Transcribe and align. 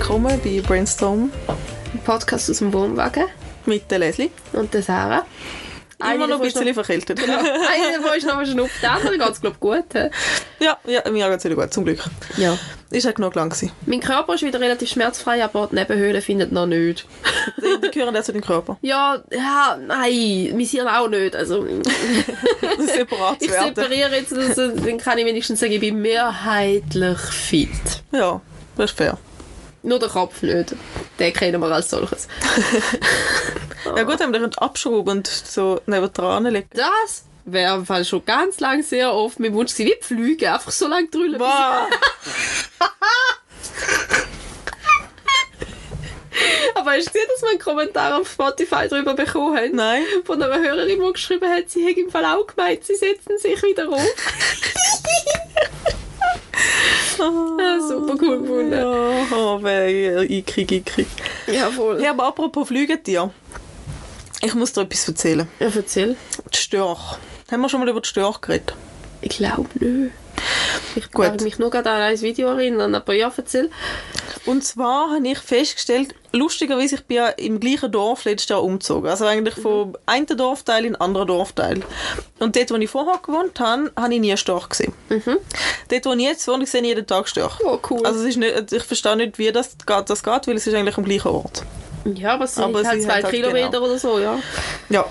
Willkommen 0.00 0.40
bei 0.44 0.60
Brainstorm 0.64 1.28
Ein 1.48 2.00
Podcast 2.04 2.48
aus 2.48 2.58
dem 2.58 2.72
Wohnwagen 2.72 3.24
mit 3.66 3.90
der 3.90 3.98
Leslie. 3.98 4.30
und 4.52 4.72
der 4.72 4.80
Sarah. 4.80 5.26
Immer 5.98 6.28
noch 6.28 6.36
ein 6.36 6.42
bisschen 6.42 6.72
verkältet. 6.72 7.18
Genau. 7.18 7.36
Einer 7.36 7.98
davon 8.00 8.16
ist 8.16 8.24
noch 8.24 8.36
verschnupft, 8.36 8.80
der 8.80 8.92
andere 8.92 9.18
geht 9.18 9.28
es, 9.28 9.40
glaube 9.40 9.56
ich, 9.56 9.60
gut. 9.60 9.94
hä? 9.94 10.10
Ja, 10.60 10.78
ja, 10.86 11.02
mir 11.10 11.28
geht 11.28 11.38
es 11.40 11.44
wieder 11.44 11.56
gut, 11.56 11.74
zum 11.74 11.84
Glück. 11.84 11.98
Ja. 12.36 12.56
Ist 12.92 13.06
halt 13.06 13.16
genug 13.16 13.34
lang 13.34 13.50
gewesen. 13.50 13.72
Mein 13.86 13.98
Körper 13.98 14.34
ist 14.36 14.44
wieder 14.44 14.60
relativ 14.60 14.88
schmerzfrei, 14.88 15.42
aber 15.42 15.66
die 15.66 15.74
Nebenhöhlen 15.74 16.22
findet 16.22 16.52
noch 16.52 16.66
nicht. 16.66 17.04
Die, 17.56 17.80
die 17.84 17.90
gehören 17.90 18.16
auch 18.16 18.22
zu 18.22 18.32
deinem 18.32 18.44
Körper. 18.44 18.78
Ja, 18.82 19.20
ja, 19.32 19.76
nein, 19.84 20.52
mein 20.52 20.64
Hirn 20.64 20.86
auch 20.86 21.08
nicht. 21.08 21.34
Also, 21.34 21.64
Das 22.60 22.78
ist 22.78 22.94
separat 22.94 23.38
ich 23.42 23.50
separiere 23.50 24.14
jetzt, 24.14 24.32
also, 24.32 24.68
dann 24.68 24.98
kann 24.98 25.18
ich 25.18 25.26
wenigstens 25.26 25.58
sagen, 25.58 25.72
ich 25.72 25.80
bin 25.80 26.00
mehrheitlich 26.00 27.18
fit. 27.18 28.04
Ja, 28.12 28.40
das 28.76 28.92
ist 28.92 28.96
fair. 28.96 29.18
Nur 29.82 29.98
der 29.98 30.08
Kopf 30.08 30.42
nicht. 30.42 30.74
Den 31.18 31.32
kennen 31.32 31.60
wir 31.60 31.70
als 31.70 31.90
solches. 31.90 32.28
Ja 33.96 34.02
gut, 34.02 34.20
wenn 34.20 34.32
wir 34.32 34.40
den 34.40 34.54
abschrauben 34.54 35.18
und 35.18 35.26
so 35.26 35.80
neben 35.86 36.12
dran 36.12 36.44
legen. 36.44 36.68
Das 36.74 37.24
wäre 37.44 37.76
im 37.76 37.86
Fall 37.86 38.04
schon 38.04 38.24
ganz 38.24 38.60
lang 38.60 38.82
sehr 38.82 39.14
oft 39.14 39.40
mein 39.40 39.54
Wunsch 39.54 39.74
gewesen, 39.74 39.94
wie 39.98 40.04
Flüge, 40.04 40.52
einfach 40.52 40.72
so 40.72 40.88
lange 40.88 41.08
drüllen. 41.08 41.40
Wow. 41.40 41.48
Aber 46.74 46.92
hast 46.92 47.06
du 47.06 47.12
gesehen, 47.12 47.28
dass 47.32 47.42
wir 47.42 47.50
einen 47.50 47.58
Kommentar 47.58 48.20
auf 48.20 48.30
Spotify 48.30 48.88
darüber 48.88 49.14
bekommen 49.14 49.56
haben? 49.56 49.74
Nein. 49.74 50.02
Von 50.24 50.42
einer 50.42 50.62
Hörerin, 50.62 51.00
die 51.04 51.12
geschrieben 51.12 51.50
hat, 51.50 51.70
sie 51.70 51.84
hätte 51.84 52.00
im 52.00 52.10
Fall 52.10 52.24
auch 52.24 52.46
gemeint, 52.46 52.84
sie 52.84 52.94
setzen 52.94 53.38
sich 53.38 53.60
wieder 53.62 53.88
auf. 53.88 54.00
ja, 57.18 57.80
super 57.80 58.14
cool 58.20 58.40
gefunden. 58.40 58.72
Ja, 58.72 59.26
oh, 59.36 59.62
weh, 59.62 60.38
Ikrig, 60.38 60.72
Ikrig. 60.72 61.06
Ja, 61.46 61.70
voll. 61.70 62.02
Ja, 62.02 62.10
aber 62.10 62.26
apropos 62.26 62.68
Flügetier. 62.68 63.30
Ich 64.40 64.54
muss 64.54 64.72
dir 64.72 64.82
etwas 64.82 65.08
erzählen. 65.08 65.48
Ja, 65.58 65.68
erzähl. 65.74 66.16
Die 66.52 66.58
Störche. 66.58 67.18
Haben 67.50 67.60
wir 67.62 67.68
schon 67.68 67.80
mal 67.80 67.88
über 67.88 68.00
die 68.00 68.08
Störche 68.08 68.40
geredet? 68.40 68.74
Ich 69.20 69.30
glaube 69.30 69.68
nicht. 69.80 70.12
Ich 70.94 71.10
Gut. 71.10 71.26
kann 71.26 71.36
mich 71.42 71.58
nur 71.58 71.70
gerade 71.70 71.90
an 71.90 72.02
ein 72.02 72.20
Video 72.20 72.48
erinnern, 72.48 72.94
aber 72.94 73.14
ja, 73.14 73.32
erzähl. 73.36 73.70
Und 74.46 74.64
zwar 74.64 75.10
habe 75.14 75.28
ich 75.28 75.38
festgestellt, 75.38 76.14
lustigerweise, 76.32 76.96
ich 76.96 77.04
bin 77.04 77.18
ja 77.18 77.28
im 77.28 77.60
gleichen 77.60 77.92
Dorf 77.92 78.24
letztes 78.24 78.48
Jahr 78.48 78.62
umgezogen. 78.62 79.08
Also 79.08 79.26
eigentlich 79.26 79.54
vom 79.54 79.96
einen 80.06 80.26
Dorfteil 80.26 80.84
in 80.84 80.92
den 80.94 81.00
anderen 81.00 81.26
Dorfteil. 81.26 81.82
Und 82.38 82.56
dort, 82.56 82.70
wo 82.70 82.76
ich 82.76 82.90
vorher 82.90 83.18
gewohnt 83.18 83.60
habe, 83.60 83.92
habe 83.96 84.14
ich 84.14 84.20
nie 84.20 84.30
einen 84.30 84.38
Storch 84.38 84.68
gesehen. 84.70 84.92
Dort, 85.88 86.06
wo 86.06 86.12
ich 86.12 86.20
jetzt 86.20 86.48
wohne, 86.48 86.64
ich 86.64 86.70
sehe 86.70 86.82
jeden 86.82 87.06
Tag 87.06 87.28
Störche. 87.28 87.62
Oh, 87.64 87.78
cool. 87.90 88.06
Also 88.06 88.24
nicht, 88.24 88.72
ich 88.72 88.82
verstehe 88.82 89.16
nicht, 89.16 89.38
wie 89.38 89.52
das 89.52 89.76
geht, 89.86 90.10
das 90.10 90.22
geht, 90.22 90.46
weil 90.46 90.56
es 90.56 90.66
ist 90.66 90.74
eigentlich 90.74 90.96
am 90.96 91.04
gleichen 91.04 91.28
Ort. 91.28 91.62
ja, 92.14 92.34
aber 92.34 92.44
es 92.44 92.54
sind 92.54 92.64
aber 92.64 92.84
halt 92.84 93.02
zwei 93.02 93.22
halt 93.22 93.30
Kilometer 93.30 93.70
genau. 93.70 93.84
oder 93.84 93.98
so, 93.98 94.18
ja. 94.18 94.38
Ja. 94.88 95.04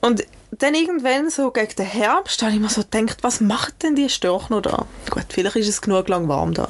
Und 0.00 0.24
dann 0.58 0.74
irgendwann 0.74 1.30
so 1.30 1.50
gegen 1.50 1.74
den 1.76 1.86
Herbst 1.86 2.42
habe 2.42 2.52
ich 2.52 2.60
mir 2.60 2.68
so 2.68 2.82
gedacht, 2.82 3.18
was 3.22 3.40
macht 3.40 3.82
denn 3.82 3.96
die 3.96 4.08
Störche 4.08 4.52
noch 4.52 4.62
da? 4.62 4.86
Gut, 5.10 5.26
vielleicht 5.30 5.56
ist 5.56 5.68
es 5.68 5.80
genug 5.80 6.08
lang 6.08 6.28
warm 6.28 6.54
da. 6.54 6.68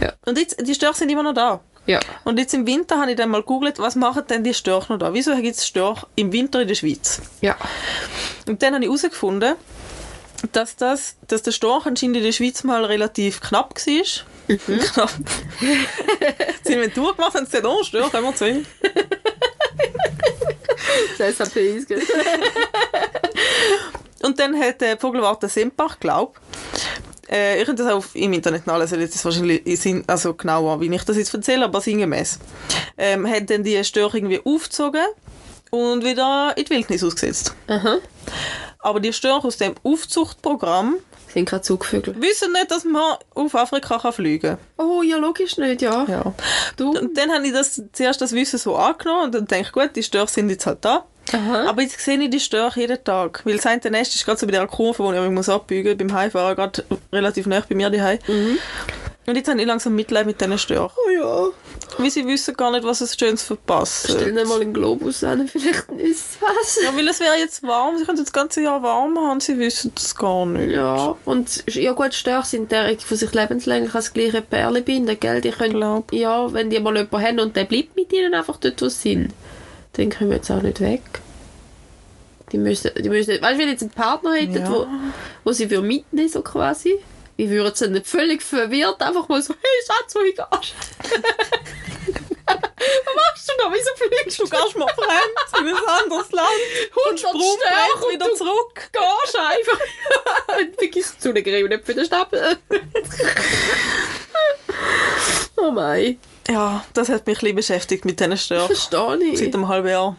Ja. 0.00 0.12
Und 0.24 0.38
jetzt, 0.38 0.56
die 0.66 0.74
Störche 0.74 0.98
sind 0.98 1.10
immer 1.10 1.22
noch 1.22 1.34
da. 1.34 1.60
Ja. 1.86 2.00
Und 2.24 2.38
jetzt 2.38 2.52
im 2.54 2.66
Winter 2.66 3.00
habe 3.00 3.12
ich 3.12 3.16
dann 3.16 3.30
mal 3.30 3.42
gegoogelt, 3.42 3.78
was 3.78 3.94
machen 3.94 4.24
denn 4.28 4.42
die 4.42 4.54
Störche 4.54 4.92
noch 4.92 4.98
da? 4.98 5.14
Wieso 5.14 5.34
gibt 5.36 5.56
es 5.56 5.66
Störche 5.66 6.06
im 6.16 6.32
Winter 6.32 6.60
in 6.62 6.68
der 6.68 6.74
Schweiz? 6.74 7.20
Ja. 7.40 7.56
Und 8.46 8.62
dann 8.62 8.74
habe 8.74 8.84
ich 8.84 8.88
herausgefunden, 8.88 9.54
dass, 10.52 10.76
das, 10.76 11.16
dass 11.26 11.42
der 11.42 11.52
Storch 11.52 11.86
anscheinend 11.86 12.16
in 12.16 12.24
der 12.24 12.32
Schweiz 12.32 12.64
mal 12.64 12.84
relativ 12.84 13.40
knapp 13.40 13.74
war. 13.74 14.56
knapp. 14.56 15.10
Sie 16.62 16.74
haben 16.74 16.82
eine 16.82 16.92
Tour 16.92 17.14
gemacht 17.14 17.34
und 17.36 17.44
gesagt, 17.44 17.64
oh, 17.66 17.82
Störche, 17.82 18.16
haben 18.16 18.24
wir 18.24 18.34
zwei. 18.34 18.62
Das 21.18 21.36
SAP 21.38 21.56
ist 21.56 21.88
gut. 21.88 22.02
Und 24.22 24.38
dann 24.38 24.58
hat 24.58 24.80
der 24.80 24.98
Vogelwarte 24.98 25.48
Sempach, 25.48 26.00
glaub, 26.00 26.40
äh, 27.30 27.60
ich 27.60 27.66
könnte 27.66 27.84
das 27.84 27.92
auch 27.92 28.04
im 28.14 28.32
Internet 28.32 28.66
nachlesen, 28.66 29.00
jetzt 29.00 29.10
ist 29.14 29.20
es 29.20 29.24
wahrscheinlich 29.24 30.04
also 30.06 30.34
genauer, 30.34 30.80
wie 30.80 30.94
ich 30.94 31.04
das 31.04 31.16
jetzt 31.16 31.34
erzähle, 31.34 31.64
aber 31.64 31.80
sinngemäß. 31.80 32.38
Ähm, 32.98 33.26
hat 33.28 33.50
dann 33.50 33.62
die 33.62 33.82
Störche 33.84 34.18
irgendwie 34.18 34.40
aufgezogen 34.44 35.06
und 35.70 36.04
wieder 36.04 36.54
in 36.56 36.64
die 36.64 36.70
Wildnis 36.70 37.04
ausgesetzt. 37.04 37.54
Aha. 37.66 37.98
Aber 38.78 39.00
die 39.00 39.12
Störche 39.12 39.48
aus 39.48 39.56
dem 39.56 39.74
Aufzuchtprogramm 39.82 40.96
Sind 41.36 41.46
gerade 41.50 41.60
Zugvögel. 41.62 42.14
wissen 42.18 42.50
nicht, 42.52 42.70
dass 42.70 42.84
man 42.84 43.18
auf 43.34 43.54
Afrika 43.54 43.98
kann 43.98 44.12
fliegen 44.12 44.56
Oh, 44.78 45.02
ja, 45.02 45.18
logisch 45.18 45.58
nicht, 45.58 45.82
ja. 45.82 46.04
kann. 46.06 46.10
Ja. 46.10 46.34
Du? 46.78 46.98
Und 46.98 47.14
dann 47.18 47.30
habe 47.30 47.46
ich 47.46 47.52
das, 47.52 47.82
zuerst 47.92 48.22
das 48.22 48.32
Wissen 48.32 48.58
so 48.58 48.74
angenommen 48.74 49.24
und 49.24 49.34
dann 49.34 49.46
denke 49.46 49.66
ich, 49.66 49.72
gut, 49.72 49.90
die 49.94 50.02
Störche 50.02 50.32
sind 50.32 50.48
jetzt 50.48 50.64
halt 50.64 50.78
da. 50.80 51.04
Aha. 51.34 51.68
Aber 51.68 51.82
jetzt 51.82 52.00
sehe 52.00 52.18
ich 52.18 52.30
die 52.30 52.40
Störche 52.40 52.80
jeden 52.80 53.04
Tag. 53.04 53.42
Weil 53.44 53.56
das 53.56 53.66
eine 53.66 53.90
Nest 53.90 54.14
ist 54.14 54.24
gerade 54.24 54.38
so 54.38 54.46
bei 54.46 54.52
dieser 54.52 54.66
Kurve, 54.66 55.04
wo 55.04 55.12
ich 55.12 55.20
mich 55.20 55.30
muss 55.30 55.50
abbiegen 55.50 55.98
beim 55.98 56.14
Heimfahren, 56.14 56.56
gerade 56.56 56.84
relativ 57.12 57.46
nah 57.46 57.62
bei 57.68 57.74
mir 57.74 57.90
daheim. 57.90 58.18
Und 59.26 59.34
jetzt 59.34 59.48
habe 59.48 59.60
ich 59.60 59.66
langsam 59.66 59.94
Mitleid 59.96 60.24
mit 60.26 60.40
diesen 60.40 60.56
Störchen. 60.56 60.96
Oh 61.04 61.10
ja. 61.10 61.48
Weil 61.98 62.10
sie 62.10 62.24
wissen 62.26 62.54
gar 62.56 62.70
nicht, 62.70 62.84
was 62.84 63.00
es 63.00 63.16
Schönes 63.18 63.42
verpassen. 63.42 64.10
Stell 64.14 64.32
dir 64.32 64.44
mal 64.46 64.60
einen 64.60 64.72
Globus 64.72 65.24
an, 65.24 65.48
vielleicht 65.48 65.88
ist 65.98 66.38
was. 66.40 66.78
Ja, 66.84 66.94
weil 66.96 67.08
es 67.08 67.18
wäre 67.18 67.36
jetzt 67.36 67.62
warm, 67.64 67.98
sie 67.98 68.04
können 68.04 68.18
das 68.18 68.32
ganze 68.32 68.62
Jahr 68.62 68.82
warm 68.82 69.18
haben, 69.18 69.40
sie 69.40 69.58
wissen 69.58 69.90
das 69.94 70.14
gar 70.14 70.46
nicht. 70.46 70.72
Ja, 70.72 71.16
und 71.24 71.64
ja 71.74 71.92
gut, 71.92 72.14
Störche 72.14 72.48
sind 72.50 72.70
derjenige, 72.70 73.02
die 73.10 73.16
sich 73.16 73.32
lebenslänglich 73.34 73.94
als 73.94 74.12
gleiche 74.12 74.42
Perle 74.42 74.82
binden, 74.82 75.18
gell? 75.18 75.40
Die 75.40 75.50
können, 75.50 75.72
Glaub. 75.74 76.12
ja, 76.12 76.52
wenn 76.52 76.70
die 76.70 76.78
mal 76.78 76.96
jemanden 76.96 77.20
haben 77.26 77.40
und 77.40 77.56
der 77.56 77.64
bleibt 77.64 77.96
mit 77.96 78.12
ihnen 78.12 78.32
einfach 78.34 78.58
dort, 78.58 78.80
wo 78.80 78.88
sie 78.88 79.14
sind, 79.14 79.34
dann 79.94 80.10
können 80.10 80.30
wir 80.30 80.36
jetzt 80.36 80.50
auch 80.50 80.62
nicht 80.62 80.80
weg. 80.80 81.02
Die 82.52 82.58
müssen, 82.58 82.92
die 83.02 83.08
müssen, 83.08 83.40
weißt 83.42 83.54
du, 83.56 83.62
wenn 83.62 83.68
jetzt 83.70 83.82
einen 83.82 83.90
Partner 83.90 84.34
hätten, 84.34 84.54
Ja. 84.58 84.70
wo, 84.70 84.86
wo 85.42 85.52
sie 85.52 85.66
für 85.68 85.82
mitnehmen, 85.82 86.28
so 86.28 86.42
quasi, 86.42 86.96
wie 87.36 87.50
würden 87.50 87.74
sie 87.74 87.88
nicht 87.88 88.06
völlig 88.06 88.42
verwirrt 88.42 89.00
einfach 89.02 89.28
mal 89.28 89.42
so, 89.42 89.54
hey 89.54 89.86
Schatz, 89.86 90.14
wo 90.14 90.20
gehst 90.20 90.38
du? 90.38 90.42
Was 92.46 93.14
machst 93.16 93.48
du 93.48 93.52
da? 93.58 93.72
Wieso 93.72 93.90
fliegst 93.96 94.38
du? 94.38 94.44
Du 94.44 94.50
gehst 94.50 94.76
mal 94.76 94.86
fremd 94.88 95.60
in 95.60 95.68
ein 95.68 96.02
anderes 96.02 96.30
Land 96.30 96.48
und 96.94 97.12
100 97.12 97.18
Sprung 97.18 97.58
Störche 97.58 98.04
und 98.04 98.12
wieder 98.12 98.26
du 98.26 98.34
zurück. 98.34 98.90
gehst 98.92 99.36
einfach. 99.36 100.58
und 100.58 100.76
vergisst 100.76 101.20
zu 101.20 101.32
legen 101.32 101.68
nicht 101.68 101.84
für 101.84 101.94
den 101.94 102.04
Stapel. 102.04 102.58
oh 105.56 105.70
mein. 105.70 106.18
Ja, 106.48 106.84
das 106.94 107.08
hat 107.08 107.26
mich 107.26 107.38
ein 107.38 107.40
bisschen 107.40 107.56
beschäftigt 107.56 108.04
mit 108.04 108.20
diesen 108.20 108.38
Störchen. 108.38 108.76
Verstehe 108.76 109.32
ich. 109.32 109.38
Seit 109.38 109.54
einem 109.54 109.68
halben 109.68 109.88
Jahr. 109.88 110.16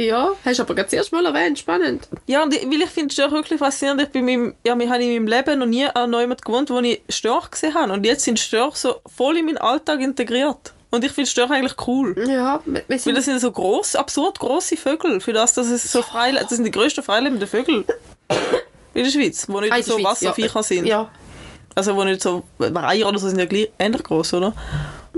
Ja, 0.00 0.30
hast 0.46 0.58
du 0.58 0.62
aber 0.62 0.74
gerade 0.74 0.86
das 0.86 0.94
erste 0.94 1.14
Mal 1.14 1.26
erwähnt. 1.26 1.58
Spannend. 1.58 2.08
Ja, 2.26 2.42
und 2.42 2.54
ich, 2.54 2.64
weil 2.64 2.80
ich 2.80 2.88
finde 2.88 3.12
Störche 3.12 3.34
wirklich 3.34 3.58
faszinierend. 3.58 4.02
Ich 4.02 4.08
bin 4.08 4.24
meinem, 4.24 4.54
ja, 4.64 4.78
wir 4.78 4.88
haben 4.88 5.00
in 5.02 5.12
meinem 5.12 5.26
Leben 5.26 5.58
noch 5.58 5.66
nie 5.66 5.84
an 5.84 6.10
jemanden 6.12 6.42
gewohnt, 6.42 6.70
wo 6.70 6.78
ich 6.80 7.02
Störche 7.10 7.50
gesehen 7.50 7.74
habe. 7.74 7.92
Und 7.92 8.06
jetzt 8.06 8.24
sind 8.24 8.38
Störche 8.38 8.78
so 8.78 9.00
voll 9.14 9.36
in 9.36 9.44
meinen 9.44 9.58
Alltag 9.58 10.00
integriert. 10.00 10.72
Und 10.90 11.04
ich 11.04 11.12
finde 11.12 11.28
Störche 11.28 11.52
eigentlich 11.52 11.86
cool. 11.86 12.14
Ja, 12.26 12.60
wir 12.64 12.76
wir 12.76 12.84
Weil 12.88 12.98
sind... 12.98 13.16
das 13.16 13.24
sind 13.26 13.40
so 13.40 13.52
gross, 13.52 13.94
absurd 13.94 14.38
grosse 14.38 14.78
Vögel. 14.78 15.20
Für 15.20 15.34
das, 15.34 15.52
dass 15.52 15.68
es 15.68 15.92
so 15.92 16.00
frei, 16.00 16.32
das 16.32 16.48
sind 16.48 16.64
die 16.64 16.70
grössten 16.70 17.02
freilebenden 17.02 17.46
Vögel 17.46 17.84
in 18.94 19.04
der 19.04 19.10
Schweiz, 19.10 19.46
die 19.46 19.52
nicht 19.52 19.72
Ah, 19.72 19.82
so 19.82 19.98
Schweiz, 19.98 20.04
Wasserviecher 20.04 20.62
sind. 20.62 20.86
Ja. 20.86 21.10
Also 21.74 21.94
wo 21.94 22.04
nicht 22.04 22.22
so 22.22 22.42
Reiher 22.58 23.06
oder 23.06 23.18
so 23.18 23.28
sind 23.28 23.38
ja 23.38 23.44
gleich 23.44 23.70
ähnlich 23.78 24.02
groß, 24.02 24.34
oder? 24.34 24.54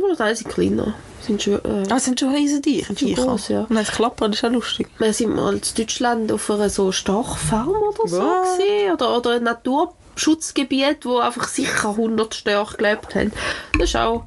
Nur 0.03 0.17
die 0.17 0.35
sind 0.35 0.49
kleiner. 0.51 0.95
Sind 1.21 1.43
schon... 1.43 1.55
Äh, 1.55 1.83
Ah, 1.85 1.85
das 1.89 2.05
sind 2.05 2.19
schon 2.21 2.35
riesen 2.35 2.61
Tiere. 2.63 2.87
schon 2.87 2.97
Viecher. 2.97 3.25
gross, 3.25 3.49
ja. 3.49 3.65
Wenn 3.69 3.77
es 3.79 3.91
klappert, 3.93 4.29
das 4.31 4.37
ist 4.37 4.43
ja 4.43 4.49
lustig. 4.49 4.89
wir 4.99 5.13
sind 5.13 5.35
mal 5.35 5.55
in 5.55 5.61
Deutschland 5.77 6.33
auf 6.33 6.51
einer 6.51 6.69
so 6.69 6.91
Storchfarm 6.93 7.69
oder 7.71 8.09
so 8.09 8.19
Was? 8.19 8.59
gesehen 8.59 8.93
oder, 8.93 9.17
oder 9.17 9.31
ein 9.37 9.45
Naturschutzgebiet, 9.45 11.05
wo 11.05 11.19
einfach 11.19 11.47
sicher 11.49 11.91
100 11.91 12.35
Störche 12.35 12.77
gelebt 12.77 13.15
haben. 13.15 13.33
Das 13.79 13.91
ist 13.91 13.97
auch 13.97 14.25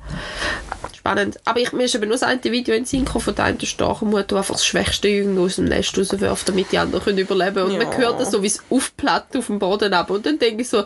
spannend. 0.95 1.37
Aber 1.45 1.59
ich, 1.59 1.73
mir 1.73 1.83
ist 1.83 1.95
eben 1.95 2.05
nur 2.07 2.13
das 2.17 2.23
eine 2.23 2.41
Video 2.45 2.73
in 2.73 2.85
Sinn 2.85 3.05
von 3.05 3.35
der 3.35 3.43
einen 3.45 3.59
Storchenmutter, 3.59 4.23
die 4.27 4.35
einfach 4.35 4.55
das 4.55 4.65
schwächste 4.65 5.09
Jünger 5.09 5.41
aus 5.41 5.57
dem 5.57 5.65
Nest 5.65 5.97
rauswirft, 5.97 6.47
damit 6.47 6.71
die 6.71 6.77
anderen 6.77 7.03
können 7.03 7.17
überleben 7.17 7.55
können. 7.55 7.71
Und 7.71 7.81
Ja. 7.81 7.83
man 7.87 7.97
hört 7.97 8.19
das 8.21 8.31
so, 8.31 8.41
wie 8.41 8.47
es 8.47 8.61
aufplatt 8.69 9.35
auf 9.35 9.47
dem 9.47 9.59
Boden 9.59 9.93
ab. 9.93 10.09
Und 10.09 10.25
dann 10.25 10.39
denke 10.39 10.61
ich 10.61 10.69
so, 10.69 10.83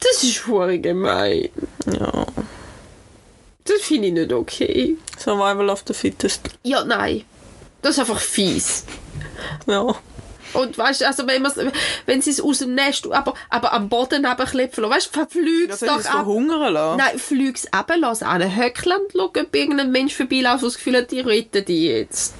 das 0.00 0.22
ist 0.24 0.38
verdammt 0.38 0.82
gemein. 0.82 1.48
Ja. 1.86 2.26
Das 3.64 3.80
finde 3.82 4.08
ich 4.08 4.14
nicht 4.14 4.32
okay. 4.32 4.96
Survival 5.18 5.70
of 5.70 5.84
the 5.86 5.94
Fittest. 5.94 6.42
Ja, 6.62 6.84
nein. 6.84 7.24
Das 7.80 7.92
ist 7.92 8.00
einfach 8.00 8.20
fies. 8.20 8.84
Ja. 9.66 9.94
Und 10.54 10.76
weißt 10.76 11.00
du, 11.00 11.06
also 11.06 11.26
wenn, 11.26 11.46
wenn 12.06 12.20
sie 12.22 12.30
es 12.30 12.40
aus 12.40 12.58
dem 12.58 12.74
Nest, 12.74 13.10
aber, 13.10 13.34
aber 13.48 13.72
am 13.72 13.88
Boden 13.88 14.26
abklepfen 14.26 14.82
lassen, 14.82 14.94
weißt 14.94 15.06
du, 15.08 15.18
verflüg's 15.18 15.78
Das 15.78 15.82
ich 15.82 15.88
doch 15.88 15.96
ab. 15.96 16.24
verhungern 16.24 16.72
lassen? 16.72 16.98
Nein, 16.98 17.20
eben, 17.40 18.00
lass 18.00 18.22
an 18.22 18.42
ein 18.42 18.56
Höckland 18.56 19.12
schauen, 19.12 19.30
ob 19.34 19.56
irgendein 19.56 19.90
Mensch 19.90 20.14
vorbeiläuft, 20.14 20.62
der 20.62 20.68
das 20.68 20.76
Gefühl 20.76 20.96
hat, 20.98 21.10
die 21.10 21.20
retten 21.20 21.64
die 21.64 21.86
jetzt. 21.86 22.34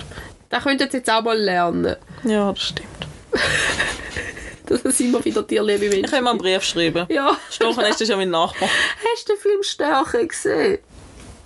Das 0.51 0.63
könnt 0.63 0.81
ihr 0.83 0.89
jetzt 0.93 1.11
auch 1.11 1.23
mal 1.23 1.39
lernen. 1.39 1.97
Ja, 2.25 2.53
das 2.53 2.63
stimmt. 2.63 2.89
Dass 4.67 4.85
es 4.85 5.01
immer 5.01 5.25
wieder 5.25 5.47
tierliebe 5.47 5.87
Ich 5.87 5.91
Menschen 5.93 6.11
kann 6.11 6.25
mal 6.25 6.31
einen 6.31 6.39
Brief 6.39 6.63
schreiben. 6.63 7.07
Ja. 7.09 7.37
Storchenest 7.51 8.01
ist 8.03 8.09
ja 8.09 8.17
mein 8.17 8.31
Nachbar. 8.31 8.69
Hast 9.13 9.29
du 9.29 9.33
den 9.33 9.41
Film 9.41 9.63
Stärke 9.63 10.27
gesehen? 10.27 10.79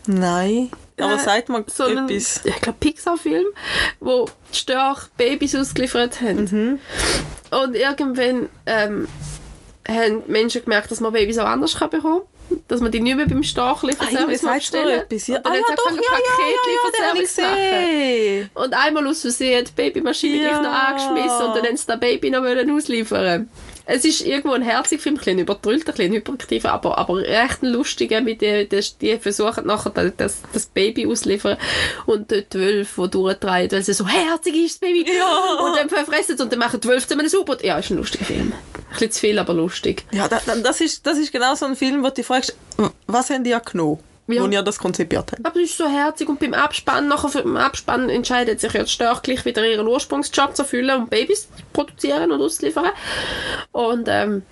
Nein. 0.07 0.71
Aber 0.99 1.15
Äh, 1.15 1.19
sagt 1.19 1.49
mal 1.49 1.65
so 1.67 1.85
einen, 1.85 2.09
etwas. 2.09 2.41
ich 2.45 2.61
glaube, 2.61 2.79
Pixar-Film, 2.81 3.47
wo 4.01 4.27
die 4.53 4.57
Störche 4.59 5.09
Babys 5.17 5.55
ausgeliefert 5.55 6.21
haben. 6.23 6.45
Mhm. 6.51 6.79
Und 7.57 7.77
irgendwann 7.77 8.49
ähm, 8.67 9.07
haben 9.89 10.23
Menschen 10.27 10.63
gemerkt, 10.63 10.91
dass 10.91 11.01
man 11.01 11.13
Babys 11.13 11.39
auch 11.39 11.47
anders 11.47 11.77
kann 11.77 11.91
bekommen 11.91 12.21
kann. 12.49 12.61
Dass 12.69 12.81
man 12.81 12.93
die 12.93 13.01
nicht 13.01 13.17
mehr 13.17 13.27
beim 13.27 13.39
Ah, 13.39 13.41
ja, 13.43 13.49
Stachlieferservice 13.49 14.41
du 14.41 14.49
bestellen 14.55 15.01
etwas? 15.01 15.27
Ja, 15.27 15.37
Und 15.39 15.47
dann 15.47 15.53
ah, 15.53 15.57
ja, 15.57 15.75
doch, 15.75 15.91
ja, 15.91 15.97
ja, 15.97 16.03
ja, 16.03 16.09
ja, 16.13 17.13
Paketlieferservice 17.17 17.37
gesehen. 17.37 18.51
Und 18.55 18.75
einmal 18.75 19.07
aus 19.09 19.21
Versehen 19.23 19.65
die 19.65 19.73
Babymaschine 19.73 20.45
Ja. 20.45 20.63
noch 20.63 20.71
angeschmissen 20.71 21.47
und 21.47 21.57
dann 21.57 21.67
haben 21.67 21.77
sie 21.77 21.87
das 21.87 21.99
Baby 22.01 22.31
noch 22.31 22.43
ausliefern 22.45 23.51
Es 23.89 24.05
ist 24.05 24.21
irgendwo 24.21 24.53
ein 24.53 24.63
herziger 24.63 25.01
Film, 25.01 25.15
ein 25.15 25.19
bisschen 25.19 25.39
übertrüllt, 25.39 25.87
ein 25.89 25.95
bisschen 25.95 26.13
hyperaktiv, 26.13 26.65
aber, 26.65 26.99
aber 26.99 27.27
echt 27.27 27.63
ein 27.63 27.69
lustiger, 27.69 28.21
mit 28.21 28.41
die, 28.41 28.69
die, 29.01 29.19
versuchen 29.19 29.65
nachher 29.67 29.91
das, 29.91 30.13
das, 30.17 30.43
das 30.53 30.67
Baby 30.67 31.07
ausliefern 31.07 31.57
und 32.05 32.33
die 32.33 32.45
Wölfe, 32.53 33.03
die 33.03 33.11
durchdrehen, 33.11 33.71
weil 33.71 33.83
sie 33.85 33.95
so 33.95 34.07
herzig 34.07 34.57
ist, 34.57 34.75
das 34.75 34.79
Baby. 34.81 35.07
Ja. 35.07 35.65
Und 35.65 35.77
dann 35.77 35.89
verfressen 35.89 36.41
und 36.41 36.51
dann 36.51 36.59
machen 36.59 36.81
die 36.81 36.89
Wölfe 36.89 37.07
zusammen 37.07 37.29
Super. 37.29 37.65
Ja, 37.65 37.79
ist 37.79 37.91
ein 37.91 37.99
lustiger 37.99 38.25
Film. 38.25 38.53
Ein 38.53 38.91
bisschen 38.91 39.13
zu 39.13 39.21
viel, 39.21 39.39
aber 39.39 39.55
lustig. 39.55 40.05
Ja, 40.13 40.27
da, 40.27 40.41
da, 40.45 40.57
das, 40.57 40.81
ist, 40.81 41.07
das 41.07 41.19
ist 41.19 41.31
genau 41.33 41.55
so 41.55 41.67
ein 41.67 41.77
Film, 41.77 42.03
wo 42.03 42.09
du 42.09 42.15
dich 42.15 42.27
fragst, 42.27 42.57
was 43.07 43.31
haben 43.31 43.45
die 43.45 43.51
ja 43.51 43.61
genommen, 43.61 44.01
Ja. 44.29 44.43
wo 44.43 44.49
ihr 44.49 44.63
das 44.63 44.79
konzipiert 44.79 45.31
habt. 45.33 45.47
Aber 45.47 45.61
es 45.61 45.71
ist 45.71 45.79
so 45.79 45.89
herzig 45.89 46.29
und 46.29 46.41
beim 46.41 46.53
Abspann, 46.53 47.07
nachher 47.07 47.29
für 47.29 47.43
den 47.43 47.57
Abspann 47.57 48.11
entscheidet 48.11 48.61
sich 48.61 48.73
die 48.73 48.89
Störche 48.89 49.23
gleich 49.23 49.45
wieder 49.45 49.65
ihren 49.65 49.87
Ursprungsjob 49.87 50.57
zu 50.57 50.63
erfüllen 50.63 51.03
und 51.03 51.11
Babys 51.11 51.43
zu 51.43 51.63
produzieren 51.73 52.33
und 52.33 52.41
auszuliefern. 52.43 52.91
Und, 53.71 54.09
ähm, 54.09 54.43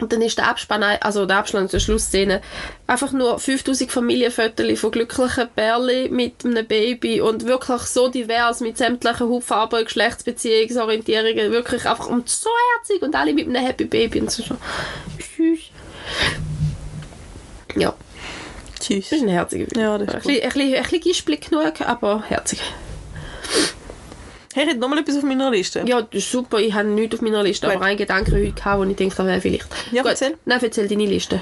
und 0.00 0.12
dann 0.12 0.22
ist 0.22 0.38
der 0.38 0.48
Abspann, 0.48 0.82
also 0.82 1.26
der 1.26 1.36
Abspann 1.36 1.68
zur 1.68 1.78
Schlussszene, 1.78 2.40
einfach 2.86 3.12
nur 3.12 3.38
5000 3.38 3.92
Familienfotos 3.92 4.80
von 4.80 4.90
glücklichen 4.90 5.48
Bärli 5.54 6.08
mit 6.08 6.44
einem 6.46 6.66
Baby 6.66 7.20
und 7.20 7.44
wirklich 7.46 7.82
so 7.82 8.08
divers 8.08 8.60
mit 8.60 8.78
sämtlichen 8.78 9.28
Hautfarben, 9.28 9.84
Geschlechtsbeziehungsorientierungen, 9.84 11.52
wirklich 11.52 11.86
einfach 11.86 12.08
und 12.08 12.30
so 12.30 12.50
herzig 12.76 13.02
und 13.02 13.14
alle 13.14 13.34
mit 13.34 13.46
einem 13.46 13.62
Happy 13.64 13.84
Baby 13.84 14.22
und 14.22 14.30
so. 14.30 14.42
Süß. 14.42 15.60
Ja. 17.76 17.94
Tschüss. 18.82 19.10
Das 19.10 19.18
ist 19.18 19.24
ein 19.24 19.28
herziger 19.28 19.66
Film. 19.66 19.80
Ja, 19.84 19.96
das 19.98 20.08
ist 20.08 20.14
ein, 20.14 20.20
bisschen, 20.22 20.42
ein, 20.42 20.48
bisschen, 20.48 20.74
ein 20.74 20.82
bisschen 20.82 21.00
gispelig 21.00 21.48
genug, 21.48 21.80
aber 21.80 22.24
herzig. 22.28 22.60
Hey, 24.54 24.64
ich 24.64 24.70
hätte 24.70 24.80
noch 24.80 24.88
mal 24.88 24.98
etwas 24.98 25.16
auf 25.16 25.22
meiner 25.22 25.50
Liste. 25.50 25.82
Ja, 25.86 26.02
das 26.02 26.24
ist 26.24 26.30
super. 26.30 26.58
Ich 26.58 26.74
habe 26.74 26.86
nichts 26.88 27.14
auf 27.14 27.22
meiner 27.22 27.42
Liste, 27.42 27.66
Gut. 27.66 27.76
aber 27.76 27.86
einen 27.86 27.96
Gedanken 27.96 28.34
heute 28.34 28.52
gehabt, 28.52 28.78
wo 28.78 28.84
ich 28.84 28.96
denke, 28.96 29.16
das 29.16 29.26
wäre 29.26 29.40
vielleicht. 29.40 29.68
Ja, 29.92 30.02
Gut. 30.02 30.10
erzähl. 30.10 30.36
Nein, 30.44 30.58
erzähl 30.62 30.88
deine 30.88 31.06
Liste. 31.06 31.40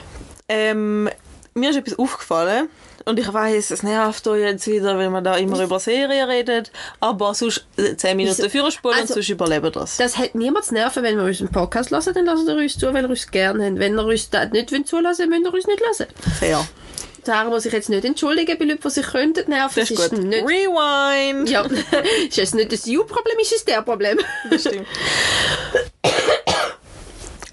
Ähm, 0.48 1.08
mir 1.54 1.70
ist 1.70 1.76
etwas 1.76 1.98
aufgefallen 1.98 2.68
und 3.04 3.18
ich 3.18 3.32
weiß, 3.32 3.70
es 3.70 3.82
nervt 3.82 4.26
euch 4.28 4.42
jetzt 4.42 4.66
wieder, 4.66 4.98
wenn 4.98 5.12
man 5.12 5.24
da 5.24 5.36
immer 5.36 5.62
über 5.62 5.78
Serien 5.80 6.28
redet, 6.28 6.70
aber 7.00 7.34
sonst 7.34 7.64
äh, 7.76 7.96
10 7.96 8.16
Minuten 8.16 8.38
Wieso? 8.38 8.48
fürspulen 8.48 8.94
Also- 8.98 9.14
und 9.14 9.22
sonst 9.22 9.28
überleben 9.30 9.72
das. 9.72 9.96
Das 9.96 10.16
hat 10.18 10.34
niemand 10.34 10.64
zu 10.66 10.74
nerven, 10.74 11.02
wenn 11.02 11.16
wir 11.16 11.24
unseren 11.24 11.48
Podcast 11.50 11.90
hören, 11.90 12.14
dann 12.14 12.24
lassen 12.26 12.46
wir 12.46 12.56
uns 12.56 12.78
zu, 12.78 12.86
weil 12.92 13.02
wir 13.02 13.10
uns 13.10 13.30
gerne 13.30 13.64
haben. 13.66 13.78
Wenn 13.78 13.94
wir 13.94 14.04
uns 14.04 14.30
das 14.30 14.50
nicht 14.50 14.70
zulassen 14.88 15.28
müssen 15.28 15.44
wir 15.44 15.54
uns 15.54 15.66
nicht 15.66 15.80
hören. 15.80 16.08
Fair. 16.38 16.68
Sarah 17.22 17.50
muss 17.50 17.64
sich 17.64 17.72
jetzt 17.72 17.90
nicht 17.90 18.04
entschuldigen 18.04 18.58
bei 18.58 18.64
Leuten, 18.64 18.80
die 18.82 18.90
sich 18.90 19.06
könnten 19.06 19.50
nerven. 19.50 19.80
Das 19.80 19.90
ist 19.90 19.98
Es 20.00 20.10
gut. 20.10 20.18
Nicht, 20.24 20.42
Rewind! 20.42 21.50
ja, 21.50 21.62
ist 22.28 22.38
es 22.38 22.54
nicht 22.54 22.72
das 22.72 22.86
You-Problem, 22.86 23.38
ist 23.40 23.52
es 23.54 23.64
der 23.64 23.82
Problem. 23.82 24.18
Das 24.48 24.62
stimmt. 24.62 24.86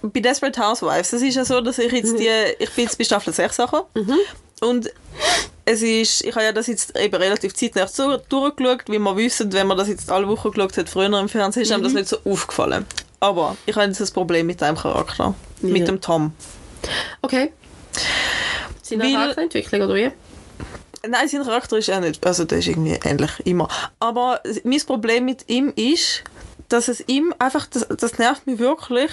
bei 0.01 0.19
Desperate 0.21 0.61
Housewives, 0.61 1.11
das 1.11 1.21
ist 1.21 1.35
ja 1.35 1.43
so, 1.43 1.59
dass 1.61 1.79
ich 1.79 1.91
jetzt 1.91 2.17
die, 2.17 2.29
ich 2.59 2.69
bin 2.71 2.85
jetzt 2.85 2.97
bei 2.97 3.03
Staffel 3.03 3.33
6 3.33 3.59
angekommen 3.59 3.87
und 4.61 4.91
es 5.65 5.81
ist, 5.81 6.23
ich 6.23 6.33
habe 6.33 6.45
ja 6.45 6.51
das 6.53 6.67
jetzt 6.67 6.97
eben 6.97 7.15
relativ 7.15 7.53
zeitnah 7.53 7.87
so 7.87 8.17
durchgeschaut, 8.29 8.83
wie 8.87 8.99
man 8.99 9.17
wissen, 9.17 9.51
wenn 9.51 9.67
man 9.67 9.77
das 9.77 9.89
jetzt 9.89 10.09
alle 10.11 10.27
Wochen 10.27 10.51
geschaut 10.51 10.77
hat, 10.77 10.87
früher 10.89 11.19
im 11.19 11.27
Fernsehen, 11.29 11.63
ist 11.63 11.71
einem 11.71 11.83
das 11.83 11.93
nicht 11.93 12.07
so 12.07 12.17
aufgefallen. 12.23 12.85
Aber 13.19 13.57
ich 13.65 13.75
habe 13.75 13.85
jetzt 13.87 13.99
ein 13.99 14.07
Problem 14.13 14.45
mit 14.47 14.61
einem 14.63 14.77
Charakter, 14.77 15.33
mit 15.61 15.77
Ja. 15.79 15.85
dem 15.85 15.99
Tom. 15.99 16.31
Okay. 17.21 17.51
Seine 18.81 19.03
Weil- 19.03 19.13
Charakterentwicklung, 19.13 19.81
oder 19.81 19.95
wie? 19.95 20.11
Nein, 21.07 21.27
sein 21.27 21.43
Charakter 21.43 21.77
ist 21.77 21.89
auch 21.89 21.99
nicht, 21.99 22.25
also 22.25 22.45
der 22.45 22.59
ist 22.59 22.67
irgendwie 22.67 22.97
ähnlich, 23.03 23.31
immer. 23.45 23.67
Aber 23.99 24.41
mein 24.63 24.79
Problem 24.81 25.25
mit 25.25 25.49
ihm 25.49 25.71
ist, 25.75 26.23
dass 26.69 26.87
es 26.87 27.03
ihm 27.07 27.33
einfach, 27.39 27.65
das, 27.67 27.87
das 27.87 28.17
nervt 28.17 28.45
mich 28.47 28.59
wirklich, 28.59 29.11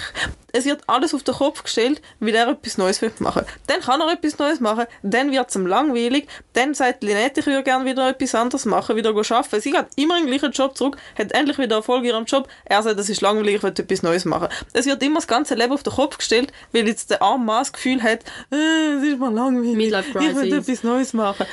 es 0.51 0.65
wird 0.65 0.81
alles 0.87 1.13
auf 1.13 1.23
den 1.23 1.35
Kopf 1.35 1.63
gestellt, 1.63 2.01
weil 2.19 2.35
er 2.35 2.47
etwas 2.47 2.77
Neues 2.77 3.01
will 3.01 3.11
machen 3.19 3.43
Dann 3.67 3.81
kann 3.81 4.01
er 4.01 4.11
etwas 4.11 4.37
Neues 4.39 4.59
machen, 4.59 4.85
dann 5.03 5.31
wird 5.31 5.49
es 5.49 5.55
ihm 5.55 5.67
langweilig, 5.67 6.27
dann 6.53 6.73
sagt 6.73 7.03
Lynette, 7.03 7.41
ich 7.41 7.45
würde 7.45 7.63
gerne 7.63 7.85
wieder 7.85 8.09
etwas 8.09 8.35
anderes 8.35 8.65
machen, 8.65 8.95
wieder 8.95 9.09
arbeiten. 9.09 9.61
Sie 9.61 9.71
geht 9.71 9.85
immer 9.95 10.17
in 10.17 10.25
den 10.25 10.31
gleichen 10.31 10.51
Job 10.51 10.77
zurück, 10.77 10.97
hat 11.17 11.31
endlich 11.33 11.57
wieder 11.57 11.77
Erfolg 11.77 12.03
in 12.03 12.09
ihrem 12.09 12.25
Job, 12.25 12.47
er 12.65 12.83
sagt, 12.83 12.99
das 12.99 13.09
ist 13.09 13.21
langweilig, 13.21 13.55
ich 13.55 13.63
will 13.63 13.71
etwas 13.71 14.03
Neues 14.03 14.25
machen. 14.25 14.47
Es 14.73 14.85
wird 14.85 15.01
immer 15.03 15.15
das 15.15 15.27
ganze 15.27 15.55
Leben 15.55 15.73
auf 15.73 15.83
den 15.83 15.93
Kopf 15.93 16.17
gestellt, 16.17 16.51
weil 16.71 16.87
jetzt 16.87 17.09
der 17.09 17.21
arme 17.21 17.45
Mann 17.45 17.59
das 17.59 17.73
Gefühl 17.73 18.01
hat, 18.01 18.19
äh, 18.51 18.95
es 18.97 19.03
ist 19.03 19.19
mir 19.19 19.31
langweilig, 19.31 19.93
ich 19.93 20.35
will 20.35 20.53
etwas 20.53 20.83
Neues 20.83 21.13
machen. 21.13 21.45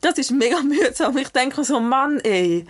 Das 0.00 0.18
ist 0.18 0.30
mega 0.30 0.60
mühsam. 0.60 1.16
Ich 1.18 1.28
denke 1.28 1.64
so, 1.64 1.80
Mann, 1.80 2.20
ey. 2.20 2.66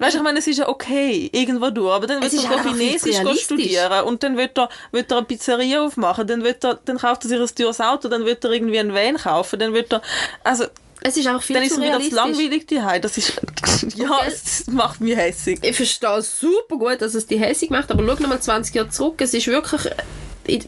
Weißt 0.00 0.14
du, 0.14 0.18
ich 0.18 0.24
meine, 0.24 0.38
es 0.38 0.46
ist 0.46 0.56
ja 0.58 0.68
okay, 0.68 1.28
irgendwo 1.32 1.70
durch, 1.70 1.94
aber 1.94 2.06
dann 2.06 2.22
Es 2.22 2.32
wird 2.32 2.50
er 2.50 2.62
Chinesisch 2.64 3.16
studieren 3.44 4.04
und 4.04 4.22
dann 4.22 4.36
wird 4.36 4.58
er, 4.58 4.68
wird 4.92 5.10
er 5.12 5.18
eine 5.18 5.26
Pizzeria 5.26 5.84
aufmachen, 5.84 6.26
dann, 6.26 6.42
wird 6.42 6.64
er, 6.64 6.80
dann 6.84 6.96
kauft 6.98 7.24
er 7.24 7.28
sich 7.28 7.38
ein 7.38 7.54
teures 7.54 7.80
Auto, 7.80 8.08
dann 8.08 8.24
wird 8.24 8.42
er 8.44 8.50
irgendwie 8.50 8.78
einen 8.78 8.94
Van 8.94 9.16
kaufen, 9.18 9.58
dann 9.58 9.74
wird 9.74 9.92
er, 9.92 10.02
also, 10.42 10.64
Es 11.02 11.16
ist 11.16 11.26
einfach 11.26 11.42
viel 11.42 11.54
dann 11.54 11.64
ist 11.64 11.74
zu 11.74 11.80
er 11.80 11.84
wieder 11.84 11.92
realistisch. 11.98 12.16
langweilig 12.16 12.66
daheim. 12.66 13.02
Das 13.02 13.18
ist, 13.18 13.34
ja, 13.96 14.20
gell? 14.20 14.28
es 14.28 14.66
macht 14.68 15.00
mich 15.02 15.16
hässig. 15.16 15.58
Ich 15.62 15.76
verstehe 15.76 16.22
super 16.22 16.76
gut, 16.76 17.02
dass 17.02 17.14
es 17.14 17.26
die 17.26 17.38
hässig 17.38 17.68
macht, 17.70 17.90
aber 17.90 18.02
schau 18.06 18.22
nochmal 18.22 18.40
20 18.40 18.74
Jahre 18.74 18.88
zurück. 18.90 19.20
Es 19.20 19.34
ist 19.34 19.46
wirklich 19.46 19.82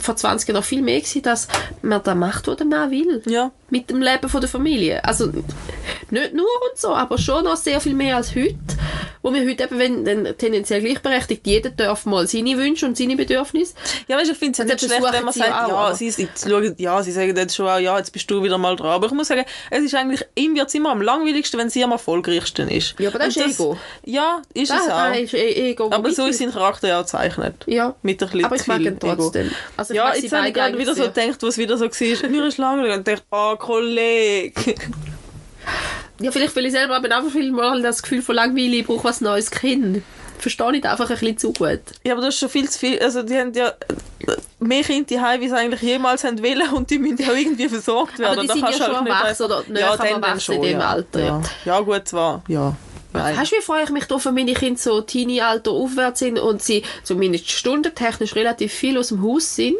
vor 0.00 0.16
20 0.16 0.48
Jahren 0.48 0.56
noch 0.58 0.64
viel 0.64 0.82
mehr 0.82 1.00
gewesen, 1.00 1.22
dass 1.22 1.48
man 1.82 2.02
da 2.02 2.14
macht, 2.14 2.46
was 2.46 2.58
Mann 2.60 2.90
will. 2.90 3.22
Ja. 3.26 3.50
Mit 3.70 3.88
dem 3.90 4.02
Leben 4.02 4.28
von 4.28 4.40
der 4.40 4.50
Familie. 4.50 5.02
Also 5.04 5.26
nicht 6.10 6.34
nur 6.34 6.44
und 6.70 6.76
so, 6.78 6.94
aber 6.94 7.16
schon 7.18 7.44
noch 7.44 7.56
sehr 7.56 7.80
viel 7.80 7.94
mehr 7.94 8.16
als 8.16 8.34
heute. 8.34 8.54
Wo 9.22 9.32
wir 9.32 9.48
heute 9.48 9.64
eben, 9.64 9.78
wenn 9.78 10.04
dann 10.04 10.36
tendenziell 10.36 10.80
gleichberechtigt, 10.82 11.46
jeder 11.46 11.70
darf 11.70 12.06
mal 12.06 12.26
seine 12.26 12.56
Wünsche 12.58 12.84
und 12.86 12.96
seine 12.98 13.14
Bedürfnisse. 13.16 13.74
Ja, 14.08 14.16
weißt, 14.18 14.32
ich 14.32 14.36
finde 14.36 14.52
es 14.52 14.58
ja 14.58 14.64
nicht 14.64 14.80
schlecht, 14.80 15.00
wenn 15.12 15.24
man 15.24 15.32
sagt, 15.32 15.48
ja, 15.48 15.68
aber- 15.68 15.94
sie, 15.94 16.10
sie, 16.10 16.28
schauen, 16.36 16.74
ja, 16.76 17.02
sie 17.02 17.12
sagen 17.12 17.34
jetzt 17.36 17.54
schon 17.54 17.68
auch, 17.68 17.78
ja, 17.78 17.96
jetzt 17.98 18.12
bist 18.12 18.28
du 18.30 18.42
wieder 18.42 18.58
mal 18.58 18.74
dran. 18.76 18.88
Aber 18.90 19.06
ich 19.06 19.12
muss 19.12 19.28
sagen, 19.28 19.44
es 19.70 19.84
ist 19.84 19.94
eigentlich, 19.94 20.24
ihm 20.34 20.54
wird 20.56 20.68
es 20.68 20.74
immer 20.74 20.90
am 20.90 21.00
langweiligsten, 21.00 21.58
wenn 21.60 21.70
sie 21.70 21.84
am 21.84 21.92
erfolgreichsten 21.92 22.68
ist. 22.68 22.94
Ja, 22.98 23.10
aber 23.10 23.20
das 23.20 23.36
Und 23.36 23.46
ist 23.46 23.60
Ego. 23.60 23.78
Ja, 24.04 24.42
ist 24.54 24.70
Das, 24.72 24.86
es 24.86 24.92
auch. 24.92 25.14
ist 25.14 25.34
e 25.34 25.70
Ego. 25.70 25.88
Aber 25.92 26.10
so 26.12 26.26
ist 26.26 26.38
sein 26.38 26.50
Charakter 26.52 26.88
ja 26.88 26.98
auch 26.98 27.02
gezeichnet. 27.04 27.54
Ja, 27.66 27.94
Mit 28.02 28.20
ein 28.22 28.28
bisschen 28.28 28.44
aber 28.44 28.56
ich 28.56 28.66
mag 28.66 28.80
ihn 28.80 28.98
trotzdem. 28.98 29.46
Ego. 29.46 29.54
Also 29.76 29.94
ich 29.94 29.96
ja, 29.96 30.14
jetzt 30.14 30.32
habe 30.32 30.48
ich 30.48 30.54
gerade 30.54 30.78
wieder 30.78 30.94
so 30.94 31.02
gedacht, 31.02 31.42
was 31.42 31.58
wieder 31.58 31.76
so 31.78 31.86
war. 31.86 32.30
Mir 32.30 32.46
ist 32.46 32.58
langweilig 32.58 32.96
und 32.96 33.08
dachte, 33.08 33.22
oh, 33.30 33.56
Kollege. 33.56 34.74
Ja, 36.20 36.30
vielleicht, 36.30 36.54
weil 36.54 36.66
ich 36.66 36.72
selber 36.72 36.96
eben 36.98 37.10
einfach 37.10 37.32
viel 37.32 37.50
mal 37.50 37.80
das 37.82 38.02
Gefühl 38.02 38.22
von 38.22 38.34
Langweile, 38.34 38.76
ich 38.76 38.86
brauche 38.86 39.04
was 39.04 39.20
Neues 39.20 39.50
Kind. 39.50 40.02
Verstehe 40.38 40.76
ich 40.76 40.84
einfach 40.84 41.08
ein 41.08 41.16
bisschen 41.18 41.38
zu 41.38 41.52
gut. 41.52 41.80
Ja, 42.04 42.12
aber 42.14 42.22
das 42.22 42.34
ist 42.34 42.40
schon 42.40 42.48
viel 42.48 42.68
zu 42.68 42.78
viel. 42.78 42.98
Also, 42.98 43.22
die 43.22 43.36
haben 43.36 43.52
ja 43.54 43.72
mehr 44.58 44.82
Kinder 44.82 45.14
daheim, 45.16 45.40
wie 45.40 45.48
sie 45.48 45.56
eigentlich 45.56 45.82
jemals 45.82 46.24
haben 46.24 46.42
wollen 46.42 46.68
und 46.72 46.90
die 46.90 46.98
müssen 46.98 47.18
ja 47.18 47.32
irgendwie 47.32 47.68
versorgt 47.68 48.18
werden. 48.18 48.38
Aber 48.38 48.42
die 48.42 48.48
sind 48.48 48.60
ja 48.60 48.72
schon 48.72 48.94
halt 48.94 49.04
nicht 49.04 49.12
erwachsen 49.14 49.42
oder 49.44 49.62
näher 49.68 49.90
am 49.92 49.98
dann- 49.98 50.06
dann 50.08 50.22
Erwachsen 50.22 50.54
in 50.56 50.62
dem 50.62 50.80
ja. 50.80 50.88
Alter, 50.88 51.20
ja. 51.20 51.26
Ja. 51.26 51.42
ja, 51.64 51.80
gut, 51.80 52.08
zwar. 52.08 52.42
Ja. 52.48 52.76
Nein. 53.12 53.36
Weißt 53.36 53.52
du, 53.52 53.56
wie 53.56 53.62
freue 53.62 53.84
ich 53.84 53.90
mich 53.90 54.04
darauf, 54.04 54.24
wenn 54.24 54.34
meine 54.34 54.54
Kinder 54.54 54.80
so 54.80 55.00
Teenie-Alter 55.00 55.70
aufwärts 55.70 56.20
sind 56.20 56.38
und 56.38 56.62
sie 56.62 56.82
zumindest 57.04 57.50
stundentechnisch 57.50 58.34
relativ 58.34 58.72
viel 58.72 58.98
aus 58.98 59.08
dem 59.08 59.22
Haus 59.22 59.54
sind? 59.54 59.76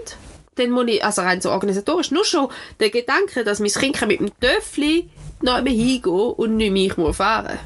Dann 0.56 0.70
muss 0.70 0.84
ich, 0.88 1.02
also 1.02 1.22
rein 1.22 1.40
so 1.40 1.50
organisatorisch, 1.50 2.10
nur 2.10 2.24
schon 2.26 2.48
der 2.78 2.90
Gedanke, 2.90 3.42
dass 3.42 3.58
mein 3.58 3.70
Kind 3.70 4.06
mit 4.06 4.20
dem 4.20 4.30
Töffli 4.38 5.08
noch 5.40 5.54
einmal 5.54 5.72
hingehen 5.72 6.04
und 6.12 6.56
nicht 6.56 6.72
mich 6.72 6.96
muss 6.98 7.16
fahren 7.16 7.58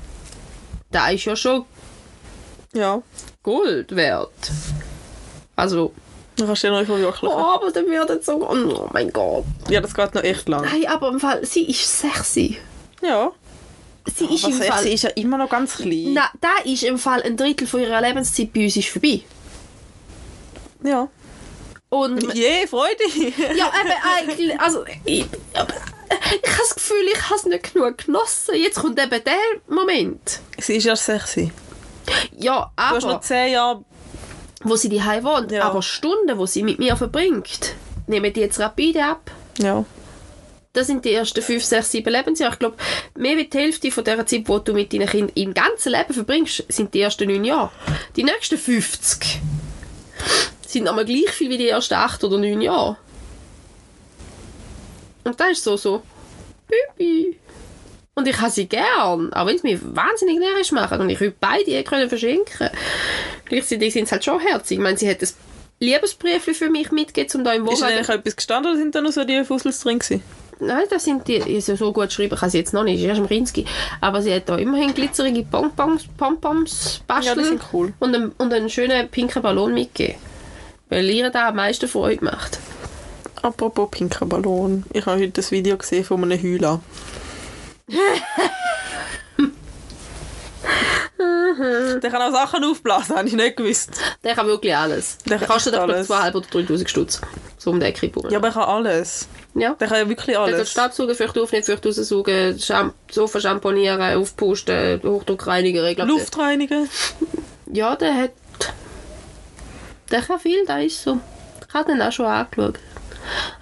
Da 0.93 1.09
ist 1.11 1.25
ja 1.25 1.35
schon 1.35 1.65
Ja. 2.73 3.03
Gold 3.43 3.95
wert. 3.97 4.31
Also, 5.57 5.93
Dann 6.37 6.47
kannst 6.47 6.63
du 6.65 6.71
noch 6.71 6.85
verwirklichen. 6.85 7.29
oh, 7.29 7.55
aber 7.55 7.71
dann 7.73 7.87
wird 7.87 8.11
es 8.11 8.27
so, 8.27 8.49
oh 8.49 8.89
mein 8.93 9.13
Gott. 9.13 9.45
Ja, 9.69 9.81
das 9.81 9.95
geht 9.95 10.15
noch 10.15 10.23
echt 10.23 10.49
lang. 10.49 10.63
Nein, 10.65 10.87
aber 10.87 11.09
im 11.09 11.19
Fall, 11.19 11.45
sie 11.45 11.69
ist 11.69 11.99
sexy. 12.01 12.59
Ja. 13.03 13.33
Sie 14.15 14.25
ist 14.35 14.45
Aber 14.45 14.55
im 14.55 14.61
sie 14.63 14.69
Fall... 14.69 14.87
ist 14.89 15.03
ja 15.03 15.11
immer 15.11 15.39
noch 15.39 15.49
ganz 15.51 15.77
klein. 15.77 16.13
Na, 16.15 16.31
da 16.41 16.51
ist 16.65 16.83
im 16.85 16.99
Fall 16.99 17.23
ein 17.23 17.37
Drittel 17.37 17.67
von 17.67 17.81
ihrer 17.81 18.01
Lebenszeit 18.01 18.53
bei 18.53 18.65
uns 18.65 18.77
ist 18.77 18.89
vorbei. 18.89 19.23
Ja. 20.85 21.09
Und 21.89 22.35
Je, 22.35 22.67
Freude. 22.67 23.03
Ja, 23.57 23.71
eben 23.81 24.29
eigentlich, 24.29 24.61
also 24.61 24.85
ich, 25.05 25.25
aber, 25.55 25.73
ich 26.43 26.51
habe 26.51 26.59
das 26.59 26.75
Gefühl, 26.75 27.05
ich 27.13 27.23
habe 27.25 27.35
es 27.37 27.45
nicht 27.45 27.73
genug 27.75 27.99
genossen. 27.99 28.55
Jetzt 28.57 28.79
kommt 28.81 28.99
eben 29.01 29.23
der 29.25 29.35
Moment. 29.75 30.41
sie 30.59 30.77
ist 30.77 30.85
ja 30.85 30.97
sexy. 30.97 31.53
Ja, 32.37 32.71
Du 32.77 32.83
hast 32.83 33.05
aber, 33.05 33.15
noch 33.15 33.21
zehn 33.21 33.53
Jahre. 33.53 33.85
wo 34.63 34.77
sie 34.77 34.89
daheim 34.89 35.25
wohnt, 35.25 35.51
Ja. 35.53 35.65
aber 35.65 35.83
Stunden, 35.83 36.37
wo 36.39 36.47
sie 36.47 36.63
mit 36.63 36.79
mir 36.79 36.97
verbringt, 36.97 37.75
nehmen 38.07 38.33
die 38.33 38.41
jetzt 38.41 38.59
rapide 38.61 39.05
ab. 39.05 39.31
Ja. 39.59 39.85
Das 40.77 40.89
sind 40.89 41.05
die 41.05 41.15
ersten 41.15 41.41
5, 41.41 41.65
6, 41.65 41.91
7 41.91 42.13
Lebensjahre. 42.13 42.53
Ich 42.53 42.59
glaube, 42.59 42.77
mehr 43.17 43.39
als 43.39 43.49
die 43.51 43.59
Hälfte 43.59 43.91
von 43.91 44.05
der 44.05 44.27
Zeit, 44.27 44.47
die 44.47 44.61
du 44.65 44.73
mit 44.75 44.93
deinen 44.93 45.09
Kindern 45.09 45.33
im 45.35 45.55
ganzen 45.55 45.93
Leben 45.93 46.13
verbringst, 46.13 46.65
sind 46.69 46.93
die 46.93 47.01
ersten 47.01 47.29
9 47.29 47.45
Jahre. 47.45 47.71
Die 48.15 48.25
nächsten 48.25 48.59
50 48.59 49.41
sind 50.67 50.89
aber 50.89 51.05
gleich 51.05 51.31
viel 51.31 51.49
wie 51.49 51.57
die 51.57 51.69
ersten 51.69 51.95
8 51.95 52.23
oder 52.25 52.37
9 52.37 52.61
Jahre. 52.61 52.99
Und 55.25 55.41
das 55.41 55.53
ist 55.53 55.65
so, 55.65 55.79
so, 55.79 56.03
Bübi. 56.69 57.39
Und 58.15 58.29
ich 58.29 58.39
habe 58.39 58.51
sie 58.51 58.67
gern, 58.67 59.33
auch 59.33 59.47
wenn 59.47 59.57
es 59.57 59.63
mir 59.63 59.79
wahnsinnig 59.83 60.39
närrisch 60.39 60.73
machen. 60.73 61.01
Und 61.01 61.09
ich 61.11 61.21
würde 61.21 61.37
beide 61.41 61.83
können 61.85 62.09
verschenken. 62.09 62.71
Gleichzeitig 63.47 63.93
sind 63.93 64.09
sie 64.09 64.13
halt 64.13 64.25
schon 64.25 64.41
herzig. 64.41 64.79
Ich 64.79 64.83
meine, 64.83 64.97
sie 64.97 65.09
hat 65.09 65.23
ein 65.23 65.29
Liebesbrief 65.81 66.45
für 66.45 66.71
mich 66.71 66.91
mitgegeben, 66.93 67.41
um 67.41 67.45
da 67.45 67.53
im 67.53 67.67
Ist 67.67 67.81
da 67.81 67.87
Wohnwagen... 67.87 67.97
eigentlich 67.97 68.17
etwas 68.17 68.37
gestanden 68.37 68.73
oder 68.73 68.81
sind 68.81 68.95
da 68.95 69.01
noch 69.01 69.13
so 69.13 69.25
die 69.25 69.45
Fussels 69.45 69.81
drin 69.81 69.99
gewesen? 69.99 70.23
Nein, 70.59 70.85
das 70.89 71.05
sind 71.05 71.29
die, 71.29 71.43
also 71.43 71.77
so 71.77 71.93
gut 71.93 72.07
geschrieben 72.07 72.37
kann 72.37 72.49
sie 72.49 72.59
jetzt 72.59 72.73
noch 72.73 72.83
nicht, 72.83 73.01
ist 73.01 73.07
erst 73.07 73.21
im 73.21 73.27
Rinski. 73.27 73.67
Aber 74.01 74.23
sie 74.23 74.35
hat 74.35 74.49
da 74.49 74.57
immerhin 74.57 74.95
glitzerige 74.95 75.43
Pompons, 75.43 76.05
Pompons 76.17 77.03
Ja, 77.09 77.21
die 77.21 77.27
basteln 77.27 77.45
sind 77.45 77.63
cool. 77.73 77.93
und, 77.99 78.15
einen, 78.15 78.33
und 78.39 78.53
einen 78.53 78.71
schönen 78.71 79.09
pinken 79.09 79.43
Ballon 79.43 79.75
mitgegeben. 79.75 80.21
Weil 80.89 81.11
ihr 81.11 81.31
da 81.31 81.49
am 81.49 81.57
meisten 81.57 81.89
Freude 81.89 82.25
macht. 82.25 82.59
Apropos 83.43 83.91
pinker 83.91 84.25
Ballon. 84.25 84.85
Ich 84.93 85.05
habe 85.05 85.21
heute 85.21 85.41
ein 85.41 85.51
Video 85.51 85.77
gesehen 85.77 86.05
von 86.05 86.23
einem 86.25 86.43
Heuler. 86.43 86.81
Der 91.19 92.11
kann 92.11 92.21
auch 92.23 92.33
Sachen 92.33 92.65
aufblasen, 92.65 93.17
habe 93.17 93.27
ich 93.29 93.35
nicht 93.35 93.57
gewusst. 93.57 93.91
Der 94.23 94.35
kann 94.35 94.47
wirklich 94.47 94.77
alles. 94.77 95.19
Der 95.19 95.39
Der 95.39 95.47
kann 95.47 95.55
kostet 95.57 95.75
alles. 95.75 96.11
2'500 96.11 96.35
oder 96.35 96.47
3'000 96.47 96.89
Stutz. 96.89 97.21
So 97.59 97.71
um 97.71 97.81
den 97.81 97.95
Kripo. 97.95 98.29
Ja, 98.29 98.39
aber 98.39 98.49
er 98.49 98.53
kann 98.55 98.65
alles. 98.65 99.27
ja. 99.55 99.75
Der 99.75 99.89
kann 99.89 99.99
ja 99.99 100.09
wirklich 100.09 100.37
Der 100.37 100.45
tut 100.45 100.55
alles. 100.55 100.71
Staubsaugen, 100.71 101.15
Feucht 101.15 101.39
aufnehmen, 101.39 101.65
Feucht 101.65 101.87
raussaugen, 101.87 102.59
Scham 102.59 102.93
Sofa 103.11 103.41
schamponieren, 103.41 104.19
aufpusten. 104.19 105.01
Luft 105.03 105.47
reinigen. 105.47 106.89
Ja, 107.73 107.97
der 107.97 108.15
hat... 108.15 108.31
Der 110.11 110.23
kann 110.23 110.39
viel, 110.39 110.65
der 110.67 110.85
ist 110.85 111.03
so. 111.03 111.19
Ich 111.67 111.75
habe 111.75 111.91
den 111.93 112.01
auch 112.03 112.13
schon 112.13 112.27
angeschaut. 112.27 112.79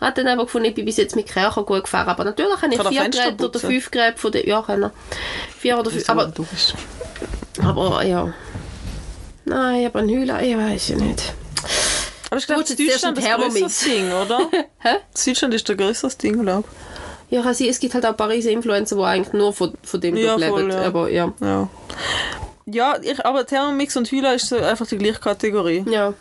Hat 0.00 0.18
dann 0.18 0.26
aber 0.28 0.44
gefunden, 0.44 0.68
ich 0.68 0.74
bin 0.74 0.84
bis 0.84 0.96
jetzt 0.96 1.16
mit 1.16 1.26
Kercher 1.26 1.62
gut 1.62 1.84
gefahren. 1.84 2.08
Aber 2.08 2.24
natürlich 2.24 2.60
habe 2.60 2.72
ich 2.72 2.78
Kann 2.78 2.86
er 2.86 2.92
vier 2.92 3.08
Geräte 3.10 3.44
oder 3.44 3.58
fünf 3.58 3.90
Geräte 3.90 4.18
von 4.18 4.32
der... 4.32 4.46
Ja, 4.46 4.62
kann 4.62 4.82
er. 4.82 4.92
Vier 5.58 5.78
oder 5.78 5.90
fünf... 5.90 6.08
Aber, 6.08 6.32
aber 7.62 8.04
ja... 8.04 8.32
Nein, 9.44 9.86
aber 9.86 9.98
ein 10.00 10.08
Heuler, 10.08 10.42
ich 10.42 10.56
weiß 10.56 10.88
ja 10.88 10.96
nicht. 10.96 11.34
Aber 12.30 12.38
ich 12.38 12.46
glaube, 12.46 12.64
Deutschland 12.64 13.18
ist 13.18 13.26
ein 13.26 13.40
größeres 13.40 13.80
Ding, 13.80 14.12
oder? 14.12 14.40
Hä? 14.78 14.96
Deutschland 15.24 15.54
ist 15.54 15.68
der 15.68 15.76
größeres 15.76 16.16
Ding, 16.16 16.42
glaube 16.42 16.66
Ja, 17.30 17.42
kann 17.42 17.54
sein, 17.54 17.68
es 17.68 17.78
gibt 17.78 17.94
halt 17.94 18.06
auch 18.06 18.16
Pariser 18.16 18.50
Influencer, 18.50 18.96
die 18.96 19.02
eigentlich 19.02 19.32
nur 19.34 19.52
von, 19.52 19.74
von 19.82 20.00
dem 20.00 20.16
Ja, 20.16 20.34
leben. 20.36 20.50
voll, 20.50 20.72
ja. 20.72 20.82
Aber 20.82 21.10
ja. 21.10 21.32
ich. 21.38 21.46
Ja. 21.46 21.68
Ja, 22.66 22.96
ich, 23.02 23.24
aber 23.24 23.46
Thermomix 23.46 23.96
und 23.96 24.10
Heuler 24.10 24.34
ist 24.34 24.48
so 24.48 24.56
einfach 24.56 24.86
die 24.86 24.96
gleiche 24.96 25.20
Kategorie. 25.20 25.84
Ja, 25.88 26.14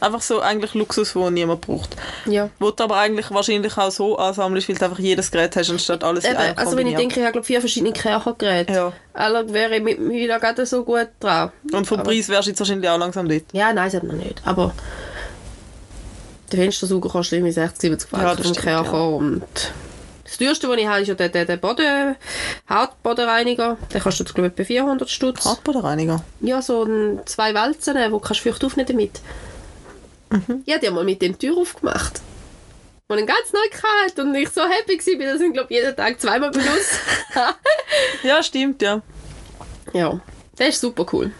Einfach 0.00 0.22
so 0.22 0.40
eigentlich 0.40 0.72
Luxus, 0.74 1.12
den 1.12 1.34
niemand 1.34 1.60
braucht. 1.60 1.94
ja. 2.24 2.48
Wo 2.58 2.70
du 2.70 2.84
aber 2.84 2.96
eigentlich 2.96 3.30
wahrscheinlich 3.30 3.76
auch 3.76 3.90
so 3.90 4.16
ansammelst, 4.16 4.68
weil 4.68 4.76
du 4.76 4.84
einfach 4.86 4.98
jedes 4.98 5.30
Gerät 5.30 5.54
hast, 5.56 5.68
anstatt 5.70 6.02
alles 6.04 6.24
in 6.24 6.30
Eben, 6.30 6.40
einem 6.40 6.58
also 6.58 6.76
wenn 6.76 6.86
ich 6.86 6.96
denke, 6.96 7.18
ich 7.20 7.22
habe 7.24 7.32
glaub, 7.32 7.44
vier 7.44 7.60
verschiedene 7.60 7.92
Kerchergeräte. 7.92 8.72
Ja. 8.72 8.92
Alle 9.12 9.52
wäre 9.52 9.76
ich 9.76 9.82
mit 9.82 9.98
Heuler 9.98 10.40
gerade 10.40 10.64
so 10.64 10.84
gut 10.84 11.08
dran. 11.20 11.50
Und 11.72 11.86
vom 11.86 12.00
Aber- 12.00 12.10
Preis 12.10 12.28
wärst 12.30 12.46
du 12.46 12.50
jetzt 12.52 12.60
wahrscheinlich 12.60 12.88
auch 12.88 12.98
langsam 12.98 13.28
dort. 13.28 13.42
Ja, 13.52 13.72
nein, 13.74 13.90
sagt 13.90 14.04
man 14.04 14.16
nicht. 14.16 14.40
Aber 14.46 14.72
der 16.50 16.58
Fenstersauger 16.60 17.08
kostet 17.10 17.34
irgendwie 17.38 17.52
60, 17.52 17.80
70 17.80 18.10
Ja, 18.12 18.18
Franken 18.18 18.36
das 18.42 18.46
vom 18.46 18.56
Kercher. 18.64 18.92
ja. 18.92 19.00
Und 19.02 19.42
das 20.24 20.38
teuerste, 20.38 20.68
was 20.68 20.76
ich 20.78 20.86
habe, 20.86 21.00
ist 21.02 21.08
ja 21.08 21.14
der, 21.14 21.28
der, 21.28 21.44
der 21.44 21.56
Boden, 21.58 22.16
Hautbodenreiniger. 22.68 23.76
Der 23.92 24.00
kostet, 24.00 24.32
glaube 24.34 24.48
ich, 24.48 24.52
etwa 24.54 24.64
400 24.64 25.10
Stutz. 25.10 25.44
Hartbodenreiniger. 25.44 26.22
Ja, 26.40 26.62
so 26.62 26.84
ein, 26.84 27.20
zwei 27.26 27.52
Walzen, 27.54 27.96
wo 28.10 28.18
kannst 28.18 28.44
du 28.44 28.50
feucht 28.50 28.64
aufnehmen 28.64 28.88
damit. 28.88 29.20
Mhm. 30.30 30.62
Ja, 30.66 30.78
die 30.78 30.86
haben 30.86 30.94
mal 30.94 31.04
mit 31.04 31.20
dem 31.22 31.38
Tür 31.38 31.56
aufgemacht. 31.56 32.20
Und 33.08 33.18
ihn 33.18 33.26
ganz 33.26 33.52
neu 33.52 33.68
gehabt 33.70 34.18
und 34.20 34.34
ich 34.36 34.48
so 34.50 34.60
happy 34.62 34.96
war, 35.18 35.32
dass 35.32 35.40
ich 35.42 35.52
glaube 35.52 35.74
jeden 35.74 35.96
Tag 35.96 36.20
zweimal 36.20 36.50
benutzt 36.52 37.00
Ja, 38.22 38.40
stimmt, 38.42 38.80
ja. 38.82 39.02
Ja, 39.92 40.20
der 40.58 40.68
ist 40.68 40.80
super 40.80 41.04
cool. 41.12 41.32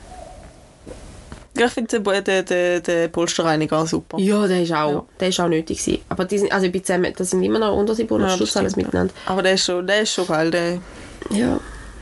Ja, 1.56 1.66
Ich 1.66 1.72
finde 1.72 2.00
den, 2.00 2.24
den, 2.24 2.44
den, 2.44 2.82
den 2.82 3.12
Polsterreiniger 3.12 3.86
super. 3.86 4.18
Ja, 4.18 4.46
der 4.48 4.62
ist 4.62 4.72
auch, 4.72 4.92
Ja. 4.92 5.04
der 5.20 5.28
ist 5.28 5.38
auch 5.40 5.48
nötig 5.48 5.78
gewesen. 5.84 6.02
Aber 6.08 6.24
die 6.24 6.38
sind, 6.38 6.50
also 6.52 6.68
bei 6.70 6.78
10, 6.80 7.12
das 7.16 7.30
sind 7.30 7.42
immer 7.42 7.58
noch 7.60 7.76
unter 7.76 7.94
700 7.94 8.30
Ja, 8.30 8.36
Stutz 8.36 8.56
alles 8.56 8.74
miteinander. 8.76 9.12
Aber 9.26 9.42
der 9.42 9.52
ist 9.54 9.64
schon, 9.64 9.86
der 9.86 10.00
ist 10.02 10.12
schon 10.12 10.26
geil. 10.26 10.50
Der, 10.50 10.78
Ja. 11.30 11.60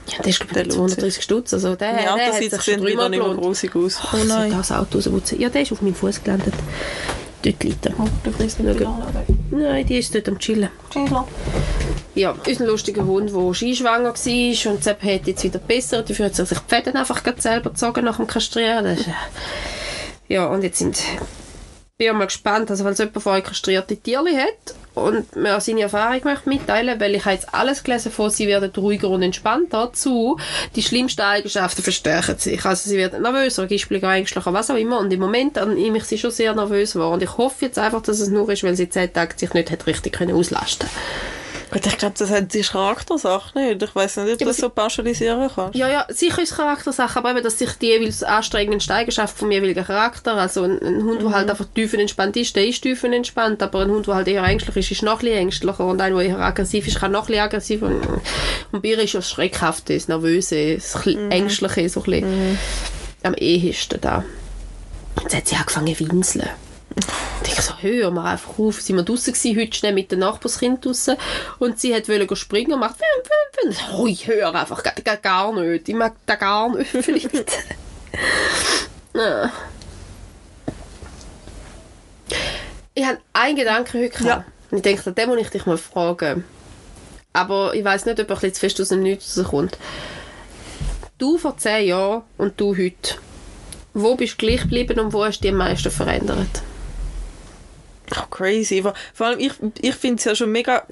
Ja, 0.09 0.19
der 0.23 0.27
ist 0.27 0.41
glaube 0.41 0.55
Der 0.55 0.67
ich 0.67 0.75
lohnt 0.75 0.91
230 0.91 1.23
Stutz. 1.23 1.55
Also 1.55 1.75
der, 1.75 1.88
ja, 1.88 2.17
der 2.17 2.27
das 2.27 2.35
hat 2.35 2.43
sieht 2.43 2.50
sich 2.53 2.62
sehen 2.62 2.75
schon 2.75 2.87
wieder 2.87 2.97
dreimal 2.97 3.11
nicht 3.11 3.27
mehr 3.27 3.35
grusig 3.37 3.77
aus. 3.77 3.99
Oh 4.12 4.25
nein. 4.27 4.50
Das 4.50 4.73
Auto 4.73 4.99
rausputzen. 4.99 5.41
Ja, 5.41 5.49
der 5.49 5.62
ist 5.62 5.73
auf 5.73 5.83
meinem 5.83 5.95
Fuß 5.95 6.23
gelandet. 6.23 6.55
Dort 7.43 7.62
liegt 7.62 7.87
er. 7.87 7.95
Du 8.25 8.33
kriegst 8.33 8.59
nicht 8.59 8.81
Nein, 9.50 9.87
die 9.87 9.99
ist 9.99 10.15
dort 10.15 10.29
am 10.29 10.38
Chillen. 10.38 10.71
Ja, 12.15 12.35
unser 12.47 12.67
lustiger 12.67 13.05
Hund, 13.05 13.31
der 13.33 13.55
skischwanger 13.55 14.15
war 14.15 14.73
und 14.73 14.83
Sepp 14.85 15.03
hat 15.05 15.27
jetzt 15.27 15.45
wieder 15.45 15.61
besser. 15.61 16.03
Dafür 16.03 16.27
hat 16.27 16.38
er 16.38 16.47
sich 16.47 16.59
die 16.59 16.75
Fäden 16.75 16.97
einfach 16.97 17.23
selber 17.38 17.71
gezogen 17.71 18.05
nach 18.05 18.17
dem 18.17 18.27
Kastrieren. 18.27 18.85
Das 18.85 18.99
ist, 18.99 19.07
äh, 19.09 19.12
ja, 20.35 20.47
und 20.47 20.62
jetzt 20.62 20.79
sind 20.79 21.00
bin 21.99 22.07
ich 22.07 22.12
mal 22.12 22.26
gespannt, 22.26 22.71
also 22.71 22.85
falls 22.85 22.99
jemand 22.99 23.21
von 23.21 23.33
euch 23.33 23.43
kastrierte 23.43 23.97
Tierli 23.97 24.37
hat 24.37 24.75
und 24.95 25.35
mir 25.35 25.61
seine 25.61 25.83
Erfahrung 25.83 26.21
möchte 26.23 26.49
mitteilen, 26.49 27.00
weil 27.00 27.17
ich 27.17 27.25
habe 27.25 27.35
jetzt 27.35 27.52
alles 27.52 27.83
gelesen 27.83 28.12
von, 28.12 28.31
sie 28.31 28.47
werden 28.47 28.71
ruhiger 28.76 29.09
und 29.09 29.23
entspannter 29.23 29.93
zu, 29.93 30.38
die 30.76 30.83
schlimmsten 30.85 31.23
Eigenschaften 31.23 31.83
verstärken 31.83 32.38
sich. 32.38 32.64
Also 32.64 32.88
sie 32.88 32.97
werden 32.97 33.23
nervöser, 33.23 33.67
gispeliger, 33.67 34.14
ängstlicher, 34.14 34.52
was 34.52 34.71
auch 34.71 34.76
immer. 34.76 35.00
Und 35.00 35.12
im 35.12 35.19
Moment 35.19 35.59
an 35.59 35.76
ich 35.76 36.05
sie 36.05 36.19
schon 36.19 36.31
sehr 36.31 36.55
nervös 36.55 36.95
war. 36.95 37.11
Und 37.11 37.25
ich 37.25 37.37
hoffe 37.37 37.64
jetzt 37.64 37.81
einfach, 37.81 38.02
dass 38.02 38.21
es 38.21 38.28
nur 38.28 38.49
ist, 38.49 38.62
weil 38.62 38.76
sie 38.76 38.88
zehn 38.88 39.12
Tage 39.12 39.37
sich 39.37 39.52
nicht 39.52 39.73
hat 39.73 39.88
richtig 39.88 40.12
können 40.12 40.37
auslasten 40.37 40.88
Gut, 41.70 41.84
ich 41.84 41.98
glaube, 41.98 42.14
das 42.16 42.30
hat 42.30 42.54
die 42.54 42.62
Charaktersache 42.62 43.58
nicht. 43.58 43.82
Ich 43.82 43.94
weiß 43.94 44.16
nicht, 44.18 44.34
ob 44.34 44.40
aber 44.40 44.44
das 44.46 44.56
so 44.56 44.70
pauschalisieren 44.70 45.50
kannst. 45.54 45.75
Ja, 45.75 45.88
ja, 45.88 46.06
sicher 46.08 46.40
ist 46.40 46.56
Charaktersache, 46.56 47.18
aber 47.18 47.32
eben, 47.32 47.42
dass 47.42 47.58
sich 47.58 47.72
die 47.72 47.88
jeweils 47.88 48.22
anstrengendsten 48.22 48.96
Eigenschaften 48.96 49.38
vom 49.38 49.50
jeweiligen 49.50 49.84
Charakter, 49.84 50.34
also 50.34 50.62
ein, 50.62 50.80
ein 50.80 51.04
Hund, 51.04 51.20
der 51.20 51.30
halt 51.30 51.50
einfach 51.50 51.66
tiefenentspannt 51.75 52.37
ist, 52.38 52.56
der 52.56 52.66
ist 52.66 52.80
tiefenentspannt, 52.80 53.62
aber 53.62 53.80
ein 53.80 53.90
Hund, 53.90 54.06
der 54.06 54.14
halt 54.14 54.28
eher 54.28 54.44
ängstlich 54.44 54.76
ist, 54.76 54.90
ist 54.92 55.02
noch 55.02 55.20
ein 55.20 55.26
bisschen 55.26 55.38
ängstlicher 55.38 55.84
und 55.84 56.00
ein, 56.00 56.14
der 56.14 56.25
eher 56.25 56.38
aggressiv 56.38 56.87
ist, 56.87 57.00
kann 57.00 57.12
noch 57.12 57.25
ein 57.25 57.26
bisschen 57.26 57.42
aggressiver. 57.42 57.87
Und, 57.87 58.02
und 58.72 58.82
bei 58.82 58.88
ihr 58.88 58.98
ist 59.00 59.12
ja 59.12 59.20
das 59.20 59.28
Schreckhafte, 59.28 59.94
das 59.94 60.08
Nervöse, 60.08 60.76
das 60.76 60.94
bisschen 60.94 61.30
Ängstliche, 61.30 61.88
so 61.90 62.00
ein 62.00 62.04
bisschen 62.04 62.58
am 63.22 63.34
ehesten 63.34 64.00
da. 64.00 64.25
Jetzt 65.22 65.37
hat 65.37 65.48
sie 65.48 65.56
angefangen 65.56 65.94
zu 65.94 66.08
winseln. 66.08 66.48
Ich 67.45 67.61
so, 67.61 67.75
hör 67.81 68.11
mal 68.11 68.33
einfach 68.33 68.59
auf. 68.59 68.81
Sie 68.81 68.95
waren 68.95 69.05
draussen 69.05 69.33
gewesen, 69.33 69.59
heute 69.59 69.76
schnell 69.76 69.93
mit 69.93 70.12
dem 70.12 70.21
Nachbarskind 70.21 70.85
draussen. 70.85 71.17
Und 71.59 71.81
sie 71.81 71.93
wollte 71.93 72.26
gehen 72.26 72.37
springen 72.37 72.73
und 72.73 72.81
macht, 72.81 72.97
wim, 72.99 73.71
wim, 73.71 73.73
wim. 73.73 73.99
Oh, 73.99 74.07
ich 74.07 74.26
höre 74.26 74.55
einfach 74.55 74.83
gar, 74.83 74.95
gar, 74.95 75.17
gar 75.17 75.52
nicht. 75.52 75.88
Ich 75.88 75.95
mag 75.95 76.14
da 76.26 76.35
gar 76.37 76.76
nicht. 76.76 76.90
Vielleicht. 77.02 77.52
Ja. 79.14 79.50
ich 82.95 83.05
habe 83.05 83.19
einen 83.33 83.57
Gedanken 83.57 84.00
heute 84.00 84.11
gehabt. 84.11 84.26
Ja. 84.26 84.45
Und 84.71 84.78
ich 84.78 84.83
denke, 84.83 85.12
den 85.12 85.28
muss 85.28 85.38
ich 85.38 85.50
dich 85.50 85.67
mal 85.67 85.78
fragen. 85.78 86.45
Aber 87.33 87.75
ich 87.75 87.85
weiß 87.85 88.07
nicht, 88.07 88.19
ob 88.21 88.28
er 88.28 88.37
ein 88.37 88.40
bisschen 88.40 88.55
zu 88.55 88.61
fest 88.61 88.81
aus 88.81 88.88
dem 88.88 89.02
Nichts 89.02 89.38
rauskommt. 89.38 89.78
Du 91.19 91.38
vor 91.38 91.57
zehn 91.57 91.87
Jahren 91.87 92.23
und 92.37 92.61
du 92.61 92.76
heute. 92.76 93.17
Wo 93.95 94.14
bist 94.14 94.35
du 94.35 94.47
gleich 94.47 94.62
geblieben 94.62 95.00
und 95.00 95.12
wo 95.12 95.25
hast 95.25 95.38
du 95.38 95.43
dich 95.43 95.52
am 95.52 95.59
meisten 95.59 95.90
verändert? 95.90 96.62
Oh, 98.17 98.27
crazy. 98.31 98.83
Vor 98.83 99.27
allem, 99.27 99.38
ich, 99.41 99.53
ich 99.81 99.95
finde 99.95 100.19
es 100.19 100.25
ja 100.25 100.35
schon 100.35 100.50
mega 100.53 100.85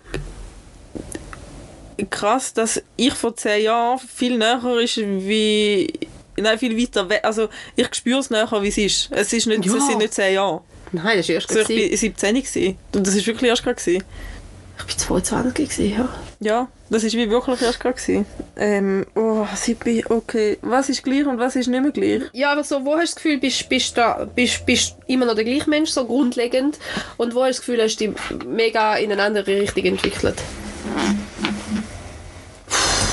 krass, 2.11 2.53
dass 2.53 2.83
ich 2.97 3.13
vor 3.15 3.35
zehn 3.37 3.65
Jahren 3.65 3.99
viel 3.99 4.37
näher 4.39 4.63
ist 4.83 4.97
wie... 4.99 5.93
Nein, 6.39 6.59
viel 6.59 6.77
weiter 6.79 7.09
weg. 7.09 7.21
Also, 7.23 7.49
ich 7.77 7.95
spüre 7.95 8.21
es 8.21 8.29
näher, 8.29 8.47
wie 8.61 8.69
es 8.69 8.77
ist. 8.77 9.09
Es, 9.11 9.33
ist 9.33 9.47
nicht, 9.47 9.65
Ja. 9.65 9.75
es 9.75 9.87
sind 9.87 9.99
nicht 9.99 10.13
zehn 10.13 10.35
Jahre. 10.35 10.61
Nein, 10.93 11.17
das 11.17 11.29
war 11.29 11.35
erst 11.37 11.49
Also, 11.57 11.73
ich 11.73 11.91
war 11.91 11.97
17 11.97 12.35
gewesen. 12.35 12.79
und 12.95 13.07
das 13.07 13.17
war 13.17 13.27
wirklich 13.27 13.49
erst 13.49 13.65
gerade. 13.65 13.81
Ich 13.91 14.03
war 15.09 15.23
22 15.23 15.69
gewesen, 15.71 15.91
ja. 15.91 16.09
Ja, 16.41 16.69
das 16.89 17.03
war 17.05 17.13
wie 17.13 17.31
wirklich 17.31 17.63
erst 17.63 17.81
gerade. 17.81 18.25
Ähm, 18.57 19.07
oh, 19.15 19.47
Sibi, 19.55 20.05
okay. 20.09 20.59
Was 20.63 20.89
ist 20.89 21.03
gleich 21.03 21.27
und 21.27 21.39
was 21.39 21.57
ist 21.57 21.67
nicht 21.67 21.83
mehr 21.83 21.91
gleich? 21.91 22.31
Ja, 22.33 22.53
aber 22.53 22.63
so, 22.63 22.85
wo 22.85 22.97
hast 22.97 23.01
du 23.01 23.15
das 23.15 23.15
Gefühl, 23.17 23.39
bist 23.39 23.69
bist 23.69 23.99
da, 23.99 24.29
bist, 24.35 24.65
bist 24.67 24.97
immer 25.07 25.27
noch 25.27 25.35
der 25.35 25.45
gleiche 25.45 25.69
Mensch, 25.69 25.91
so 25.91 26.05
grundlegend? 26.05 26.79
Und 27.17 27.35
wo 27.35 27.43
hast 27.43 27.47
du 27.47 27.51
das 27.51 27.61
Gefühl, 27.61 27.83
hast 27.83 28.01
du 28.01 28.09
dich 28.09 28.47
mega 28.47 28.97
in 28.97 29.11
eine 29.11 29.23
andere 29.23 29.61
Richtung 29.61 29.85
entwickelt? 29.85 30.37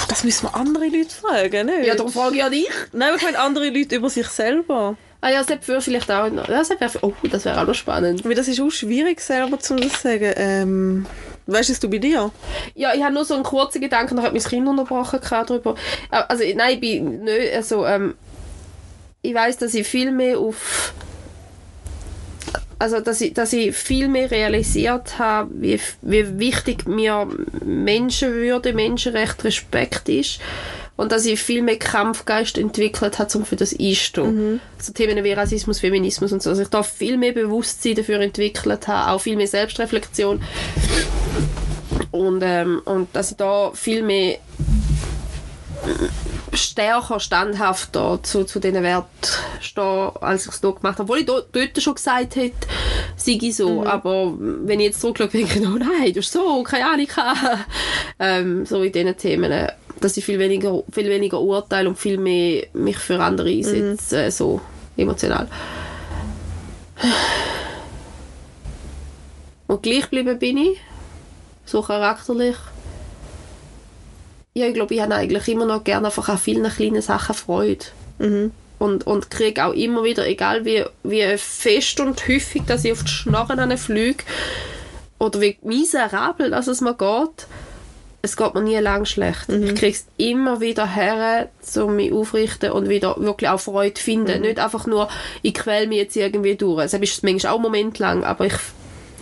Das 0.07 0.23
müssen 0.23 0.47
wir 0.47 0.55
andere 0.55 0.85
Leute 0.85 1.09
fragen, 1.09 1.65
nicht? 1.65 1.87
Ja, 1.87 1.95
darum 1.95 2.11
frage 2.11 2.35
ich 2.35 2.39
ja 2.39 2.49
dich. 2.49 2.69
Nein, 2.91 3.13
ich 3.17 3.23
meine 3.23 3.39
andere 3.39 3.69
Leute 3.69 3.95
über 3.95 4.09
sich 4.09 4.27
selber. 4.27 4.95
Ah 5.23 5.29
ja, 5.29 5.41
Sepp 5.41 5.65
würde 5.69 5.79
vielleicht 5.79 6.11
auch 6.11 6.29
noch. 6.29 6.49
Ja, 6.49 6.65
Sepp 6.65 6.81
wäre, 6.81 6.99
oh, 7.01 7.13
das 7.31 7.45
wäre 7.45 7.61
auch 7.61 7.65
noch 7.65 7.73
spannend. 7.73 8.25
Weil 8.25 8.35
das 8.35 8.49
ist 8.49 8.59
auch 8.59 8.69
schwierig 8.69 9.21
selber 9.21 9.57
zu 9.57 9.77
sagen. 9.77 10.33
Ähm, 10.35 11.05
weißt 11.47 11.69
du 11.69 11.73
es 11.73 11.79
du 11.79 11.89
bei 11.89 11.99
dir? 11.99 12.29
Ja, 12.75 12.93
ich 12.93 13.01
habe 13.01 13.13
nur 13.13 13.23
so 13.23 13.33
einen 13.33 13.43
kurzen 13.43 13.79
Gedanken, 13.79 14.17
da 14.17 14.23
hat 14.23 14.33
mein 14.33 14.43
Kind 14.43 14.67
unterbrochen 14.67 15.21
darüber. 15.21 15.75
Also, 16.09 16.43
nein, 16.53 16.73
ich 16.73 16.79
bin 16.81 17.23
nicht, 17.23 17.55
also, 17.55 17.85
ähm, 17.85 18.15
ich 19.21 19.33
weiß, 19.33 19.59
dass 19.59 19.73
ich 19.73 19.87
viel 19.87 20.11
mehr 20.11 20.39
auf 20.39 20.93
also 22.77 22.99
dass 22.99 23.21
ich, 23.21 23.33
dass 23.33 23.53
ich 23.53 23.73
viel 23.73 24.09
mehr 24.09 24.29
realisiert 24.29 25.17
habe, 25.17 25.49
wie, 25.53 25.79
wie 26.01 26.37
wichtig 26.37 26.85
mir 26.85 27.29
Menschenwürde, 27.63 28.73
Menschenrecht, 28.73 29.41
Respekt 29.45 30.09
ist 30.09 30.41
und 30.95 31.11
dass 31.11 31.25
ich 31.25 31.41
viel 31.41 31.61
mehr 31.61 31.79
Kampfgeist 31.79 32.57
entwickelt 32.57 33.19
habe, 33.19 33.37
um 33.37 33.45
für 33.45 33.55
das 33.55 33.71
einzustehen. 33.71 34.59
So 34.77 34.93
Themen 34.93 35.23
wie 35.23 35.33
Rassismus, 35.33 35.79
Feminismus 35.79 36.31
und 36.31 36.43
so, 36.43 36.51
dass 36.51 36.59
ich 36.59 36.67
da 36.67 36.83
viel 36.83 37.17
mehr 37.17 37.31
Bewusstsein 37.31 37.95
dafür 37.95 38.19
entwickelt 38.19 38.87
habe, 38.87 39.11
auch 39.11 39.21
viel 39.21 39.35
mehr 39.35 39.47
Selbstreflexion 39.47 40.41
und, 42.11 42.41
ähm, 42.43 42.81
und 42.85 43.15
dass 43.15 43.31
ich 43.31 43.37
da 43.37 43.71
viel 43.73 44.03
mehr 44.03 44.37
stärker, 46.53 47.19
standhafter 47.19 48.19
zu, 48.21 48.43
zu 48.43 48.59
diesen 48.59 48.83
Werten 48.83 49.07
stehe, 49.59 50.11
als 50.21 50.45
ich 50.45 50.53
es 50.53 50.61
dort 50.61 50.81
gemacht 50.81 50.99
habe. 50.99 51.03
Obwohl 51.03 51.19
ich 51.19 51.25
do, 51.25 51.41
dort 51.51 51.81
schon 51.81 51.95
gesagt 51.95 52.35
hätte, 52.35 52.67
sei 53.15 53.39
ich 53.41 53.55
so. 53.55 53.85
Aber 53.85 54.33
wenn 54.37 54.79
ich 54.79 54.87
jetzt 54.87 55.01
zurückschaue, 55.01 55.27
denke 55.27 55.59
ich, 55.59 55.67
oh 55.67 55.77
nein, 55.77 56.13
du 56.13 56.19
hast 56.19 56.31
so, 56.31 56.63
keine 56.63 56.85
Ahnung. 56.85 57.07
ähm, 58.19 58.65
so 58.65 58.81
in 58.83 58.91
diesen 58.91 59.17
Themen, 59.17 59.51
äh, 59.51 59.71
dass 60.03 60.17
ich 60.17 60.25
viel 60.25 60.39
weniger, 60.39 60.83
viel 60.91 61.09
weniger 61.09 61.39
urteile 61.39 61.87
und 61.87 61.97
viel 61.97 62.17
mehr 62.17 62.65
mich 62.73 62.97
für 62.97 63.19
andere 63.19 63.49
einsetze, 63.49 64.23
äh, 64.23 64.31
so 64.31 64.59
emotional. 64.97 65.47
Und 69.67 69.81
gleich 69.81 70.01
geblieben 70.01 70.37
bin 70.37 70.57
ich, 70.57 70.79
so 71.65 71.81
charakterlich. 71.81 72.55
Ja, 74.53 74.67
ich 74.67 74.73
glaube, 74.73 74.93
ich 74.93 75.01
habe 75.01 75.15
eigentlich 75.15 75.47
immer 75.47 75.65
noch 75.65 75.83
gerne 75.83 76.07
einfach 76.07 76.29
an 76.29 76.37
vielen 76.37 76.69
kleinen 76.69 77.01
Sachen 77.01 77.33
Freude. 77.33 77.85
Und, 78.79 79.07
und 79.07 79.31
kriege 79.31 79.65
auch 79.65 79.73
immer 79.73 80.03
wieder, 80.03 80.27
egal 80.27 80.65
wie, 80.65 80.83
wie 81.03 81.37
fest 81.37 81.99
und 82.01 82.27
häufig, 82.27 82.63
dass 82.67 82.83
ich 82.83 82.91
auf 82.91 83.03
die 83.03 83.09
Schnorren 83.09 83.77
fliege, 83.77 84.23
oder 85.17 85.39
wie 85.39 85.57
miserabel 85.61 86.49
dass 86.49 86.67
es 86.67 86.81
mir 86.81 86.93
geht, 86.93 87.47
es 88.25 88.37
geht 88.37 88.53
mir 88.53 88.61
nie 88.61 88.77
lang 88.77 89.03
schlecht. 89.03 89.49
Ich 89.49 89.75
kriege 89.75 89.97
es 89.97 90.05
immer 90.15 90.61
wieder 90.61 90.87
her, 90.87 91.49
um 91.75 91.97
mich 91.97 92.13
aufrichten 92.13 92.71
und 92.71 92.87
wieder 92.87 93.17
wirklich 93.19 93.49
auch 93.49 93.59
Freude 93.59 93.99
finden. 93.99 94.41
Nicht 94.41 94.59
einfach 94.59 94.87
nur, 94.87 95.09
ich 95.41 95.53
quäle 95.53 95.87
mich 95.87 95.97
jetzt 95.97 96.15
irgendwie 96.15 96.55
durch. 96.55 96.85
Es 96.85 96.93
ist 96.93 97.23
manchmal 97.23 97.51
auch 97.51 97.57
einen 97.57 97.63
Moment 97.63 97.99
lang, 97.99 98.23
aber 98.23 98.45
ich 98.45 98.53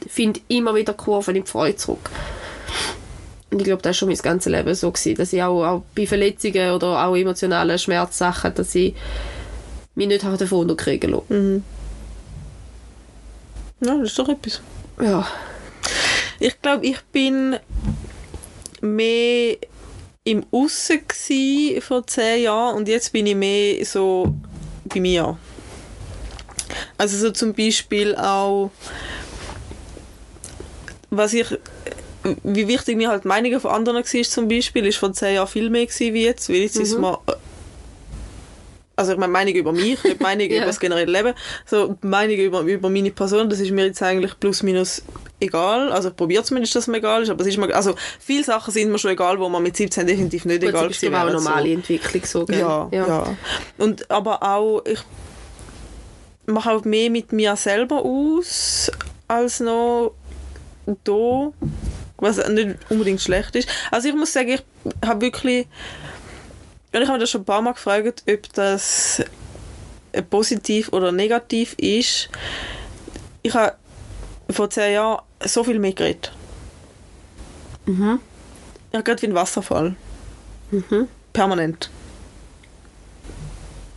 finde 0.07 0.39
immer 0.49 0.75
wieder 0.75 0.93
Kurven 0.93 1.35
in 1.35 1.43
die 1.43 1.49
Freude 1.49 1.77
zurück. 1.77 2.11
Und 3.49 3.57
ich 3.57 3.65
glaube, 3.65 3.81
das 3.81 3.89
war 3.89 3.93
schon 3.95 4.09
mein 4.09 4.17
ganzes 4.19 4.51
Leben 4.51 4.75
so, 4.75 4.91
gewesen, 4.91 5.15
dass 5.15 5.33
ich 5.33 5.41
auch, 5.41 5.65
auch 5.65 5.83
bei 5.95 6.05
Verletzungen 6.05 6.71
oder 6.71 7.03
auch 7.03 7.15
emotionalen 7.15 7.79
Schmerzsachen, 7.79 8.53
dass 8.53 8.75
ich 8.75 8.93
mich 9.95 10.07
nicht 10.07 10.23
davon 10.23 10.59
unterkriegen 10.59 11.09
lassen. 11.09 11.63
Ja, 13.79 13.97
das 13.97 14.09
ist 14.11 14.19
doch 14.19 14.29
etwas. 14.29 14.61
Ja. 15.01 15.27
Ich 16.39 16.61
glaube, 16.61 16.85
ich 16.85 17.01
bin 17.11 17.57
mehr 18.81 19.57
im 20.23 20.45
Aussen 20.51 20.99
gsi 21.07 21.79
vor 21.81 22.05
zehn 22.05 22.43
Jahren 22.43 22.75
und 22.77 22.87
jetzt 22.87 23.11
bin 23.11 23.25
ich 23.25 23.35
mehr 23.35 23.83
so 23.85 24.33
bei 24.85 24.99
mir. 24.99 25.37
Also 26.97 27.17
so 27.17 27.31
zum 27.31 27.53
Beispiel 27.53 28.15
auch, 28.15 28.71
was 31.09 31.33
ich, 31.33 31.47
wie 32.43 32.67
wichtig 32.67 32.97
mir 32.97 33.09
halt 33.09 33.23
die 33.23 33.27
Meinungen 33.27 33.59
von 33.59 33.71
anderen 33.71 33.97
war 33.97 34.23
zum 34.23 34.47
Beispiel, 34.47 34.85
ist 34.85 34.97
vor 34.97 35.11
zehn 35.11 35.35
Jahren 35.35 35.47
viel 35.47 35.69
mehr 35.69 35.85
gewesen 35.85 36.13
wie 36.13 36.23
jetzt, 36.23 36.49
weil 36.49 36.57
jetzt 36.57 36.77
ist 36.77 36.97
mir 36.97 37.19
also 39.01 39.11
ich 39.13 39.17
meine 39.19 39.31
Meinung 39.33 39.53
über 39.53 39.71
mich, 39.73 40.03
nicht 40.03 40.19
Meinung 40.21 40.49
Ja. 40.49 40.57
über 40.57 40.65
das 40.67 40.79
generelle 40.79 41.11
Leben, 41.11 41.33
so 41.65 41.95
die 42.01 42.07
Meinung 42.07 42.35
über, 42.37 42.61
über 42.61 42.89
meine 42.89 43.11
Person, 43.11 43.49
das 43.49 43.59
ist 43.59 43.71
mir 43.71 43.85
jetzt 43.85 44.01
eigentlich 44.01 44.39
plus 44.39 44.63
minus 44.63 45.03
egal, 45.39 45.91
also 45.91 46.09
ich 46.09 46.15
probiere 46.15 46.43
zumindest, 46.43 46.75
dass 46.75 46.83
es 46.83 46.87
mir 46.87 46.97
egal 46.97 47.23
ist, 47.23 47.29
aber 47.29 47.41
es 47.41 47.47
ist 47.47 47.57
mir, 47.57 47.73
also 47.75 47.95
viele 48.19 48.43
Sachen 48.43 48.71
sind 48.71 48.91
mir 48.91 48.97
schon 48.99 49.11
egal, 49.11 49.39
wo 49.39 49.49
man 49.49 49.61
mit 49.63 49.75
17 49.75 50.05
definitiv 50.07 50.45
nicht 50.45 50.61
Gut, 50.61 50.69
egal 50.69 50.87
das 50.87 50.97
ist 50.97 51.01
glaube 51.01 51.15
ich 51.15 51.19
auch 51.19 51.23
eine 51.23 51.31
wären, 51.33 51.39
so. 51.43 51.49
normale 51.49 51.71
Entwicklung 51.73 52.23
so, 52.25 52.45
gell? 52.45 52.59
Ja, 52.59 52.87
ja, 52.91 53.35
Und 53.77 54.09
aber 54.11 54.41
auch, 54.43 54.83
ich 54.85 54.99
mache 56.45 56.71
auch 56.71 56.83
mehr 56.85 57.09
mit 57.09 57.31
mir 57.33 57.55
selber 57.55 58.03
aus, 58.03 58.91
als 59.27 59.59
noch 59.59 60.13
da, 61.03 61.51
was 62.17 62.37
nicht 62.49 62.77
unbedingt 62.89 63.21
schlecht 63.21 63.55
ist. 63.55 63.67
Also 63.89 64.09
ich 64.09 64.15
muss 64.15 64.33
sagen, 64.33 64.49
ich 64.49 64.63
habe 65.07 65.21
wirklich, 65.21 65.67
und 66.93 67.01
ich 67.01 67.07
habe 67.07 67.17
mich 67.17 67.23
das 67.23 67.29
schon 67.31 67.41
ein 67.41 67.45
paar 67.45 67.61
Mal 67.61 67.73
gefragt, 67.73 68.23
ob 68.29 68.53
das 68.53 69.23
äh, 70.11 70.21
positiv 70.21 70.89
oder 70.91 71.11
negativ 71.11 71.73
ist. 71.77 72.29
Ich 73.43 73.53
habe 73.53 73.75
vor 74.49 74.69
zehn 74.69 74.93
Jahren 74.93 75.21
so 75.43 75.63
viel 75.63 75.79
mehr 75.79 75.93
geredet. 75.93 76.31
Mhm. 77.85 78.19
Ich 78.89 78.95
habe 78.95 79.03
gerade 79.03 79.21
wie 79.21 79.27
ein 79.27 79.35
Wasserfall. 79.35 79.95
Mhm. 80.71 81.07
Permanent. 81.33 81.89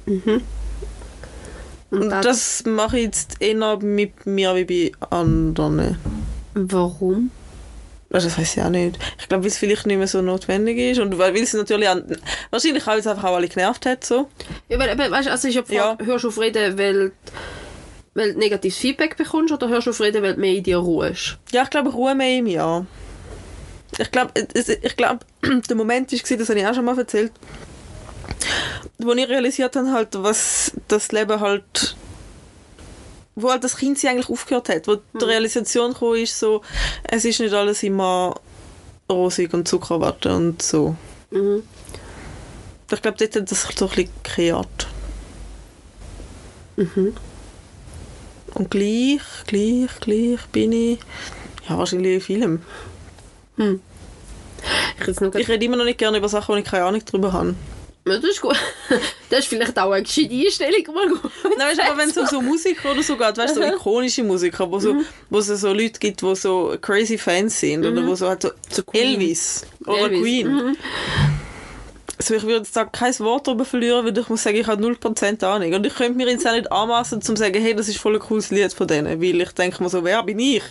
Und 0.07 2.02
Und 2.02 2.11
das, 2.11 2.24
das 2.24 2.64
mache 2.66 2.98
ich 2.98 3.04
jetzt 3.04 3.40
eher 3.40 3.76
mit 3.78 4.26
mir 4.26 4.54
wie 4.54 4.64
bei 4.90 5.07
anderen. 5.11 5.98
warum? 6.54 7.30
Also 8.14 8.29
das 8.29 8.38
weiß 8.38 8.57
ich 8.57 8.62
auch 8.62 8.70
nicht. 8.70 8.96
Ich 9.18 9.29
glaube, 9.29 9.42
weil 9.44 9.50
es 9.50 9.59
vielleicht 9.59 9.87
nicht 9.87 9.96
mehr 9.98 10.07
so 10.07 10.22
notwendig 10.22 10.79
ist 10.79 11.00
und 11.00 11.18
weil, 11.18 11.35
weil 11.35 11.42
es 11.42 11.53
natürlich 11.53 11.88
an, 11.88 12.05
wahrscheinlich 12.50 12.87
auch 12.87 12.94
jetzt 12.94 13.09
einfach 13.09 13.24
auch 13.24 13.35
alle 13.37 13.48
genervt 13.48 13.87
hat 13.87 14.05
so. 14.05 14.29
Ja, 14.68 14.79
weil, 14.79 14.96
weißt, 14.96 15.29
also 15.29 15.48
ich 15.48 15.57
habe 15.57 15.74
Ja. 15.74 15.98
hörst 16.03 16.22
du 16.24 16.29
auf 16.29 16.38
reden, 16.38 16.79
weil, 16.79 17.11
weil 18.14 18.33
du 18.35 18.38
negatives 18.38 18.79
Feedback 18.79 19.16
bekommst 19.16 19.53
oder 19.53 19.68
hörst 19.68 19.88
du 19.88 19.90
auf 19.90 20.00
reden, 20.00 20.22
weil 20.22 20.35
du 20.35 20.40
mehr 20.40 20.55
in 20.55 20.62
dir 20.62 20.77
ruhst? 20.79 21.38
Ja, 21.53 21.64
ich 21.64 21.70
glaube, 21.70 21.88
ich 21.88 21.94
ruhe 21.96 22.14
mehr 22.14 22.38
in 22.38 22.44
mir. 22.44 22.87
Ich 23.98 24.11
glaube, 24.12 24.31
es- 24.55 24.68
ich 24.68 24.96
glaube, 24.96 25.20
der 25.68 25.77
Moment 25.77 26.12
war, 26.12 26.37
das 26.38 26.48
habe 26.48 26.59
ich 26.61 26.66
auch 26.66 26.74
schon 26.74 26.85
mal 26.85 26.96
erzählt, 26.98 27.33
wo 28.98 29.12
ich 29.12 29.29
realisiert 29.29 29.74
habe, 29.77 29.90
halt, 29.92 30.09
was 30.12 30.72
das 30.88 31.11
Leben 31.12 31.40
halt 31.40 31.96
wo 33.37 33.51
halt 33.51 33.64
das 33.64 33.77
Kind 33.77 33.99
sie 33.99 34.09
eigentlich 34.09 34.29
aufgehört 34.29 34.68
hat, 34.68 34.87
wo 34.87 34.97
die 34.97 35.25
Realisation 35.25 35.94
kam, 35.94 36.14
ist 36.14 36.38
so, 36.38 36.62
es 37.05 37.25
ist 37.25 37.40
nicht 37.40 37.53
alles 37.53 37.83
immer 37.83 38.35
rosig 39.11 39.53
und 39.55 39.66
Zuckerwatte 39.68 40.35
und 40.35 40.62
so. 40.62 40.97
Mhm. 41.31 41.62
Ich 42.92 43.03
glaube, 43.03 43.16
dort 43.18 43.37
hat 43.37 43.51
das 43.51 43.62
so 43.62 43.87
ein 43.87 43.88
bisschen 43.88 44.11
gekehrt. 44.23 44.87
Und 48.55 48.70
gleich, 48.70 49.20
gleich, 49.47 49.90
gleich 50.01 50.47
bin 50.53 50.73
ich, 50.73 50.99
ja, 51.68 51.77
wahrscheinlich 51.77 52.14
in 52.14 52.20
vielem. 52.20 52.62
Ich 55.01 55.07
jetzt 55.07 55.20
nur 55.20 55.35
Ich 55.35 55.49
rede 55.49 55.64
immer 55.64 55.77
noch 55.77 55.85
nicht 55.85 55.99
gerne 55.99 56.18
über 56.18 56.29
Sachen, 56.29 56.55
wo 56.55 56.59
ich 56.59 56.64
keine 56.64 56.85
Ahnung 56.85 57.03
darüber 57.05 57.33
habe. 57.33 57.55
Ja, 58.07 58.19
das 58.19 58.25
ist 58.25 58.40
gut. 58.40 58.57
Das 59.31 59.40
ist 59.40 59.49
vielleicht 59.49 59.77
auch 59.79 59.90
eine 59.90 60.05
gescheite 60.05 60.33
Einstellung. 60.33 60.95
Mal 60.95 61.09
gut. 61.09 61.31
Nein, 61.59 61.69
weißt, 61.69 61.81
aber 61.81 61.99
wenn 61.99 62.11
es 62.11 62.17
um 62.17 62.27
so 62.27 62.40
Musiker 62.43 62.93
oder 62.93 63.03
so 63.03 63.17
geht, 63.17 63.37
weißt 63.37 63.57
du, 63.57 63.62
so 63.62 63.67
ikonische 63.67 64.23
Musiker, 64.23 64.71
wo, 64.71 64.79
so, 64.79 64.95
wo 65.31 65.38
es 65.38 65.47
so 65.47 65.73
Leute 65.73 65.99
gibt, 65.99 66.23
die 66.23 66.37
so 66.37 66.77
crazy 66.81 67.19
Fans 67.19 67.59
sind, 67.59 67.85
oder 67.85 68.07
wo 68.07 68.14
so 68.14 68.29
halt 68.29 68.43
so, 68.43 68.51
So. 68.71 68.83
Elvis 68.93 69.67
oder 69.87 70.03
Elvis, 70.03 70.21
Queen. 70.21 70.77
Also 72.17 72.35
ich 72.35 72.43
würde 72.45 72.59
jetzt 72.59 72.77
da 72.77 72.85
kein 72.85 73.19
Wort 73.19 73.49
darüber 73.49 73.64
verlieren, 73.64 74.07
weil 74.07 74.17
ich 74.17 74.29
muss 74.29 74.43
sagen, 74.43 74.57
ich 74.57 74.67
habe 74.67 74.85
0% 74.85 75.45
Ahnung. 75.45 75.75
Und 75.75 75.85
ich 75.85 75.95
könnte 75.95 76.17
mir 76.17 76.29
jetzt 76.29 76.47
auch 76.47 76.53
nicht 76.53 76.71
anmassen, 76.71 77.17
um 77.17 77.23
zu 77.23 77.35
sagen, 77.35 77.61
hey, 77.61 77.75
das 77.75 77.88
ist 77.88 77.99
voll 77.99 78.14
ein 78.14 78.21
cooles 78.21 78.51
Lied 78.51 78.73
von 78.73 78.87
denen, 78.87 79.21
weil 79.21 79.40
ich 79.40 79.51
denke 79.53 79.83
mir 79.83 79.88
so, 79.88 80.05
wer 80.05 80.23
bin 80.23 80.38
ich? 80.38 80.62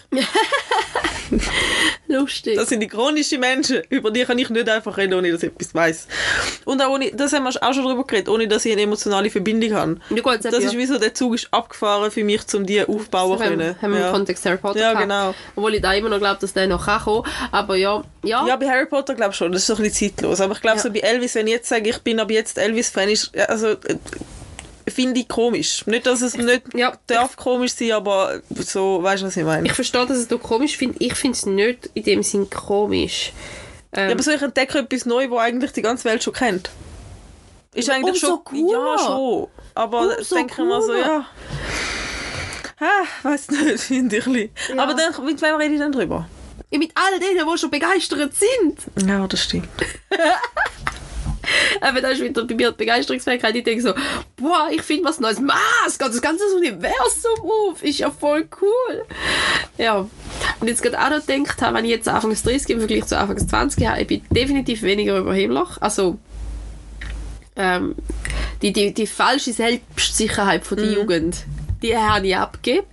Lustig. 2.08 2.56
Das 2.58 2.70
sind 2.70 2.82
ikonische 2.84 3.38
Menschen, 3.38 3.82
über 3.90 4.12
die 4.12 4.24
kann 4.26 4.38
ich 4.38 4.50
nicht 4.50 4.70
einfach 4.70 4.98
reden, 4.98 5.14
ohne 5.16 5.32
dass 5.32 5.42
ich 5.44 5.52
etwas 5.52 5.74
weiss. 5.74 6.08
Und 6.66 6.82
auch 6.82 6.90
ohne, 6.90 7.12
das 7.12 7.34
haben 7.34 7.44
wir 7.44 7.50
auch 7.62 7.74
schon 7.74 7.84
darüber 7.86 8.06
geredet, 8.06 8.30
ohne 8.30 8.48
dass 8.48 8.66
ich 8.66 8.74
eine 8.74 8.82
emotionale 8.82 9.30
Verbindung 9.30 9.74
habe. 9.74 9.98
Ja, 10.10 10.22
gut, 10.22 10.40
Das 10.44 10.54
ich 10.54 10.66
ist 10.66 10.74
ja- 10.74 10.80
wie 10.80 10.86
so, 10.86 10.98
der 11.00 11.14
Zug 11.14 11.36
ist 11.36 11.48
abgefahren 11.52 12.12
für 12.12 12.24
mich, 12.24 12.42
um 12.54 12.66
die 12.66 12.82
aufbauen 12.86 13.38
zu 13.38 13.44
haben, 13.44 13.58
können. 13.58 13.82
haben 13.82 13.94
wir 13.94 14.00
ja. 14.00 14.08
im 14.08 14.14
Kontext 14.14 14.46
Harry 14.46 14.58
Potter 14.58 14.80
Ja, 14.80 14.92
gehabt. 14.92 15.04
genau. 15.08 15.34
Obwohl 15.56 15.76
ich 15.76 15.82
da 15.82 15.94
immer 15.94 16.10
noch 16.10 16.20
glaube, 16.20 16.40
dass 16.42 16.54
der 16.54 16.68
noch 16.68 16.86
kann 16.86 17.02
kommen. 17.02 17.24
Aber 17.52 17.76
ja, 17.76 18.04
ja. 18.24 18.46
ja, 18.46 18.56
bei 18.58 18.68
Harry 18.70 18.86
Potter 18.86 19.16
glaube 19.16 19.32
ich 19.32 19.38
schon, 19.38 19.52
das 19.52 19.62
ist 19.62 19.68
so 19.68 19.76
ein 19.76 19.84
bisschen 19.84 20.12
zeitlos. 20.16 20.42
Aber 20.42 20.54
ich 20.54 20.62
glaube, 20.62 20.80
so 20.80 20.92
bei 20.92 21.00
Elvis, 21.00 21.36
wenn 21.36 21.48
ich 21.48 21.54
jetzt 21.54 21.70
sage, 21.70 21.90
ich 21.90 21.98
bin 22.00 22.20
ab 22.20 22.30
jetzt 22.32 22.58
Elvis-Fan, 22.58 23.10
ist, 23.10 23.36
also, 23.48 23.70
äh, 23.70 23.98
finde 24.88 25.20
ich 25.22 25.28
komisch. 25.28 25.86
Nicht, 25.88 26.06
dass 26.06 26.22
es 26.22 26.36
nicht 26.38 26.62
Ja. 26.74 26.94
darf 27.08 27.36
komisch 27.36 27.74
sein, 27.74 27.92
aber 27.94 28.42
so, 28.56 29.02
weißt 29.04 29.24
du, 29.24 29.28
was 29.28 29.38
ich 29.38 29.44
meine? 29.44 29.68
Ich 29.68 29.74
verstehe, 29.74 30.06
dass 30.06 30.18
es 30.18 30.28
du 30.28 30.38
komisch 30.38 30.78
findest. 30.78 31.02
Ich 31.02 31.16
finde 31.16 31.38
es 31.38 31.46
nicht 31.46 31.90
in 31.94 32.04
dem 32.04 32.24
Sinn 32.24 32.50
komisch. 32.50 33.32
Ähm, 33.94 34.08
Ja, 34.10 34.14
aber 34.16 34.24
so, 34.24 34.32
ich 34.32 34.42
entdecke 34.42 34.80
etwas 34.80 35.06
Neues, 35.06 35.30
wo 35.30 35.38
eigentlich 35.38 35.72
die 35.72 35.82
ganze 35.82 36.06
Welt 36.06 36.24
schon 36.24 36.34
kennt. 36.34 36.70
Ist 37.74 37.90
eigentlich 37.90 38.16
umso 38.24 38.28
schon... 38.28 38.44
cooler. 38.44 38.80
Ja, 38.80 38.98
schon. 39.00 39.48
Aber 39.76 40.02
Oh, 40.02 40.10
das 40.18 40.30
so 40.30 40.36
denke 40.36 40.54
ich 40.54 40.58
mir 40.68 40.82
so, 40.82 40.94
ja. 40.96 41.26
Ah, 42.80 43.04
weiß 43.24 43.50
nicht, 43.52 43.80
finde 43.82 44.18
ich. 44.18 44.26
ein 44.28 44.34
bisschen. 44.50 44.76
Ja. 44.78 44.84
Aber 44.84 44.94
dann, 44.94 45.26
mit 45.26 45.42
wem 45.42 45.56
rede 45.56 45.74
ich 45.74 45.80
dann 45.80 45.92
drüber? 45.92 46.28
Ja, 46.70 46.80
mit 46.80 46.92
all 46.96 47.20
denen, 47.20 47.48
die 47.52 47.58
schon 47.58 47.70
begeistert 47.72 48.32
sind. 48.36 49.08
Ja, 49.08 49.26
das 49.28 49.44
stimmt. 49.44 49.70
Eben, 51.88 52.02
da 52.02 52.10
ist 52.10 52.22
wieder 52.22 52.46
bei 52.46 52.56
mir 52.56 52.72
die 52.72 52.78
Begeisterungsfähigkeit. 52.78 53.56
Ich 53.56 53.64
denke 53.64 53.82
so, 53.84 53.94
boah, 54.38 54.70
ich 54.72 54.82
finde 54.82 55.06
was 55.06 55.20
Neues. 55.20 55.40
Maß, 55.40 55.98
das 55.98 56.22
ganze 56.22 56.44
Universum 56.56 57.40
auf. 57.42 57.84
Ist 57.84 58.00
ja 58.00 58.10
voll 58.12 58.48
cool. 58.62 59.06
Ja. 59.78 60.08
Und 60.60 60.68
jetzt 60.68 60.82
gerade 60.82 61.00
auch 61.00 61.10
noch 61.10 61.26
gedacht 61.26 61.62
habe, 61.62 61.78
wenn 61.78 61.86
ich 61.86 61.92
jetzt 61.92 62.08
Anfangs 62.08 62.44
30 62.44 62.70
im 62.72 62.80
Vergleich 62.80 63.06
zu 63.06 63.18
Anfangs 63.18 63.48
20 63.48 63.86
habe, 63.88 64.02
ich 64.02 64.08
bin 64.08 64.22
definitiv 64.32 64.82
weniger 64.84 65.18
überheblich. 65.18 65.68
Also, 65.80 66.18
ähm, 67.56 67.96
die, 68.62 68.74
die, 68.74 68.94
die 68.94 69.08
falsche 69.08 69.54
Selbstsicherheit 69.54 70.66
von 70.66 70.78
der 70.78 70.92
Jugend, 70.92 71.46
die 71.82 71.96
habe 71.96 72.28
ich 72.28 72.36
abgegeben. 72.36 72.88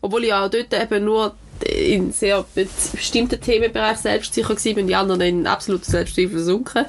Obwohl 0.00 0.24
ich 0.24 0.32
auch 0.32 0.48
dort 0.50 0.72
eben 0.74 1.04
nur 1.04 1.34
in 1.64 2.10
sehr 2.12 2.44
be- 2.54 2.66
bestimmten 2.92 3.40
Themenbereichen 3.40 4.02
selbstsicher 4.02 4.48
war 4.48 4.76
und 4.78 4.86
die 4.88 4.94
anderen 4.96 5.20
in 5.20 5.46
absoluten 5.46 5.84
Selbstzweifel 5.88 6.30
versunken. 6.30 6.86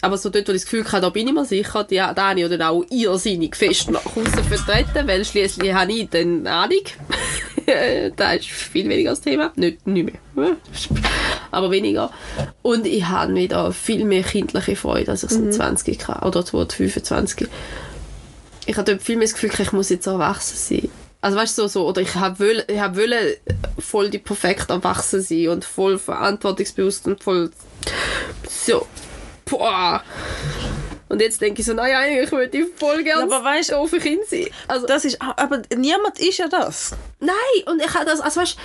Aber 0.00 0.16
so 0.16 0.30
dort, 0.30 0.46
wo 0.48 0.52
ich 0.52 0.62
das 0.62 0.70
Gefühl 0.70 0.84
hatte, 0.84 1.02
da 1.02 1.10
bin 1.10 1.26
ich 1.26 1.34
mir 1.34 1.44
sicher, 1.44 1.82
die, 1.84 1.96
da 1.96 2.14
habe 2.16 2.40
ich 2.40 2.48
dann 2.48 2.62
auch 2.62 2.84
irrsinnig 2.88 3.56
fest 3.56 3.90
nach 3.90 4.04
außen 4.06 4.44
vertreten, 4.44 5.08
weil 5.08 5.24
schliesslich 5.24 5.72
habe 5.74 5.92
ich 5.92 6.08
dann 6.08 6.46
Ahnung. 6.46 6.84
da 8.16 8.32
ist 8.32 8.46
viel 8.46 8.88
weniger 8.88 9.10
das 9.10 9.20
Thema. 9.20 9.52
Nicht, 9.56 9.86
nicht 9.86 10.12
mehr. 10.34 10.56
Aber 11.50 11.70
weniger. 11.70 12.10
Und 12.62 12.86
ich 12.86 13.06
habe 13.06 13.34
wieder 13.34 13.72
viel 13.72 14.04
mehr 14.04 14.22
kindliche 14.22 14.76
Freude, 14.76 15.10
als 15.10 15.24
ich 15.24 15.30
es 15.30 15.38
mit 15.38 15.52
20 15.52 16.08
hatte. 16.08 16.26
Oder 16.26 16.44
25. 16.44 17.48
Ich 18.66 18.76
habe 18.76 18.92
dort 18.92 19.02
viel 19.02 19.16
mehr 19.16 19.26
das 19.26 19.34
Gefühl, 19.34 19.50
ich 19.58 19.72
muss 19.72 19.88
jetzt 19.88 20.06
erwachsen 20.06 20.56
sein. 20.56 20.90
Also 21.20 21.36
weißt 21.36 21.58
du, 21.58 21.62
so, 21.62 21.68
so, 21.68 21.88
oder 21.88 22.00
ich 22.00 22.14
habe 22.14 22.38
wollen, 22.38 22.62
ich 22.68 22.78
hab 22.78 22.96
wollen 22.96 23.34
voll 23.78 24.08
die 24.08 24.18
perfekt 24.18 24.70
erwachsen 24.70 25.20
sein 25.20 25.48
und 25.48 25.64
voll 25.64 25.98
verantwortungsbewusst 25.98 27.08
und 27.08 27.22
voll 27.24 27.50
so, 28.48 28.86
boah. 29.50 30.02
Und 31.08 31.22
jetzt 31.22 31.40
denke 31.40 31.60
ich 31.60 31.66
so, 31.66 31.72
naja, 31.72 32.00
eigentlich 32.00 32.30
würde 32.30 32.58
ich 32.58 32.66
voll 32.76 33.02
gerne 33.02 33.22
aber 33.22 33.48
weißt- 33.48 33.70
so 33.70 33.86
für 33.86 33.98
Kind 33.98 34.26
sein. 34.26 34.46
Also, 34.66 34.86
Das 34.86 35.04
ist, 35.04 35.18
aber 35.20 35.62
niemand 35.74 36.18
ist 36.18 36.38
ja 36.38 36.48
das. 36.48 36.94
Nein, 37.20 37.34
und 37.66 37.80
ich 37.82 37.94
habe 37.94 38.04
das, 38.04 38.20
also 38.20 38.40
weißt 38.40 38.56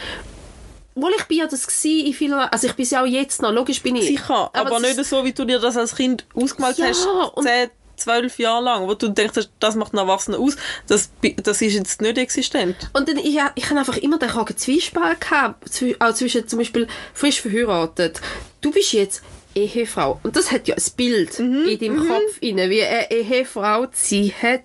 wohl 0.96 1.12
ich 1.18 1.24
bin 1.26 1.40
ja 1.40 1.48
das 1.48 1.66
gsi 1.66 2.02
in 2.02 2.14
vielen, 2.14 2.34
also 2.34 2.68
ich 2.68 2.74
bin 2.76 2.86
ja 2.86 3.02
auch 3.02 3.08
jetzt 3.08 3.42
noch, 3.42 3.52
logisch 3.52 3.82
bin 3.82 3.96
ich. 3.96 4.06
Sicher, 4.06 4.52
aber, 4.54 4.78
es 4.78 4.96
nicht 4.96 5.06
so, 5.06 5.24
wie 5.26 5.34
du 5.34 5.44
dir 5.46 5.60
das 5.60 5.76
als 5.76 5.96
Kind 5.96 6.26
ausgemalt 6.36 6.78
Ja, 6.78 6.88
hast, 6.90 7.08
10, 7.42 7.70
12 7.96 8.40
Jahre 8.40 8.64
lang, 8.64 8.88
wo 8.88 8.94
du 8.94 9.08
denkst, 9.10 9.50
das 9.60 9.76
macht 9.76 9.94
einen 9.94 10.08
Erwachsenen 10.08 10.40
aus, 10.40 10.56
das, 10.88 11.10
das 11.42 11.62
ist 11.62 11.74
jetzt 11.74 12.02
nicht 12.02 12.18
existent. 12.18 12.76
Und 12.94 13.08
dann, 13.08 13.18
ich, 13.18 13.40
ich 13.56 13.70
habe 13.70 13.80
einfach 13.80 13.98
immer 13.98 14.20
den 14.20 14.34
Haken 14.34 14.58
Zwiespalt 14.58 15.22
gehabt, 15.22 15.64
auch 16.00 16.14
zwischen 16.14 16.48
zum 16.48 16.60
Beispiel 16.60 16.88
frisch 17.14 17.42
verheiratet. 17.42 18.22
Du 18.62 18.72
bist 18.72 18.94
jetzt 18.94 19.24
Ehefrau. 19.56 20.20
Und 20.24 20.36
das 20.36 20.52
hat 20.52 20.68
ja 20.68 20.76
ein 20.76 20.84
Bild 20.96 21.40
Mhm, 21.40 21.66
in 21.68 21.80
deinem 21.80 22.08
Kopf 22.08 22.38
inne, 22.42 22.70
wie 22.70 22.84
eine 22.84 23.12
Ehefrau 23.12 23.88
sie 23.92 24.34
hat. 24.42 24.64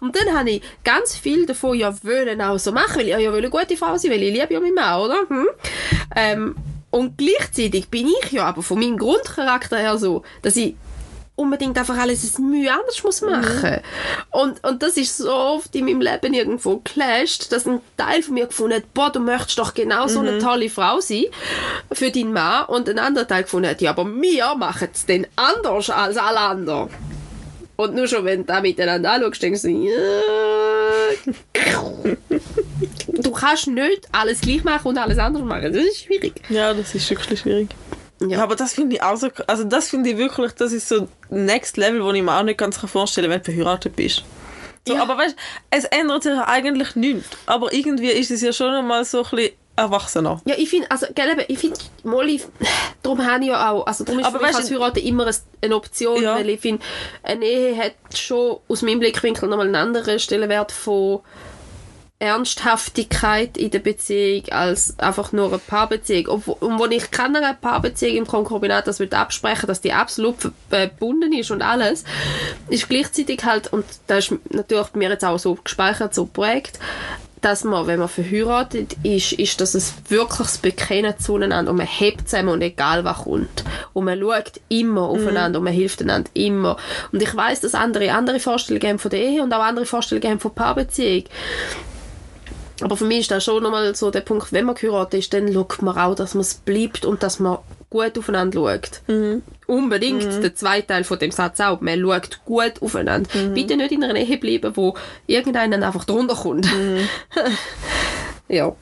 Und 0.00 0.16
dann 0.16 0.36
habe 0.36 0.50
ich 0.50 0.62
ganz 0.84 1.16
viel 1.16 1.46
davon 1.46 1.78
ja 1.78 1.94
wollen 2.02 2.40
auch 2.40 2.58
so 2.58 2.72
machen, 2.72 2.96
weil 2.96 3.08
ich 3.08 3.18
ja 3.18 3.32
will 3.32 3.38
eine 3.38 3.50
gute 3.50 3.76
Frau 3.76 3.96
sein, 3.96 4.10
weil 4.10 4.22
ich 4.22 4.32
liebe 4.34 4.54
ja 4.54 4.60
meinen 4.60 4.74
Mann, 4.74 5.00
oder? 5.00 5.18
Hm? 5.28 5.46
Ähm, 6.16 6.54
und 6.90 7.16
gleichzeitig 7.16 7.88
bin 7.88 8.08
ich 8.22 8.32
ja 8.32 8.46
aber 8.46 8.62
von 8.62 8.78
meinem 8.78 8.98
Grundcharakter 8.98 9.78
her 9.78 9.96
so, 9.96 10.22
dass 10.42 10.56
ich 10.56 10.74
unbedingt 11.40 11.76
einfach 11.78 11.96
alles 11.98 12.38
ein 12.38 12.50
Mühe 12.50 12.70
anders 12.70 13.02
muss 13.02 13.22
machen. 13.22 13.80
Und, 14.30 14.62
und 14.62 14.82
das 14.82 14.96
ist 14.96 15.16
so 15.16 15.32
oft 15.32 15.74
in 15.74 15.86
meinem 15.86 16.00
Leben 16.00 16.34
irgendwo 16.34 16.76
geclasht, 16.76 17.50
dass 17.50 17.66
ein 17.66 17.80
Teil 17.96 18.22
von 18.22 18.34
mir 18.34 18.46
gefunden 18.46 18.76
hat, 18.76 18.94
boah, 18.94 19.10
du 19.10 19.20
möchtest 19.20 19.58
doch 19.58 19.74
genau 19.74 20.06
so 20.06 20.20
eine 20.20 20.38
tolle 20.38 20.68
Frau 20.68 21.00
sein 21.00 21.24
für 21.92 22.10
deinen 22.10 22.32
Mann. 22.32 22.66
Und 22.66 22.88
ein 22.88 22.98
anderer 22.98 23.26
Teil 23.26 23.44
gefunden 23.44 23.70
hat, 23.70 23.80
ja, 23.80 23.90
aber 23.90 24.04
wir 24.04 24.54
machen 24.54 24.88
es 24.92 25.06
dann 25.06 25.26
anders 25.36 25.90
als 25.90 26.16
alle 26.16 26.40
anderen. 26.40 26.90
Und 27.76 27.94
nur 27.94 28.06
schon, 28.06 28.26
wenn 28.26 28.40
du 28.40 28.44
da 28.44 28.60
miteinander 28.60 29.12
anschaust, 29.12 29.42
denkst 29.42 29.62
du, 29.62 29.68
ja, 29.68 29.94
du 33.08 33.30
kannst 33.30 33.66
nicht 33.68 34.06
alles 34.12 34.42
gleich 34.42 34.62
machen 34.64 34.88
und 34.88 34.98
alles 34.98 35.16
anders 35.18 35.42
machen. 35.42 35.72
Das 35.72 35.82
ist 35.84 36.04
schwierig. 36.04 36.42
Ja, 36.50 36.74
das 36.74 36.94
ist 36.94 37.08
wirklich 37.08 37.40
schwierig. 37.40 37.70
Ja, 38.26 38.42
aber 38.42 38.54
das 38.56 38.74
finde 38.74 38.96
ich 38.96 39.02
auch 39.02 39.16
so, 39.16 39.28
also 39.46 39.64
das 39.64 39.88
finde 39.88 40.10
ich 40.10 40.18
wirklich, 40.18 40.52
das 40.52 40.72
ist 40.72 40.88
so 40.88 41.08
Next 41.30 41.76
Level, 41.76 42.04
wo 42.04 42.12
ich 42.12 42.22
mir 42.22 42.36
auch 42.36 42.42
nicht 42.42 42.58
ganz 42.58 42.76
vorstellen 42.76 43.30
kann, 43.30 43.32
wenn 43.32 43.42
du 43.42 43.52
verheiratet 43.52 43.96
bist. 43.96 44.24
So, 44.86 44.94
Ja. 44.94 45.02
Aber 45.02 45.16
weißt 45.16 45.36
es 45.70 45.84
ändert 45.86 46.22
sich 46.24 46.38
eigentlich 46.38 46.96
nichts. 46.96 47.28
Aber 47.46 47.72
irgendwie 47.72 48.08
ist 48.10 48.30
es 48.30 48.42
ja 48.42 48.52
schon 48.52 48.72
einmal 48.74 49.04
so 49.04 49.24
ein 49.24 49.30
bisschen 49.30 49.52
erwachsener. 49.76 50.42
Ja, 50.44 50.54
ich 50.58 50.68
finde, 50.68 50.90
also, 50.90 51.06
gell, 51.14 51.44
ich 51.48 51.58
finde, 51.58 51.78
Molly, 52.04 52.42
darum 53.02 53.24
habe 53.24 53.42
ich 53.42 53.48
ja 53.48 53.70
auch, 53.70 53.86
also 53.86 54.04
darum 54.04 54.20
ist 54.20 54.26
Aber 54.26 54.38
für 54.38 54.44
mich 54.44 54.54
weißt 54.54 54.60
als 54.60 54.70
Heiraten 54.70 54.98
immer 54.98 55.26
ein- 55.26 55.34
eine 55.62 55.76
Option, 55.76 56.22
Ja. 56.22 56.34
weil 56.34 56.50
ich 56.50 56.60
finde, 56.60 56.82
eine 57.22 57.44
Ehe 57.46 57.76
hat 57.76 57.94
schon 58.14 58.58
aus 58.68 58.82
meinem 58.82 58.98
Blickwinkel 59.00 59.48
nochmal 59.48 59.66
einen 59.66 59.76
anderen 59.76 60.18
Stellenwert 60.18 60.72
von 60.72 61.20
Ernsthaftigkeit 62.20 63.56
in 63.56 63.70
der 63.70 63.78
Beziehung 63.78 64.44
als 64.50 64.98
einfach 64.98 65.32
nur 65.32 65.48
eine 65.48 65.58
Paarbeziehung. 65.58 66.42
Und 66.44 66.78
wo 66.78 66.84
ich 66.84 67.10
keiner 67.10 67.54
Paarbeziehung 67.54 68.16
im 68.18 68.26
Konkubinat 68.26 68.86
das 68.86 69.00
will 69.00 69.12
absprechen, 69.12 69.66
dass 69.66 69.80
die 69.80 69.94
absolut 69.94 70.36
verbunden 70.68 71.32
ist 71.32 71.50
und 71.50 71.62
alles, 71.62 72.04
ist 72.68 72.90
gleichzeitig 72.90 73.42
halt, 73.44 73.72
und 73.72 73.86
das 74.06 74.30
ist 74.30 74.38
natürlich 74.50 74.88
bei 74.88 74.98
mir 74.98 75.08
jetzt 75.08 75.24
auch 75.24 75.38
so 75.38 75.54
gespeichert, 75.54 76.14
so 76.14 76.26
geprägt, 76.26 76.78
dass 77.40 77.64
man, 77.64 77.86
wenn 77.86 77.98
man 77.98 78.08
verheiratet 78.08 78.96
ist, 79.02 79.32
ist 79.32 79.62
das 79.62 79.74
ein 79.74 79.82
wirkliches 80.10 80.58
Bekennen 80.58 81.18
zueinander 81.18 81.70
und 81.70 81.78
man 81.78 81.86
hebt 81.86 82.28
zusammen 82.28 82.50
und 82.50 82.60
egal 82.60 83.02
was 83.04 83.18
kommt. 83.18 83.64
Und 83.94 84.04
man 84.04 84.20
schaut 84.20 84.60
immer 84.68 85.08
aufeinander 85.08 85.58
und 85.58 85.64
man 85.64 85.72
hilft 85.72 86.02
einander 86.02 86.30
immer. 86.34 86.76
Und 87.12 87.22
ich 87.22 87.34
weiß, 87.34 87.60
dass 87.60 87.74
andere 87.74 88.12
andere 88.12 88.40
Vorstellungen 88.40 88.86
haben 88.86 88.98
von 88.98 89.10
der 89.10 89.20
Ehe 89.20 89.42
und 89.42 89.52
auch 89.54 89.62
andere 89.62 89.86
Vorstellungen 89.86 90.30
haben 90.30 90.40
von 90.40 90.54
Paarbeziehung. 90.54 91.24
Aber 92.82 92.96
für 92.96 93.04
mich 93.04 93.20
ist 93.20 93.30
das 93.30 93.44
schon 93.44 93.62
nochmal 93.62 93.94
so 93.94 94.10
der 94.10 94.20
Punkt, 94.20 94.52
wenn 94.52 94.64
man 94.64 94.74
geheiratet 94.74 95.20
ist, 95.20 95.32
dann 95.32 95.52
schaut 95.52 95.82
man 95.82 95.96
auch, 95.96 96.14
dass 96.14 96.34
man 96.34 96.42
es 96.42 96.54
bleibt 96.54 97.04
und 97.04 97.22
dass 97.22 97.38
man 97.38 97.58
gut 97.90 98.16
aufeinander 98.18 98.60
schaut. 98.60 99.02
Unbedingt 99.66 100.42
der 100.42 100.54
zweite 100.54 100.86
Teil 100.86 101.04
von 101.04 101.18
dem 101.18 101.30
Satz 101.30 101.60
auch. 101.60 101.80
Man 101.80 102.00
schaut 102.00 102.40
gut 102.44 102.74
aufeinander. 102.80 103.28
Bitte 103.54 103.76
nicht 103.76 103.92
in 103.92 104.04
einer 104.04 104.16
Ehe 104.16 104.38
bleiben, 104.38 104.76
wo 104.76 104.94
irgendeinen 105.26 105.82
einfach 105.82 106.04
drunter 106.04 106.34
kommt. 106.34 106.68
ja. 108.48 108.74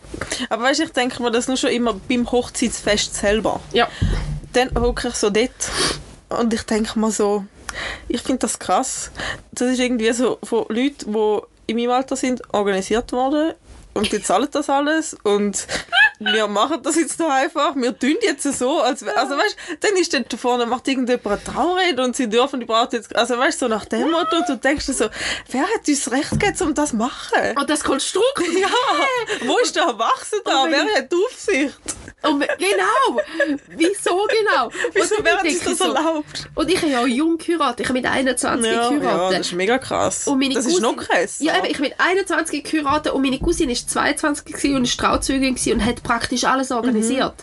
Aber 0.48 0.62
weißt 0.62 0.80
du, 0.80 0.84
ich 0.84 0.92
denke 0.92 1.22
mir 1.22 1.30
das 1.30 1.48
nur 1.48 1.56
schon 1.56 1.70
immer 1.70 1.94
beim 2.08 2.30
Hochzeitsfest 2.30 3.14
selber. 3.14 3.60
Ja. 3.72 3.88
Dann 4.52 4.70
hocke 4.78 5.08
ich 5.08 5.14
so 5.14 5.30
dort 5.30 5.50
und 6.28 6.52
ich 6.52 6.62
denke 6.62 6.98
mir 6.98 7.10
so, 7.10 7.44
ich 8.08 8.22
finde 8.22 8.40
das 8.40 8.58
krass. 8.58 9.10
Das 9.52 9.70
ist 9.70 9.78
irgendwie 9.78 10.12
so 10.12 10.38
von 10.42 10.64
Leuten, 10.68 11.12
die 11.12 11.38
in 11.66 11.76
meinem 11.76 11.90
Alter 11.90 12.16
sind, 12.16 12.42
organisiert 12.52 13.12
worden 13.12 13.52
und 13.98 14.12
die 14.12 14.22
zahlen 14.22 14.48
das 14.50 14.70
alles 14.70 15.16
und 15.24 15.66
wir 16.20 16.48
machen 16.48 16.82
das 16.82 16.96
jetzt 16.96 17.20
doch 17.20 17.30
einfach. 17.30 17.76
Wir 17.76 17.96
tun 17.96 18.16
jetzt 18.22 18.42
so, 18.42 18.80
als 18.80 19.02
also 19.02 19.36
weißt, 19.36 19.56
dann 19.80 19.96
ist 19.96 20.14
dann 20.14 20.24
da 20.28 20.36
vorne 20.36 20.66
macht 20.66 20.88
irgendjemand 20.88 21.26
eine 21.26 21.44
Trauerrede 21.44 22.02
und 22.02 22.16
sie 22.16 22.28
dürfen 22.28 22.60
die 22.60 22.66
Braut 22.66 22.92
jetzt, 22.92 23.14
also 23.14 23.36
weißt 23.38 23.58
so 23.58 23.68
nach 23.68 23.84
dem 23.84 24.10
Motto 24.10 24.36
und 24.36 24.48
du 24.48 24.56
denkst 24.56 24.86
dir 24.86 24.94
so, 24.94 25.08
wer 25.50 25.62
hat 25.62 25.86
uns 25.86 26.10
Recht 26.10 26.30
gegeben, 26.30 26.56
um 26.60 26.74
das 26.74 26.90
zu 26.90 26.96
machen? 26.96 27.56
Und 27.56 27.68
das 27.68 27.84
Konstrukt. 27.84 28.26
Ja, 28.58 28.68
wo 29.46 29.56
ist 29.58 29.76
der 29.76 29.84
Erwachsene 29.84 30.40
da? 30.44 30.62
Und 30.64 30.72
Wer 30.72 30.84
hat 30.96 31.12
die 31.12 31.16
Aufsicht? 31.16 31.78
Und 32.22 32.40
wir- 32.40 32.48
genau. 32.58 33.20
Wieso 33.68 34.26
genau? 34.26 34.70
Wieso 34.92 35.14
ich 35.44 35.62
das 35.62 35.78
so- 35.78 35.94
erlaubt? 35.94 36.48
Und 36.54 36.68
ich 36.70 36.76
habe 36.82 36.90
ja 36.90 37.00
auch 37.02 37.06
jung 37.06 37.38
geheiratet. 37.38 37.80
Ich 37.80 37.86
habe 37.88 37.98
mit 38.00 38.06
21 38.06 38.66
Ja, 38.72 38.72
ja, 38.82 38.88
geheiratet. 38.98 39.38
das 39.38 39.46
ist 39.46 39.52
mega 39.52 39.78
krass. 39.78 40.26
Und 40.26 40.38
meine 40.40 40.54
das 40.54 40.66
ist 40.66 40.80
noch 40.80 40.96
krass. 40.96 41.36
Ja, 41.38 41.56
eben, 41.58 41.66
ich 41.66 41.74
bin 41.78 41.82
mit 41.82 41.94
21 41.98 42.64
geheiratet 42.64 43.12
und 43.12 43.22
meine 43.22 43.38
Cousine 43.38 43.70
ist 43.72 43.88
22 43.90 44.44
gewesen 44.46 44.76
und 44.76 44.84
ist 44.84 44.98
Trauzeugin 44.98 45.54
gewesen 45.54 45.74
und 45.74 45.84
hat 45.84 46.02
praktisch 46.02 46.44
alles 46.44 46.72
organisiert. 46.72 47.34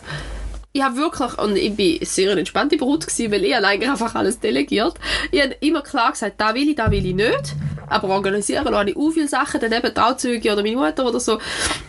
Ich 0.76 0.82
habe 0.82 0.96
wirklich, 0.96 1.38
und 1.38 1.56
ich 1.56 1.74
bin 1.74 1.96
eine 1.96 2.04
sehr 2.04 2.36
entspannte 2.36 2.76
Brut 2.76 3.06
gewesen, 3.06 3.32
weil 3.32 3.44
ich 3.46 3.54
habe 3.54 3.66
eigentlich 3.66 3.88
einfach 3.88 4.14
alles 4.14 4.40
delegiert. 4.40 4.92
Ich 5.30 5.40
habe 5.42 5.56
immer 5.60 5.80
klar 5.80 6.12
gesagt, 6.12 6.38
da 6.38 6.54
will 6.54 6.68
ich, 6.68 6.76
da 6.76 6.90
will 6.90 7.06
ich 7.06 7.14
nicht. 7.14 7.54
Aber 7.88 8.08
organisieren 8.10 8.66
lasse 8.66 8.90
ich 8.90 8.96
auch 8.98 9.10
viele 9.10 9.26
Sachen, 9.26 9.58
dann 9.58 9.72
eben 9.72 9.94
Trauzeuge 9.94 10.52
oder 10.52 10.62
meine 10.62 10.76
Mutter 10.76 11.06
oder 11.06 11.18
so. 11.18 11.38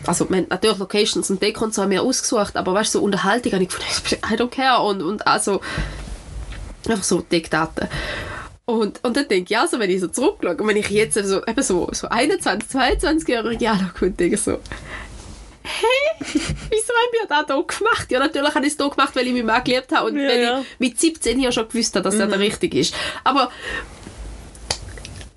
Also, 0.06 0.26
wir 0.30 0.38
haben 0.38 0.46
natürlich 0.48 0.78
Locations 0.78 1.28
und 1.28 1.42
Deko 1.42 1.66
und 1.66 1.74
so 1.74 1.82
haben 1.82 1.90
wir 1.90 2.02
ausgesucht, 2.02 2.56
aber 2.56 2.72
weißt 2.72 2.94
du, 2.94 3.00
so 3.00 3.04
Unterhaltung 3.04 3.52
habe 3.52 3.62
ich 3.62 3.68
gefunden, 3.68 4.24
I 4.32 4.36
don't 4.38 4.48
care. 4.48 4.82
Und, 4.82 5.02
und 5.02 5.26
also, 5.26 5.60
einfach 6.88 7.04
so 7.04 7.20
Deckdaten. 7.20 7.88
Und, 8.64 9.04
und 9.04 9.18
dann 9.18 9.28
denke 9.28 9.52
ich, 9.52 9.58
also, 9.58 9.78
wenn 9.78 9.90
ich 9.90 10.00
so 10.00 10.08
zurückschaue, 10.08 10.56
und 10.56 10.66
wenn 10.66 10.78
ich 10.78 10.88
jetzt 10.88 11.22
so, 11.22 11.44
eben 11.44 11.62
so, 11.62 11.90
so 11.92 12.08
21, 12.08 12.70
22-Jährige 12.70 13.68
anschaue 13.68 14.08
und 14.08 14.18
denke 14.18 14.38
so, 14.38 14.60
hey, 15.68 16.16
wieso 16.20 16.92
haben 16.92 17.12
wir 17.12 17.26
das 17.28 17.46
hier 17.46 17.64
gemacht? 17.78 18.10
Ja, 18.10 18.18
natürlich 18.18 18.54
habe 18.54 18.66
ich 18.66 18.72
es 18.72 18.78
hier 18.78 18.88
gemacht, 18.90 19.14
weil 19.14 19.26
ich 19.26 19.32
meinen 19.32 19.46
Mann 19.46 19.62
geliebt 19.64 19.92
habe 19.92 20.10
und 20.10 20.16
Ja, 20.18 20.28
weil 20.28 20.42
ja. 20.42 20.60
ich 20.60 20.66
mit 20.78 21.00
17 21.00 21.40
ja 21.40 21.52
schon 21.52 21.68
gewusst 21.68 21.94
habe, 21.96 22.04
dass 22.04 22.14
er 22.16 22.26
der 22.26 22.38
Richtige 22.38 22.78
ist. 22.78 22.94
Aber 23.24 23.50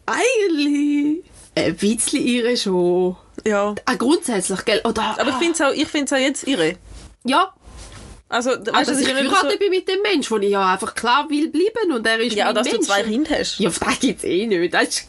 eigentlich 0.05 1.23
ein 1.55 1.75
bisschen 1.75 2.25
irre 2.25 2.57
schon. 2.57 3.15
Ja. 3.45 3.75
Ah, 3.85 3.95
grundsätzlich, 3.95 4.63
gell? 4.65 4.81
Oder, 4.83 5.15
Aber 5.19 5.29
ich 5.29 5.35
finde 5.35 5.53
es 5.53 5.61
auch, 5.61 5.71
ich 5.73 5.87
find's 5.87 6.13
auch 6.13 6.17
jetzt 6.17 6.47
irre. 6.47 6.75
ja, 7.23 7.53
Also, 8.29 8.51
also, 8.51 8.59
weißt 8.59 8.67
du, 8.67 8.73
dass 8.73 8.85
das 8.87 9.01
ich 9.01 9.13
heiraten 9.13 9.49
so, 9.51 9.57
bin 9.57 9.69
mit 9.69 9.87
dem 9.87 10.01
Mensch, 10.01 10.29
wo 10.31 10.37
ich 10.37 10.49
ja 10.51 10.73
einfach 10.73 10.95
klar 10.95 11.29
will 11.29 11.49
bleiben 11.49 11.91
und 11.93 12.05
er 12.07 12.19
ist 12.19 12.35
ja, 12.35 12.45
mein 12.45 12.55
dass 12.55 12.67
Mensch. 12.67 12.77
du 12.79 12.85
zwei 12.85 13.03
Kinder 13.03 13.37
hast. 13.39 13.59
Ja, 13.59 13.69
das 13.69 13.99
gibt's 13.99 14.23
eh 14.23 14.45
nicht. 14.47 14.73
Das 14.73 14.83
ist, 14.83 15.05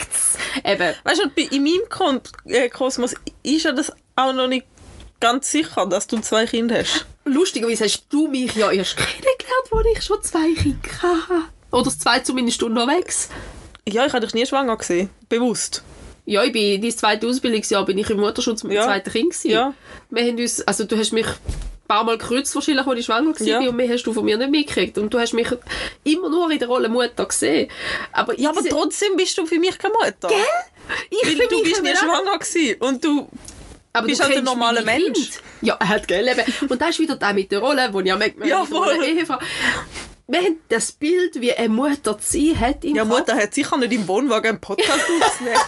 eben, 0.64 0.94
Weißt 1.04 1.22
du, 1.24 1.40
in 1.42 1.62
meinem 1.62 2.20
äh, 2.46 2.68
Kosmos 2.68 3.14
ist 3.42 3.64
ja 3.64 3.72
das 3.72 3.92
auch 4.16 4.32
noch 4.32 4.48
nicht 4.48 4.66
ganz 5.22 5.50
sicher, 5.50 5.86
dass 5.86 6.06
du 6.06 6.18
zwei 6.20 6.44
Kinder 6.46 6.78
hast. 6.78 7.06
lustigerweise 7.24 7.84
hast 7.84 8.04
du 8.10 8.28
mich 8.28 8.54
ja 8.54 8.70
erst 8.70 8.96
kennengelernt, 8.96 9.70
als 9.72 9.86
ich 9.98 10.02
schon 10.04 10.22
zwei 10.22 10.52
Kinder 10.54 10.88
hatte. 11.02 11.44
Oder 11.70 11.84
das 11.84 11.98
zwei 11.98 12.18
zumindest 12.20 12.62
unterwegs. 12.62 13.30
Ja, 13.88 14.04
ich 14.06 14.12
habe 14.12 14.24
dich 14.26 14.34
nie 14.34 14.44
schwanger 14.46 14.76
gesehen. 14.76 15.08
Bewusst. 15.28 15.82
Ja, 16.26 16.44
ich 16.44 16.52
bin, 16.52 16.80
dein 16.82 16.90
zweite 16.92 17.26
Ausbildungsjahr 17.26 17.84
bin 17.84 17.98
ich 17.98 18.08
im 18.10 18.20
Mutterschutz 18.20 18.62
mit 18.62 18.74
Ja. 18.74 18.82
dem 18.82 18.88
zweiten 18.88 19.10
Kind 19.10 19.30
gewesen. 19.30 19.50
Ja. 19.50 19.74
Wir 20.10 20.24
haben 20.26 20.38
uns, 20.38 20.60
also 20.62 20.84
du 20.84 20.96
hast 20.96 21.12
mich 21.12 21.26
ein 21.26 21.34
paar 21.88 22.04
Mal 22.04 22.16
gekreuzt 22.18 22.54
wahrscheinlich, 22.54 22.86
als 22.86 22.98
ich 23.00 23.06
schwanger 23.06 23.32
war 23.38 23.46
Ja. 23.46 23.58
und 23.60 23.74
mehr 23.76 23.88
hast 23.88 24.04
du 24.04 24.12
von 24.12 24.24
mir 24.24 24.36
nicht 24.36 24.50
mitgekriegt. 24.50 24.98
Und 24.98 25.12
du 25.12 25.18
hast 25.18 25.32
mich 25.32 25.48
immer 26.04 26.28
nur 26.28 26.50
in 26.50 26.58
der 26.60 26.68
Rolle 26.68 26.88
Mutter 26.88 27.24
gesehen. 27.26 27.68
Aber, 28.12 28.38
Ja, 28.38 28.50
aber 28.50 28.62
trotzdem 28.68 29.16
bist 29.16 29.36
du 29.38 29.46
für 29.46 29.58
mich 29.58 29.76
keine 29.78 29.94
Mutter. 29.94 30.28
Gell? 30.28 30.38
ich 31.10 31.38
Weil 31.38 31.48
du 31.48 31.62
bist 31.62 31.82
nie 31.82 31.96
schwanger 31.96 32.38
gewesen. 32.38 32.80
Und 32.80 33.04
du... 33.04 33.28
Aber 33.92 34.06
bist 34.06 34.20
du 34.20 34.24
halt 34.24 34.32
ein 34.32 34.44
kennst 34.44 34.54
normaler 34.54 34.82
Mensch. 34.82 35.04
Kinder. 35.12 35.36
Ja, 35.60 35.76
er 35.78 35.88
hat 35.88 36.08
gell, 36.08 36.26
eben. 36.26 36.42
Und 36.68 36.80
das 36.80 36.90
ist 36.90 37.00
wieder 37.00 37.16
da 37.16 37.32
mit 37.32 37.52
der 37.52 37.58
Rolle, 37.58 37.88
wo 37.92 38.00
ich 38.00 38.06
ja 38.06 38.16
merke, 38.16 38.46
Ja, 38.48 38.64
der. 38.64 39.02
Ehefrau. 39.04 39.38
Wir 40.28 40.40
haben 40.40 40.60
das 40.68 40.92
Bild, 40.92 41.40
wie 41.40 41.52
eine 41.52 41.68
Mutter 41.68 42.16
sein 42.20 42.58
hat 42.58 42.84
im 42.84 42.94
Ja, 42.94 43.04
Kopf. 43.04 43.18
Mutter 43.18 43.34
hat 43.36 43.52
sicher 43.54 43.76
nicht 43.76 43.92
im 43.92 44.06
Wohnwagen 44.08 44.50
einen 44.50 44.60
Podcast 44.60 44.88
aufgenommen. 45.20 45.58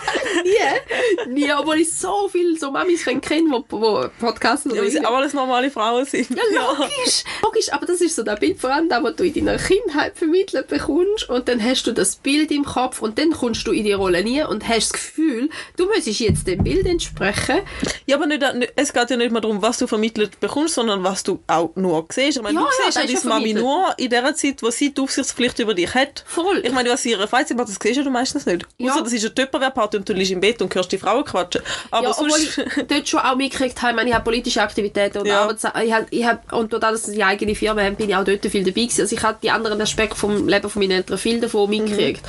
Nie. 0.44 1.32
Nie, 1.32 1.52
obwohl 1.52 1.80
ich 1.80 1.92
so 1.92 2.28
viele 2.30 2.56
so 2.56 2.70
Mamis 2.70 3.04
kenne, 3.04 3.20
die 3.20 3.50
wo 3.70 4.06
Podcasts 4.20 4.66
ja, 4.72 4.80
weil 4.80 4.90
sie 4.90 5.04
auch 5.04 5.14
alles 5.14 5.32
normale 5.34 5.70
Frauen 5.70 6.04
sind. 6.06 6.30
Ja, 6.30 6.42
logisch. 6.78 7.24
Logisch, 7.42 7.72
aber 7.72 7.86
das 7.86 8.00
ist 8.00 8.14
so 8.16 8.22
das 8.22 8.38
Bild 8.38 8.58
vor 8.60 8.70
allem, 8.70 8.88
das, 8.88 9.02
was 9.02 9.16
du 9.16 9.24
in 9.24 9.34
deiner 9.44 9.58
Kindheit 9.58 10.16
vermittelt 10.16 10.68
bekommst 10.68 11.28
und 11.28 11.48
dann 11.48 11.62
hast 11.62 11.86
du 11.86 11.92
das 11.92 12.16
Bild 12.16 12.50
im 12.50 12.64
Kopf 12.64 13.02
und 13.02 13.18
dann 13.18 13.32
kommst 13.32 13.66
du 13.66 13.72
in 13.72 13.84
die 13.84 13.92
Rolle 13.92 14.22
nie 14.22 14.42
und 14.44 14.66
hast 14.68 14.92
das 14.92 14.92
Gefühl, 14.92 15.50
du 15.76 15.86
müsstest 15.86 16.20
jetzt 16.20 16.46
dem 16.46 16.62
Bild 16.62 16.86
entsprechen. 16.86 17.58
Ja, 18.06 18.16
aber 18.16 18.26
nicht, 18.26 18.42
nicht, 18.54 18.72
es 18.76 18.92
geht 18.92 19.10
ja 19.10 19.16
nicht 19.16 19.32
mehr 19.32 19.40
darum, 19.40 19.62
was 19.62 19.78
du 19.78 19.86
vermittelt 19.86 20.38
bekommst, 20.40 20.74
sondern 20.74 21.02
was 21.04 21.22
du 21.24 21.40
auch 21.48 21.70
nur 21.74 22.06
siehst. 22.10 22.36
Ich 22.38 22.42
meine, 22.42 22.54
Ja, 22.60 22.60
du 22.60 22.66
ja, 22.66 22.84
siehst 22.86 22.96
ja, 22.96 23.02
das 23.02 23.10
ist 23.12 23.24
deine 23.24 23.34
ja 23.34 23.38
Mami 23.40 23.54
vermittelt. 23.54 23.64
nur 23.64 23.94
in 23.98 24.10
der 24.10 24.34
Zeit, 24.34 24.53
wo 24.62 24.70
sie 24.70 24.92
die 24.92 25.00
Aufsichtspflicht 25.00 25.58
über 25.58 25.74
dich 25.74 25.94
hat. 25.94 26.24
Voll. 26.26 26.60
Ich 26.64 26.72
meine, 26.72 26.90
was 26.90 27.02
sie 27.02 27.12
in 27.12 27.18
ihrer 27.18 27.28
Freizeit 27.28 27.56
macht, 27.56 27.68
das 27.68 27.78
siehst 27.82 28.04
du 28.04 28.10
meistens 28.10 28.46
nicht. 28.46 28.66
Ja. 28.78 28.92
Außer 28.92 29.04
das 29.04 29.12
ist 29.12 29.24
eine 29.24 29.34
Töpperwehr-Party 29.34 29.96
und 29.98 30.08
du 30.08 30.12
liegst 30.12 30.32
im 30.32 30.40
Bett 30.40 30.60
und 30.62 30.74
hörst 30.74 30.92
die 30.92 30.98
Frauen 30.98 31.24
quatschen. 31.24 31.62
Aber 31.90 32.04
ja, 32.04 32.10
obwohl 32.10 32.30
sonst... 32.30 32.58
ich 32.58 32.86
dort 32.88 33.08
schon 33.08 33.20
auch 33.20 33.36
mitgekriegt 33.36 33.80
habe, 33.82 33.90
ich 33.90 33.96
meine, 33.96 34.10
ich 34.10 34.14
habe 34.14 34.24
politische 34.24 34.62
Aktivitäten 34.62 35.18
und 35.18 35.26
Ja. 35.26 35.42
Arbeits 35.42 35.64
ich 35.64 35.92
habe, 35.92 36.06
ich 36.10 36.24
habe, 36.24 36.56
und 36.56 36.72
dadurch, 36.72 37.02
dass 37.02 37.08
ich 37.08 37.16
die 37.16 37.24
eigene 37.24 37.54
Firma 37.54 37.82
habe, 37.82 37.96
bin 37.96 38.08
ich 38.08 38.16
auch 38.16 38.24
dort 38.24 38.44
viel 38.46 38.64
dabei 38.64 38.82
gewesen. 38.82 39.00
Also 39.00 39.16
ich 39.16 39.22
habe 39.22 39.38
die 39.42 39.50
anderen 39.50 39.80
Aspekte 39.80 40.16
vom 40.16 40.48
Leben 40.48 40.70
von 40.70 40.80
meinen 40.80 40.92
Eltern 40.92 41.18
viel 41.18 41.40
davon 41.40 41.70
mitgekriegt. 41.70 42.22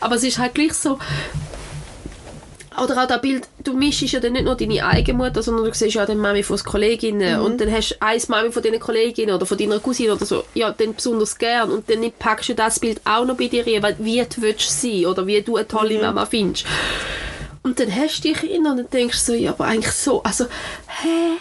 Aber 0.00 0.16
es 0.16 0.22
ist 0.22 0.38
halt 0.38 0.54
gleich 0.54 0.74
so, 0.74 0.98
oder 2.82 3.02
auch 3.02 3.06
das 3.06 3.20
Bild, 3.20 3.48
du 3.62 3.74
mischst 3.74 4.02
ja 4.02 4.20
dann 4.20 4.32
nicht 4.32 4.44
nur 4.44 4.56
deine 4.56 4.84
eigene 4.84 5.18
Mutter, 5.18 5.42
sondern 5.42 5.64
du 5.64 5.74
siehst 5.74 5.94
ja 5.94 6.06
die 6.06 6.14
Mami 6.14 6.42
von 6.42 6.56
den 6.56 6.64
Kolleginnen 6.64 7.40
und 7.40 7.60
dann 7.60 7.70
hast 7.70 7.90
du 7.90 8.02
eins 8.02 8.28
Mami 8.28 8.50
von 8.50 8.62
deinen 8.62 8.80
Kolleginnen 8.80 9.34
oder 9.34 9.46
von 9.46 9.58
deiner 9.58 9.80
Cousine 9.80 10.14
oder 10.14 10.26
so, 10.26 10.44
ja, 10.54 10.72
dann 10.72 10.94
besonders 10.94 11.36
gern 11.38 11.70
und 11.70 11.88
dann 11.88 12.10
packst 12.18 12.48
du 12.48 12.54
das 12.54 12.80
Bild 12.80 13.00
auch 13.04 13.24
noch 13.24 13.36
bei 13.36 13.48
dir 13.48 13.66
rein, 13.66 13.82
weil 13.82 13.96
wie 13.98 14.22
du 14.22 14.42
willst 14.42 14.80
sein 14.80 15.06
oder 15.06 15.26
wie 15.26 15.42
du 15.42 15.56
eine 15.56 15.68
tolle 15.68 16.00
Mama 16.00 16.26
findest. 16.26 16.66
Und 17.62 17.80
dann 17.80 17.94
hast 17.94 18.18
du 18.18 18.28
die 18.28 18.34
Kinder 18.34 18.72
und 18.72 18.76
dann 18.76 18.90
denkst 18.90 19.24
du 19.24 19.32
so, 19.32 19.38
ja, 19.38 19.52
aber 19.52 19.64
eigentlich 19.64 19.94
so, 19.94 20.22
also, 20.22 20.44
hä? 20.86 21.38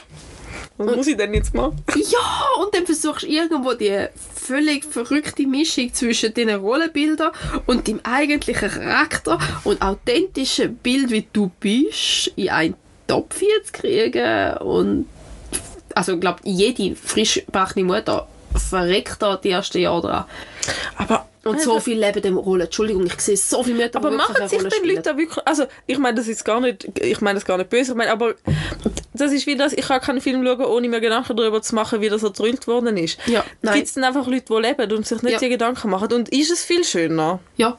Was 0.77 0.95
muss 0.95 1.07
ich 1.07 1.17
denn 1.17 1.33
jetzt 1.33 1.53
machen? 1.53 1.83
Ja, 1.95 2.63
und 2.63 2.73
dann 2.73 2.85
versuchst 2.85 3.23
du 3.23 3.27
irgendwo 3.27 3.73
die 3.73 4.07
völlig 4.43 4.85
verrückte 4.85 5.47
Mischung 5.47 5.93
zwischen 5.93 6.33
diesen 6.33 6.55
Rollenbildern 6.55 7.31
und 7.65 7.87
dem 7.87 7.99
eigentlichen 8.03 8.69
Charakter 8.69 9.39
und 9.63 9.81
authentischen 9.81 10.75
Bild, 10.75 11.11
wie 11.11 11.27
du 11.31 11.51
bist, 11.59 12.31
in 12.35 12.49
einen 12.49 12.75
Topf 13.07 13.39
zu 13.39 13.71
kriegen. 13.71 14.57
Und 14.57 15.05
also 15.95 16.13
ich 16.13 16.19
glaube, 16.19 16.39
jede 16.43 16.95
frisch 16.95 17.43
gebrachte 17.45 17.83
Mutter 17.83 18.27
verreckt 18.57 19.21
da 19.21 19.37
die 19.37 19.49
ersten 19.49 19.79
Jahre 19.79 20.01
dran. 20.01 20.25
Aber... 20.97 21.27
Und 21.45 21.59
so 21.59 21.77
viel 21.81 21.99
leben 21.99 22.21
dem 22.21 22.37
Rolle. 22.37 22.63
Entschuldigung, 22.65 23.05
ich 23.05 23.19
sehe 23.19 23.35
so 23.35 23.63
viele 23.63 23.75
Mütter, 23.75 23.97
Aber 23.97 24.11
machen 24.11 24.33
sich 24.47 24.59
Rolle 24.59 24.69
den 24.69 24.77
spielen. 24.77 24.95
Leute 24.95 25.11
auch 25.11 25.17
wirklich... 25.17 25.45
Also, 25.45 25.65
ich 25.85 25.97
meine 25.97 26.15
das 26.15 26.29
ist 26.29 26.45
gar 26.45 26.61
nicht... 26.61 26.87
Ich 27.01 27.19
meine 27.19 27.37
das 27.37 27.43
gar 27.43 27.57
nicht 27.57 27.69
böse. 27.69 27.91
Ich 27.91 27.97
meine, 27.97 28.11
aber 28.11 28.35
das 29.13 29.33
ist 29.33 29.45
wie 29.45 29.57
das... 29.57 29.73
Ich 29.73 29.85
kann 29.85 29.99
keinen 29.99 30.21
Film 30.21 30.45
schauen, 30.45 30.61
ohne 30.61 30.87
mir 30.87 31.01
Gedanken 31.01 31.35
darüber 31.35 31.61
zu 31.61 31.75
machen, 31.75 31.99
wie 31.99 32.07
das 32.07 32.23
erzählt 32.23 32.65
worden 32.65 32.95
ist. 32.95 33.19
Ja. 33.27 33.43
Gibt 33.61 33.87
es 33.87 33.93
dann 33.93 34.05
einfach 34.05 34.25
Leute, 34.25 34.45
die 34.49 34.61
leben 34.61 34.91
und 34.93 35.05
sich 35.05 35.21
nicht 35.21 35.33
Ja. 35.33 35.39
die 35.39 35.49
Gedanken 35.49 35.89
machen? 35.89 36.13
Und 36.13 36.29
ist 36.29 36.49
es 36.49 36.63
viel 36.63 36.85
schöner? 36.85 37.39
Ja. 37.57 37.77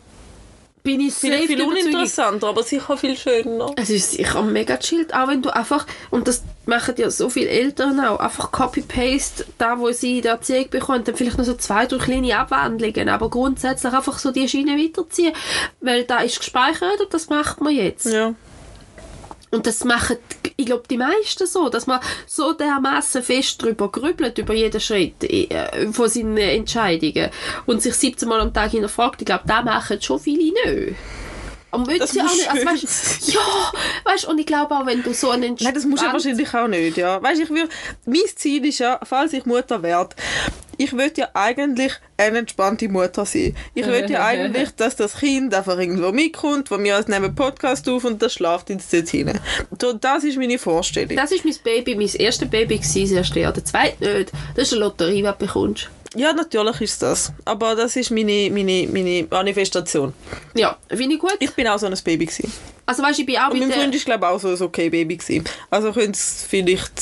Bin 0.87 1.01
ich 1.01 1.15
Vielleicht 1.15 1.47
viel 1.47 1.63
uninteressanter, 1.63 2.47
aber 2.49 2.63
sicher 2.63 2.99
viel 2.99 3.17
schöner. 3.17 3.73
Es 3.77 3.89
ist 3.89 4.11
sicher 4.11 4.43
mega 4.43 4.77
chillt, 4.77 5.15
auch 5.15 5.29
wenn 5.29 5.41
du 5.41 5.49
einfach, 5.49 5.87
und 6.11 6.29
das 6.29 6.43
machen 6.67 6.95
ja 6.99 7.11
so 7.11 7.31
viele 7.31 7.49
Eltern 7.49 7.99
auch, 8.01 8.21
einfach 8.21 8.53
Copy-Paste, 8.53 9.47
da 9.57 9.79
wo 9.79 9.91
sie 9.93 10.19
in 10.19 10.23
der 10.25 10.33
Erziehung 10.33 10.69
bekommen, 10.69 11.03
dann 11.03 11.17
vielleicht 11.17 11.39
noch 11.39 11.47
so 11.47 11.55
zwei, 11.55 11.87
drei 11.87 11.97
kleine 11.97 12.37
Abwandlungen, 12.37 13.09
aber 13.09 13.31
grundsätzlich 13.31 13.95
einfach 13.95 14.19
so 14.19 14.31
die 14.31 14.47
Schiene 14.47 14.77
weiterziehen, 14.77 15.33
weil 15.81 16.05
da 16.05 16.19
ist 16.19 16.41
gespeichert 16.41 17.01
und 17.01 17.15
das 17.15 17.31
macht 17.31 17.63
man 17.63 17.75
jetzt. 17.75 18.05
Ja. 18.05 18.35
Und 19.55 19.67
das 19.67 19.85
machen, 19.85 20.17
ich 20.57 20.67
glaube, 20.67 20.85
die 20.91 20.97
meisten 20.97 21.47
so, 21.47 21.69
dass 21.69 21.87
man 21.87 22.01
so 22.27 22.53
dermaßen 22.53 23.23
fest 23.23 23.63
drüber 23.63 23.91
grübelt, 23.91 24.37
über 24.39 24.55
jeden 24.55 24.81
Schritt 24.81 25.23
äh, 25.25 25.91
von 25.93 26.09
seinen 26.09 26.37
Entscheidungen 26.37 27.31
und 27.67 27.83
sich 27.83 27.95
17 27.95 28.29
Mal 28.29 28.41
am 28.41 28.53
Tag 28.53 28.73
hinterfragt. 28.73 29.23
Ich 29.23 29.27
glaube, 29.27 29.45
da 29.47 29.63
machen 29.63 30.01
schon 30.03 30.19
viele 30.19 30.53
nicht. 30.53 30.97
Und 31.75 32.01
Das 32.01 32.11
sie 32.13 32.21
auch 32.21 32.25
nicht. 32.35 32.51
Also, 32.51 32.67
weißt, 32.67 33.29
ja, 33.35 33.41
weißt, 34.05 34.25
und 34.27 34.39
ich 34.39 34.47
glaube 34.47 34.75
auch, 34.75 34.87
wenn 34.87 35.03
du 35.03 35.13
so 35.13 35.31
einen 35.31 35.57
Nein, 35.61 35.75
das 35.75 35.85
muss 35.85 36.01
ja 36.01 36.07
entspannt- 36.09 36.13
wahrscheinlich 36.13 36.55
auch 36.55 36.69
nicht, 36.69 36.97
ja. 36.97 37.23
Weißt, 37.23 37.41
ich 37.41 37.51
will, 37.51 37.69
mein 38.07 38.21
Ziel 38.37 38.65
ist 38.67 38.79
ja, 38.79 39.01
falls 39.03 39.33
ich 39.33 39.45
Mutter 39.47 39.83
werde, 39.83 40.15
ich 40.77 40.93
will 40.97 41.13
ja 41.17 41.29
eigentlich 41.35 41.93
eine 42.17 42.39
entspannte 42.39 42.89
Mutter 42.89 43.25
sein. 43.25 43.57
Ich 43.75 43.87
will 43.87 44.11
ja 44.11 44.25
eigentlich, 44.27 44.71
dass 44.75 44.97
das 44.97 45.17
Kind 45.19 45.55
einfach 45.55 45.79
irgendwo 45.79 46.11
mitkommt, 46.11 46.71
wo 46.71 46.79
wir 46.81 46.97
als 46.97 47.07
nehmen 47.09 47.35
Podcast 47.35 47.89
auf 47.89 48.05
und 48.05 48.21
das 48.23 48.33
schlaft 48.35 48.71
ins 48.71 48.89
Zimmer 48.89 49.07
hinein. 49.09 49.41
So, 49.81 49.93
Das 49.93 50.25
ist 50.25 50.37
meine 50.37 50.59
Vorstellung. 50.59 51.17
Das 51.17 51.31
ist 51.31 51.45
mein 51.45 51.55
Baby, 51.63 51.95
mein 51.95 52.09
erstes 52.09 52.49
Baby 52.51 52.79
gewesen, 52.79 53.03
das 53.03 53.27
erste 53.27 53.41
Jahr. 53.41 53.53
Der 53.53 53.65
zweite 53.65 54.15
nicht. 54.19 54.33
Das 54.57 54.65
ist 54.69 54.73
eine 54.73 54.81
Lotterie, 54.81 55.17
die 55.17 55.23
du 55.23 55.33
bekommst. 55.33 55.89
Ja, 56.15 56.33
natürlich 56.33 56.81
ist 56.81 57.03
das. 57.03 57.33
Aber 57.45 57.75
das 57.75 57.97
ist 57.97 58.11
meine, 58.11 58.49
meine, 58.51 58.89
meine 58.93 59.27
Manifestation. 59.29 60.15
Ja, 60.55 60.77
finde 60.89 61.17
ich 61.17 61.21
gut. 61.21 61.37
Ich 61.41 61.51
bin 61.53 61.67
auch 61.67 61.79
so 61.79 61.87
ein 61.87 61.99
Baby 62.05 62.27
gewesen. 62.27 62.53
Also 62.87 63.03
weißt, 63.03 63.19
ich 63.19 63.27
bin 63.27 63.37
auch 63.37 63.51
Und 63.51 63.59
mein 63.59 63.69
mit 63.69 63.71
der, 63.71 63.83
Freund 63.83 63.95
ist, 63.95 64.05
glaube 64.05 64.25
ich, 64.27 64.31
auch 64.31 64.39
so 64.39 64.49
ein 64.49 64.63
okay 64.63 64.91
Baby 64.91 65.17
gewesen. 65.17 65.45
Also 65.71 65.93
könnte 65.93 66.13
es 66.13 66.45
vielleicht... 66.49 66.93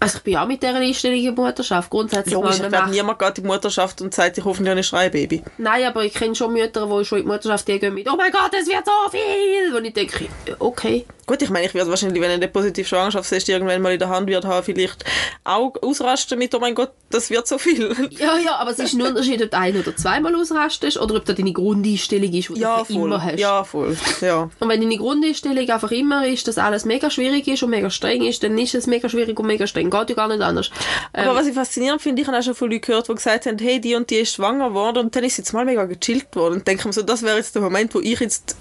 also 0.00 0.18
ich 0.18 0.24
bin 0.24 0.36
auch 0.36 0.46
mit 0.46 0.62
dieser 0.62 0.76
Einstellung 0.76 1.18
in 1.18 1.34
die 1.34 1.40
Mutterschaft. 1.40 1.90
Grundsätzlich 1.90 2.34
Logisch, 2.34 2.60
ich 2.60 2.68
glaube, 2.68 2.90
niemand 2.90 3.18
geht 3.18 3.38
in 3.38 3.44
die 3.44 3.48
Mutterschaft 3.48 4.00
und 4.00 4.14
sagt, 4.14 4.38
ich 4.38 4.44
hoffentlich 4.44 4.70
habe 4.70 4.80
ein 4.80 4.84
Schreibaby. 4.84 5.42
Nein, 5.58 5.84
aber 5.84 6.04
ich 6.04 6.14
kenne 6.14 6.34
schon 6.34 6.52
Mütter, 6.52 6.86
die 6.86 7.04
schon 7.04 7.18
in 7.18 7.24
die 7.24 7.30
Mutterschaft 7.30 7.68
die 7.68 7.78
gehen 7.78 7.94
mit 7.94 8.10
«Oh 8.10 8.16
mein 8.16 8.32
Gott, 8.32 8.50
es 8.58 8.66
wird 8.66 8.84
so 8.84 9.10
viel!» 9.10 9.76
Und 9.76 9.84
ich 9.84 9.92
denke, 9.92 10.28
okay. 10.58 11.04
Gut, 11.28 11.42
ich 11.42 11.50
meine, 11.50 11.66
ich 11.66 11.74
werde 11.74 11.90
wahrscheinlich, 11.90 12.22
wenn 12.22 12.30
eine 12.30 12.48
positive 12.48 12.86
Schwangerschaftstest 12.86 13.50
irgendwann 13.50 13.82
mal 13.82 13.92
in 13.92 13.98
der 13.98 14.08
Hand 14.08 14.26
wird 14.28 14.46
haben, 14.46 14.64
vielleicht 14.64 15.04
auch 15.44 15.74
ausrasten 15.82 16.38
mit, 16.38 16.54
oh 16.54 16.58
mein 16.58 16.74
Gott, 16.74 16.92
das 17.10 17.28
wird 17.28 17.46
so 17.46 17.58
viel. 17.58 17.94
Ja, 18.18 18.38
ja, 18.38 18.56
aber 18.56 18.70
es 18.70 18.78
ist 18.78 18.94
ein 18.94 19.02
Unterschied, 19.02 19.42
ob 19.42 19.50
du 19.50 19.58
ein- 19.58 19.78
oder 19.78 19.94
zweimal 19.94 20.34
ausrastest 20.34 20.96
oder 20.96 21.16
ob 21.16 21.26
das 21.26 21.36
deine 21.36 21.52
Grundeinstellung 21.52 22.32
ist, 22.32 22.48
die 22.48 22.60
ja, 22.60 22.78
du 22.78 22.84
voll. 22.86 22.96
immer 22.96 23.22
hast. 23.22 23.38
Ja, 23.38 23.62
voll. 23.62 23.94
Ja. 24.22 24.48
Und 24.58 24.68
wenn 24.68 24.80
deine 24.80 24.96
Grundeinstellung 24.96 25.68
einfach 25.68 25.90
immer 25.90 26.26
ist, 26.26 26.48
dass 26.48 26.56
alles 26.56 26.86
mega 26.86 27.10
schwierig 27.10 27.46
ist 27.46 27.62
und 27.62 27.70
mega 27.70 27.90
streng 27.90 28.24
ist, 28.24 28.42
dann 28.42 28.56
ist 28.56 28.74
es 28.74 28.86
mega 28.86 29.10
schwierig 29.10 29.38
und 29.38 29.46
mega 29.46 29.66
streng. 29.66 29.90
Geht 29.90 30.08
ja 30.08 30.16
gar 30.16 30.28
nicht 30.28 30.40
anders. 30.40 30.70
Aber 31.12 31.34
was 31.34 31.46
ich 31.46 31.52
faszinierend 31.52 32.00
finde, 32.00 32.22
ich 32.22 32.28
habe 32.28 32.38
auch 32.38 32.42
schon 32.42 32.54
von 32.54 32.70
Leuten 32.70 32.86
gehört, 32.86 33.06
die 33.06 33.14
gesagt 33.14 33.44
haben, 33.44 33.58
hey, 33.58 33.78
die 33.78 33.94
und 33.94 34.08
die 34.08 34.16
ist 34.16 34.34
schwanger 34.34 34.70
geworden 34.70 34.98
und 34.98 35.14
dann 35.14 35.24
ist 35.24 35.36
sie 35.36 35.42
jetzt 35.42 35.52
mal 35.52 35.66
mega 35.66 35.84
gechillt 35.84 36.34
worden. 36.34 36.54
Und 36.54 36.66
denke 36.66 36.88
mir 36.88 36.94
so, 36.94 37.02
das 37.02 37.22
wäre 37.22 37.36
jetzt 37.36 37.54
der 37.54 37.60
Moment, 37.60 37.94
wo 37.94 38.00
ich 38.00 38.18
jetzt 38.18 38.56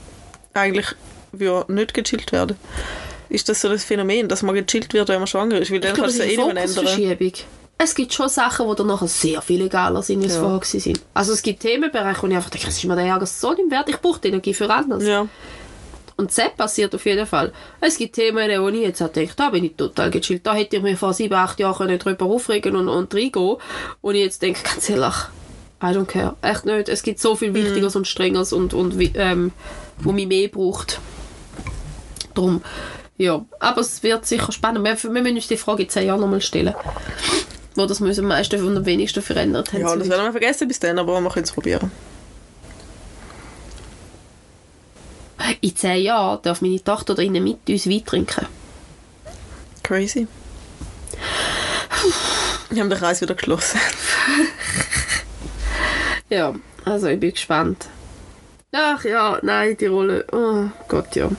eigentlich 0.53 0.87
würde 1.31 1.73
nicht 1.73 1.93
gechillt 1.93 2.31
werden. 2.31 2.57
Ist 3.29 3.49
das 3.49 3.61
so 3.61 3.69
das 3.69 3.83
Phänomen, 3.83 4.27
dass 4.29 4.41
man 4.41 4.55
gechillt 4.55 4.93
wird, 4.93 5.09
wenn 5.09 5.19
man 5.19 5.27
schwanger 5.27 5.57
ist? 5.59 5.71
Weil 5.71 5.79
dann 5.81 5.95
kannst 5.95 6.11
es 6.11 6.17
du 6.17 6.23
ja 6.23 6.31
eh 6.31 6.53
nicht 6.53 6.77
ändern. 6.77 7.31
Es 7.79 7.93
gibt 7.93 8.11
schon 8.13 8.27
Sachen, 8.29 8.67
die 8.67 8.75
dann 8.75 8.87
nachher 8.87 9.07
sehr 9.07 9.41
viel 9.41 9.61
egaler 9.61 10.01
sind, 10.01 10.23
als 10.23 10.33
Ja. 10.35 10.41
vorher 10.41 10.63
sind. 10.63 10.99
Also 11.13 11.33
es 11.33 11.43
gibt 11.43 11.59
Themenbereiche, 11.59 12.23
wo 12.23 12.27
ich 12.27 12.35
einfach 12.35 12.49
denke, 12.49 12.67
es 12.69 12.77
ist 12.77 12.85
mir 12.85 12.95
der 12.95 13.05
Ärger 13.05 13.27
so 13.27 13.51
nicht 13.53 13.69
wert, 13.69 13.87
ich 13.89 13.97
brauche 13.99 14.19
die 14.19 14.29
Energie 14.29 14.53
für 14.53 14.67
anders. 14.69 15.03
Ja. 15.03 15.27
Und 16.15 16.35
das 16.35 16.49
passiert 16.57 16.95
auf 16.95 17.05
jeden 17.05 17.27
Fall. 17.27 17.53
Es 17.79 17.97
gibt 17.97 18.15
Themen, 18.15 18.49
wo 18.61 18.69
ich 18.69 18.81
jetzt 18.81 19.01
auch 19.03 19.09
denke, 19.09 19.33
da 19.35 19.51
bin 19.51 19.63
ich 19.63 19.75
total 19.75 20.09
gechillt. 20.09 20.47
Da 20.47 20.55
hätte 20.55 20.77
ich 20.77 20.81
mir 20.81 20.97
vor 20.97 21.13
sieben, 21.13 21.35
acht 21.35 21.59
Jahren 21.59 21.77
können 21.77 21.99
drüber 21.99 22.25
aufregen 22.25 22.75
und, 22.75 22.89
und 22.89 23.13
reingehen 23.13 23.57
Und 24.01 24.15
ich 24.15 24.23
jetzt 24.23 24.41
denke, 24.41 24.61
ganz 24.63 24.89
ehrlich, 24.89 25.13
I 25.83 25.85
don't 25.85 26.05
care. 26.05 26.35
Echt 26.41 26.65
nicht. 26.65 26.89
Es 26.89 27.03
gibt 27.03 27.19
so 27.19 27.35
viel 27.35 27.53
Wichtigeres 27.53 27.95
und 27.95 28.07
Strengeres 28.07 28.51
und, 28.51 28.73
und 28.73 28.95
ähm, 29.13 29.51
wo 29.99 30.11
mich 30.11 30.25
mehr 30.25 30.47
braucht. 30.47 30.99
Drum, 32.37 32.61
ja. 33.17 33.43
Aber 33.59 33.81
es 33.81 34.03
wird 34.03 34.25
sicher 34.25 34.51
spannend. 34.51 34.85
Wir, 34.85 35.13
wir 35.13 35.21
müssen 35.21 35.35
uns 35.35 35.47
die 35.47 35.57
Frage 35.57 35.83
in 35.83 35.89
10 35.89 36.07
Jahren 36.07 36.21
nochmal 36.21 36.41
stellen. 36.41 36.75
Wo 37.75 37.85
das 37.85 37.99
wir 37.99 38.07
uns 38.07 38.19
am 38.19 38.25
meisten 38.25 38.63
und 38.63 38.77
am 38.77 38.85
wenigsten 38.85 39.21
verändert 39.21 39.73
haben. 39.73 39.81
Ja, 39.81 39.95
das 39.95 40.09
werden 40.09 40.25
wir 40.25 40.31
vergessen 40.31 40.67
bis 40.67 40.79
dann, 40.79 40.99
aber 40.99 41.19
wir 41.19 41.29
können 41.29 41.43
es 41.43 41.51
probieren. 41.51 41.91
in 45.61 45.75
10 45.75 46.03
Jahren 46.03 46.41
darf 46.41 46.61
meine 46.61 46.83
Tochter 46.83 47.15
da 47.15 47.21
drinnen 47.21 47.43
mit 47.43 47.57
uns 47.69 47.87
Wein 47.87 48.05
trinken. 48.05 48.45
Crazy. 49.83 50.27
Wir 52.69 52.81
haben 52.81 52.89
den 52.89 52.99
Kreis 52.99 53.21
wieder 53.21 53.35
geschlossen. 53.35 53.79
Ja, 56.29 56.53
also 56.83 57.07
ich 57.07 57.21
bin 57.21 57.31
gespannt. 57.31 57.87
Ach 58.73 59.01
ja, 59.05 59.39
nein, 59.43 59.77
die 59.77 59.85
Rolle. 59.85 60.25
Oh 60.33 60.65
Gott, 60.89 61.15
ja. 61.15 61.29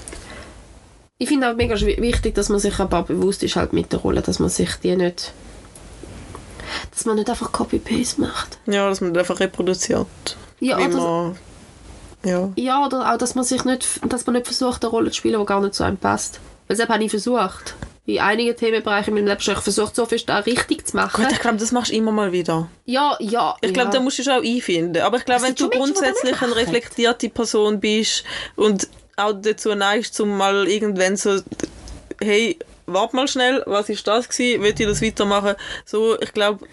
Ich 1.21 1.29
finde 1.29 1.51
auch 1.51 1.57
mega 1.57 1.75
wichtig, 1.81 2.37
dass 2.37 2.49
man 2.49 2.61
sich 2.61 2.79
aber 2.79 3.03
bewusst 3.03 3.43
ist 3.43 3.57
halt 3.57 3.73
mit 3.73 3.93
der 3.93 3.99
Rolle, 3.99 4.23
dass 4.23 4.39
man 4.39 4.49
sich 4.49 4.71
die 4.83 4.95
nicht... 4.95 5.33
Dass 6.93 7.07
man 7.07 7.17
nicht 7.17 7.29
einfach 7.29 7.51
Copy-Paste 7.51 8.21
macht. 8.21 8.59
Ja, 8.67 8.89
dass 8.89 9.01
man 9.01 9.13
das 9.13 9.23
einfach 9.23 9.41
reproduziert. 9.41 10.07
Ja, 10.61 10.77
oder, 10.79 10.89
man, 10.89 11.39
ja. 12.25 12.53
ja, 12.55 12.87
oder 12.87 13.13
auch, 13.13 13.19
dass 13.19 13.35
man 13.35 13.45
sich 13.45 13.65
nicht, 13.65 14.01
dass 14.09 14.27
man 14.27 14.35
nicht 14.35 14.47
versucht, 14.47 14.85
eine 14.85 14.91
Rolle 14.91 15.11
zu 15.11 15.17
spielen, 15.17 15.41
die 15.41 15.47
gar 15.47 15.61
nicht 15.61 15.75
zu 15.75 15.83
einem 15.83 15.97
passt. 15.97 16.41
Weil 16.69 16.77
das 16.77 16.89
habe 16.89 17.03
ich 17.03 17.11
versucht. 17.11 17.75
In 18.07 18.21
einigen 18.21 18.57
Themenbereichen 18.57 19.09
in 19.09 19.25
meinem 19.25 19.29
Leben 19.29 19.41
schon 19.41 19.55
ich 19.55 19.61
versucht, 19.61 19.97
so 19.97 20.07
viel 20.07 20.21
da 20.21 20.39
richtig 20.39 20.87
zu 20.87 20.97
machen. 20.97 21.25
Gut, 21.25 21.33
ich 21.33 21.41
glaube, 21.41 21.57
das 21.57 21.73
machst 21.73 21.91
du 21.91 21.97
immer 21.97 22.13
mal 22.13 22.31
wieder. 22.33 22.69
Ja, 22.85 23.17
ja. 23.19 23.57
Ich 23.61 23.75
glaube, 23.75 23.89
ja. 23.89 23.95
da 23.95 24.01
musst 24.01 24.19
du 24.19 24.23
dich 24.23 24.33
auch 24.33 24.43
einfinden. 24.43 25.03
Aber 25.03 25.19
ich 25.19 25.25
glaube, 25.25 25.43
wenn 25.43 25.55
du 25.55 25.69
grundsätzlich 25.69 26.33
nicht 26.33 26.43
eine 26.43 26.57
reflektierte 26.57 27.29
Person 27.29 27.81
bist 27.81 28.25
und 28.57 28.89
auch 29.19 29.33
dazu 29.41 29.75
neigst, 29.75 30.19
um 30.21 30.37
mal 30.37 30.67
irgendwann 30.69 31.17
so, 31.17 31.41
hey, 32.21 32.59
warte 32.87 33.17
mal 33.17 33.29
schnell, 33.29 33.63
was 33.67 33.89
ist 33.89 34.07
das 34.07 34.29
gewesen? 34.29 34.63
Will 34.63 34.75
ich 34.77 34.87
das 34.87 35.03
weitermachen? 35.03 35.55
So, 35.85 36.21
ich 36.21 36.33
glaube, 36.33 36.65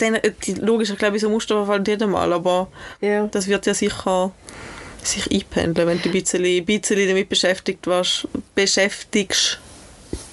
äh, 0.00 0.30
logisch, 0.60 0.90
ich 0.90 0.98
glaube, 0.98 1.18
so 1.18 1.28
Muster 1.30 1.56
verfallen 1.56 1.84
jedem 1.84 2.10
Mal, 2.10 2.32
aber 2.32 2.68
Ja. 3.00 3.26
das 3.26 3.46
wird 3.46 3.66
ja 3.66 3.74
sicher 3.74 4.32
sich 5.02 5.30
einpendeln, 5.30 5.86
wenn 5.86 6.00
du 6.00 6.08
ein 6.08 6.12
bisschen, 6.12 6.44
ein 6.44 6.64
bisschen 6.64 7.08
damit 7.08 7.28
beschäftigt 7.28 7.86
warst, 7.86 8.26
beschäftigst, 8.54 9.58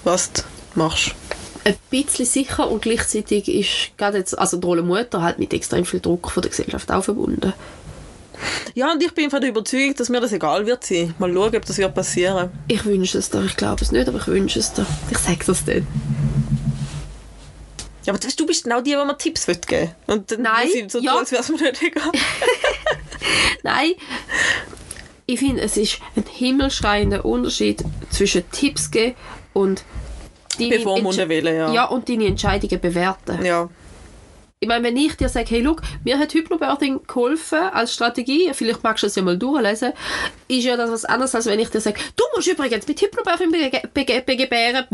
was 0.04 0.32
du 0.32 0.42
machst. 0.74 1.12
ein 1.64 1.76
bisschen 1.90 2.24
sicher 2.26 2.68
und 2.70 2.82
gleichzeitig 2.82 3.46
ist 3.48 3.96
gerade 3.98 4.18
jetzt, 4.18 4.36
also 4.38 4.56
die 4.56 4.66
Rolle 4.66 4.82
Mutter 4.82 5.22
halt 5.22 5.38
mit 5.38 5.52
extrem 5.54 5.84
viel 5.84 6.00
Druck 6.00 6.30
von 6.30 6.40
der 6.42 6.50
Gesellschaft 6.50 6.90
auch 6.90 7.04
verbunden. 7.04 7.52
Ja, 8.74 8.92
und 8.92 9.02
ich 9.02 9.12
bin 9.12 9.30
von 9.30 9.40
der 9.40 9.50
Überzeugung, 9.50 9.94
dass 9.94 10.08
mir 10.08 10.20
das 10.20 10.32
egal 10.32 10.66
wird 10.66 10.84
sein. 10.84 11.14
Mal 11.18 11.32
schauen, 11.32 11.56
ob 11.56 11.64
das 11.64 11.78
wird 11.78 11.94
passieren. 11.94 12.50
Ich 12.68 12.84
wünsche 12.84 13.18
es 13.18 13.30
dir, 13.30 13.44
ich 13.44 13.56
glaube 13.56 13.82
es 13.82 13.92
nicht, 13.92 14.08
aber 14.08 14.18
ich 14.18 14.26
wünsche 14.26 14.58
es 14.58 14.72
dir. 14.72 14.86
Ich 15.10 15.18
sage 15.18 15.44
das 15.46 15.64
dann. 15.64 15.86
Ja, 18.04 18.12
aber 18.12 18.18
du, 18.18 18.46
bist 18.46 18.64
genau 18.64 18.80
die, 18.80 18.90
die 18.90 18.96
mir 18.96 19.16
Tipps 19.16 19.46
geben 19.46 19.60
will. 19.68 19.90
Und 20.06 20.30
dann 20.30 20.42
Nein, 20.42 20.68
ich 20.74 20.90
so 20.90 21.00
ja. 21.00 21.16
als 21.16 21.30
wäre 21.30 21.42
es 21.42 21.48
mir 21.48 21.62
nicht 21.62 21.82
egal. 21.82 22.10
Nein, 23.62 23.92
ich 25.26 25.38
finde, 25.38 25.62
es 25.62 25.76
ist 25.76 25.98
ein 26.16 26.24
himmelschreiender 26.28 27.24
Unterschied 27.24 27.84
zwischen 28.10 28.50
Tipps 28.50 28.90
geben 28.90 29.14
und 29.52 29.84
deine 30.58 30.78
Bevormunden 30.78 31.28
wählen, 31.28 31.56
ja. 31.56 31.72
ja, 31.72 31.84
und 31.84 32.08
deine 32.08 32.26
Entscheidungen 32.26 32.80
bewerten. 32.80 33.44
Ja. 33.44 33.68
Ich 34.62 34.68
meine, 34.68 34.84
wenn 34.86 34.96
ich 34.96 35.16
dir 35.16 35.28
sage, 35.28 35.46
hey, 35.50 35.60
look, 35.60 35.82
mir 36.04 36.20
hat 36.20 36.32
Hypnobirthing 36.34 37.00
geholfen 37.08 37.58
als 37.72 37.92
Strategie, 37.94 38.52
vielleicht 38.54 38.84
magst 38.84 39.02
du 39.02 39.08
es 39.08 39.16
ja 39.16 39.22
mal 39.22 39.36
durchlesen, 39.36 39.92
ist 40.46 40.62
ja 40.62 40.76
das 40.76 40.88
was 40.88 41.04
anderes, 41.04 41.34
als 41.34 41.46
wenn 41.46 41.58
ich 41.58 41.68
dir 41.68 41.80
sage, 41.80 41.98
du 42.16 42.22
musst 42.36 42.46
übrigens 42.46 42.86
mit 42.86 43.00
Hypnobirthing 43.00 43.50
bege- 43.52 43.88
bege- 43.92 44.24
bege- 44.24 44.36
gebären, 44.36 44.86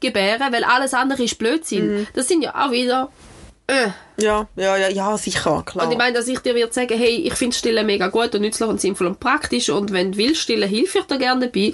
gebären, 0.00 0.52
weil 0.52 0.64
alles 0.64 0.92
andere 0.92 1.22
ist 1.22 1.38
Blödsinn. 1.38 2.08
Das 2.14 2.26
sind 2.26 2.42
ja 2.42 2.52
auch 2.52 2.72
wieder... 2.72 3.12
Äh. 3.68 3.90
Ja, 4.20 4.48
ja, 4.56 4.76
ja, 4.76 4.88
ja, 4.88 5.16
sicher, 5.16 5.62
klar. 5.64 5.86
Und 5.86 5.92
ich 5.92 5.96
meine, 5.98 6.14
dass 6.14 6.26
ich 6.26 6.40
dir 6.40 6.56
würde 6.56 6.72
sagen, 6.72 6.98
hey, 6.98 7.14
ich 7.24 7.34
finde 7.34 7.54
Stillen 7.56 7.86
mega 7.86 8.08
gut 8.08 8.34
und 8.34 8.40
nützlich 8.40 8.68
und 8.68 8.80
sinnvoll 8.80 9.06
und 9.06 9.20
praktisch 9.20 9.70
und 9.70 9.92
wenn 9.92 10.10
du 10.10 10.18
willst 10.18 10.40
stillen, 10.40 10.68
hilf 10.68 10.96
ich 10.96 11.04
dir 11.04 11.16
gerne 11.18 11.46
dabei, 11.46 11.72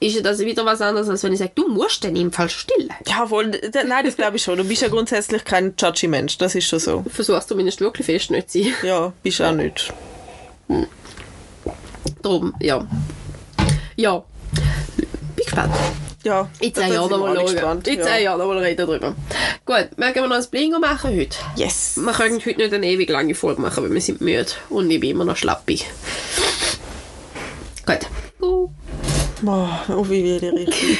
ist 0.00 0.16
ja 0.16 0.22
das 0.22 0.38
wieder 0.40 0.64
was 0.64 0.80
anderes, 0.80 1.08
als 1.08 1.22
wenn 1.22 1.32
ich 1.32 1.38
sage, 1.38 1.52
du 1.54 1.68
musst 1.68 2.02
dann 2.04 2.16
im 2.16 2.32
Fall 2.32 2.48
stillen. 2.48 2.90
ja, 3.06 3.26
voll. 3.26 3.50
d- 3.50 3.70
Nein, 3.86 4.04
das 4.04 4.16
glaube 4.16 4.36
ich 4.38 4.42
schon. 4.42 4.56
Du 4.56 4.64
bist 4.64 4.80
ja 4.82 4.88
grundsätzlich 4.88 5.44
kein 5.44 5.74
judgy 5.78 6.08
Mensch. 6.08 6.38
Das 6.38 6.54
ist 6.54 6.66
schon 6.66 6.78
so. 6.78 7.04
Versuchst 7.08 7.48
zumindest 7.48 7.80
wirklich 7.80 8.06
fest 8.06 8.30
nicht 8.30 8.50
zu 8.50 8.62
sein. 8.62 8.72
Ja, 8.82 9.12
bist 9.22 9.40
auch 9.42 9.52
nicht. 9.52 9.92
Drum, 12.22 12.54
ja. 12.60 12.86
Ja. 13.96 14.24
Bin 15.36 15.44
gespannt. 15.44 15.74
Ja, 16.22 16.48
In 16.60 16.72
da- 16.72 16.80
10 16.82 16.88
da 16.90 16.94
Jahren 16.94 17.22
alle 17.22 17.58
schauen. 17.58 17.82
In 17.86 17.98
ja. 17.98 18.06
10 18.06 18.22
Jahren 18.24 18.38
nochmal 18.38 18.58
reden 18.58 18.86
darüber. 18.86 19.14
Gut, 19.64 19.88
mögen 19.96 20.14
wir 20.16 20.26
noch 20.28 20.36
ein 20.36 20.44
Blingo 20.50 20.78
machen 20.78 21.10
heute? 21.16 21.36
Yes. 21.56 21.96
Wir 21.96 22.12
können 22.12 22.38
heute 22.44 22.56
nicht 22.58 22.74
eine 22.74 22.86
ewig 22.86 23.08
lange 23.08 23.34
Folge 23.34 23.60
machen, 23.62 23.84
weil 23.84 23.92
wir 23.92 24.00
sind 24.02 24.20
müde 24.20 24.46
und 24.68 24.90
ich 24.90 25.00
bin 25.00 25.10
immer 25.10 25.24
noch 25.24 25.36
schlappig. 25.36 25.86
Gut. 27.86 28.00
Uh, 28.42 28.68
Boah, 29.42 29.80
auf 29.88 30.10
wie 30.10 30.36
ich 30.36 30.42
richtig. 30.42 30.98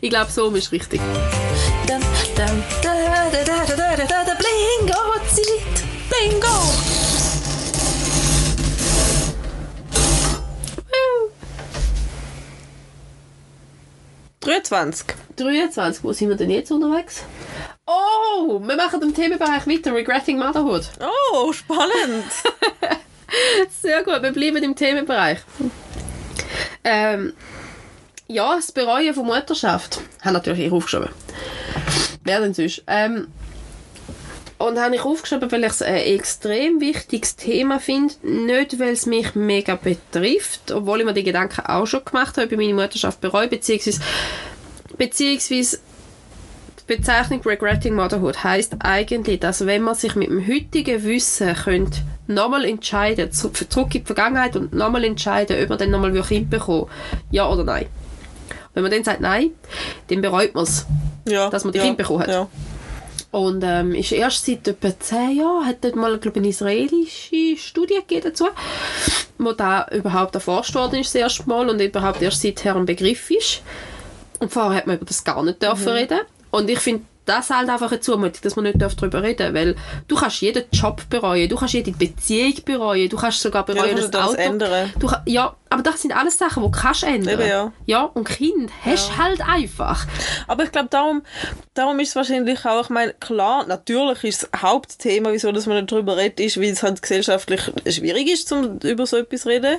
ich 0.00 0.10
glaube, 0.10 0.30
so 0.30 0.50
ist 0.50 0.72
richtig. 0.72 1.00
Bingo 4.38 5.02
Zeit! 5.28 5.84
Bingo! 6.10 6.92
23. 14.40 15.06
23. 15.36 16.04
Wo 16.04 16.12
sind 16.12 16.28
wir 16.28 16.36
denn 16.36 16.50
jetzt 16.50 16.70
unterwegs? 16.72 17.22
Oh, 17.86 18.60
wir 18.60 18.76
machen 18.76 19.00
den 19.00 19.14
Themenbereich 19.14 19.66
weiter. 19.66 19.94
Regretting 19.94 20.38
Motherhood. 20.38 20.90
Oh, 21.32 21.52
spannend. 21.52 22.26
Sehr 23.80 24.02
gut, 24.02 24.22
wir 24.22 24.32
bleiben 24.32 24.62
im 24.62 24.74
Themenbereich. 24.74 25.38
Ähm, 26.84 27.32
ja, 28.28 28.56
das 28.56 28.72
Bereuen 28.72 29.14
von 29.14 29.26
Mutterschaft. 29.26 30.00
Habe 30.22 30.34
natürlich 30.34 30.66
ich 30.66 30.72
aufgeschrieben. 30.72 31.10
Wer 32.24 32.40
denn 32.40 32.54
sonst? 32.54 32.82
Ähm, 32.86 33.28
und 34.58 34.78
habe 34.78 34.94
ich 34.94 35.02
aufgeschrieben, 35.02 35.50
weil 35.50 35.64
ich 35.64 35.70
es 35.70 35.82
ein 35.82 35.96
extrem 35.96 36.80
wichtiges 36.80 37.34
Thema 37.34 37.80
finde. 37.80 38.14
Nicht, 38.22 38.78
weil 38.78 38.92
es 38.92 39.06
mich 39.06 39.34
mega 39.34 39.74
betrifft, 39.74 40.70
obwohl 40.70 41.00
ich 41.00 41.06
mir 41.06 41.14
die 41.14 41.24
Gedanken 41.24 41.66
auch 41.66 41.86
schon 41.86 42.04
gemacht 42.04 42.36
habe, 42.36 42.46
über 42.46 42.62
meine 42.62 42.74
Mutterschaft 42.74 43.20
bereue, 43.20 43.48
beziehungsweise, 43.48 44.00
beziehungsweise 44.96 45.80
Bezeichnung 46.96 47.40
Regretting 47.42 47.94
Motherhood 47.94 48.42
heißt 48.44 48.76
eigentlich, 48.80 49.40
dass 49.40 49.66
wenn 49.66 49.82
man 49.82 49.94
sich 49.94 50.14
mit 50.14 50.28
dem 50.28 50.46
heutigen 50.46 51.02
Wissen 51.04 51.54
könnte 51.54 52.00
nochmal 52.26 52.64
entscheiden, 52.64 53.30
zu- 53.32 53.50
zurück 53.50 53.94
in 53.94 54.02
die 54.02 54.06
Vergangenheit 54.06 54.56
und 54.56 54.72
nochmal 54.72 55.04
entscheiden, 55.04 55.62
ob 55.62 55.68
man 55.68 55.78
dann 55.78 55.90
nochmal 55.90 56.16
ein 56.16 56.22
Kind 56.22 56.50
bekommen 56.50 56.86
ja 57.30 57.48
oder 57.48 57.64
nein. 57.64 57.86
Wenn 58.74 58.82
man 58.82 58.92
dann 58.92 59.04
sagt 59.04 59.20
nein, 59.20 59.50
dann 60.08 60.22
bereut 60.22 60.54
man 60.54 60.64
es. 60.64 60.86
Ja, 61.28 61.50
Dass 61.50 61.64
man 61.64 61.72
die 61.72 61.78
ja, 61.78 61.84
Kinder 61.84 61.98
bekommen 61.98 62.20
hat. 62.20 62.28
Ja. 62.28 62.48
Und 63.30 63.62
ähm, 63.64 63.94
ist 63.94 64.12
erst 64.12 64.44
seit 64.46 64.66
etwa 64.68 64.98
10 64.98 65.36
Jahren, 65.36 65.66
hat 65.66 65.76
dort 65.82 65.96
mal, 65.96 66.18
glaube 66.18 66.38
ich, 66.38 66.42
eine 66.42 66.48
israelische 66.48 67.56
Studie 67.56 67.94
gegeben 67.96 68.24
dazu, 68.28 68.46
wo 69.38 69.52
da 69.52 69.86
überhaupt 69.90 70.34
erforscht 70.34 70.74
worden 70.74 71.00
ist, 71.00 71.14
das 71.14 71.20
erste 71.20 71.48
Mal, 71.48 71.68
und 71.68 71.80
überhaupt 71.80 72.20
erst 72.22 72.42
seither 72.42 72.76
ein 72.76 72.84
Begriff 72.86 73.30
ist. 73.30 73.62
Und 74.38 74.52
vorher 74.52 74.76
hat 74.78 74.86
man 74.86 74.96
über 74.96 75.06
das 75.06 75.22
gar 75.24 75.42
nicht 75.42 75.62
dürfen 75.62 75.88
reden. 75.90 76.20
Und 76.52 76.70
ich 76.70 76.78
finde 76.78 77.04
das 77.24 77.50
halt 77.50 77.68
einfach 77.68 77.92
eine 77.92 78.00
Zumutung, 78.00 78.40
dass 78.42 78.56
man 78.56 78.64
nicht 78.64 78.82
darüber 78.82 79.22
reden 79.22 79.38
darf, 79.38 79.54
weil 79.54 79.76
du 80.08 80.16
kannst 80.16 80.40
jeden 80.40 80.64
Job 80.72 81.02
bereuen, 81.08 81.48
du 81.48 81.54
kannst 81.54 81.72
jede 81.72 81.92
Beziehung 81.92 82.54
bereuen, 82.64 83.08
du 83.08 83.16
kannst 83.16 83.40
sogar 83.40 83.64
Ja, 83.68 83.74
bereuen, 83.74 83.94
kannst 83.94 84.12
das 84.12 84.22
alles 84.22 84.34
Auto... 84.38 84.42
ändern. 84.42 84.92
Du, 84.98 85.08
ja, 85.26 85.54
aber 85.70 85.82
das 85.84 86.02
sind 86.02 86.16
alles 86.16 86.36
Sachen, 86.36 86.64
die 86.64 86.70
kannst 86.72 87.02
du 87.02 87.06
ändern. 87.06 87.38
Eben, 87.38 87.48
ja. 87.48 87.72
ja, 87.86 88.02
und 88.02 88.24
Kind 88.28 88.72
hast 88.84 89.10
du 89.10 89.16
halt 89.18 89.40
einfach. 89.40 90.04
Aber 90.48 90.64
ich 90.64 90.72
glaube, 90.72 90.88
darum, 90.90 91.22
darum 91.74 92.00
ist 92.00 92.08
es 92.08 92.16
wahrscheinlich 92.16 92.66
auch, 92.66 92.82
ich 92.82 92.90
meine, 92.90 93.14
klar, 93.14 93.66
natürlich 93.68 94.24
ist 94.24 94.48
das 94.52 94.60
Hauptthema, 94.60 95.30
wieso 95.30 95.52
dass 95.52 95.66
man 95.66 95.76
nicht 95.76 95.92
darüber 95.92 96.16
redet, 96.16 96.40
ist, 96.40 96.56
weil 96.56 96.70
es 96.70 96.82
halt 96.82 97.00
gesellschaftlich 97.00 97.60
schwierig 97.88 98.32
ist, 98.32 98.48
zum 98.48 98.80
über 98.80 99.06
so 99.06 99.16
etwas 99.18 99.42
zu 99.42 99.48
reden, 99.48 99.76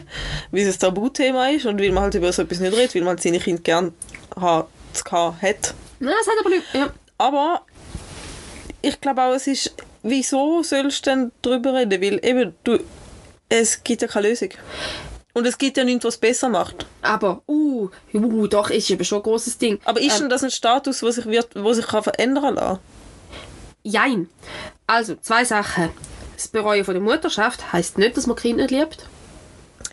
weil 0.51 0.61
es 0.65 0.75
ein 0.75 0.79
Tabuthema 0.79 1.49
ist 1.49 1.65
und 1.65 1.77
weil 1.81 1.91
man 1.91 2.03
halt 2.03 2.15
über 2.15 2.31
so 2.31 2.43
etwas 2.43 2.61
nicht 2.61 2.73
redet, 2.73 2.95
weil 2.95 3.01
man 3.01 3.09
halt 3.09 3.21
seine 3.21 3.39
Kinder 3.39 3.61
gern 3.61 3.93
ha- 4.39 4.65
zu 4.93 5.03
haben 5.11 5.35
hat. 5.41 5.73
Nein, 6.03 6.15
das 6.19 6.27
hat 6.27 6.39
aber 6.39 6.49
nicht... 6.49 6.63
Ja. 6.73 6.93
Aber 7.17 7.65
ich 8.81 8.99
glaube 8.99 9.21
auch, 9.21 9.33
es 9.33 9.47
ist, 9.47 9.73
wieso 10.01 10.61
sollst 10.63 11.05
du 11.05 11.09
denn 11.09 11.31
darüber 11.41 11.73
reden? 11.73 12.01
Weil 12.01 12.19
eben, 12.25 12.55
du, 12.63 12.79
es 13.47 13.83
gibt 13.83 14.01
ja 14.01 14.07
keine 14.07 14.29
Lösung. 14.29 14.49
Und 15.33 15.47
es 15.47 15.57
gibt 15.57 15.77
ja 15.77 15.83
nichts, 15.83 16.03
was 16.03 16.17
besser 16.17 16.49
macht. 16.49 16.85
Aber, 17.01 17.41
uh, 17.47 17.89
uh, 18.13 18.47
doch, 18.47 18.69
ist 18.69 18.89
eben 18.89 19.03
schon 19.05 19.19
ein 19.19 19.23
grosses 19.23 19.57
Ding. 19.57 19.79
Aber 19.85 19.99
ist 20.01 20.15
ähm, 20.15 20.23
denn 20.23 20.29
das 20.29 20.43
ein 20.43 20.51
Status, 20.51 21.01
wo 21.01 21.09
sich, 21.09 21.25
wird, 21.25 21.49
wo 21.55 21.73
sich 21.73 21.87
kann 21.87 22.03
verändern 22.03 22.55
lassen 22.55 22.79
Jein. 23.83 24.29
Also, 24.85 25.15
zwei 25.15 25.45
Sachen. 25.45 25.89
das 26.35 26.49
Bereuen 26.49 26.85
von 26.85 26.93
der 26.93 27.03
Mutterschaft 27.03 27.71
heisst 27.71 27.97
nicht, 27.97 28.17
dass 28.17 28.27
man 28.27 28.35
Kind 28.35 28.57
nicht 28.57 28.71
liebt. 28.71 29.07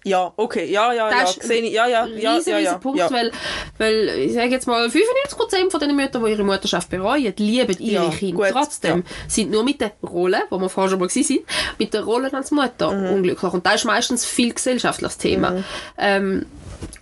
Ja, 0.04 0.32
okay, 0.36 0.64
ja, 0.70 0.92
ja, 0.94 1.10
ja, 1.10 1.20
Das 1.20 1.36
ist 1.36 1.46
sehe 1.46 1.60
ich, 1.62 1.72
ja, 1.72 1.86
ja, 1.86 2.04
ein 2.04 2.18
ja, 2.18 2.34
riesen, 2.34 2.50
ja, 2.52 2.56
riesen 2.56 2.72
ja, 2.72 2.78
Punkt, 2.78 2.98
ja. 2.98 3.10
weil, 3.10 3.30
weil 3.76 4.08
ich 4.20 4.32
sage 4.32 4.48
jetzt 4.48 4.66
mal, 4.66 4.86
95% 4.86 5.70
von 5.70 5.80
den 5.80 5.94
Müttern, 5.94 6.24
die 6.24 6.30
ihre 6.30 6.42
Mutterschaft 6.42 6.88
bereuen, 6.88 7.34
lieben 7.36 7.76
ihre 7.78 8.04
Ja, 8.04 8.10
Kinder 8.10 8.44
gut, 8.44 8.52
trotzdem. 8.52 9.04
Sind 9.28 9.50
nur 9.50 9.62
mit 9.62 9.80
der 9.80 9.92
Rolle, 10.02 10.42
wo 10.48 10.58
wir 10.58 10.70
vorher 10.70 10.90
schon 10.90 11.00
mal 11.00 11.08
sind, 11.10 11.40
mit 11.78 11.92
der 11.92 12.02
Rolle 12.02 12.32
als 12.32 12.50
Mutter 12.50 12.90
Mhm. 12.92 13.10
unglücklich. 13.10 13.52
Und 13.52 13.66
das 13.66 13.76
ist 13.76 13.84
meistens 13.84 14.24
viel 14.24 14.54
gesellschaftliches 14.54 15.18
Thema. 15.18 15.62
Ähm, 15.98 16.46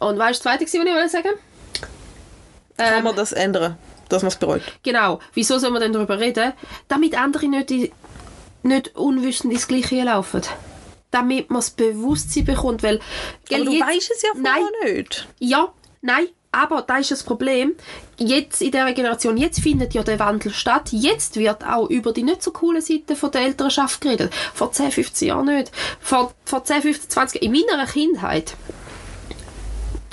und 0.01 0.19
weißt 0.19 0.41
du, 0.45 0.49
das 0.49 0.59
Zweite, 0.59 0.65
was 0.65 0.75
ich 0.75 0.81
wollte 0.81 1.09
sagen? 1.09 1.29
Kann 2.77 3.05
man 3.05 3.15
das 3.17 3.33
ändern, 3.33 3.77
dass 4.09 4.23
man 4.23 4.29
es 4.29 4.37
bereut? 4.37 4.63
Genau. 4.83 5.21
Wieso 5.35 5.59
soll 5.59 5.71
man 5.71 5.83
denn 5.83 5.93
darüber 5.93 6.19
reden? 6.19 6.53
Damit 6.89 7.17
andere 7.17 7.47
nicht, 7.49 7.93
nicht 8.63 8.97
unwissend 8.97 9.53
ins 9.53 9.69
Gleiche 9.69 10.03
laufen. 10.03 10.43
Damit 11.11 11.51
man 11.51 11.61
das 11.61 11.71
Bewusstsein 11.71 12.45
bekommt, 12.45 12.83
weil... 12.83 13.01
Aber 13.53 13.65
du 13.65 13.73
weißt 13.73 14.11
es 14.11 14.23
ja 14.23 14.31
Nein, 14.37 14.63
vorher 14.79 14.95
nicht. 14.95 15.29
ja, 15.39 15.73
nein, 16.03 16.27
aber 16.53 16.83
da 16.83 16.99
ist 16.99 17.11
das 17.11 17.23
Problem. 17.23 17.75
Jetzt 18.19 18.63
in 18.63 18.71
dieser 18.71 18.93
Generation, 18.93 19.37
jetzt 19.37 19.61
findet 19.61 19.95
ja 19.95 20.03
der 20.03 20.19
Wandel 20.19 20.53
statt. 20.53 20.89
Jetzt 20.93 21.37
wird 21.37 21.65
auch 21.65 21.89
über 21.89 22.13
die 22.13 22.23
nicht 22.23 22.43
so 22.43 22.51
coole 22.51 22.81
Seite 22.83 23.17
von 23.17 23.31
der 23.31 23.43
Elternschaft 23.43 24.01
geredet. 24.01 24.33
Vor 24.55 24.73
10, 24.73 24.91
15 24.91 25.29
Jahren 25.29 25.47
nicht. 25.47 25.71
Vor, 26.01 26.33
vor 26.45 26.65
10, 26.65 26.83
15, 26.83 27.11
20 27.11 27.43
Jahren. 27.43 27.55
In 27.55 27.67
meiner 27.67 27.87
Kindheit 27.87 28.55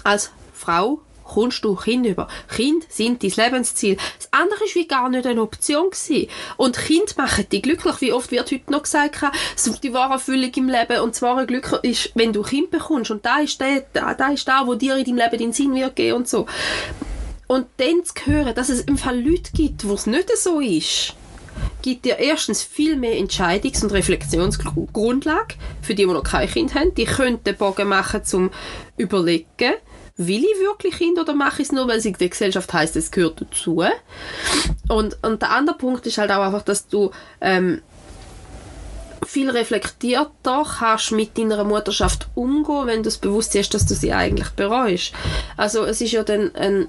als 0.03 0.31
Frau 0.53 1.01
kommst 1.25 1.65
du 1.65 1.75
Kind 1.75 2.05
über. 2.05 2.27
Kind 2.47 2.85
sind 2.89 3.23
dein 3.23 3.31
Lebensziel. 3.31 3.97
Das 4.17 4.29
andere 4.31 4.63
wie 4.73 4.87
gar 4.87 5.09
nicht 5.09 5.25
eine 5.25 5.41
Option 5.41 5.89
gewesen. 5.89 6.29
Und 6.57 6.77
Kind 6.77 7.17
machen 7.17 7.49
dich 7.49 7.63
glücklich. 7.63 8.01
Wie 8.01 8.13
oft 8.13 8.31
wird 8.31 8.51
heute 8.51 8.71
noch 8.71 8.83
gesagt, 8.83 9.21
die 9.83 9.93
wahre 9.93 10.13
Erfüllung 10.13 10.51
im 10.55 10.69
Leben 10.69 11.01
und 11.01 11.15
das 11.15 11.21
wahre 11.21 11.45
Glück 11.45 11.79
ist, 11.83 12.11
wenn 12.15 12.33
du 12.33 12.41
Kind 12.41 12.71
bekommst. 12.71 13.11
Und 13.11 13.25
da 13.25 13.39
ist 13.39 13.59
der, 13.59 13.85
da, 13.93 14.11
ist 14.29 14.47
da, 14.47 14.65
wo 14.65 14.75
dir 14.75 14.95
in 14.97 15.05
deinem 15.05 15.17
Leben 15.17 15.37
den 15.37 15.53
Sinn 15.53 15.73
wird 15.75 15.95
geben 15.95 16.17
und 16.17 16.27
so. 16.27 16.45
Und 17.47 17.67
dann 17.77 18.03
zu 18.03 18.13
hören, 18.25 18.55
dass 18.55 18.69
es 18.69 18.81
im 18.81 18.97
Fall 18.97 19.19
Leute 19.19 19.51
gibt, 19.53 19.87
wo 19.87 19.93
es 19.93 20.07
nicht 20.07 20.35
so 20.37 20.59
ist, 20.59 21.13
gibt 21.81 22.05
dir 22.05 22.17
erstens 22.17 22.63
viel 22.63 22.95
mehr 22.95 23.19
Entscheidungs- 23.19 23.83
und 23.83 23.93
Reflexionsgrundlage 23.93 25.55
für 25.81 25.93
die, 25.93 26.05
die 26.05 26.11
noch 26.11 26.23
kein 26.23 26.49
Kind 26.49 26.73
haben. 26.73 26.95
Die 26.95 27.05
können 27.05 27.43
den 27.43 27.55
Bogen 27.55 27.87
machen 27.87 28.23
zum 28.23 28.49
Überlegen, 28.97 29.75
will 30.17 30.43
ich 30.43 30.59
wirklich 30.59 30.95
Kind 30.97 31.19
oder 31.19 31.33
mache 31.33 31.61
ich 31.61 31.67
es 31.67 31.71
nur, 31.73 31.87
weil 31.87 31.97
es 31.97 32.05
in 32.05 32.13
der 32.13 32.29
Gesellschaft 32.29 32.71
heißt, 32.71 32.95
es 32.95 33.11
gehört 33.11 33.41
dazu. 33.41 33.83
Und, 34.87 35.17
und 35.21 35.41
der 35.41 35.51
andere 35.51 35.77
Punkt 35.77 36.05
ist 36.07 36.17
halt 36.17 36.31
auch 36.31 36.43
einfach, 36.43 36.61
dass 36.61 36.87
du 36.87 37.11
ähm, 37.41 37.81
viel 39.25 39.49
reflektierter 39.49 40.65
kannst 40.79 41.11
mit 41.11 41.37
deiner 41.37 41.63
Mutterschaft 41.63 42.27
umgehen, 42.35 42.87
wenn 42.87 42.97
du 42.97 43.03
das 43.03 43.17
Bewusstsein 43.17 43.63
hast, 43.63 43.73
dass 43.73 43.85
du 43.85 43.93
sie 43.93 44.13
eigentlich 44.13 44.49
bereust. 44.51 45.13
Also 45.57 45.83
es 45.83 45.99
ist 45.99 46.11
ja 46.11 46.23
dann 46.23 46.55
ein, 46.55 46.87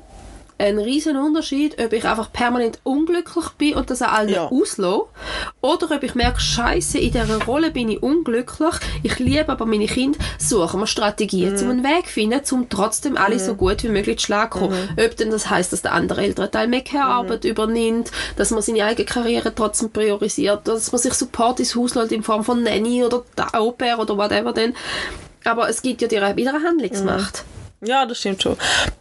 ein 0.58 0.78
riesen 0.78 1.16
Unterschied, 1.16 1.78
ob 1.82 1.92
ich 1.92 2.04
einfach 2.04 2.32
permanent 2.32 2.78
unglücklich 2.82 3.48
bin 3.58 3.74
und 3.74 3.90
das 3.90 4.00
an 4.00 4.10
allen 4.10 4.28
Ja. 4.30 4.46
auslasse, 4.48 5.04
oder 5.60 5.90
ob 5.94 6.02
ich 6.02 6.14
merke, 6.14 6.40
Scheiße, 6.40 6.98
in 6.98 7.12
dieser 7.12 7.44
Rolle 7.44 7.70
bin 7.70 7.90
ich 7.90 8.02
unglücklich, 8.02 8.74
ich 9.02 9.18
liebe 9.18 9.48
aber 9.50 9.66
meine 9.66 9.86
Kinder, 9.86 10.18
suchen 10.38 10.80
wir 10.80 10.86
Strategien, 10.86 11.54
Mhm. 11.54 11.60
um 11.60 11.70
einen 11.70 11.84
Weg 11.84 12.06
zu 12.06 12.12
finden, 12.12 12.40
um 12.52 12.68
trotzdem 12.68 13.16
alle 13.16 13.38
so 13.38 13.54
gut 13.54 13.82
wie 13.84 13.88
möglich 13.88 14.18
zu 14.18 14.26
schlagen 14.26 14.50
kommen. 14.50 14.88
Mhm. 14.96 15.04
Ob 15.04 15.16
denn 15.16 15.30
das 15.30 15.50
heißt, 15.50 15.72
dass 15.72 15.82
der 15.82 15.92
andere 15.92 16.22
Elternteil 16.22 16.68
mehr 16.68 16.82
Care-Arbeit 16.82 17.44
übernimmt, 17.44 18.10
dass 18.36 18.50
man 18.50 18.62
seine 18.62 18.84
eigene 18.84 19.04
Karriere 19.06 19.54
trotzdem 19.54 19.90
priorisiert, 19.90 20.66
dass 20.66 20.90
man 20.90 21.00
sich 21.00 21.12
Support 21.14 21.60
ins 21.60 21.74
Haus 21.76 21.94
lässt 21.94 22.12
in 22.12 22.22
Form 22.22 22.44
von 22.44 22.62
Nanny 22.62 23.04
oder 23.04 23.24
Au 23.52 23.72
pair 23.72 23.98
oder 23.98 24.16
whatever 24.16 24.52
denn. 24.52 24.74
Aber 25.44 25.68
es 25.68 25.82
gibt 25.82 26.02
ja 26.02 26.08
dir 26.08 26.36
wieder 26.36 26.54
eine 26.54 26.64
Handlungsmacht. 26.64 27.44
Ja, 27.82 28.06
das 28.06 28.18
stimmt 28.18 28.42
schon. 28.42 28.56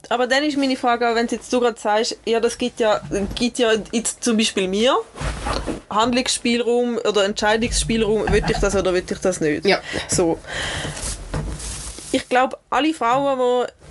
Aber 0.09 0.27
dann 0.27 0.43
ist 0.43 0.57
meine 0.57 0.75
Frage, 0.75 1.09
wenn 1.13 1.27
jetzt 1.27 1.51
du 1.51 1.59
gerade 1.59 1.79
sagst, 1.79 2.17
ja, 2.25 2.39
das 2.39 2.57
gibt 2.57 2.79
ja, 2.79 3.01
gibt 3.33 3.57
ja 3.57 3.71
jetzt 3.91 4.23
zum 4.23 4.37
Beispiel 4.37 4.67
mir 4.67 4.97
Handlungsspielraum 5.89 6.97
oder 6.97 7.25
Entscheidungsspielraum, 7.25 8.31
will 8.31 8.43
ich 8.47 8.57
das 8.57 8.75
oder 8.75 8.93
will 8.93 9.03
ich 9.09 9.19
das 9.19 9.39
nicht? 9.39 9.65
Ja. 9.65 9.79
So. 10.09 10.39
Ich 12.11 12.27
glaube, 12.29 12.57
alle 12.69 12.93
Frauen, 12.93 13.39
die 13.39 13.84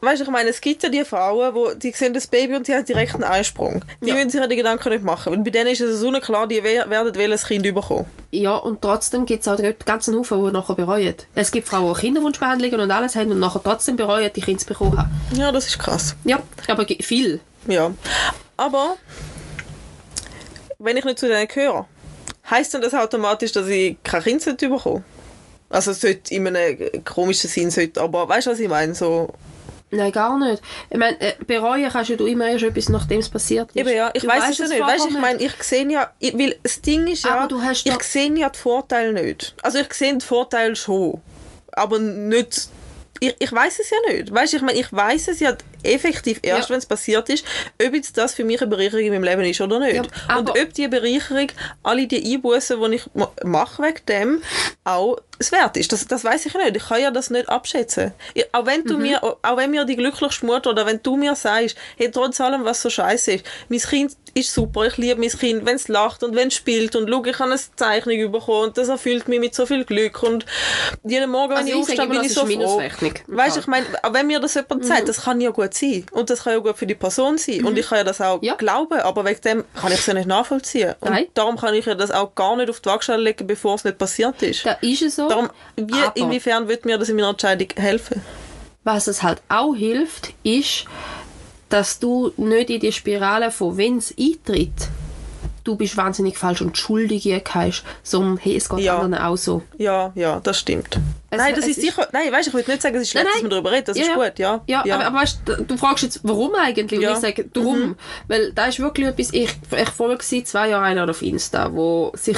Weißt 0.00 0.20
du, 0.20 0.24
ich 0.24 0.30
meine, 0.30 0.50
es 0.50 0.60
gibt 0.60 0.82
ja 0.82 0.88
die 0.90 1.04
Frauen, 1.04 1.54
wo, 1.54 1.70
die 1.72 1.90
sehen 1.90 2.12
das 2.12 2.26
Baby 2.26 2.54
und 2.56 2.68
die 2.68 2.74
haben 2.74 2.84
direkt 2.84 3.14
einen 3.14 3.24
Einsprung. 3.24 3.82
Die 4.02 4.08
Ja. 4.08 4.14
müssen 4.14 4.28
sich 4.30 4.40
ja 4.40 4.46
die 4.46 4.56
Gedanken 4.56 4.90
nicht 4.90 5.02
machen. 5.02 5.32
Und 5.32 5.42
bei 5.44 5.50
denen 5.50 5.68
ist 5.70 5.80
es 5.80 5.98
so 6.00 6.12
klar, 6.12 6.46
die 6.46 6.62
we- 6.62 6.84
werden 6.88 7.14
welches 7.14 7.46
Kind 7.46 7.62
bekommen. 7.62 8.04
Ja, 8.30 8.56
und 8.56 8.82
trotzdem 8.82 9.24
gibt 9.24 9.40
es 9.40 9.48
auch 9.48 9.56
dort 9.56 9.86
ganzen 9.86 10.14
Haufen, 10.16 10.44
die 10.44 10.52
nachher 10.52 10.74
bereuen. 10.74 11.14
Es 11.34 11.50
gibt 11.50 11.66
Frauen, 11.66 11.94
die 11.94 12.00
Kinderwunschbehandlungen 12.02 12.78
und 12.80 12.90
alles 12.90 13.16
haben 13.16 13.30
und 13.32 13.40
nachher 13.40 13.62
trotzdem 13.62 13.96
bereuen, 13.96 14.30
die 14.36 14.40
Kinder 14.42 14.60
zu 14.60 14.66
bekommen 14.66 14.98
haben. 14.98 15.10
Ja, 15.34 15.50
das 15.50 15.66
ist 15.66 15.78
krass. 15.78 16.14
Ja, 16.24 16.40
aber 16.68 16.86
viel. 17.00 17.40
Ja. 17.66 17.90
Aber 18.58 18.96
wenn 20.78 20.96
ich 20.96 21.04
nicht 21.04 21.18
zu 21.18 21.26
denen 21.26 21.48
gehöre, 21.48 21.86
heisst 22.50 22.74
dann 22.74 22.82
das 22.82 22.94
automatisch, 22.94 23.52
dass 23.52 23.66
ich 23.66 23.96
kein 24.02 24.22
Kind 24.22 24.42
sollte 24.42 24.68
bekommen? 24.68 25.04
Also 25.70 25.90
es 25.92 26.00
sollte 26.00 26.32
in 26.34 26.46
einem 26.46 27.04
komischen 27.04 27.50
Sinn 27.50 27.70
sollte, 27.70 28.00
aber 28.00 28.28
weißt 28.28 28.46
du, 28.46 28.50
was 28.52 28.60
ich 28.60 28.68
meine? 28.68 28.94
So, 28.94 29.30
Nein, 29.90 30.10
gar 30.10 30.36
nicht. 30.38 30.62
Ich 30.90 30.98
meine, 30.98 31.20
äh, 31.20 31.34
bereuen 31.46 31.88
kannst 31.90 32.10
ja 32.10 32.16
du 32.16 32.26
immer 32.26 32.48
erst 32.48 32.64
etwas, 32.64 32.88
nachdem 32.88 33.20
es 33.20 33.28
passiert 33.28 33.70
ist. 33.70 33.76
eben 33.76 33.90
ja, 33.90 34.10
ich 34.12 34.26
weiß 34.26 34.50
es 34.50 34.58
ja 34.58 34.68
nicht. 34.68 34.80
Weißt 34.80 35.06
ich 35.08 35.18
meine, 35.18 35.40
ich 35.40 35.52
sehe 35.62 35.88
ja, 35.90 36.10
ich, 36.18 36.36
weil 36.36 36.56
das 36.62 36.80
Ding 36.80 37.06
ist 37.06 37.24
ja, 37.24 37.36
Aber 37.36 37.48
du 37.48 37.62
hast 37.62 37.86
ich 37.86 38.02
sehe 38.02 38.32
ja 38.36 38.48
die 38.48 38.58
Vorteile 38.58 39.12
nicht. 39.12 39.54
Also 39.62 39.78
ich 39.78 39.92
sehe 39.94 40.10
den 40.10 40.20
Vorteil 40.20 40.74
schon, 40.74 41.20
aber 41.72 41.98
nicht 41.98 42.68
ich, 43.20 43.34
ich 43.38 43.52
weiß 43.52 43.78
es 43.78 43.90
ja 43.90 44.12
nicht. 44.12 44.32
Weißt 44.32 44.54
ich 44.54 44.62
meine, 44.62 44.78
ich 44.78 44.92
weiß 44.92 45.28
es 45.28 45.40
ja 45.40 45.56
effektiv 45.82 46.40
erst, 46.42 46.68
Ja. 46.68 46.72
wenn 46.74 46.78
es 46.78 46.86
passiert 46.86 47.28
ist, 47.28 47.44
ob 47.84 47.94
jetzt 47.94 48.16
das 48.18 48.34
für 48.34 48.44
mich 48.44 48.60
eine 48.60 48.68
Bereicherung 48.70 49.04
in 49.04 49.12
meinem 49.12 49.24
Leben 49.24 49.42
ist 49.42 49.60
oder 49.60 49.78
nicht. 49.78 49.96
Ja, 50.28 50.36
und 50.38 50.50
ob 50.50 50.74
die 50.74 50.88
Bereicherung, 50.88 51.48
alle 51.82 52.06
die 52.06 52.34
Einbußen, 52.34 52.80
die 52.90 52.96
ich 52.96 53.06
ma- 53.14 53.32
mache 53.44 53.82
wegen 53.82 54.06
dem, 54.08 54.42
auch 54.84 55.18
es 55.38 55.52
wert 55.52 55.76
ist. 55.76 55.92
Das, 55.92 56.06
das 56.06 56.24
weiß 56.24 56.46
ich 56.46 56.54
nicht. 56.54 56.76
Ich 56.76 56.88
kann 56.88 57.00
ja 57.00 57.10
das 57.10 57.28
nicht 57.28 57.48
abschätzen. 57.48 58.12
Ich, 58.32 58.46
auch 58.52 58.64
wenn 58.64 58.80
Mhm. 58.80 58.86
du 58.86 58.98
mir, 58.98 59.22
auch 59.22 59.56
wenn 59.56 59.70
mir 59.70 59.84
die 59.84 59.96
glücklichste 59.96 60.46
Mutter 60.46 60.70
oder 60.70 60.86
wenn 60.86 61.02
du 61.02 61.16
mir 61.16 61.34
sagst, 61.34 61.76
hey, 61.98 62.10
trotz 62.10 62.40
allem, 62.40 62.64
was 62.64 62.80
so 62.80 62.88
scheiße 62.88 63.32
ist, 63.32 63.44
mein 63.68 63.80
Kind 63.80 64.16
ist 64.32 64.52
super, 64.52 64.86
ich 64.86 64.96
liebe 64.96 65.20
mein 65.20 65.28
Kind, 65.30 65.66
wenn 65.66 65.76
es 65.76 65.88
lacht 65.88 66.22
und 66.22 66.34
wenn 66.34 66.48
es 66.48 66.54
spielt 66.54 66.96
und 66.96 67.08
schau, 67.10 67.22
ich 67.24 67.38
habe 67.38 67.50
eine 67.52 67.60
Zeichnung 67.76 68.32
bekommen 68.32 68.68
und 68.68 68.78
das 68.78 68.88
erfüllt 68.88 69.28
mich 69.28 69.40
mit 69.40 69.54
so 69.54 69.66
viel 69.66 69.84
Glück 69.84 70.22
und 70.22 70.46
jeden 71.04 71.30
Morgen, 71.30 71.50
wenn 71.50 71.56
Also 71.58 71.68
ich 71.68 71.74
ich 71.74 71.80
aufstehe, 72.00 72.06
bin 72.08 72.22
ich 72.24 72.32
so 72.34 72.46
froh. 72.46 72.80
Weißt 73.26 73.56
du, 73.56 73.60
ich 73.60 73.66
meine, 73.66 73.86
auch 74.02 74.12
wenn 74.14 74.26
mir 74.26 74.40
das 74.40 74.54
jemand 74.54 74.82
Mhm. 74.82 74.86
sagt, 74.86 75.08
das 75.08 75.22
kann 75.24 75.40
ja 75.40 75.50
gut 75.50 75.65
sein 75.74 76.06
und 76.12 76.30
das 76.30 76.44
kann 76.44 76.52
ja 76.54 76.58
gut 76.58 76.76
für 76.76 76.86
die 76.86 76.94
Person 76.94 77.38
sein 77.38 77.64
und 77.64 77.78
ich 77.78 77.86
kann 77.88 77.98
ja 77.98 78.04
das 78.04 78.20
auch 78.20 78.42
Ja. 78.42 78.54
glauben, 78.54 79.00
aber 79.00 79.24
wegen 79.24 79.40
dem 79.42 79.64
kann 79.74 79.92
ich 79.92 79.98
es 79.98 80.06
ja 80.06 80.14
nicht 80.14 80.26
nachvollziehen. 80.28 80.94
Und 81.00 81.10
Nein. 81.10 81.26
darum 81.34 81.56
kann 81.56 81.74
ich 81.74 81.86
ja 81.86 81.94
das 81.94 82.10
auch 82.10 82.34
gar 82.34 82.56
nicht 82.56 82.70
auf 82.70 82.80
die 82.80 82.88
Waagschale 82.88 83.22
legen, 83.22 83.46
bevor 83.46 83.74
es 83.76 83.84
nicht 83.84 83.98
passiert 83.98 84.42
ist. 84.42 84.64
Da 84.66 84.72
ist 84.80 85.02
es 85.02 85.16
so. 85.16 85.28
Darum, 85.28 85.48
wie, 85.76 85.94
aber 85.94 86.16
inwiefern 86.16 86.68
wird 86.68 86.84
mir 86.84 86.98
das 86.98 87.08
in 87.08 87.16
meiner 87.16 87.30
Entscheidung 87.30 87.68
helfen? 87.76 88.20
was 88.84 89.08
es 89.08 89.22
halt 89.24 89.42
auch 89.48 89.74
hilft, 89.74 90.32
ist, 90.44 90.84
dass 91.70 91.98
du 91.98 92.32
nicht 92.36 92.70
in 92.70 92.78
die 92.78 92.92
Spirale 92.92 93.50
von 93.50 93.76
wenn 93.76 93.98
es 93.98 94.14
eintritt, 94.16 94.70
du 95.66 95.76
bist 95.76 95.96
wahnsinnig 95.96 96.38
falsch 96.38 96.60
und 96.62 96.78
schuldig 96.78 97.26
hast, 97.52 97.84
sondern 98.02 98.36
hey, 98.38 98.56
es 98.56 98.68
geht 98.68 98.80
Ja. 98.80 98.98
anderen 98.98 99.22
auch 99.22 99.36
so. 99.36 99.62
Ja, 99.78 100.12
ja, 100.14 100.40
das 100.40 100.58
stimmt. 100.60 100.98
Es- 101.30 101.38
nein, 101.38 101.54
das 101.54 101.64
ist 101.66 101.78
ist- 101.78 101.80
sicher. 101.82 102.06
Nein, 102.12 102.30
weißt, 102.32 102.48
ich 102.48 102.54
will 102.54 102.64
nicht 102.66 102.80
sagen, 102.82 102.94
es 102.96 103.02
ist 103.02 103.10
schlecht, 103.10 103.24
Nein, 103.26 103.32
dass 103.34 103.42
man 103.42 103.50
darüber 103.50 103.72
redet. 103.72 103.88
Das 103.88 103.96
ist 103.98 104.14
gut, 104.14 104.38
ja. 104.38 104.62
Ja, 104.66 104.80
Aber, 104.84 105.06
aber 105.06 105.16
weißt, 105.18 105.40
du 105.66 105.76
fragst 105.76 106.04
jetzt, 106.04 106.20
warum 106.22 106.54
eigentlich? 106.54 107.00
Ja. 107.00 107.10
Mhm. 107.10 107.16
Und 107.16 107.24
ich 107.24 107.28
sage, 107.36 107.44
darum. 107.52 107.96
Weil 108.28 108.52
da 108.52 108.66
ist 108.66 108.78
wirklich 108.78 109.08
etwas, 109.08 109.32
ich, 109.32 109.50
ich 109.76 109.88
folge 109.90 110.22
seit 110.24 110.46
zwei 110.46 110.68
Jahren 110.70 110.84
einer 110.84 111.10
auf 111.10 111.20
Insta, 111.22 111.72
wo 111.74 112.12
sich 112.14 112.36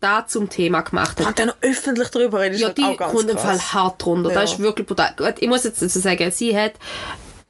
da 0.00 0.26
zum 0.26 0.48
Thema 0.48 0.80
gemacht 0.82 1.18
hat. 1.20 1.26
und 1.26 1.38
dann 1.38 1.48
noch 1.48 1.56
öffentlich 1.60 2.08
darüber 2.08 2.40
reden, 2.40 2.54
ist 2.54 2.60
Ja, 2.60 2.68
halt 2.68 2.78
die 2.78 2.84
auch 2.84 2.96
ganz 2.96 3.12
kommt 3.12 3.30
im 3.30 3.38
Fall 3.38 3.58
hart 3.58 4.04
drunter. 4.04 4.30
Ja. 4.30 4.40
Das 4.40 4.52
ist 4.52 4.58
wirklich 4.60 4.86
brutal. 4.86 5.14
Ich 5.40 5.48
muss 5.48 5.64
jetzt 5.64 5.82
dazu 5.82 5.98
sagen, 5.98 6.30
sie 6.30 6.56
hat 6.56 6.72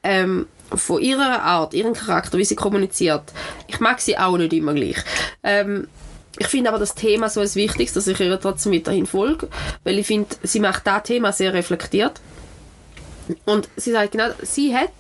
ähm, 0.03 0.47
von 0.75 1.01
ihrer 1.01 1.43
Art, 1.43 1.75
ihrem 1.75 1.95
Charakter, 1.95 2.39
wie 2.39 2.45
sie 2.45 2.57
kommuniziert, 2.57 3.25
ich 3.67 3.81
mag 3.81 4.01
sie 4.01 4.19
auch 4.19 4.37
nicht 4.37 4.53
immer 4.53 4.75
gleich. 4.75 4.99
Ähm, 5.43 5.89
ich 6.39 6.47
finde 6.47 6.71
aber 6.71 6.79
das 6.79 6.95
Thema 6.95 7.29
so 7.29 7.41
ein 7.41 7.55
wichtiges, 7.55 7.93
dass 7.93 8.07
ich 8.07 8.19
ihr 8.19 8.41
trotzdem 8.41 8.73
weiterhin 8.73 9.07
folge, 9.07 9.49
weil 9.85 9.99
ich 9.99 10.07
finde, 10.07 10.35
sie 10.43 10.61
macht 10.61 10.87
das 10.87 11.03
Thema 11.03 11.33
sehr 11.33 11.53
reflektiert. 11.53 12.21
Und 13.45 13.69
sie 13.77 13.93
sagt 13.93 14.13
genau, 14.13 14.29
sie 14.43 14.75
hat 14.75 14.91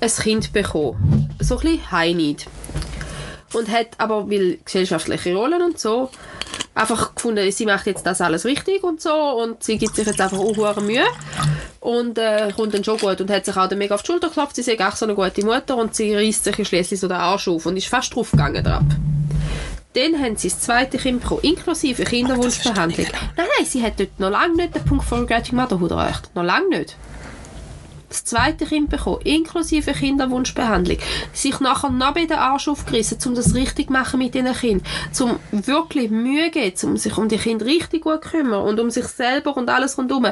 ein 0.00 0.10
Kind 0.10 0.52
bekommen. 0.52 1.28
So 1.40 1.56
ein 1.58 1.62
bisschen 1.62 1.90
High-Need. 1.90 2.46
Und 3.54 3.68
hat 3.70 3.88
aber, 3.96 4.30
weil 4.30 4.58
gesellschaftliche 4.64 5.34
Rollen 5.34 5.62
und 5.62 5.80
so, 5.80 6.10
einfach 6.78 7.14
gefunden, 7.14 7.50
sie 7.50 7.66
macht 7.66 7.86
jetzt 7.86 8.06
das 8.06 8.20
alles 8.20 8.44
richtig 8.44 8.82
und 8.82 9.00
so 9.00 9.12
und 9.12 9.62
sie 9.62 9.78
gibt 9.78 9.96
sich 9.96 10.06
jetzt 10.06 10.20
einfach 10.20 10.38
auch 10.38 10.80
Mühe 10.80 11.04
und 11.80 12.18
äh, 12.18 12.52
kommt 12.54 12.74
dann 12.74 12.84
schon 12.84 12.98
gut 12.98 13.20
und 13.20 13.30
hat 13.30 13.44
sich 13.44 13.56
auch 13.56 13.68
dann 13.68 13.78
mega 13.78 13.94
auf 13.94 14.02
die 14.02 14.06
Schulter 14.06 14.28
geklopft, 14.28 14.56
sie 14.56 14.62
ist 14.62 14.80
auch 14.80 14.96
so 14.96 15.06
eine 15.06 15.14
gute 15.14 15.44
Mutter 15.44 15.76
und 15.76 15.94
sie 15.94 16.14
reißt 16.14 16.44
sich 16.44 16.68
schließlich 16.68 17.00
so 17.00 17.08
den 17.08 17.16
Arsch 17.16 17.48
auf 17.48 17.66
und 17.66 17.76
ist 17.76 17.88
fast 17.88 18.14
draufgegangen 18.14 18.64
drauf. 18.64 18.82
Dann 19.94 20.22
haben 20.22 20.36
sie 20.36 20.48
das 20.48 20.60
zweite 20.60 20.98
Kind 20.98 21.22
bekommen, 21.22 21.40
inklusive 21.42 22.04
Kinderwunschbehandlung. 22.04 23.06
Nein, 23.36 23.46
nein, 23.56 23.66
sie 23.66 23.82
hat 23.82 23.98
dort 23.98 24.20
noch 24.20 24.30
lange 24.30 24.54
nicht 24.54 24.74
den 24.74 24.84
Punkt 24.84 25.04
von 25.04 25.20
Regretting 25.20 25.56
Motherhood 25.56 25.90
erreicht. 25.90 26.30
Noch 26.34 26.44
lange 26.44 26.68
nicht. 26.68 26.96
Das 28.08 28.24
zweite 28.24 28.64
Kind 28.64 28.88
bekommen, 28.88 29.20
inklusive 29.24 29.92
Kinderwunschbehandlung. 29.92 30.98
Sich 31.32 31.60
nachher 31.60 31.90
noch 31.90 32.14
bei 32.14 32.24
den 32.24 32.38
Arsch 32.38 32.68
aufgerissen, 32.68 33.18
um 33.26 33.34
das 33.34 33.54
richtig 33.54 33.90
machen 33.90 34.18
mit 34.18 34.34
diesen 34.34 34.52
Kindern. 34.54 34.86
Um 35.20 35.38
wirklich 35.50 36.10
Mühe 36.10 36.50
geben, 36.50 36.76
um 36.84 36.96
sich 36.96 37.16
um 37.18 37.28
die 37.28 37.36
Kinder 37.36 37.66
richtig 37.66 38.02
gut 38.04 38.24
zu 38.24 38.30
kümmern 38.30 38.62
und 38.62 38.80
um 38.80 38.90
sich 38.90 39.06
selber 39.06 39.56
und 39.56 39.68
alles 39.68 39.98
rundherum. 39.98 40.28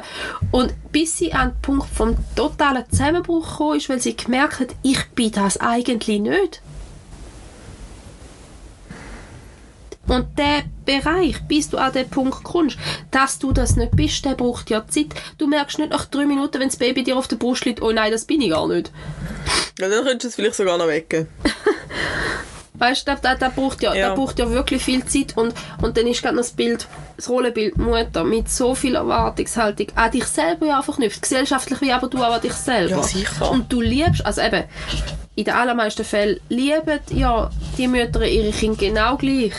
Und 0.52 0.74
bis 0.90 1.18
sie 1.18 1.32
an 1.32 1.50
den 1.50 1.60
Punkt 1.60 1.88
vom 1.94 2.16
totalen 2.34 2.84
Zusammenbruch 2.90 3.46
gekommen 3.50 3.76
ist, 3.76 3.88
weil 3.88 4.00
sie 4.00 4.16
gemerkt 4.16 4.60
hat, 4.60 4.74
ich 4.82 5.04
bin 5.10 5.32
das 5.32 5.58
eigentlich 5.58 6.20
nicht. 6.20 6.62
Und 10.08 10.38
der 10.38 10.64
Bereich, 10.84 11.36
bis 11.48 11.68
du 11.68 11.78
an 11.78 11.92
den 11.92 12.08
Punkt 12.08 12.44
kommst, 12.44 12.78
dass 13.10 13.38
du 13.38 13.52
das 13.52 13.76
nicht 13.76 13.96
bist, 13.96 14.24
der 14.24 14.34
braucht 14.34 14.70
ja 14.70 14.86
Zeit. 14.86 15.14
Du 15.38 15.46
merkst 15.46 15.78
nicht 15.78 15.90
nach 15.90 16.04
drei 16.06 16.26
Minuten, 16.26 16.60
wenn 16.60 16.68
das 16.68 16.76
Baby 16.76 17.02
dir 17.02 17.16
auf 17.16 17.28
der 17.28 17.36
Brust 17.36 17.64
liegt, 17.64 17.82
oh 17.82 17.90
nein, 17.90 18.12
das 18.12 18.24
bin 18.24 18.40
ich 18.40 18.50
gar 18.50 18.68
nicht. 18.68 18.92
Ja, 19.78 19.88
dann 19.88 20.04
könntest 20.04 20.24
du 20.24 20.28
es 20.28 20.34
vielleicht 20.36 20.54
sogar 20.54 20.78
noch 20.78 20.86
wecken. 20.86 21.26
Weißt 22.78 23.08
du, 23.08 23.16
das, 23.22 23.38
das, 23.38 23.54
braucht 23.54 23.82
ja, 23.82 23.94
Ja. 23.94 24.08
das 24.08 24.18
braucht 24.18 24.38
ja 24.38 24.50
wirklich 24.50 24.82
viel 24.82 25.04
Zeit 25.06 25.36
und, 25.36 25.54
und 25.80 25.96
dann 25.96 26.06
ist 26.06 26.22
gerade 26.22 26.36
das 26.36 26.50
Bild, 26.50 26.86
das 27.16 27.28
Rollenbild 27.28 27.78
Mutter 27.78 28.22
mit 28.24 28.50
so 28.50 28.74
viel 28.74 28.96
Erwartungshaltung 28.96 29.86
an 29.94 30.10
dich 30.10 30.24
selber 30.26 30.66
ja 30.66 30.82
verknüpft, 30.82 31.22
gesellschaftlich 31.22 31.80
wie 31.80 31.92
aber 31.92 32.08
du 32.08 32.18
auch 32.18 32.34
an 32.34 32.40
dich 32.42 32.52
selber. 32.52 32.96
Ja, 32.96 33.02
sicher. 33.02 33.50
Und 33.50 33.72
du 33.72 33.80
liebst, 33.80 34.24
also 34.26 34.42
eben, 34.42 34.64
in 35.36 35.44
den 35.44 35.54
allermeisten 35.54 36.04
Fällen 36.04 36.40
lieben 36.48 37.00
ja 37.10 37.50
die 37.78 37.88
Mütter 37.88 38.26
ihre 38.26 38.52
Kinder 38.52 38.76
genau 38.78 39.16
gleich. 39.16 39.52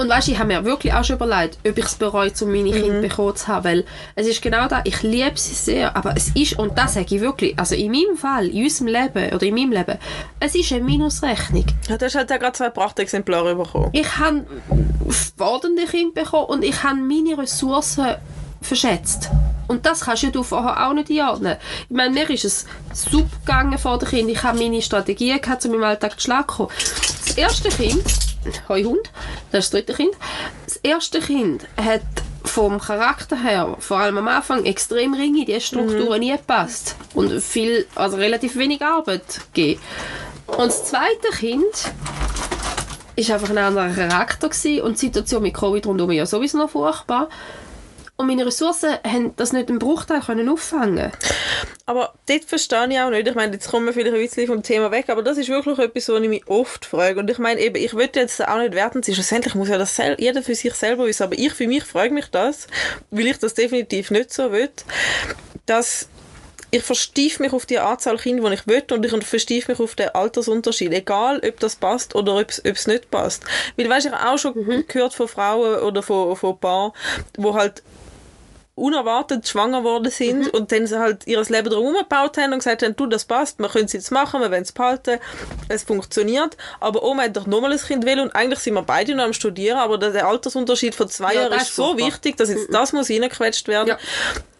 Und 0.00 0.08
weißt, 0.08 0.28
ich 0.28 0.38
habe 0.38 0.48
mir 0.48 0.64
wirklich 0.64 0.94
auch 0.94 1.04
schon 1.04 1.16
überlegt, 1.16 1.58
ob 1.58 1.76
ich 1.76 1.84
es 1.84 1.94
bereue, 1.94 2.32
um 2.40 2.50
meine 2.50 2.70
Kinder 2.70 3.02
bekommen 3.02 3.36
zu 3.36 3.48
haben, 3.48 3.64
weil 3.64 3.84
es 4.14 4.26
ist 4.26 4.40
genau 4.40 4.66
das, 4.66 4.80
ich 4.84 5.02
liebe 5.02 5.36
sie 5.36 5.52
sehr, 5.52 5.94
aber 5.94 6.14
es 6.16 6.30
ist, 6.34 6.58
und 6.58 6.78
das 6.78 6.94
sage 6.94 7.16
ich 7.16 7.20
wirklich, 7.20 7.58
also 7.58 7.74
in 7.74 7.92
meinem 7.92 8.16
Fall, 8.16 8.46
in 8.46 8.64
unserem 8.64 8.86
Leben, 8.86 9.34
oder 9.34 9.42
in 9.42 9.54
meinem 9.54 9.72
Leben, 9.72 9.98
es 10.40 10.54
ist 10.54 10.72
eine 10.72 10.84
Minusrechnung. 10.84 11.66
Ja, 11.86 11.98
du 11.98 12.06
hast 12.06 12.14
halt 12.14 12.32
auch 12.32 12.38
gerade 12.38 12.54
zwei 12.54 12.70
Prachtexemplare 12.70 13.54
bekommen. 13.54 13.90
Ich 13.92 14.16
habe 14.16 14.46
fordernde 15.36 15.84
Kinder 15.84 16.22
bekommen 16.22 16.46
und 16.46 16.64
ich 16.64 16.82
habe 16.82 16.96
meine 16.96 17.36
Ressourcen 17.36 18.14
verschätzt. 18.62 19.28
Und 19.68 19.84
das 19.84 20.00
kannst 20.00 20.22
ja 20.22 20.30
du 20.30 20.42
vorher 20.42 20.88
auch 20.88 20.94
nicht 20.94 21.10
einordnen. 21.10 21.58
Ich 21.90 21.94
meine, 21.94 22.14
mir 22.14 22.30
ist 22.30 22.46
es 22.46 22.64
super 22.94 23.28
gegangen 23.44 23.76
vor 23.76 23.98
dem 23.98 24.08
Kind. 24.08 24.30
Ich 24.30 24.42
habe 24.42 24.58
meine 24.58 24.80
Strategien 24.80 25.42
gehabt, 25.42 25.66
um 25.66 25.74
im 25.74 25.84
Alltag 25.84 26.18
zu 26.18 26.24
schlagen. 26.24 26.68
Das 27.26 27.36
erste 27.36 27.68
Kind, 27.68 28.29
Hoi 28.68 28.84
Hund, 28.84 29.10
das 29.52 29.66
ist 29.66 29.74
das 29.74 29.80
dritte 29.84 29.94
Kind. 29.94 30.14
Das 30.64 30.76
erste 30.76 31.20
Kind 31.20 31.66
hat 31.76 32.02
vom 32.44 32.80
Charakter 32.80 33.40
her, 33.40 33.76
vor 33.78 33.98
allem 33.98 34.18
am 34.18 34.28
Anfang, 34.28 34.64
extrem 34.64 35.14
ring 35.14 35.36
in 35.36 35.46
die 35.46 35.60
Strukturen 35.60 36.20
nie 36.20 36.32
gepasst. 36.32 36.96
Und 37.14 37.40
viel, 37.40 37.86
also 37.94 38.16
relativ 38.16 38.56
wenig 38.56 38.82
Arbeit 38.82 39.40
gegeben. 39.52 39.80
Und 40.46 40.66
das 40.66 40.86
zweite 40.86 41.28
Kind 41.32 41.92
ist 43.16 43.30
einfach 43.30 43.50
ein 43.50 43.58
anderer 43.58 43.90
Charakter 43.90 44.48
gewesen 44.48 44.82
und 44.82 44.94
die 44.94 45.06
Situation 45.06 45.42
mit 45.42 45.54
Covid 45.54 45.86
rundherum 45.86 46.12
ja 46.12 46.26
sowieso 46.26 46.58
noch 46.58 46.70
furchtbar. 46.70 47.28
Und 48.20 48.26
meine 48.26 48.44
Ressourcen 48.44 48.98
haben 49.02 49.34
das 49.36 49.54
nicht 49.54 49.70
einen 49.70 49.78
Bruchteil 49.78 50.20
können 50.20 50.50
auffangen. 50.50 51.10
Aber 51.86 52.12
dort 52.28 52.44
verstehe 52.44 52.86
ich 52.90 53.00
auch 53.00 53.08
nicht. 53.08 53.26
Ich 53.26 53.34
meine, 53.34 53.54
jetzt 53.54 53.70
kommen 53.70 53.86
wir 53.86 53.94
vielleicht 53.94 54.12
ein 54.12 54.20
bisschen 54.20 54.46
vom 54.46 54.62
Thema 54.62 54.90
weg, 54.90 55.08
aber 55.08 55.22
das 55.22 55.38
ist 55.38 55.48
wirklich 55.48 55.78
etwas, 55.78 56.06
was 56.10 56.20
ich 56.20 56.28
mich 56.28 56.46
oft 56.46 56.84
frage. 56.84 57.18
Und 57.18 57.30
ich 57.30 57.38
meine, 57.38 57.58
eben, 57.58 57.76
ich 57.76 57.94
würde 57.94 58.20
jetzt 58.20 58.46
auch 58.46 58.58
nicht 58.58 58.74
werten, 58.74 59.02
schlussendlich 59.02 59.54
muss 59.54 59.70
ja 59.70 59.78
das 59.78 59.98
jeder 60.18 60.42
für 60.42 60.54
sich 60.54 60.74
selber 60.74 61.06
wissen, 61.06 61.22
aber 61.22 61.38
ich 61.38 61.54
für 61.54 61.66
mich 61.66 61.82
frage 61.84 62.12
mich 62.12 62.26
das, 62.26 62.66
weil 63.10 63.26
ich 63.26 63.38
das 63.38 63.54
definitiv 63.54 64.10
nicht 64.10 64.34
so 64.34 64.52
will, 64.52 64.68
dass 65.64 66.10
ich 66.72 66.82
verstief 66.82 67.40
mich 67.40 67.54
auf 67.54 67.64
die 67.64 67.78
Anzahl 67.78 68.18
Kinder, 68.18 68.50
die 68.50 68.54
ich 68.54 68.66
will 68.66 68.84
und 68.90 69.06
ich 69.06 69.26
verstief 69.26 69.66
mich 69.68 69.80
auf 69.80 69.94
den 69.94 70.10
Altersunterschied. 70.10 70.92
Egal, 70.92 71.40
ob 71.42 71.58
das 71.58 71.74
passt 71.74 72.14
oder 72.14 72.36
ob 72.36 72.50
es 72.50 72.86
nicht 72.86 73.10
passt. 73.10 73.44
Weil, 73.78 73.88
weißt 73.88 74.06
ich 74.06 74.12
habe 74.12 74.30
auch 74.30 74.38
schon 74.38 74.84
gehört 74.86 75.14
von 75.14 75.26
Frauen 75.26 75.80
oder 75.80 76.02
von, 76.02 76.36
von 76.36 76.60
Paaren, 76.60 76.92
wo 77.38 77.54
halt 77.54 77.82
unerwartet 78.80 79.48
schwanger 79.48 79.84
worden 79.84 80.10
sind 80.10 80.52
und 80.52 80.72
dann 80.72 80.86
sie 80.86 80.98
halt 80.98 81.26
ihr 81.26 81.40
Leben 81.42 81.70
drum 81.70 81.94
gebaut 81.94 82.36
haben 82.36 82.52
und 82.52 82.58
gesagt 82.58 82.82
haben, 82.82 82.94
du, 82.96 83.06
das 83.06 83.24
passt, 83.24 83.58
wir 83.58 83.68
können 83.68 83.86
es 83.86 83.92
jetzt 83.92 84.10
machen, 84.10 84.40
wir 84.40 84.50
wollen 84.50 84.62
es 84.62 84.72
behalten, 84.72 85.18
es 85.68 85.84
funktioniert, 85.84 86.56
aber 86.80 87.02
Oma 87.02 87.24
hat 87.24 87.36
doch 87.36 87.46
nochmal 87.46 87.72
ein 87.72 87.78
Kind 87.78 88.04
will 88.04 88.20
und 88.20 88.34
eigentlich 88.34 88.60
sind 88.60 88.74
wir 88.74 88.82
beide 88.82 89.14
noch 89.14 89.24
am 89.24 89.32
Studieren, 89.32 89.78
aber 89.78 89.98
der 89.98 90.26
Altersunterschied 90.26 90.94
von 90.94 91.08
zwei 91.08 91.34
Ja, 91.34 91.42
Jahren 91.42 91.54
ist 91.54 91.70
ist 91.70 91.76
so 91.76 91.96
wichtig, 91.96 92.36
dass 92.36 92.50
jetzt 92.50 92.72
das 92.72 92.92
muss 92.92 93.10
reingequetscht 93.10 93.68
werden. 93.68 93.88
Ja. 93.88 93.98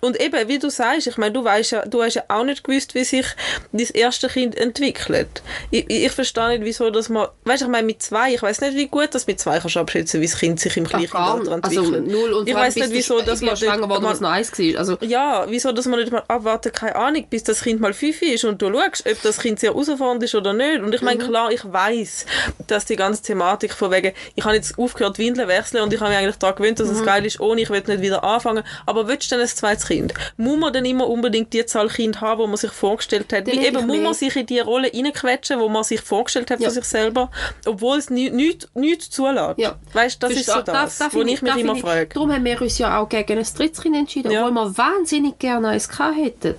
Und 0.00 0.20
eben, 0.20 0.48
wie 0.48 0.58
du 0.58 0.70
sagst, 0.70 1.06
ich 1.06 1.16
meine, 1.16 1.32
du 1.32 1.44
weißt 1.44 1.72
ja, 1.72 1.84
du 1.86 2.02
hast 2.02 2.14
ja 2.14 2.22
auch 2.28 2.44
nicht 2.44 2.64
gewusst, 2.64 2.94
wie 2.94 3.04
sich 3.04 3.26
dein 3.72 3.86
erste 3.94 4.28
Kind 4.28 4.56
entwickelt. 4.56 5.42
Ich, 5.70 5.88
ich, 5.90 6.10
verstehe 6.12 6.48
nicht, 6.50 6.64
wieso, 6.64 6.90
dass 6.90 7.08
man, 7.08 7.28
weißt 7.44 7.62
du, 7.62 7.66
ich 7.66 7.70
meine, 7.70 7.86
mit 7.86 8.02
zwei, 8.02 8.34
ich 8.34 8.42
weiß 8.42 8.60
nicht, 8.62 8.76
wie 8.76 8.86
gut 8.88 9.08
das 9.12 9.26
mit 9.26 9.38
zwei 9.40 9.58
kannst 9.58 9.76
du 9.76 9.80
abschätzen, 9.80 10.20
wie 10.20 10.26
das 10.26 10.38
Kind 10.38 10.58
sich 10.60 10.76
im 10.76 10.84
gleichen 10.84 11.16
Alter. 11.16 11.58
Also 11.62 11.80
entwickelt. 11.80 12.08
null 12.08 12.32
und 12.32 12.48
ich 12.48 12.54
weiß 12.54 12.76
nicht, 12.76 12.90
wieso, 12.92 13.20
dass 13.20 13.40
man, 13.40 13.50
ja 13.50 13.56
schwanger 13.56 13.86
man- 13.86 14.02
noch 14.02 14.22
eins 14.30 14.52
war. 14.58 14.78
Also, 14.78 14.96
ja, 15.02 15.46
wieso, 15.48 15.72
dass 15.72 15.86
man 15.86 16.00
nicht 16.00 16.12
mal 16.12 16.22
abwarten, 16.28 16.72
keine 16.72 16.96
Ahnung, 16.96 17.26
bis 17.28 17.44
das 17.44 17.62
Kind 17.62 17.80
mal 17.80 17.92
fünf 17.92 18.22
ist 18.22 18.44
und 18.44 18.60
du 18.62 18.72
schaust, 18.72 19.06
ob 19.08 19.22
das 19.22 19.38
Kind 19.38 19.60
sehr 19.60 19.70
herausfordernd 19.72 20.22
ist 20.22 20.34
oder 20.34 20.52
nicht. 20.52 20.80
Und 20.80 20.94
ich 20.94 21.00
Mhm. 21.00 21.04
meine, 21.06 21.24
klar, 21.24 21.50
ich 21.52 21.60
weiß, 21.70 22.26
dass 22.66 22.84
die 22.86 22.96
ganze 22.96 23.22
Thematik 23.22 23.72
von 23.74 23.90
wegen, 23.90 24.12
ich 24.34 24.44
habe 24.44 24.54
jetzt 24.54 24.78
aufgehört, 24.78 25.18
Windeln 25.18 25.48
wechseln 25.48 25.82
und 25.82 25.92
ich 25.92 26.00
habe 26.00 26.10
mich 26.10 26.18
eigentlich 26.18 26.36
daran 26.36 26.56
gewöhnt, 26.56 26.80
dass 26.80 26.88
Mhm. 26.88 26.94
es 26.96 27.04
geil 27.04 27.26
ist, 27.26 27.40
ohne, 27.40 27.60
ich 27.60 27.70
will 27.70 27.82
nicht 27.86 28.00
wieder 28.00 28.24
anfangen. 28.24 28.64
Aber 28.86 29.06
willst 29.08 29.30
du 29.30 29.34
denn 29.36 29.42
ein 29.42 29.48
zweites 29.48 29.89
Kind? 29.90 30.14
Muss 30.36 30.56
man 30.58 30.72
denn 30.72 30.84
immer 30.84 31.08
unbedingt 31.08 31.52
die 31.52 31.66
Zahl 31.66 31.88
Kind 31.88 32.20
haben, 32.20 32.40
die 32.42 32.46
man 32.46 32.56
sich 32.56 32.70
vorgestellt 32.70 33.32
hat? 33.32 33.46
Dann 33.48 33.54
hätte 33.56 33.66
eben, 33.66 33.78
ich 33.80 33.86
muss 33.86 33.98
man 33.98 34.14
sich 34.14 34.36
in 34.36 34.46
die 34.46 34.60
Rolle 34.60 34.90
reinquetschen, 34.94 35.58
wo 35.58 35.68
man 35.68 35.82
sich 35.82 36.00
vorgestellt 36.00 36.50
hat 36.50 36.60
Ja. 36.60 36.68
für 36.68 36.74
sich 36.74 36.84
selber, 36.84 37.30
obwohl 37.66 37.98
es 37.98 38.08
nichts 38.10 38.34
nicht, 38.36 38.76
nicht 38.76 39.02
zulässt. 39.02 39.58
Ja. 39.58 39.76
Weißt 39.92 40.22
du, 40.22 40.28
das 40.28 40.36
ist 40.36 40.46
so 40.46 40.60
das, 40.62 40.98
da- 40.98 41.04
da 41.06 41.12
wo 41.12 41.18
finde 41.18 41.32
ich 41.32 41.42
mich 41.42 41.56
immer 41.56 41.76
frage. 41.76 42.06
Darum 42.14 42.32
haben 42.32 42.44
wir 42.44 42.60
uns 42.62 42.78
ja 42.78 42.98
auch 43.00 43.08
gegen 43.08 43.38
ein 43.38 43.46
drittes 43.56 43.82
Kind 43.82 43.96
entschieden, 43.96 44.30
Ja. 44.30 44.46
obwohl 44.46 44.54
wir 44.54 44.78
wahnsinnig 44.78 45.38
gerne 45.38 45.68
eins 45.68 45.88
hätten. 46.16 46.54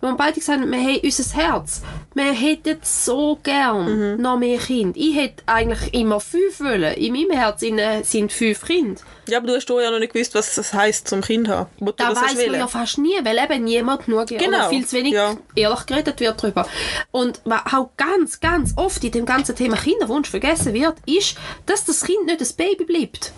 Wir 0.00 0.08
haben 0.08 0.16
beide 0.16 0.40
gesagt, 0.40 0.60
wir 0.64 0.78
haben 0.78 1.00
unser 1.02 1.36
Herz. 1.36 1.82
Wir 2.14 2.32
hätten 2.32 2.78
so 2.82 3.38
gern 3.42 4.14
Mhm. 4.16 4.22
noch 4.22 4.38
mehr 4.38 4.58
Kinder. 4.58 4.98
Ich 4.98 5.14
hätte 5.14 5.42
eigentlich 5.46 5.92
immer 5.92 6.20
fünf 6.20 6.58
wollen. 6.60 6.94
In 6.94 7.12
meinem 7.12 7.30
Herz 7.32 7.60
sind, 7.60 8.32
fünf 8.32 8.64
Kinder. 8.64 9.00
Ja, 9.28 9.38
aber 9.38 9.48
du 9.48 9.54
hast 9.56 9.68
ja 9.68 9.90
noch 9.90 9.98
nicht 9.98 10.12
gewusst, 10.14 10.34
was 10.34 10.54
das 10.54 10.72
heisst 10.72 11.06
zum 11.08 11.20
Kind 11.20 11.48
haben. 11.48 11.68
Wo 11.78 11.92
Da 11.92 12.16
weiß 12.16 12.34
man 12.34 12.54
ja 12.54 12.66
fast 12.66 12.96
nie, 12.98 13.14
weil 13.22 13.38
eben 13.38 13.64
niemand 13.64 14.06
genug 14.06 14.26
Genau, 14.28 14.68
viel 14.70 14.86
zu 14.86 14.96
wenig 14.96 15.12
ja. 15.12 15.36
ehrlich 15.54 15.86
geredet 15.86 16.18
wird 16.18 16.42
darüber. 16.42 16.66
Und 17.10 17.40
was 17.44 17.60
auch 17.72 17.90
ganz, 17.98 18.40
ganz 18.40 18.72
oft 18.76 19.04
in 19.04 19.12
dem 19.12 19.26
ganzen 19.26 19.54
Thema 19.54 19.76
Kinderwunsch 19.76 20.30
vergessen 20.30 20.72
wird, 20.72 20.94
ist, 21.06 21.36
dass 21.66 21.84
das 21.84 22.02
Kind 22.04 22.24
nicht 22.26 22.40
ein 22.40 22.56
Baby 22.56 22.84
bleibt. 22.84 23.32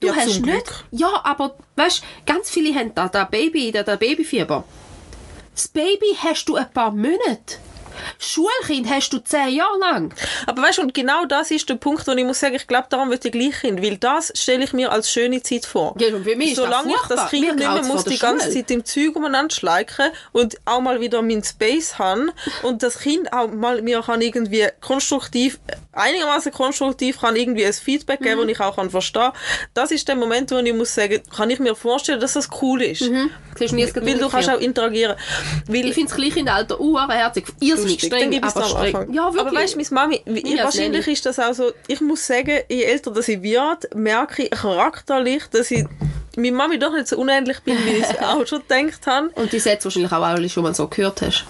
Du 0.00 0.08
Ja, 0.08 0.16
hast 0.16 0.40
nicht, 0.40 0.84
ja, 0.90 1.20
aber 1.24 1.56
weißt, 1.76 2.02
ganz 2.26 2.50
viele 2.50 2.74
haben 2.78 2.94
da, 2.94 3.08
da 3.08 3.24
Baby, 3.24 3.72
da, 3.72 3.82
da 3.82 3.96
Babyfieber. 3.96 4.64
Das 5.56 5.68
Baby 5.68 6.14
hast 6.22 6.50
du 6.50 6.56
ein 6.56 6.70
paar 6.70 6.90
Monate. 6.90 7.56
Schulkind 8.18 8.88
hast 8.90 9.10
du 9.12 9.18
zehn 9.18 9.48
Jahre 9.54 9.78
lang. 9.78 10.14
Aber 10.46 10.62
weißt 10.62 10.78
du, 10.78 10.82
und 10.82 10.94
genau 10.94 11.24
das 11.24 11.50
ist 11.50 11.68
der 11.68 11.76
Punkt, 11.76 12.06
wo 12.06 12.12
ich 12.12 12.24
muss 12.24 12.40
sagen, 12.40 12.54
ich 12.54 12.66
glaube, 12.66 12.86
darum 12.90 13.10
wird 13.10 13.24
ich 13.24 13.32
gleich 13.32 13.60
Kind, 13.60 13.82
weil 13.82 13.96
das 13.96 14.32
stelle 14.34 14.64
ich 14.64 14.72
mir 14.72 14.92
als 14.92 15.10
schöne 15.10 15.42
Zeit 15.42 15.66
vor. 15.66 15.94
Ja, 15.98 16.14
und 16.14 16.24
für 16.24 16.36
mich 16.36 16.50
ist 16.52 16.58
das 16.58 16.64
Solange 16.66 16.90
ich 16.90 16.96
furchtbar. 16.96 17.16
das 17.16 17.30
Kind 17.30 17.56
nicht 17.56 17.58
mehr 17.72 17.82
muss 17.84 18.04
die 18.04 18.18
ganze. 18.18 18.50
Zeit 18.50 18.70
im 18.70 18.84
Zeug 18.84 19.16
umeinander 19.16 19.54
schleichen 19.54 20.06
und 20.32 20.56
auch 20.64 20.80
mal 20.80 21.00
wieder 21.00 21.22
meinen 21.22 21.42
Space 21.44 21.98
haben 21.98 22.30
und 22.62 22.82
das 22.82 22.98
Kind 23.00 23.32
auch 23.32 23.48
mal 23.50 23.82
mir 23.82 24.02
kann 24.02 24.20
irgendwie 24.20 24.66
konstruktiv, 24.80 25.58
einigermaßen 25.92 26.52
konstruktiv 26.52 27.20
kann 27.20 27.36
irgendwie 27.36 27.64
ein 27.64 27.72
Feedback 27.72 28.20
geben, 28.20 28.40
Mhm. 28.40 28.48
das 28.48 28.50
ich 28.56 28.60
auch 28.60 28.76
kann 28.76 28.90
verstehen. 28.90 29.32
Das 29.74 29.90
ist 29.90 30.06
der 30.08 30.16
Moment, 30.16 30.50
wo 30.50 30.56
ich 30.58 30.74
muss 30.74 30.94
sagen, 30.94 31.22
kann 31.34 31.50
ich 31.50 31.58
mir 31.58 31.74
vorstellen, 31.74 32.20
dass 32.20 32.34
das 32.34 32.48
cool 32.60 32.82
ist. 32.82 33.00
Gerade 33.00 34.06
Weil 34.06 34.18
du 34.18 34.28
kannst 34.28 34.50
auch 34.50 34.60
interagieren. 34.60 35.16
Weil 35.66 35.86
Ich 35.86 35.94
finde 35.94 36.08
das 36.10 36.16
Kleinkindalter 36.16 36.78
irrsinnig 36.80 37.76
lustig. 37.76 37.85
Dann 37.88 37.98
streng, 37.98 38.32
ich 38.32 38.42
es 38.42 38.56
aber 38.56 38.64
am 38.64 38.70
streng. 38.70 38.96
Anfang. 38.96 39.14
Ja, 39.14 39.24
wirklich. 39.24 39.40
Aber 39.40 39.52
weißt 39.56 39.74
du, 39.74 39.78
meine 39.78 39.90
Mami, 39.90 40.22
Ja, 40.44 40.64
wahrscheinlich 40.64 41.06
ist 41.08 41.26
das 41.26 41.38
auch 41.38 41.54
so, 41.54 41.72
ich 41.86 42.00
muss 42.00 42.26
sagen, 42.26 42.60
je 42.68 42.82
älter 42.82 43.10
das 43.10 43.28
ich 43.28 43.42
wird, 43.42 43.94
merke 43.94 44.44
ich 44.44 44.50
charakterlich, 44.50 45.44
dass 45.50 45.70
ich 45.70 45.84
meine 46.36 46.52
Mami 46.52 46.78
doch 46.78 46.92
nicht 46.92 47.08
so 47.08 47.16
unendlich 47.18 47.60
bin, 47.60 47.76
wie 47.84 47.90
ich 47.90 48.04
es 48.04 48.18
auch 48.20 48.46
schon 48.46 48.62
gedacht 48.66 49.06
habe. 49.06 49.28
Und 49.34 49.52
die 49.52 49.58
Sätze 49.58 49.84
wahrscheinlich 49.84 50.12
auch 50.12 50.22
alle 50.22 50.48
schon 50.48 50.62
mal 50.62 50.74
so 50.74 50.86
gehört 50.88 51.22
hast. 51.22 51.44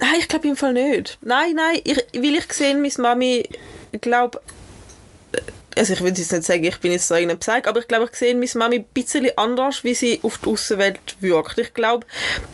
Nein, 0.00 0.14
ich 0.18 0.28
glaube 0.28 0.48
im 0.48 0.56
Fall 0.56 0.72
nicht. 0.72 1.18
Nein, 1.22 1.54
nein, 1.54 1.80
ich, 1.84 1.96
weil 2.14 2.34
ich 2.34 2.52
sehe, 2.52 2.74
meine 2.74 2.92
Mami, 2.98 3.48
ich 3.92 4.00
glaube, 4.00 4.40
also 5.76 5.92
ich 5.92 6.00
will 6.00 6.08
jetzt 6.08 6.32
nicht 6.32 6.44
sagen, 6.44 6.64
ich 6.64 6.78
bin 6.78 6.92
jetzt 6.92 7.08
so 7.08 7.14
irgendein 7.14 7.38
Psych, 7.38 7.66
aber 7.66 7.80
ich 7.80 7.88
glaube, 7.88 8.08
ich 8.10 8.16
sehe 8.16 8.34
meine 8.34 8.48
Mami 8.54 8.76
ein 8.76 8.84
bisschen 8.94 9.26
anders, 9.36 9.84
wie 9.84 9.94
sie 9.94 10.20
auf 10.22 10.38
die 10.38 10.48
Außenwelt 10.48 11.16
wirkt. 11.20 11.58
Ich 11.58 11.74
glaube, 11.74 12.06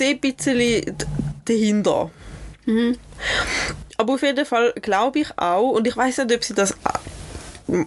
sehe 0.00 0.14
ein 0.14 0.20
bisschen, 0.20 0.96
dahinter. 1.44 2.10
Aber 3.96 4.14
auf 4.14 4.22
jeden 4.22 4.46
Fall 4.46 4.72
glaube 4.80 5.20
ich 5.20 5.28
auch, 5.36 5.70
und 5.70 5.86
ich 5.86 5.96
weiß 5.96 6.18
nicht, 6.18 6.34
ob 6.34 6.44
sie 6.44 6.54
das 6.54 6.74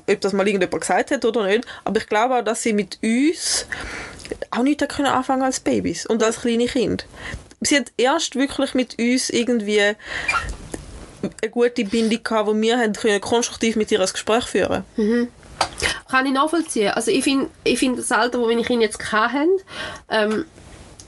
ob 0.08 0.22
das 0.22 0.32
mal 0.32 0.48
irgendjemand 0.48 0.80
gesagt 0.80 1.12
hat 1.12 1.26
oder 1.26 1.46
nicht, 1.46 1.66
aber 1.84 1.98
ich 1.98 2.08
glaube 2.08 2.38
auch, 2.38 2.44
dass 2.44 2.64
sie 2.64 2.72
mit 2.72 3.00
uns 3.04 3.68
auch 4.50 4.64
nicht 4.64 4.88
können 4.88 5.08
anfangen 5.08 5.42
als 5.42 5.60
Babys 5.60 6.06
und 6.06 6.24
als 6.24 6.40
kleine 6.40 6.68
Kind. 6.68 7.06
Sie 7.60 7.76
hat 7.76 7.92
erst 7.98 8.36
wirklich 8.36 8.76
mit 8.76 8.98
uns 8.98 9.30
irgendwie 9.30 9.82
eine 9.82 11.52
gute 11.52 11.84
Bindung 11.84 12.24
gehabt, 12.24 12.48
wo 12.48 12.56
wir 12.56 12.80
haben 12.80 12.94
können 12.94 13.20
konstruktiv 13.20 13.76
mit 13.76 13.92
ihr 13.92 14.00
ein 14.00 14.08
Gespräch 14.08 14.46
führen 14.46 14.86
Kann 16.10 16.26
ich 16.28 16.32
nachvollziehen. 16.32 16.92
Also 16.92 17.12
ich 17.12 17.26
finde 17.26 17.50
ich 17.66 17.78
find 17.78 18.00
das 18.00 18.12
Alter, 18.12 18.40
wo 18.40 18.48
meine 18.48 18.64
Kinder 18.64 18.86
jetzt 18.86 19.12
hatten, 19.12 19.50
ähm, 20.10 20.46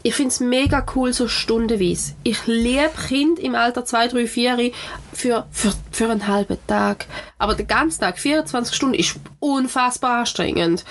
ich 0.06 0.14
finde 0.14 0.30
es 0.30 0.40
mega 0.40 0.86
cool, 0.96 1.14
so 1.14 1.28
stundenweise. 1.28 2.14
Ich 2.22 2.46
liebe 2.46 2.92
Kind 3.08 3.40
im 3.40 3.56
Alter 3.56 3.86
2, 3.86 4.10
3, 4.10 4.28
4 4.28 4.72
für, 5.12 5.48
für, 5.50 5.74
für 5.92 6.12
einen 6.12 6.28
halben 6.28 6.60
Tag. 6.68 7.08
Aber 7.40 7.56
der 7.56 7.66
ganze 7.66 8.02
Tag, 8.02 8.20
24 8.20 8.76
Stunden, 8.76 8.94
ist 8.94 9.16
unfassbar 9.40 10.20
anstrengend. 10.20 10.86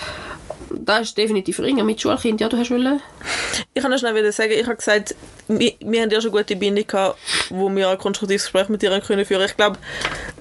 Da 0.69 0.99
ist 0.99 1.17
definitiv 1.17 1.61
ringer 1.61 1.85
mit 1.85 2.01
Schulkind. 2.01 2.41
Ja, 2.41 2.49
du 2.49 2.57
hast 2.57 2.73
wollen? 2.73 3.01
Ich 3.73 3.83
kann 3.83 3.93
noch 3.93 3.99
schnell 3.99 4.17
wieder 4.17 4.33
sagen, 4.33 4.51
ich 4.51 4.67
habe 4.67 4.75
gesagt, 4.75 5.15
wir, 5.47 5.75
wir 5.79 6.03
haben 6.03 6.11
ja 6.11 6.21
schon 6.21 6.33
eine 6.33 6.41
gute 6.41 6.57
Bindung 6.57 6.85
gehabt, 6.85 7.17
wo 7.51 7.73
wir 7.73 7.91
ein 7.91 7.99
konstruktives 7.99 8.43
Gespräch 8.43 8.69
mit 8.69 8.83
ihr 8.83 9.01
können 9.01 9.25
führen. 9.25 9.45
Ich 9.45 9.57
glaube, 9.57 9.79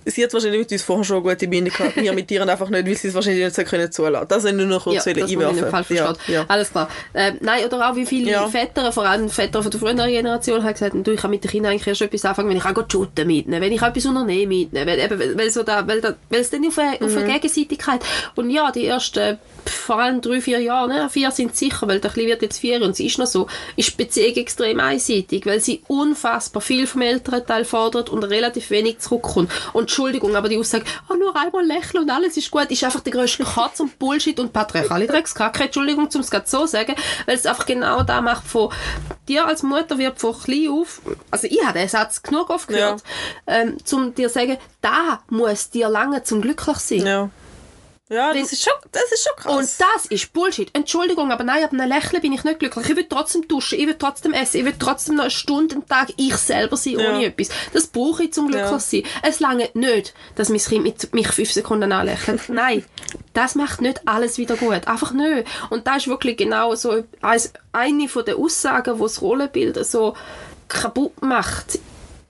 sie 0.06 0.24
hat 0.24 0.34
wahrscheinlich 0.34 0.60
mit 0.60 0.72
uns 0.72 0.84
vorher 0.84 1.04
schon 1.04 1.18
eine 1.18 1.30
gute 1.30 1.47
Bindung 1.47 1.74
gehabt, 1.74 1.95
wir 1.95 2.14
mit 2.14 2.30
ihr 2.32 2.47
einfach 2.47 2.70
nicht, 2.70 2.86
weil 2.86 2.95
sie 2.95 3.08
es 3.08 3.14
wahrscheinlich 3.14 3.43
nicht 3.43 3.56
so 3.56 3.64
können 3.64 3.91
zulassen. 3.91 4.28
Das 4.28 4.43
sind 4.43 4.58
nur 4.58 4.66
noch 4.66 4.84
kurz 4.84 5.06
ja, 5.06 5.14
einwerfen. 5.14 5.70
Fall 5.70 5.86
ja, 5.89 6.14
ja. 6.28 6.45
Alles 6.47 6.72
klar. 6.72 6.89
Ähm, 7.14 7.38
nein, 7.41 7.66
oder 7.66 7.89
auch 7.89 7.95
wie 7.95 8.06
viele 8.06 8.32
ja. 8.32 8.47
Väter, 8.47 8.91
vor 8.91 9.06
allem 9.06 9.30
Väter 9.30 9.62
von 9.62 9.72
der 9.72 9.80
früheren 9.80 9.97
Generation, 9.97 10.64
haben 10.64 10.74
gesagt, 10.74 10.95
du, 10.95 11.12
ich 11.12 11.20
kann 11.20 11.32
mit 11.32 11.43
den 11.43 11.51
Kindern 11.51 11.72
eigentlich 11.72 11.88
erst 11.88 12.01
etwas 12.01 12.26
anfangen, 12.26 12.49
wenn 12.49 12.58
ich 12.58 12.66
auch 12.66 12.89
shooten 12.89 13.28
mitnehmen, 13.28 13.62
wenn 13.62 13.72
ich 13.72 13.82
etwas 13.82 14.06
unternehmen 14.06 14.49
mitnehmen, 14.49 14.88
weil, 14.88 14.99
eben, 14.99 15.38
weil, 15.38 15.49
so 15.49 15.64
da, 15.64 15.88
weil, 15.88 16.01
da, 16.01 16.16
weil 16.30 16.41
es 16.41 16.49
dann 16.49 16.66
auf 16.66 16.78
eine, 16.78 16.97
mhm. 16.99 17.06
auf 17.06 17.16
eine 17.16 17.26
mhm. 17.26 17.34
Gegenseitigkeit 17.34 18.01
und 18.36 18.49
ja, 18.49 18.72
die 18.72 18.86
ersten 18.86 19.38
vor 19.66 19.99
allem 19.99 20.22
drei, 20.22 20.41
vier 20.41 20.60
Jahre, 20.60 20.88
ne? 20.88 21.10
vier 21.10 21.32
sind 21.32 21.56
sicher, 21.56 21.88
weil 21.88 21.99
der 21.99 22.12
Kleine 22.12 22.30
wird 22.30 22.41
jetzt 22.41 22.60
vier 22.60 22.82
und 22.82 22.95
sie 22.95 23.08
ist 23.08 23.18
noch 23.18 23.28
so, 23.28 23.47
ist 23.76 23.91
die 23.91 24.04
Beziehung 24.04 24.36
extrem 24.36 24.80
einseitig, 24.80 25.45
weil 25.45 25.60
sie 25.60 25.82
unfassbar 25.88 26.62
viel 26.62 26.88
vom 26.88 27.01
älteren 27.01 27.45
Teil 27.45 27.66
fordert 27.66 28.10
und 28.10 28.24
relativ 28.24 28.70
wenig 28.72 28.99
zurückkommt. 28.99 29.51
Und 29.74 29.91
Entschuldigung, 29.94 30.36
aber 30.36 30.50
die 30.50 30.58
Aussage, 30.58 30.86
oh, 31.08 31.14
nur 31.14 31.36
einmal 31.36 31.64
lächeln 31.64 32.04
und 32.04 32.10
alles 32.10 32.36
ist 32.36 32.50
gut, 32.50 32.72
ist 32.72 32.84
einfach 32.84 33.02
der 33.02 33.14
grösste 33.14 33.44
Katz 33.44 33.80
und 33.80 34.00
Bullshit 34.00 34.39
und 34.39 34.52
patriarchale 34.52 35.06
Dreckskacke, 35.06 35.66
Entschuldigung, 35.66 36.10
um 36.12 36.22
es 36.22 36.32
gerade 36.32 36.50
so 36.50 36.66
sagen, 36.66 36.96
weil 37.28 37.36
es 37.36 37.46
einfach 37.46 37.68
genau 37.68 38.02
da 38.02 38.20
macht 38.20 38.48
von, 38.48 38.72
dir 39.28 39.46
als 39.46 39.62
Mutter 39.62 40.00
wird 40.00 40.20
von 40.20 40.34
klein 40.34 40.70
auf, 40.70 41.02
also 41.30 41.46
ich 41.48 41.64
habe 41.64 41.78
den 41.78 41.88
Satz 41.88 42.24
genug 42.24 42.50
oft 42.50 42.68
gehört, 42.68 43.04
ja. 43.48 43.54
ähm, 43.54 43.78
um 43.91 44.16
dir 44.16 44.30
zu 44.30 44.34
sagen, 44.34 44.58
da 44.82 45.22
muss 45.30 45.70
dir 45.70 45.89
lange 45.89 46.24
zum 46.24 46.41
glücklich 46.41 46.78
sein. 46.78 47.06
Ja. 47.06 47.30
Ja, 48.10 48.34
das 48.34 48.51
ist, 48.51 48.64
schon, 48.64 48.74
das 48.91 49.12
ist 49.14 49.24
schon 49.24 49.36
krass. 49.38 49.56
Und 49.56 49.80
das 49.80 50.06
ist 50.08 50.34
Bullshit. 50.34 50.70
Entschuldigung, 50.74 51.32
aber 51.32 51.45
nein, 51.45 51.64
ab 51.64 51.72
einem 51.72 51.88
Lächeln 51.88 52.22
bin 52.22 52.34
ich 52.34 52.43
nicht 52.43 52.60
glücklich. 52.60 52.89
Ich 52.89 52.95
will 52.97 53.08
trotzdem 53.08 53.47
duschen, 53.47 53.80
ich 53.80 53.88
will 53.88 53.95
trotzdem 53.97 54.34
essen, 54.34 54.58
ich 54.58 54.66
will 54.66 54.76
trotzdem 54.78 55.16
noch 55.16 55.24
eine 55.24 55.32
Stunde 55.32 55.78
am 55.78 55.88
Tag 55.88 56.10
ich 56.18 56.36
selber 56.36 56.76
sein, 56.76 56.99
ja. 56.99 57.10
ohne 57.10 57.26
etwas. 57.26 57.49
Das 57.72 57.88
brauche 57.88 58.24
ich 58.24 58.34
zum 58.34 58.47
glücklich 58.47 58.72
ja. 58.72 58.80
sein. 58.80 59.04
Es 59.22 59.39
lange 59.39 59.70
nicht, 59.74 60.14
dass 60.36 60.49
mein 60.49 60.60
Kind 60.60 60.84
mit 60.84 61.14
mich 61.14 61.30
fünf 61.30 61.54
Sekunden 61.54 61.93
anlächelt. 61.93 62.41
nein, 62.49 62.84
das 63.34 63.56
macht 63.56 63.82
nicht 63.82 64.01
alles 64.06 64.38
wieder 64.38 64.58
gut. 64.58 64.86
Einfach 64.86 65.14
nicht. 65.14 65.47
Und 65.70 65.88
das 65.88 65.97
ist 65.97 66.08
wirklich 66.08 66.36
genau 66.36 66.76
so 66.76 67.04
eine 67.72 68.10
von 68.10 68.26
den 68.26 68.36
Aussagen, 68.36 68.95
die 68.95 69.01
das 69.01 69.22
Rollenbild 69.22 69.86
so 69.86 70.16
kaputt 70.68 71.22
macht 71.22 71.80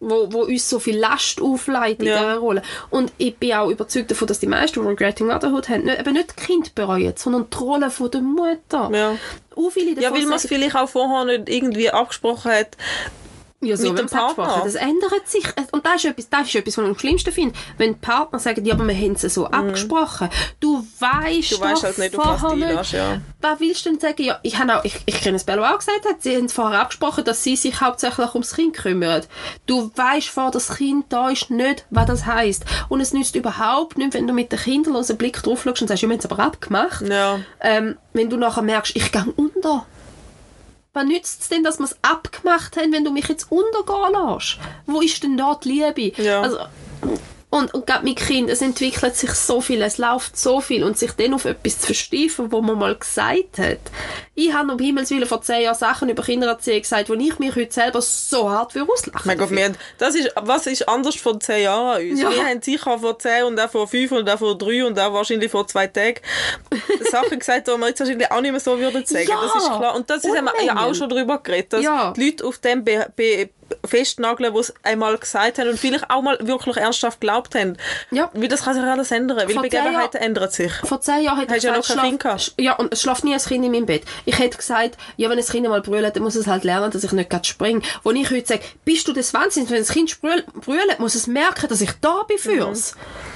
wo, 0.09 0.31
wo 0.31 0.41
uns 0.43 0.69
so 0.69 0.79
viel 0.79 0.97
Last 0.97 1.41
aufleitet 1.41 2.01
in 2.01 2.07
ja. 2.07 2.19
dieser 2.19 2.37
Rolle. 2.37 2.61
Und 2.89 3.11
ich 3.17 3.35
bin 3.37 3.53
auch 3.53 3.69
überzeugt 3.69 4.11
davon, 4.11 4.27
dass 4.27 4.39
die 4.39 4.47
meisten, 4.47 4.81
die 4.81 4.87
Regretting 4.87 5.27
Motherhood 5.27 5.69
haben, 5.69 5.83
nicht, 5.83 5.99
eben 5.99 6.13
nicht 6.13 6.29
das 6.29 6.35
Kind 6.35 6.75
bereuen, 6.75 7.13
sondern 7.15 7.47
die 7.49 7.57
Rolle 7.57 7.89
von 7.89 8.11
der 8.11 8.21
Mutter. 8.21 8.89
Ja, 8.91 9.15
ja 10.01 10.13
weil 10.13 10.25
man 10.25 10.35
es 10.35 10.47
vielleicht 10.47 10.75
auch 10.75 10.89
vorher 10.89 11.25
nicht 11.25 11.49
irgendwie 11.49 11.89
abgesprochen 11.89 12.51
hat, 12.51 12.77
ja, 13.65 13.77
so, 13.77 13.89
mit 13.89 13.99
dem 13.99 14.07
Partner. 14.07 14.61
Das 14.63 14.75
ändert 14.75 15.27
sich. 15.27 15.45
Und 15.71 15.85
das 15.85 15.95
ist 15.95 16.05
etwas, 16.05 16.29
das 16.29 16.47
ist 16.47 16.55
etwas, 16.55 16.77
was 16.77 16.83
ich 16.83 16.89
am 16.89 16.99
schlimmsten 16.99 17.31
finde. 17.31 17.55
Wenn 17.77 17.93
die 17.93 17.99
Partner 17.99 18.39
sagen, 18.39 18.65
ja, 18.65 18.73
aber 18.73 18.87
wir 18.87 18.95
haben 18.95 19.13
es 19.13 19.21
so 19.21 19.47
mhm. 19.47 19.53
abgesprochen. 19.53 20.29
Du 20.59 20.85
weißt 20.99 21.51
du 21.51 21.59
weißt 21.59 21.83
halt 21.83 21.97
nicht, 21.97 22.15
vorher 22.15 22.55
nicht. 22.55 22.93
Ja. 22.93 23.21
Was 23.41 23.59
willst 23.59 23.85
du 23.85 23.89
denn 23.89 23.99
sagen? 23.99 24.23
Ja, 24.23 24.39
ich 24.43 24.57
habe 24.57 24.77
auch, 24.77 24.83
ich, 24.83 25.01
ich 25.05 25.21
kenne 25.21 25.37
es 25.37 25.43
Bello 25.43 25.63
auch 25.63 25.77
gesagt, 25.77 26.05
hat, 26.05 26.21
sie 26.21 26.35
haben 26.35 26.49
vorher 26.49 26.81
abgesprochen, 26.81 27.23
dass 27.23 27.43
sie 27.43 27.55
sich 27.55 27.81
hauptsächlich 27.81 28.33
ums 28.33 28.55
Kind 28.55 28.75
kümmern. 28.75 29.23
Du 29.65 29.91
weißt 29.95 30.29
vor 30.29 30.51
das 30.51 30.75
Kind 30.75 31.05
da 31.09 31.29
ist 31.29 31.49
nicht, 31.49 31.85
was 31.89 32.05
das 32.05 32.25
heisst. 32.25 32.65
Und 32.89 33.01
es 33.01 33.13
nützt 33.13 33.35
überhaupt 33.35 33.97
nicht, 33.97 34.13
wenn 34.13 34.27
du 34.27 34.33
mit 34.33 34.51
dem 34.51 34.59
kinderlosen 34.59 35.17
Blick 35.17 35.41
drauf 35.41 35.63
schaust 35.63 35.81
und 35.81 35.87
sagst, 35.87 36.03
ja, 36.03 36.09
wir 36.09 36.13
haben 36.13 36.19
es 36.19 36.29
aber 36.29 36.43
abgemacht. 36.43 37.07
Ja. 37.07 37.39
Ähm, 37.59 37.97
wenn 38.13 38.29
du 38.29 38.37
nachher 38.37 38.61
merkst, 38.61 38.95
ich 38.95 39.11
gehe 39.11 39.25
unter 39.35 39.85
was 40.93 41.05
nützt 41.05 41.41
es 41.41 41.49
denn, 41.49 41.63
dass 41.63 41.79
wir 41.79 41.85
es 41.85 41.97
abgemacht 42.03 42.77
haben, 42.77 42.93
wenn 42.93 43.03
du 43.03 43.11
mich 43.11 43.27
jetzt 43.27 43.51
untergehen 43.51 44.13
lässt? 44.13 44.59
Wo 44.85 45.01
ist 45.01 45.23
denn 45.23 45.37
da 45.37 45.59
die 45.61 45.69
Liebe? 45.69 46.21
Ja. 46.21 46.41
Also, 46.41 46.59
und, 47.53 47.71
und 47.71 47.85
gerade 47.85 48.03
mit 48.03 48.15
Kind, 48.15 48.49
es 48.49 48.63
entwickelt 48.63 49.15
sich 49.15 49.29
so 49.29 49.61
viel, 49.61 49.79
es 49.83 49.99
läuft 49.99 50.35
so 50.35 50.59
viel 50.59 50.83
und 50.83 50.97
sich 50.97 51.11
dann 51.11 51.35
auf 51.35 51.45
etwas 51.45 51.77
zu 51.77 51.85
versteifen, 51.85 52.51
wo 52.51 52.61
man 52.61 52.79
mal 52.79 52.95
gesagt 52.95 53.59
hat. 53.59 53.77
Ich 54.33 54.51
habe 54.51 54.71
um 54.71 54.79
Himmels 54.79 55.11
Willen 55.11 55.27
vor 55.27 55.43
zehn 55.43 55.61
Jahren 55.61 55.77
Sachen 55.77 56.09
über 56.09 56.23
Kindererziehung 56.23 56.81
gesagt, 56.81 57.09
wo 57.09 57.13
ich 57.13 57.37
mich 57.37 57.55
heute 57.55 57.71
selber 57.71 58.01
so 58.01 58.49
hart 58.49 58.73
für 58.73 58.87
auslachen 58.89 59.37
Gott, 59.37 59.51
wir, 59.51 59.71
das 59.99 60.15
ist, 60.15 60.31
was 60.35 60.65
ist 60.65 60.89
anders 60.89 61.15
vor 61.15 61.39
zehn 61.39 61.65
Jahren 61.65 62.01
an 62.01 62.09
uns? 62.09 62.21
Ja. 62.21 62.31
Wir 62.31 62.43
haben 62.43 62.59
sicher 62.59 62.97
vor 62.97 63.19
zehn 63.19 63.43
und 63.43 63.59
auch 63.59 63.69
vor 63.69 63.87
fünf 63.87 64.11
und 64.13 64.27
auch 64.27 64.39
vor 64.39 64.57
drei 64.57 64.83
und 64.83 64.99
auch 64.99 65.13
wahrscheinlich 65.13 65.51
vor 65.51 65.67
zwei 65.67 65.85
Tagen 65.85 66.21
Sachen 67.11 67.37
gesagt, 67.37 67.67
die 67.67 67.71
wir 67.77 67.87
jetzt 67.87 67.99
wahrscheinlich 67.99 68.31
auch 68.31 68.41
nicht 68.41 68.51
mehr 68.51 68.59
so 68.61 68.79
würden 68.79 69.05
sagen. 69.05 69.27
Ja. 69.29 69.41
Das 69.43 69.63
ist 69.63 69.67
klar. 69.67 69.95
Und 69.95 70.09
das 70.09 70.23
ist, 70.23 70.35
haben 70.35 70.49
wir 70.57 70.65
ja 70.65 70.83
auch 70.83 70.95
schon 70.95 71.07
darüber 71.07 71.37
geredet, 71.37 71.73
dass 71.73 71.83
ja. 71.83 72.13
die 72.17 72.25
Leute 72.25 72.47
auf 72.47 72.57
dem 72.57 72.83
be, 72.83 73.13
be 73.15 73.49
festnageln, 73.85 74.53
was 74.53 74.67
sie 74.67 74.73
einmal 74.83 75.17
gesagt 75.17 75.59
haben 75.59 75.69
und 75.69 75.79
vielleicht 75.79 76.09
auch 76.09 76.21
mal 76.21 76.37
wirklich 76.41 76.77
ernsthaft 76.77 77.21
geglaubt 77.21 77.55
haben. 77.55 77.77
Ja. 78.11 78.29
Weil 78.33 78.47
das 78.47 78.63
kann 78.63 78.73
sich 78.73 78.83
alles 78.83 79.11
ändern, 79.11 79.37
weil 79.37 79.49
Vor 79.49 79.61
Begebenheiten 79.61 80.21
ändern 80.21 80.49
sich. 80.49 80.71
Vor 80.83 81.01
zehn 81.01 81.23
Jahren 81.23 81.39
hätte 81.39 81.55
ich 81.55 81.61
gesagt, 81.61 81.87
ja 81.87 81.95
noch 81.95 82.01
kein 82.01 82.19
Kind 82.19 82.53
Ja, 82.57 82.73
und 82.73 82.93
es 82.93 83.01
schläft 83.01 83.23
nie 83.23 83.33
ein 83.33 83.39
Kind 83.39 83.65
in 83.65 83.71
meinem 83.71 83.85
Bett. 83.85 84.03
Ich 84.25 84.39
hätte 84.39 84.57
gesagt, 84.57 84.97
ja, 85.17 85.29
wenn 85.29 85.37
ein 85.37 85.45
Kind 85.45 85.67
mal 85.67 85.81
brüllt, 85.81 86.15
dann 86.15 86.23
muss 86.23 86.35
es 86.35 86.47
halt 86.47 86.63
lernen, 86.63 86.91
dass 86.91 87.03
ich 87.03 87.11
nicht 87.11 87.29
gerade 87.29 87.45
springe. 87.45 87.81
Wo 88.03 88.11
ich 88.11 88.29
heute 88.29 88.47
sage, 88.47 88.63
bist 88.85 89.07
du 89.07 89.13
des 89.13 89.33
Wahnsinns, 89.33 89.69
wenn 89.69 89.79
das 89.79 89.89
Kind 89.89 90.19
brüllt, 90.21 90.45
muss 90.99 91.15
es 91.15 91.27
merken, 91.27 91.67
dass 91.67 91.81
ich 91.81 91.91
da 92.01 92.23
bin 92.23 92.37
fürs. 92.37 92.95
Mhm 92.95 93.32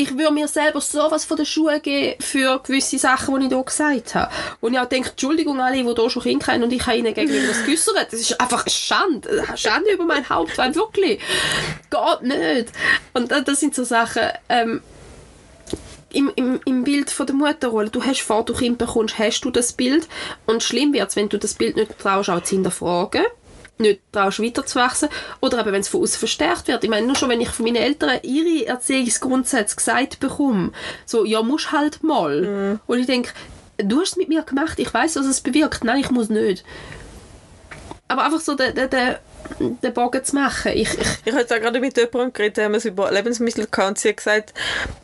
ich 0.00 0.16
würde 0.16 0.32
mir 0.32 0.48
selber 0.48 0.80
sowas 0.80 1.24
von 1.26 1.36
der 1.36 1.44
Schuhe 1.44 1.78
geben 1.80 2.20
für 2.20 2.58
gewisse 2.60 2.98
Sachen, 2.98 3.38
die 3.38 3.46
ich 3.46 3.52
hier 3.52 3.62
gesagt 3.62 4.14
habe. 4.14 4.32
Und 4.60 4.72
ich 4.72 4.78
auch 4.78 4.86
denke, 4.86 5.10
Entschuldigung 5.10 5.60
alle, 5.60 5.76
die 5.76 5.82
hier 5.82 6.10
schon 6.10 6.22
Kinder 6.22 6.46
haben 6.46 6.62
und 6.62 6.72
ich 6.72 6.86
habe 6.86 6.96
ihnen 6.96 7.12
gegenüber 7.12 7.48
das 7.48 7.64
geäussert. 7.64 8.08
Das 8.10 8.20
ist 8.20 8.40
einfach 8.40 8.66
Schande. 8.68 9.44
Schande 9.56 9.92
über 9.92 10.04
mein 10.04 10.28
Haupt, 10.28 10.56
weil 10.56 10.74
wirklich. 10.74 11.20
Geht 11.90 12.22
nicht. 12.22 12.72
Und 13.12 13.30
das 13.30 13.60
sind 13.60 13.74
so 13.74 13.84
Sachen, 13.84 14.22
ähm, 14.48 14.82
im, 16.12 16.32
im, 16.34 16.60
im 16.64 16.82
Bild 16.82 17.10
von 17.10 17.26
der 17.26 17.36
Mutterrolle, 17.36 17.90
du 17.90 18.02
hast 18.02 18.22
vor, 18.22 18.44
du 18.44 18.54
Kind 18.54 18.78
bekommst, 18.78 19.18
hast 19.18 19.42
du 19.42 19.50
das 19.50 19.72
Bild 19.72 20.08
und 20.46 20.62
schlimm 20.62 20.92
wird 20.92 21.10
es, 21.10 21.16
wenn 21.16 21.28
du 21.28 21.38
das 21.38 21.54
Bild 21.54 21.76
nicht 21.76 21.98
traust, 21.98 22.30
auch 22.30 22.42
zu 22.42 22.56
hinterfragen 22.56 23.22
nicht 23.80 24.00
traust, 24.12 24.42
weiterzuwachsen. 24.42 25.08
Oder 25.40 25.60
eben, 25.60 25.72
wenn 25.72 25.80
es 25.80 25.88
von 25.88 26.02
außen 26.02 26.18
verstärkt 26.18 26.68
wird. 26.68 26.84
Ich 26.84 26.90
meine, 26.90 27.06
nur 27.06 27.16
schon, 27.16 27.28
wenn 27.28 27.40
ich 27.40 27.48
von 27.48 27.64
meinen 27.64 27.76
Eltern 27.76 28.18
ihre 28.22 28.66
Erziehungsgrundsätze 28.66 29.76
gesagt 29.76 30.20
bekomme, 30.20 30.72
so, 31.06 31.24
ja, 31.24 31.42
musst 31.42 31.72
halt 31.72 32.02
mal. 32.02 32.42
Mhm. 32.42 32.80
Und 32.86 32.98
ich 32.98 33.06
denke, 33.06 33.32
du 33.78 34.00
hast 34.00 34.10
es 34.10 34.16
mit 34.16 34.28
mir 34.28 34.42
gemacht, 34.42 34.78
ich 34.78 34.92
weiß, 34.92 35.16
was 35.16 35.26
es 35.26 35.40
bewirkt. 35.40 35.84
Nein, 35.84 36.00
ich 36.00 36.10
muss 36.10 36.28
nicht. 36.28 36.64
Aber 38.08 38.24
einfach 38.24 38.40
so 38.40 38.54
der, 38.54 38.72
der, 38.72 38.88
der 38.88 39.20
den 39.58 39.92
Bogen 39.92 40.24
zu 40.24 40.34
machen. 40.34 40.72
Ich, 40.74 40.92
ich, 40.92 41.08
ich 41.24 41.34
habe 41.34 41.44
gerade 41.44 41.80
mit 41.80 41.96
jemandem 41.96 42.32
geredet, 42.32 42.64
haben 42.64 42.72
wir 42.72 42.84
über 42.84 43.10
Lebensmittel 43.10 43.66
gehabt 43.70 43.88
und 43.88 43.98
sie 43.98 44.10
hat 44.10 44.16
gesagt, 44.16 44.54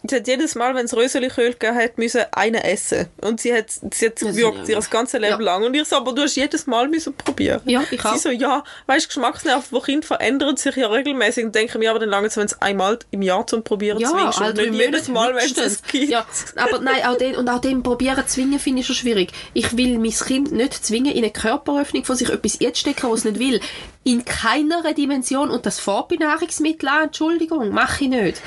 sie 0.09 0.17
hat 0.17 0.27
jedes 0.27 0.55
Mal, 0.55 0.75
wenn 0.75 0.87
es 0.87 0.95
Röseliköl 0.95 1.53
gegeben 1.53 1.77
hat, 1.77 1.99
müssen 1.99 2.23
eine 2.33 2.65
essen. 2.65 3.07
Und 3.23 3.41
sie 3.41 3.53
hat, 3.55 3.67
sie 3.71 4.07
hat 4.07 4.17
gewirkt, 4.17 4.69
ihr 4.69 4.81
ganze 4.91 5.19
Leben 5.19 5.41
ja. 5.41 5.45
lang. 5.45 5.65
Und 5.65 5.75
ich 5.75 5.85
so, 5.87 5.97
aber 5.97 6.13
du 6.13 6.23
hast 6.23 6.37
jedes 6.37 6.67
Mal 6.67 6.89
müssen 6.89 7.15
probieren. 7.15 7.61
Ja, 7.65 7.83
ich 7.91 8.05
auch. 8.05 8.15
Sie 8.15 8.19
so, 8.19 8.31
ja, 8.31 8.63
weißt 8.87 9.07
du, 9.07 9.09
Geschmacksnerven 9.09 9.69
von 9.69 9.83
Kind 9.83 10.05
verändern 10.05 10.57
sich 10.57 10.77
ja 10.77 10.89
regelmäßig 10.89 11.45
und 11.45 11.55
denken 11.55 11.79
mir 11.79 11.91
aber 11.91 11.99
dann 11.99 12.11
lange, 12.11 12.29
wenn 12.35 12.47
es 12.47 12.61
einmal 12.61 12.99
im 13.11 13.23
Jahr 13.23 13.47
zum 13.47 13.63
Probieren 13.63 13.99
ja, 13.99 14.11
zwingst 14.11 14.41
und 14.41 14.57
nicht 14.57 14.75
jedes 14.75 15.09
Mal, 15.09 15.35
wenn 15.35 15.45
es 15.45 15.57
es 15.57 15.83
gibt. 15.83 16.11
Ja, 16.11 16.27
aber 16.57 16.81
nein, 16.81 17.05
auch 17.05 17.17
den, 17.17 17.37
und 17.37 17.49
auch 17.49 17.61
den 17.61 17.83
Probieren 17.83 18.27
zwingen 18.27 18.59
finde 18.59 18.81
ich 18.81 18.87
schon 18.87 18.97
schwierig. 18.97 19.33
Ich 19.55 19.77
will 19.77 19.99
mein 19.99 20.11
Kind 20.11 20.53
nicht 20.53 20.75
zwingen 20.75 21.13
in 21.13 21.25
eine 21.25 21.33
Körperöffnung 21.33 22.05
von 22.05 22.17
sich 22.17 22.31
etwas 22.31 22.61
einzustecken, 22.61 23.11
was 23.11 23.21
es 23.21 23.25
nicht 23.25 23.39
will 23.39 23.61
in 24.07 24.25
keiner 24.25 24.95
Dimension 24.95 25.51
und 25.51 25.67
das 25.67 25.81
Vorbinahrungsmittel 25.81 26.89
an, 26.89 27.05
Entschuldigung, 27.07 27.71
mache 27.71 28.05
ich 28.05 28.11
nicht. 28.11 28.41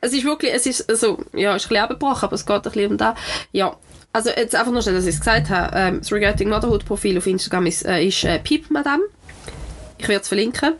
Es 0.00 0.14
ist 0.14 0.24
wirklich, 0.24 0.54
es 0.54 0.64
ist, 0.64 0.88
also, 0.88 1.22
ja, 1.34 1.54
ist 1.54 1.66
ein 1.66 1.68
bisschen 1.68 1.82
abgebrochen, 1.82 2.24
aber 2.24 2.34
es 2.34 2.46
geht 2.46 2.56
ein 2.56 2.62
bisschen 2.62 2.90
um 2.92 2.96
da. 2.96 3.14
Ja, 3.52 3.76
also 4.14 4.30
jetzt 4.30 4.54
einfach 4.54 4.72
nur 4.72 4.80
schnell, 4.80 4.94
dass 4.94 5.04
ich 5.04 5.16
es 5.16 5.20
gesagt 5.20 5.50
habe, 5.50 5.76
ähm, 5.76 5.98
das 5.98 6.10
Regretting 6.10 6.48
Motherhood 6.48 6.86
Profil 6.86 7.18
auf 7.18 7.26
Instagram 7.26 7.66
ist, 7.66 7.84
äh, 7.84 8.02
ist 8.06 8.24
äh, 8.24 8.38
Pip 8.38 8.70
Madame 8.70 9.02
Ich 9.98 10.08
werde 10.08 10.22
es 10.22 10.28
verlinken. 10.28 10.72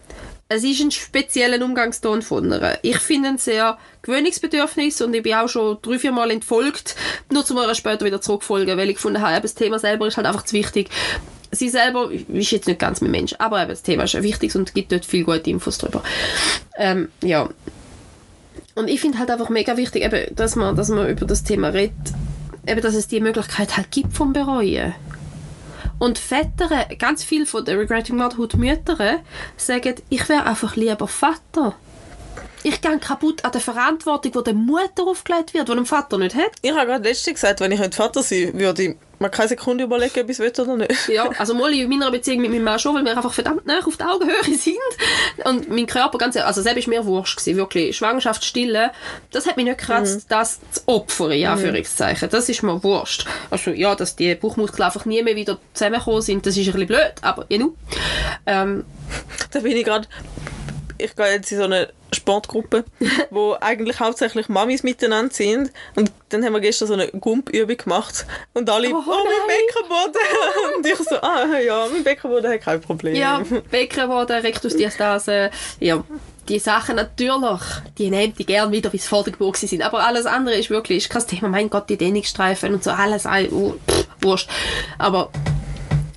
Es 0.49 0.65
ist 0.65 0.81
ein 0.81 0.91
spezieller 0.91 1.63
Umgangston 1.63 2.23
von 2.23 2.51
ihr. 2.51 2.79
Ich 2.81 2.99
finde 3.01 3.29
ihn 3.29 3.39
sehr 3.39 3.77
gewöhnungsbedürftig 4.01 5.03
und 5.03 5.13
ich 5.13 5.23
bin 5.23 5.35
auch 5.35 5.49
schon 5.49 5.77
drei, 5.83 5.99
vier 5.99 6.13
Mal 6.13 6.31
entfolgt, 6.31 6.97
nur 7.31 7.45
zu 7.45 7.53
mir 7.53 7.73
später 7.75 8.07
wieder 8.07 8.23
zurückfolgen, 8.23 8.79
weil 8.79 8.89
ich 8.89 8.97
gefunden 8.97 9.21
habe, 9.21 9.43
das 9.43 9.55
Thema 9.55 9.79
selber 9.79 10.07
ist 10.07 10.17
halt 10.17 10.27
einfach 10.27 10.47
zu 10.47 10.55
wichtig. 10.55 10.89
Sie 11.53 11.69
selber 11.69 12.11
ist 12.11 12.51
jetzt 12.53 12.69
nicht 12.69 12.79
ganz 12.79 13.01
mein 13.01 13.11
Mensch, 13.11 13.35
aber 13.39 13.61
eben 13.61 13.71
das 13.71 13.83
Thema 13.83 14.05
ist 14.05 14.13
ja 14.13 14.23
wichtig 14.23 14.55
und 14.55 14.75
gibt 14.75 14.93
dort 14.93 15.05
viel 15.05 15.25
gute 15.25 15.51
Infos 15.51 15.79
drüber. 15.79 16.03
Ähm, 16.77 17.09
ja. 17.23 17.49
Und 18.77 18.89
ich 18.89 19.01
finde 19.01 19.19
halt 19.19 19.31
einfach 19.31 19.49
mega 19.49 19.77
wichtig, 19.77 20.05
eben, 20.05 20.35
dass 20.35 20.55
man, 20.57 20.77
dass 20.77 20.89
man 20.89 21.09
über 21.09 21.27
das 21.27 21.43
Thema 21.43 21.69
redet, 21.69 22.15
eben, 22.67 22.81
dass 22.81 22.95
es 22.95 23.09
die 23.09 23.21
Möglichkeit 23.21 23.77
halt 23.77 23.91
gibt 23.91 24.15
vom 24.15 24.33
Bereuen. 24.33 24.95
Und 25.99 26.19
Väter, 26.19 26.87
ganz 26.99 27.23
viel 27.25 27.45
von 27.45 27.65
den 27.65 27.79
Regretting 27.79 28.17
Motherhood 28.17 28.57
Müttern, 28.57 29.19
sagen, 29.57 29.97
ich 30.09 30.29
wäre 30.29 30.47
einfach 30.47 30.77
lieber 30.77 31.07
Vater. 31.07 31.75
Ich 32.63 32.81
gehe 32.81 32.99
kaputt 32.99 33.45
an 33.45 33.53
der 33.53 33.61
Verantwortung, 33.61 34.33
die 34.33 34.43
der 34.43 34.55
Mutter 34.55 35.05
aufgelegt 35.05 35.55
wird, 35.55 35.69
die 35.69 35.75
dem 35.75 35.87
Vater 35.87 36.19
nicht 36.19 36.35
hat. 36.35 36.53
Ich 36.63 36.73
habe 36.73 36.87
gerade 36.87 37.09
letztens 37.09 37.41
gesagt, 37.41 37.61
wenn 37.61 37.73
ich 37.73 37.81
nicht 37.81 37.95
Vater 37.95 38.23
sein 38.23 38.59
würde 38.59 38.83
ich 38.83 38.97
mir 39.19 39.29
keine 39.29 39.49
Sekunde 39.49 39.85
überlegen, 39.85 40.21
ob 40.21 40.31
ich 40.31 40.41
es 40.41 40.59
oder 40.59 40.77
nicht. 40.77 41.09
Ja, 41.09 41.29
also 41.39 41.55
mal 41.55 41.73
in 41.73 41.89
meiner 41.91 42.11
Beziehung 42.11 42.41
mit 42.41 42.51
meinem 42.51 42.65
Mann 42.65 42.79
schon, 42.79 42.95
weil 42.95 43.05
wir 43.05 43.17
einfach 43.17 43.33
verdammt 43.33 43.67
nah 43.67 43.79
auf 43.85 43.97
der 43.97 44.11
Augenhöhe 44.11 44.55
sind. 44.57 44.77
Und 45.45 45.69
mein 45.69 45.87
Körper, 45.87 46.17
ganz 46.17 46.37
ehrlich, 46.37 46.47
also 46.47 46.63
selbst 46.63 46.89
mir 46.89 47.05
wurscht 47.05 47.39
gewesen, 47.39 47.57
wirklich. 47.59 47.97
Schwangerschaft 47.97 48.45
stillen, 48.45 48.91
das 49.31 49.47
hat 49.47 49.57
mich 49.57 49.67
nicht 49.67 49.79
gekratzt, 49.79 50.17
mhm. 50.17 50.25
das 50.29 50.61
zu 50.71 50.81
opfern, 50.87 51.33
in 51.33 51.47
Anführungszeichen. 51.47 52.31
Das 52.31 52.49
ist 52.49 52.63
mir 52.63 52.83
wurscht. 52.83 53.27
Also 53.51 53.73
ja, 53.73 53.95
dass 53.95 54.17
die 54.17 54.35
Bauchmuskeln 54.35 54.85
einfach 54.85 55.05
nie 55.05 55.23
mehr 55.23 55.37
wieder 55.37 55.59
zusammengekommen 55.75 56.23
sind, 56.23 56.47
das 56.47 56.57
ist 56.57 56.69
ein 56.69 56.73
bisschen 56.73 56.89
blöd, 56.89 57.13
aber 57.21 57.45
ja, 57.51 57.59
nu. 57.59 57.77
Ähm, 58.47 58.85
da 59.51 59.61
bin 59.61 59.77
ich 59.77 59.85
gerade 59.85 60.09
ich 61.01 61.17
gehe 61.17 61.33
jetzt 61.33 61.51
in 61.53 61.59
so 61.59 61.65
eine 61.65 61.89
Sportgruppe, 62.13 62.85
wo 63.31 63.57
eigentlich 63.61 64.01
hauptsächlich 64.01 64.49
Mamis 64.49 64.83
miteinander 64.83 65.33
sind. 65.33 65.73
Und 65.97 66.13
dann 66.31 66.45
haben 66.45 66.53
wir 66.53 66.61
gestern 66.61 66.89
so 66.89 66.95
eine 66.95 67.09
Gumpübung 67.09 67.77
gemacht. 67.77 68.27
Und 68.53 68.69
alle, 68.71 68.91
oh, 68.91 69.03
oh 69.07 69.25
mein 69.25 69.57
Beckenboden. 69.57 70.77
und 70.77 70.87
ich 70.87 70.97
so, 70.97 71.17
ah 71.17 71.59
ja, 71.59 71.87
mein 71.93 72.05
Beckenboden 72.05 72.51
hat 72.51 72.61
kein 72.63 72.81
Problem. 72.81 73.15
Ja, 73.15 73.43
Beckenboden, 73.71 74.41
Rektusdiastase, 74.41 75.51
ja. 75.79 76.03
Die 76.49 76.59
Sachen 76.59 76.97
natürlich, 76.97 77.61
die 77.97 78.11
nehmen 78.11 78.35
die 78.37 78.45
gerne 78.45 78.73
wieder, 78.73 78.91
bis 78.91 79.07
vor 79.07 79.23
der 79.23 79.33
Geburt 79.33 79.57
sind. 79.57 79.83
Aber 79.83 80.05
alles 80.05 80.27
andere 80.27 80.57
ist 80.57 80.69
wirklich, 80.69 80.99
ist 81.05 81.11
kein 81.11 81.25
Thema. 81.25 81.49
Mein 81.49 81.71
Gott, 81.71 81.89
die 81.89 81.97
Dehnungsstreifen 81.97 82.75
und 82.75 82.83
so, 82.83 82.91
alles, 82.91 83.25
oh, 83.53 83.77
pff, 83.89 84.07
wurscht. 84.21 84.51
Aber 84.99 85.31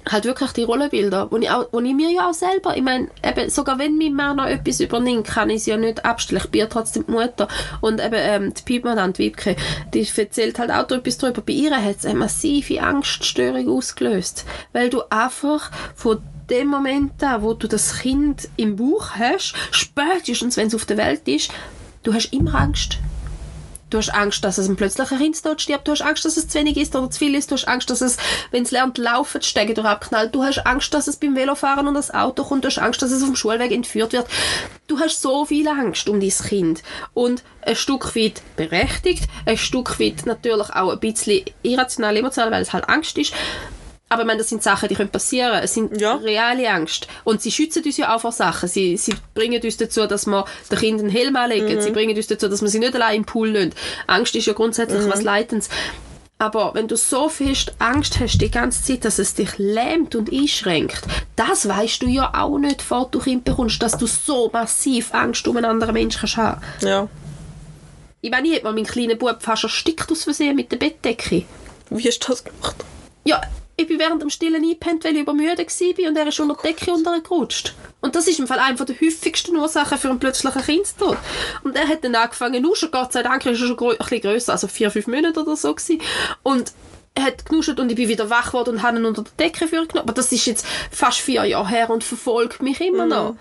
halt 0.09 0.25
wirklich 0.25 0.51
die 0.51 0.63
Rollenbilder, 0.63 1.31
wo 1.31 1.37
ich, 1.37 1.49
auch, 1.49 1.67
wo 1.71 1.79
ich 1.79 1.93
mir 1.93 2.11
ja 2.11 2.29
auch 2.29 2.33
selber, 2.33 2.75
ich 2.75 2.83
meine, 2.83 3.07
eben, 3.23 3.49
sogar 3.49 3.79
wenn 3.79 3.97
mein 3.97 4.13
Mann 4.13 4.37
noch 4.37 4.45
etwas 4.45 4.79
übernimmt, 4.79 5.27
kann 5.27 5.49
ich 5.49 5.57
es 5.57 5.65
ja 5.65 5.77
nicht 5.77 6.05
abstellen. 6.05 6.41
Ich 6.43 6.51
bin 6.51 6.59
ja 6.59 6.67
trotzdem 6.67 7.05
die 7.07 7.11
Mutter. 7.11 7.47
Und 7.81 8.03
eben, 8.03 8.15
ähm, 8.17 8.53
die 8.53 8.61
Piepmann, 8.63 9.13
die 9.13 9.19
Wiebke, 9.19 9.55
die 9.93 10.07
erzählt 10.15 10.59
halt 10.59 10.71
auch 10.71 10.89
etwas 10.89 11.17
darüber. 11.17 11.41
Bei 11.41 11.53
ihr 11.53 11.75
hat 11.75 11.97
es 11.97 12.05
eine 12.05 12.19
massive 12.19 12.81
Angststörung 12.81 13.69
ausgelöst. 13.69 14.45
Weil 14.71 14.89
du 14.89 15.01
einfach 15.09 15.71
von 15.95 16.21
dem 16.49 16.67
Moment 16.67 17.23
an, 17.23 17.41
wo 17.41 17.53
du 17.53 17.67
das 17.67 17.99
Kind 17.99 18.49
im 18.57 18.75
Bauch 18.75 19.11
hast, 19.11 19.55
spätestens, 19.71 20.57
wenn 20.57 20.67
es 20.67 20.75
auf 20.75 20.85
der 20.85 20.97
Welt 20.97 21.27
ist, 21.27 21.51
du 22.03 22.13
hast 22.13 22.33
immer 22.33 22.55
Angst. 22.55 22.99
Du 23.93 23.99
hast 23.99 24.09
Angst, 24.09 24.43
dass 24.43 24.57
es 24.57 24.67
ein 24.67 24.75
plötzlicher 24.75 25.17
Kindstod 25.17 25.61
stirbt. 25.61 25.87
Du 25.87 25.91
hast 25.91 26.01
Angst, 26.01 26.25
dass 26.25 26.35
es 26.35 26.47
zu 26.47 26.57
wenig 26.57 26.77
ist 26.77 26.95
oder 26.95 27.11
zu 27.11 27.19
viel 27.19 27.35
ist. 27.35 27.51
Du 27.51 27.55
hast 27.55 27.67
Angst, 27.67 27.91
dass 27.91 28.01
es, 28.01 28.17
wenn 28.49 28.63
es 28.63 28.71
lernt, 28.71 28.97
laufen, 28.97 29.39
die 29.39 29.47
Stege 29.47 29.75
durch 29.75 29.85
abknallt. 29.85 30.33
Du 30.33 30.43
hast 30.43 30.65
Angst, 30.65 30.95
dass 30.95 31.07
es 31.07 31.17
beim 31.17 31.35
Velofahren 31.35 31.87
und 31.87 31.93
das 31.93 32.11
Auto 32.11 32.43
kommt. 32.43 32.63
Du 32.63 32.69
hast 32.69 32.79
Angst, 32.79 33.03
dass 33.03 33.11
es 33.11 33.23
vom 33.23 33.35
Schulweg 33.35 33.71
entführt 33.71 34.13
wird. 34.13 34.25
Du 34.87 34.99
hast 34.99 35.21
so 35.21 35.45
viel 35.45 35.67
Angst 35.67 36.09
um 36.09 36.19
dein 36.19 36.31
Kind. 36.31 36.81
Und 37.13 37.43
ein 37.61 37.75
Stück 37.75 38.15
weit 38.15 38.41
berechtigt, 38.55 39.29
ein 39.45 39.59
Stück 39.59 39.99
weit 39.99 40.25
natürlich 40.25 40.71
auch 40.71 40.91
ein 40.91 40.99
bisschen 40.99 41.45
irrational, 41.61 42.17
emotional, 42.17 42.49
weil 42.49 42.63
es 42.63 42.73
halt 42.73 42.89
Angst 42.89 43.19
ist. 43.19 43.35
Aber 44.09 44.21
ich 44.21 44.27
meine, 44.27 44.39
das 44.39 44.49
sind 44.49 44.61
Sachen, 44.61 44.89
die 44.89 44.95
können 44.95 45.09
passieren. 45.09 45.63
Es 45.63 45.73
sind 45.73 45.99
ja. 45.99 46.15
reale 46.15 46.69
Angst. 46.69 47.07
Und 47.23 47.41
sie 47.41 47.51
schützen 47.51 47.83
uns 47.83 47.97
ja 47.97 48.15
auch 48.15 48.21
vor 48.21 48.31
Sachen. 48.31 48.69
Sie, 48.69 48.95
sie 48.95 49.15
bringen 49.33 49.61
uns 49.63 49.77
dazu, 49.77 50.05
dass 50.05 50.27
wir 50.27 50.45
den 50.69 50.77
Kindern 50.77 51.07
einen 51.07 51.15
Helm 51.15 51.35
anlegen. 51.35 51.75
Mhm. 51.75 51.81
Sie 51.81 51.91
bringen 51.91 52.15
uns 52.15 52.27
dazu, 52.27 52.47
dass 52.47 52.61
wir 52.61 52.69
sie 52.69 52.79
nicht 52.79 52.93
allein 52.93 53.17
im 53.17 53.25
Pool 53.25 53.49
lassen. 53.49 53.73
Angst 54.05 54.35
ist 54.35 54.45
ja 54.45 54.53
grundsätzlich 54.53 55.01
mhm. 55.01 55.09
was 55.09 55.23
Leitens. 55.23 55.69
Aber 56.37 56.73
wenn 56.73 56.87
du 56.89 56.97
so 56.97 57.29
fest 57.29 57.73
Angst 57.79 58.19
hast 58.19 58.37
die 58.39 58.51
ganze 58.51 58.83
Zeit, 58.83 59.05
dass 59.05 59.17
es 59.17 59.33
dich 59.33 59.57
lähmt 59.57 60.13
und 60.13 60.31
einschränkt, 60.31 61.01
das 61.35 61.67
weißt 61.67 62.01
du 62.01 62.07
ja 62.07 62.33
auch 62.35 62.57
nicht, 62.57 62.79
bevor 62.79 63.07
du 63.09 63.19
Kind 63.19 63.45
bekommst, 63.45 63.81
dass 63.81 63.97
du 63.97 64.07
so 64.07 64.49
massiv 64.51 65.13
Angst 65.13 65.47
um 65.47 65.55
einen 65.55 65.65
anderen 65.65 65.93
Menschen 65.93 66.19
kannst 66.19 66.37
haben. 66.37 66.61
Ja. 66.81 67.07
Ich 68.19 68.29
meine, 68.29 68.47
ich 68.47 68.55
hätte 68.55 68.65
mal 68.65 68.73
meinen 68.73 68.85
kleinen 68.85 69.17
Bub 69.17 69.37
fast 69.41 69.63
erstickt 69.63 70.11
aus 70.11 70.23
Versehen 70.23 70.55
mit 70.55 70.71
der 70.71 70.77
Bettdecke. 70.77 71.45
Wie 71.89 72.07
hast 72.07 72.19
du 72.19 72.27
das 72.31 72.43
gemacht? 72.43 72.75
Ja, 73.23 73.41
ich 73.75 73.87
bin 73.87 73.99
während 73.99 74.21
dem 74.21 74.29
Stillen 74.29 74.63
eingepennt, 74.63 75.03
weil 75.03 75.15
ich 75.15 75.21
übermüdet 75.21 75.59
war 75.59 76.09
und 76.09 76.17
er 76.17 76.27
ist 76.27 76.39
unter 76.39 76.55
die 76.61 76.67
Decke 76.67 76.91
untergerutscht. 76.91 77.73
Und 78.01 78.15
das 78.15 78.27
ist 78.27 78.39
im 78.39 78.47
Fall 78.47 78.59
eine 78.59 78.75
der 78.75 78.95
häufigsten 79.01 79.57
Ursachen 79.57 79.97
für 79.97 80.09
einen 80.09 80.19
plötzlichen 80.19 80.61
Kindstod. 80.61 81.17
Und 81.63 81.75
er 81.75 81.87
hat 81.87 82.03
dann 82.03 82.15
angefangen, 82.15 82.63
schon, 82.75 82.91
Gott 82.91 83.13
sei 83.13 83.23
Dank, 83.23 83.45
ist 83.45 83.61
er 83.61 83.67
schon 83.67 83.79
ein 83.79 83.97
bisschen 83.97 84.21
grösser, 84.21 84.51
also 84.53 84.67
vier, 84.67 84.91
fünf 84.91 85.07
Monate 85.07 85.41
oder 85.41 85.55
so 85.55 85.73
gewesen. 85.73 86.01
Und 86.43 86.73
er 87.15 87.23
hat 87.23 87.45
genuschelt 87.45 87.79
und 87.79 87.89
ich 87.89 87.95
bin 87.95 88.09
wieder 88.09 88.29
wach 88.29 88.47
geworden 88.47 88.75
und 88.75 88.83
habe 88.83 88.97
ihn 88.97 89.05
unter 89.05 89.23
die 89.23 89.37
Decke 89.37 89.67
genommen. 89.67 89.89
Aber 89.95 90.13
das 90.13 90.31
ist 90.31 90.45
jetzt 90.45 90.65
fast 90.91 91.19
vier 91.19 91.45
Jahre 91.45 91.67
her 91.67 91.89
und 91.89 92.03
verfolgt 92.03 92.61
mich 92.61 92.79
immer 92.79 93.05
noch. 93.05 93.33
Mhm. 93.33 93.39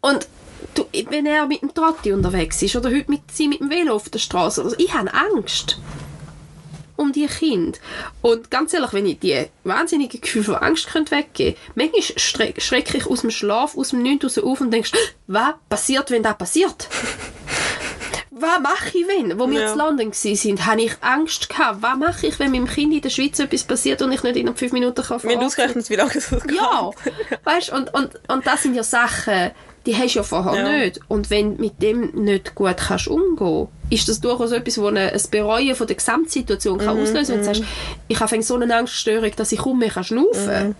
Und 0.00 0.28
du, 0.74 0.86
wenn 1.10 1.26
er 1.26 1.46
mit 1.46 1.62
dem 1.62 1.74
Trotti 1.74 2.12
unterwegs 2.12 2.62
ist 2.62 2.76
oder 2.76 2.90
heute 2.90 3.10
mit, 3.10 3.22
sie 3.32 3.48
mit 3.48 3.60
dem 3.60 3.70
Velo 3.70 3.94
auf 3.94 4.08
der 4.08 4.18
Straße, 4.18 4.62
also 4.62 4.76
ich 4.78 4.92
habe 4.94 5.12
Angst 5.12 5.78
um 6.96 7.12
die 7.12 7.26
Kinder. 7.26 7.78
Und 8.22 8.50
ganz 8.50 8.72
ehrlich, 8.72 8.92
wenn 8.92 9.06
ich 9.06 9.18
die 9.18 9.46
wahnsinnige 9.64 10.18
Gefühl 10.18 10.44
von 10.44 10.56
Angst 10.56 10.88
könnte 10.88 11.12
weggeben 11.12 11.54
könnte, 11.54 11.92
manchmal 11.92 12.18
schrecke 12.18 12.60
schreck 12.60 12.94
ich 12.94 13.06
aus 13.06 13.20
dem 13.20 13.30
Schlaf, 13.30 13.76
aus 13.76 13.90
dem 13.90 14.02
Nichts 14.02 14.24
raus 14.24 14.38
auf 14.38 14.60
und 14.60 14.70
denkst, 14.70 14.92
was 15.26 15.54
passiert, 15.68 16.10
wenn 16.10 16.22
das 16.22 16.38
passiert? 16.38 16.88
was 18.38 18.60
mache 18.60 18.98
ich, 18.98 19.08
wenn? 19.08 19.38
Wo 19.38 19.48
wir 19.48 19.60
ja. 19.62 19.72
in 19.72 19.78
London 19.78 20.12
waren, 20.12 20.66
habe 20.66 20.82
ich 20.82 20.92
Angst 21.00 21.48
gehabt. 21.48 21.82
Was 21.82 21.96
mache 21.96 22.26
ich, 22.26 22.38
wenn 22.38 22.50
meinem 22.50 22.66
Kind 22.66 22.92
in 22.92 23.00
der 23.00 23.08
Schweiz 23.08 23.38
etwas 23.38 23.64
passiert 23.64 24.02
und 24.02 24.12
ich 24.12 24.22
nicht 24.22 24.36
in 24.36 24.54
fünf 24.54 24.72
Minuten 24.72 25.02
kann? 25.02 25.22
Wir 25.22 25.40
ausgerechnet, 25.40 25.88
wie 25.88 25.96
lange 25.96 26.14
es 26.14 26.30
geht. 26.30 26.52
Ja, 26.52 26.90
weißt, 27.44 27.72
und, 27.72 27.92
und, 27.94 28.10
und 28.28 28.46
das 28.46 28.62
sind 28.62 28.74
ja 28.74 28.82
Sachen, 28.82 29.52
die 29.86 29.96
hast 29.96 30.14
du 30.14 30.18
ja 30.18 30.22
vorher 30.22 30.54
ja. 30.54 30.78
nicht. 30.78 31.00
Und 31.08 31.30
wenn 31.30 31.56
du 31.56 31.62
mit 31.62 31.80
dem 31.80 32.10
nicht 32.24 32.54
gut 32.54 32.76
kannst 32.76 33.08
umgehen 33.08 33.68
ist 33.88 34.08
das 34.08 34.20
durchaus 34.20 34.50
etwas, 34.50 34.78
wo 34.78 34.88
ein 34.88 35.10
Bereuen 35.30 35.74
von 35.76 35.86
der 35.86 35.96
Gesamtsituation 35.96 36.78
kann 36.78 36.96
mhm, 36.96 37.02
auslösen 37.04 37.26
kann. 37.26 37.28
Wenn 37.28 37.38
du 37.38 37.44
sagst, 37.44 37.60
mhm. 37.60 37.66
ich 38.08 38.20
habe 38.20 38.42
so 38.42 38.56
eine 38.56 38.76
Angststörung, 38.76 39.30
dass 39.36 39.52
ich 39.52 39.60
kaum 39.60 39.78
mehr 39.78 39.90
schnaufen 39.90 40.46
kann. 40.46 40.68
Mhm. 40.68 40.74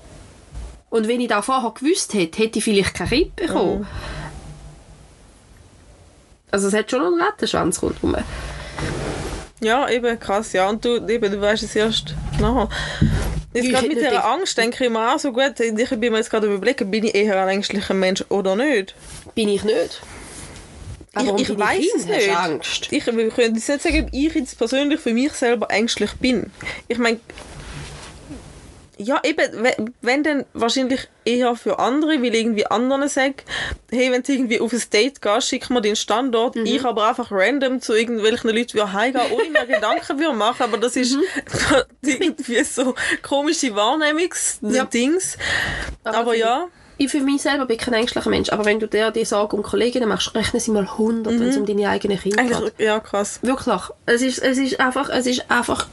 Und 0.90 1.08
wenn 1.08 1.20
ich 1.20 1.28
das 1.28 1.44
vorher 1.44 1.70
gewusst 1.70 2.14
hätte, 2.14 2.42
hätte 2.42 2.58
ich 2.58 2.64
vielleicht 2.64 2.94
kein 2.94 3.08
Kind 3.08 3.36
bekommen. 3.36 3.80
Mhm. 3.80 3.86
Also 6.50 6.68
es 6.68 6.74
hat 6.74 6.90
schon 6.90 7.02
einen 7.02 7.20
Rattenschwanz 7.20 7.82
rundherum. 7.82 8.16
Ja, 9.60 9.88
eben 9.88 10.18
krass, 10.18 10.52
ja. 10.52 10.68
Und 10.68 10.84
du, 10.84 11.06
eben, 11.06 11.30
du 11.30 11.40
weißt 11.40 11.62
es 11.62 11.76
erst 11.76 12.14
nachher. 12.40 12.68
Jetzt 13.56 13.70
gerade 13.70 13.88
mit 13.88 13.98
dieser 13.98 14.24
Angst 14.24 14.56
denke 14.58 14.84
ich 14.84 14.90
mir 14.90 15.14
auch 15.14 15.18
so 15.18 15.32
gut, 15.32 15.58
ich 15.58 15.88
bin 15.90 16.12
mir 16.12 16.18
jetzt 16.18 16.30
gerade 16.30 16.46
überlegen, 16.46 16.90
bin 16.90 17.04
ich 17.04 17.14
eher 17.14 17.40
ein 17.42 17.48
ängstlicher 17.48 17.94
Mensch 17.94 18.24
oder 18.28 18.56
nicht? 18.56 18.94
Bin 19.34 19.48
ich 19.48 19.64
nicht. 19.64 20.00
Aber 21.14 21.38
ich, 21.38 21.48
ich 21.48 21.58
weiß 21.58 21.86
es 21.96 22.04
nicht. 22.04 22.36
Angst? 22.36 22.88
Ich, 22.90 23.06
ich 23.06 23.34
könnte 23.34 23.52
nicht 23.52 23.64
sagen, 23.64 24.04
ob 24.04 24.12
ich 24.12 24.34
jetzt 24.34 24.58
persönlich 24.58 25.00
für 25.00 25.14
mich 25.14 25.32
selber 25.32 25.70
ängstlich 25.70 26.12
bin. 26.20 26.52
Ich 26.88 26.98
meine, 26.98 27.20
ja, 28.98 29.20
eben, 29.24 29.42
wenn 30.00 30.22
dann 30.22 30.44
wahrscheinlich 30.54 31.08
eher 31.24 31.54
für 31.54 31.78
andere, 31.78 32.22
weil 32.22 32.34
irgendwie 32.34 32.66
anderen 32.66 33.08
sagen, 33.08 33.36
hey, 33.90 34.10
wenn 34.10 34.22
du 34.22 34.32
irgendwie 34.32 34.60
auf 34.60 34.72
ein 34.72 34.82
Date 34.92 35.20
gehst, 35.20 35.48
schick 35.48 35.68
mir 35.70 35.82
den 35.82 35.96
Standort, 35.96 36.56
mhm. 36.56 36.66
ich 36.66 36.84
aber 36.84 37.08
einfach 37.08 37.30
random 37.30 37.80
zu 37.80 37.94
irgendwelchen 37.94 38.50
Leuten 38.50 38.74
wie 38.74 38.82
heimgehen, 38.82 39.30
ohne 39.32 39.50
mir 39.50 39.66
Gedanken 39.74 40.18
würde 40.18 40.36
machen, 40.36 40.62
aber 40.62 40.78
das 40.78 40.96
ist 40.96 41.14
mhm. 41.14 41.22
irgendwie 42.02 42.64
so 42.64 42.94
komische 43.22 43.74
Wahrnehmungsdings. 43.74 45.36
Ja. 45.36 46.10
Aber, 46.10 46.18
aber 46.18 46.34
ja 46.34 46.68
ich 46.98 47.10
für 47.10 47.20
mich 47.20 47.42
selber 47.42 47.66
bin 47.66 47.76
kein 47.76 47.94
ängstlicher 47.94 48.30
Mensch, 48.30 48.50
aber 48.50 48.64
wenn 48.64 48.80
du 48.80 48.88
dir 48.88 49.10
die 49.10 49.24
Sorge 49.24 49.56
um 49.56 49.62
Kolleginnen 49.62 50.08
machst, 50.08 50.34
rechnen 50.34 50.60
sie 50.60 50.70
mal 50.70 50.84
100, 50.84 51.32
mhm. 51.32 51.40
wenn 51.40 51.48
es 51.48 51.56
um 51.56 51.66
deine 51.66 51.88
eigenen 51.88 52.18
Kinder 52.18 52.42
geht. 52.42 52.78
Ja, 52.78 53.00
krass. 53.00 53.40
Wirklich. 53.42 53.82
Es 54.06 54.22
ist, 54.22 54.38
es 54.38 54.58
ist 54.58 54.80
einfach, 54.80 55.10
es 55.10 55.26
ist 55.26 55.50
einfach 55.50 55.88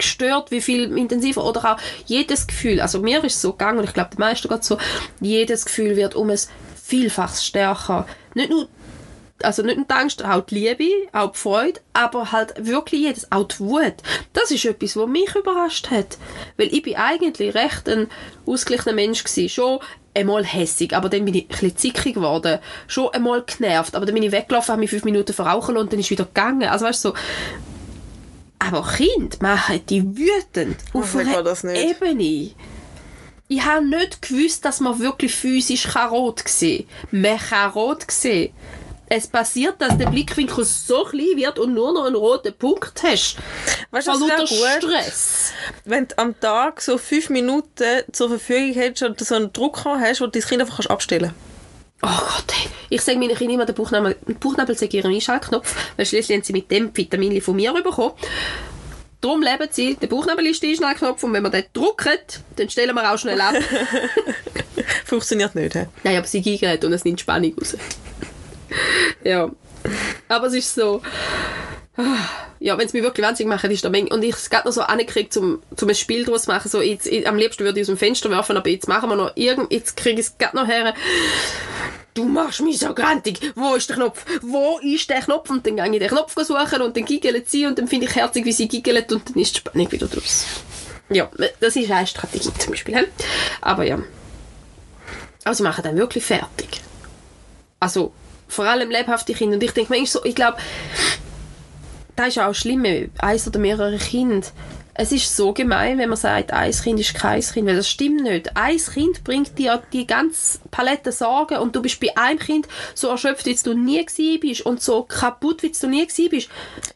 gestört, 0.00 0.50
wie 0.50 0.60
viel 0.60 0.96
intensiver 0.96 1.44
oder 1.44 1.74
auch 1.74 1.80
jedes 2.06 2.46
Gefühl, 2.46 2.80
also 2.80 3.00
mir 3.00 3.22
ist 3.24 3.36
es 3.36 3.42
so 3.42 3.52
gegangen 3.52 3.78
und 3.78 3.84
ich 3.84 3.94
glaube, 3.94 4.10
die 4.14 4.20
meisten 4.20 4.48
geht 4.48 4.64
so, 4.64 4.78
jedes 5.20 5.64
Gefühl 5.64 5.96
wird 5.96 6.14
um 6.14 6.30
ein 6.30 6.38
Vielfaches 6.82 7.44
stärker. 7.44 8.06
Nicht 8.34 8.50
nur 8.50 8.68
also 9.42 9.62
nicht 9.62 9.76
nur 9.76 9.86
die 9.86 9.94
Angst, 9.94 10.24
auch 10.24 10.42
die 10.42 10.54
Liebe, 10.54 11.08
auch 11.12 11.32
die 11.32 11.38
Freude, 11.38 11.80
aber 11.92 12.32
halt 12.32 12.66
wirklich 12.66 13.02
jedes, 13.02 13.30
auch 13.32 13.44
die 13.44 13.60
Wut. 13.60 13.94
Das 14.32 14.50
ist 14.50 14.64
etwas, 14.64 14.96
was 14.96 15.08
mich 15.08 15.34
überrascht 15.34 15.90
hat. 15.90 16.18
Weil 16.56 16.72
ich 16.72 16.82
bin 16.82 16.96
eigentlich 16.96 17.54
recht 17.54 17.88
ein 17.88 18.08
ausgeglichener 18.46 18.94
Mensch 18.94 19.24
gewesen. 19.24 19.48
Schon 19.48 19.78
einmal 20.14 20.44
hässig, 20.44 20.94
aber 20.94 21.08
dann 21.08 21.24
bin 21.24 21.34
ich 21.34 21.46
ein 21.62 21.76
zickig 21.76 22.14
geworden. 22.14 22.58
Schon 22.86 23.10
einmal 23.10 23.42
genervt, 23.42 23.94
aber 23.94 24.06
dann 24.06 24.14
bin 24.14 24.24
ich 24.24 24.32
weggelaufen, 24.32 24.72
habe 24.72 24.80
mich 24.80 24.90
fünf 24.90 25.04
Minuten 25.04 25.32
verrauchen 25.32 25.76
und 25.76 25.92
dann 25.92 26.00
ist 26.00 26.10
wieder 26.10 26.24
gegangen. 26.24 26.68
Also 26.68 26.86
weißt 26.86 27.04
du, 27.04 27.08
so... 27.10 27.14
Aber 28.60 28.86
Kind 28.86 29.42
machen 29.42 29.80
die 29.88 30.04
wütend. 30.16 30.76
Auf 30.92 31.14
ich 31.14 31.22
kann 31.22 31.28
einer 31.28 31.42
das 31.42 31.64
nicht. 31.64 31.82
Ebene. 31.82 32.50
Ich 33.48 33.64
habe 33.64 33.84
nicht 33.84 34.22
gewusst, 34.22 34.64
dass 34.64 34.78
man 34.78 35.00
wirklich 35.00 35.34
physisch 35.34 35.88
kann 35.88 36.10
rot 36.10 36.42
sehen 36.46 36.86
kann. 37.10 37.22
Man 37.22 37.38
kann 37.38 37.70
rot 37.72 38.08
sehen. 38.08 38.52
Es 39.08 39.26
passiert, 39.26 39.80
dass 39.82 39.98
der 39.98 40.08
Blickwinkel 40.08 40.64
so 40.64 41.02
klein 41.02 41.36
wird 41.36 41.58
und 41.58 41.74
nur 41.74 41.92
noch 41.92 42.04
einen 42.04 42.14
roten 42.14 42.54
Punkt 42.54 43.02
hast. 43.02 43.38
Weißt 43.90 44.06
du, 44.06 44.12
lauter? 44.12 44.46
Stress. 44.46 45.52
Wenn 45.84 46.06
du 46.06 46.16
am 46.18 46.38
Tag 46.38 46.80
so 46.80 46.96
fünf 46.96 47.28
Minuten 47.28 48.04
zur 48.12 48.28
Verfügung 48.28 48.74
hättest 48.74 49.02
und 49.02 49.18
so 49.18 49.34
einen 49.34 49.52
Drucker 49.52 49.98
hast, 49.98 50.20
wo 50.20 50.26
du 50.26 50.38
dein 50.38 50.42
Kind 50.42 50.60
einfach 50.60 50.76
kannst 50.76 50.90
abstellen 50.90 51.34
Oh 52.02 52.08
Gott, 52.08 52.44
ey. 52.48 52.70
Ich 52.88 53.02
sage 53.02 53.18
meinen 53.18 53.36
Kindern 53.36 53.54
immer, 53.54 53.66
der 53.66 53.74
Bauchnabel, 53.74 54.16
Bauchnabel 54.40 54.76
sei 54.76 54.86
ihren 54.86 55.12
Einschaltknopf, 55.12 55.74
weil 55.96 56.06
schließlich 56.06 56.36
haben 56.36 56.44
sie 56.44 56.52
mit 56.52 56.70
dem 56.70 56.96
Vitamin 56.96 57.40
von 57.42 57.56
mir 57.56 57.72
bekommen. 57.74 58.14
Darum 59.20 59.42
leben 59.42 59.68
sie, 59.70 59.96
der 59.96 60.06
Bauchnabel 60.06 60.46
ist 60.46 60.62
der 60.62 60.70
Einschaltknopf 60.70 61.22
und 61.22 61.32
wenn 61.34 61.42
wir 61.42 61.50
den 61.50 61.64
drücken, 61.74 62.18
dann 62.56 62.70
stellen 62.70 62.94
wir 62.94 63.12
auch 63.12 63.18
schnell 63.18 63.40
ab. 63.40 63.54
Funktioniert 65.04 65.54
nicht, 65.54 65.74
hä? 65.74 65.88
Nein, 66.04 66.16
aber 66.16 66.26
sie 66.26 66.40
giggelt 66.40 66.84
und 66.84 66.92
es 66.94 67.04
nimmt 67.04 67.20
Spannung 67.20 67.54
raus. 67.58 67.76
ja. 69.24 69.50
Aber 70.28 70.46
es 70.46 70.54
ist 70.54 70.74
so... 70.74 71.02
Ja, 72.58 72.76
wenn 72.76 72.86
es 72.86 72.92
mich 72.92 73.02
wirklich 73.02 73.26
wahnsinnig 73.26 73.54
macht, 73.54 73.64
ist 73.64 73.84
der 73.84 73.90
Menge. 73.90 74.10
Und 74.10 74.22
ich 74.22 74.34
es 74.34 74.50
gerade 74.50 74.68
noch 74.68 74.74
so 74.74 74.82
angekriegt, 74.82 75.36
um, 75.38 75.62
um 75.80 75.88
ein 75.88 75.94
Spiel 75.94 76.24
daraus 76.24 76.42
zu 76.42 76.50
machen. 76.50 76.68
So, 76.68 76.82
jetzt, 76.82 77.06
ich, 77.06 77.26
am 77.26 77.36
liebsten 77.36 77.64
würde 77.64 77.80
ich 77.80 77.84
aus 77.84 77.88
dem 77.88 77.96
Fenster 77.96 78.30
werfen, 78.30 78.56
aber 78.56 78.68
jetzt 78.68 78.86
machen 78.86 79.08
wir 79.08 79.16
noch 79.16 79.32
irgend... 79.34 79.72
Jetzt 79.72 79.96
kriege 79.96 80.20
ich 80.20 80.26
es 80.26 80.38
gerade 80.38 80.56
noch 80.56 80.66
her. 80.66 80.94
Du 82.12 82.24
machst 82.24 82.60
mich 82.60 82.78
so 82.78 82.92
grantig. 82.92 83.40
Wo 83.54 83.74
ist 83.74 83.88
der 83.88 83.96
Knopf? 83.96 84.24
Wo 84.42 84.78
ist 84.82 85.08
der 85.08 85.20
Knopf? 85.20 85.48
Und 85.48 85.66
dann 85.66 85.76
gehe 85.76 85.90
ich 85.90 85.98
den 85.98 86.08
Knopf 86.08 86.34
suchen 86.34 86.82
und 86.82 86.96
dann 86.96 87.04
giggelt 87.04 87.48
sie 87.48 87.66
und 87.66 87.78
dann 87.78 87.88
finde 87.88 88.06
ich 88.06 88.14
herzig, 88.14 88.44
wie 88.44 88.52
sie 88.52 88.68
giggelt 88.68 89.10
und 89.12 89.30
dann 89.30 89.40
ist 89.40 89.54
die 89.54 89.60
Spannung 89.60 89.90
wieder 89.90 90.06
draus. 90.06 90.44
Ja, 91.08 91.30
das 91.60 91.76
ist 91.76 91.90
eine 91.90 92.06
Strategie 92.06 92.50
zum 92.58 92.72
Beispiel. 92.72 93.08
Aber 93.60 93.84
ja. 93.84 93.98
Aber 95.44 95.54
sie 95.54 95.62
machen 95.62 95.82
dann 95.82 95.96
wirklich 95.96 96.24
fertig. 96.24 96.82
Also, 97.78 98.12
vor 98.48 98.66
allem 98.66 98.90
lebhafte 98.90 99.32
Kinder. 99.32 99.54
Und 99.54 99.62
ich 99.62 99.72
denke 99.72 99.90
manchmal 99.90 100.06
so, 100.06 100.24
ich 100.24 100.34
glaube, 100.34 100.58
das 102.20 102.36
ist 102.36 102.42
auch 102.42 102.54
schlimm, 102.54 102.84
eins 103.18 103.48
oder 103.48 103.58
mehrere 103.58 103.96
Kinder. 103.96 104.46
Es 104.92 105.12
ist 105.12 105.34
so 105.34 105.54
gemein, 105.54 105.96
wenn 105.96 106.10
man 106.10 106.18
sagt, 106.18 106.52
ein 106.52 106.72
Kind 106.72 107.00
ist 107.00 107.14
kein 107.14 107.40
Kind, 107.40 107.66
weil 107.66 107.76
das 107.76 107.88
stimmt 107.88 108.22
nicht. 108.22 108.54
Ein 108.56 108.76
Kind 108.76 109.24
bringt 109.24 109.58
dir 109.58 109.82
die 109.92 110.06
ganze 110.06 110.58
Palette 110.70 111.12
Sorgen 111.12 111.58
und 111.58 111.74
du 111.76 111.82
bist 111.82 112.00
bei 112.00 112.16
einem 112.16 112.38
Kind 112.38 112.68
so 112.94 113.08
erschöpft, 113.08 113.46
wie 113.46 113.54
du 113.54 113.74
nie 113.74 114.04
bist 114.38 114.62
und 114.62 114.82
so 114.82 115.02
kaputt, 115.02 115.62
wie 115.62 115.72
du 115.72 115.86
nie 115.88 116.06
bist. 116.28 116.48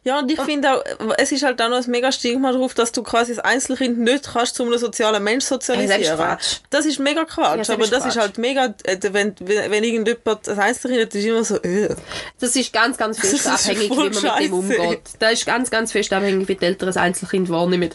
Ja, 0.03 0.19
und 0.19 0.31
ich 0.31 0.39
finde 0.41 0.73
auch, 0.73 0.83
es 1.17 1.31
ist 1.31 1.43
halt 1.43 1.61
auch 1.61 1.69
noch 1.69 1.83
ein 1.83 1.91
mega 1.91 2.11
Stigma 2.11 2.51
drauf, 2.51 2.73
dass 2.73 2.91
du 2.91 3.03
quasi 3.03 3.35
das 3.35 3.43
Einzelkind 3.43 3.99
nicht 3.99 4.31
kannst 4.33 4.55
zu 4.55 4.63
einem 4.63 4.77
sozialen 4.77 5.23
Mensch 5.23 5.45
Hey, 5.45 5.57
das 5.57 5.67
sozialisieren. 5.67 6.01
ist 6.01 6.15
Quatsch. 6.15 6.55
das 6.69 6.85
ist 6.85 6.99
mega 6.99 7.25
Quatsch. 7.25 7.49
Ja, 7.51 7.57
das 7.57 7.69
aber 7.69 7.83
ist 7.83 7.93
das 7.93 8.05
ist 8.05 8.13
Quatsch. 8.13 8.21
halt 8.21 8.37
mega, 8.37 8.73
äh, 8.83 8.97
wenn, 9.11 9.35
wenn 9.39 9.71
wenn 9.71 9.83
irgendjemand 9.83 10.47
das 10.47 10.57
Einzelkind 10.57 11.01
hat, 11.03 11.15
ist 11.15 11.25
immer 11.25 11.43
so, 11.43 11.55
äh. 11.61 11.95
Das 12.39 12.55
ist 12.55 12.71
ganz, 12.73 12.97
ganz 12.97 13.19
fest 13.19 13.33
ist 13.33 13.47
abhängig, 13.47 13.91
wie 13.91 13.95
man 13.95 14.05
mit 14.11 14.23
dem 14.39 14.53
umgeht. 14.53 15.01
Das 15.19 15.33
ist 15.33 15.45
ganz, 15.45 15.69
ganz 15.69 15.91
fest 15.91 16.11
abhängig, 16.13 16.47
wie 16.47 16.55
die 16.55 16.65
Eltern 16.65 16.87
das 16.87 16.97
Einzelkind 16.97 17.49
wahrnehmen. 17.49 17.89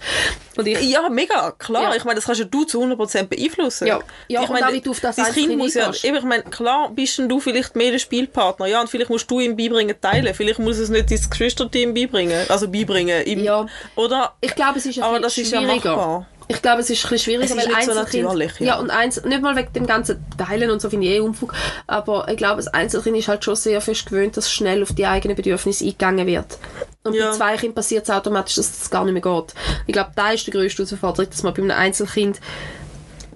Und 0.57 0.67
ich 0.67 0.81
Ja, 0.81 1.09
mega, 1.09 1.53
klar. 1.53 1.83
Ja. 1.91 1.97
Ich 1.97 2.05
meine, 2.05 2.17
das 2.17 2.25
kannst 2.27 2.41
ja 2.41 2.47
du 2.47 2.65
zu 2.65 2.83
100% 2.83 3.25
beeinflussen. 3.25 3.87
Ja. 3.87 4.01
Ja, 4.29 4.43
ich 4.43 4.49
und 4.49 4.55
meine, 4.55 4.69
auch 4.69 4.73
wie 4.73 4.81
du 4.81 4.91
auf 4.91 5.01
das 5.01 5.19
Einzelkind 5.19 5.57
Muss 5.75 6.03
ja, 6.03 6.09
eben, 6.09 6.19
ich 6.19 6.25
meine, 6.25 6.43
klar 6.45 6.91
bist 6.95 7.19
du 7.19 7.41
vielleicht 7.41 7.77
mehr 7.77 7.93
der 7.93 7.99
Spielpartner, 7.99 8.67
ja, 8.67 8.81
und 8.81 8.89
vielleicht 8.89 9.11
musst 9.11 9.31
du 9.31 9.41
ihm 9.41 9.57
beibringen, 9.57 9.95
teilen. 10.01 10.35
Vielleicht 10.35 10.59
muss 10.59 10.79
es 10.79 10.89
nicht 10.89 11.11
dein 11.11 11.21
Geschwisterteam 11.31 11.95
beibringen, 11.95 12.45
also 12.49 12.69
beibringen. 12.69 13.25
Ihm, 13.27 13.45
Ja. 13.45 13.67
Oder? 13.97 14.35
Ich 14.41 14.55
glaube, 14.55 14.79
es 14.79 14.87
ist 14.87 14.99
ein 14.99 15.05
Aber 15.05 15.21
das 15.21 15.37
ist 15.39 15.51
ja 15.53 15.61
schwieriger. 15.61 15.97
machbar. 15.97 16.27
Ich 16.49 16.61
glaube, 16.63 16.81
es 16.81 16.91
ist 16.91 17.05
ein 17.05 17.11
bisschen 17.11 17.19
schwieriger, 17.39 17.45
Es 17.45 17.51
ist 17.53 17.57
weil 17.59 17.67
nicht 17.77 17.85
so 17.85 17.91
Einzelkind... 17.93 18.25
natürlich, 18.25 18.59
ja. 18.59 18.67
ja. 18.67 18.79
und 18.81 18.91
eins, 18.91 19.23
nicht 19.25 19.41
mal 19.41 19.55
wegen 19.55 19.73
dem 19.73 19.87
ganzen 19.87 20.25
Teilen 20.37 20.69
und 20.73 20.83
so 20.83 20.91
finde 20.91 21.07
ich 21.07 21.13
eh 21.13 21.21
Unfug, 21.21 21.55
aber 21.87 22.27
ich 22.29 22.37
glaube, 22.37 22.57
das 22.57 22.67
Einzelkind 22.67 23.17
ist 23.19 23.29
halt 23.29 23.45
schon 23.45 23.55
sehr 23.55 23.81
fest 23.81 24.07
gewöhnt, 24.07 24.37
dass 24.37 24.51
schnell 24.51 24.83
auf 24.83 24.93
die 24.93 25.07
eigenen 25.07 25.37
Bedürfnisse 25.37 25.85
eingegangen 25.85 26.27
wird. 26.27 26.59
Und 27.05 27.15
Ja. 27.15 27.31
bei 27.31 27.37
zwei 27.37 27.57
Kindern 27.57 27.77
passiert 27.77 28.03
es 28.03 28.11
automatisch, 28.11 28.57
dass 28.57 28.77
das 28.81 28.91
gar 28.91 29.05
nicht 29.05 29.13
mehr 29.13 29.23
geht. 29.23 29.55
Ich 29.87 29.93
glaube, 29.93 30.11
da 30.17 30.33
ist 30.33 30.45
die 30.45 30.51
grösste 30.51 30.83
Herausforderung, 30.85 31.31
dass 31.31 31.45
man 31.45 31.55
bei 31.55 31.63
einem 31.63 31.71
Einzelkind 31.71 32.41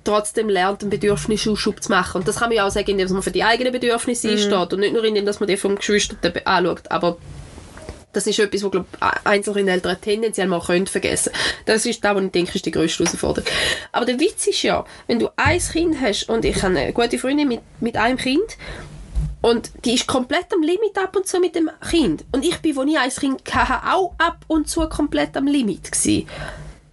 trotzdem 0.04 0.48
lernt, 0.48 0.82
einen 0.82 0.90
Bedürfnisschub 0.90 1.82
zu 1.82 1.90
machen. 1.90 2.18
Und 2.20 2.28
das 2.28 2.36
kann 2.36 2.48
man 2.48 2.56
ja 2.56 2.66
auch 2.66 2.70
sagen, 2.70 2.90
indem 2.90 3.12
man 3.12 3.22
für 3.22 3.30
die 3.30 3.44
eigenen 3.44 3.72
Bedürfnisse 3.72 4.28
Mhm. 4.28 4.34
einsteht 4.34 4.72
und 4.72 4.80
nicht 4.80 4.92
nur 4.94 5.04
indem 5.04 5.26
dass 5.26 5.40
man 5.40 5.48
die 5.48 5.56
vom 5.56 5.76
Geschwisterten 5.76 6.46
anschaut. 6.46 6.90
Aber 6.90 7.16
das 8.12 8.26
ist 8.26 8.38
etwas, 8.38 8.62
was 8.62 8.70
glaub, 8.70 8.86
Einzelkindeltern 9.24 10.00
tendenziell 10.00 10.46
mal 10.46 10.60
können 10.60 10.86
vergessen 10.86 11.32
Das 11.66 11.84
ist 11.84 12.04
das, 12.04 12.14
was 12.14 12.22
ich 12.22 12.30
denke, 12.30 12.54
ist 12.54 12.64
die 12.64 12.70
grösste 12.70 13.04
Herausforderung. 13.04 13.48
Aber 13.92 14.06
der 14.06 14.20
Witz 14.20 14.46
ist 14.46 14.62
ja, 14.62 14.84
wenn 15.06 15.18
du 15.18 15.28
ein 15.36 15.58
Kind 15.58 16.00
hast 16.00 16.28
und 16.28 16.44
ich 16.44 16.62
habe 16.62 16.78
eine 16.78 16.92
gute 16.92 17.18
Freundin 17.18 17.48
mit, 17.48 17.60
mit 17.80 17.96
einem 17.96 18.16
Kind 18.16 18.56
und 19.42 19.72
die 19.84 19.94
ist 19.94 20.06
komplett 20.06 20.46
am 20.54 20.62
Limit 20.62 20.96
ab 20.96 21.16
und 21.16 21.26
zu 21.26 21.38
mit 21.38 21.54
dem 21.54 21.70
Kind. 21.90 22.24
Und 22.32 22.44
ich 22.44 22.58
bin, 22.58 22.78
als 22.96 23.18
ich 23.18 23.24
ein 23.24 23.36
Kind 23.36 23.54
hatte, 23.54 23.86
auch 23.92 24.14
ab 24.18 24.38
und 24.46 24.68
zu 24.68 24.88
komplett 24.88 25.36
am 25.36 25.46
Limit. 25.46 25.90
Gewesen. 25.92 26.28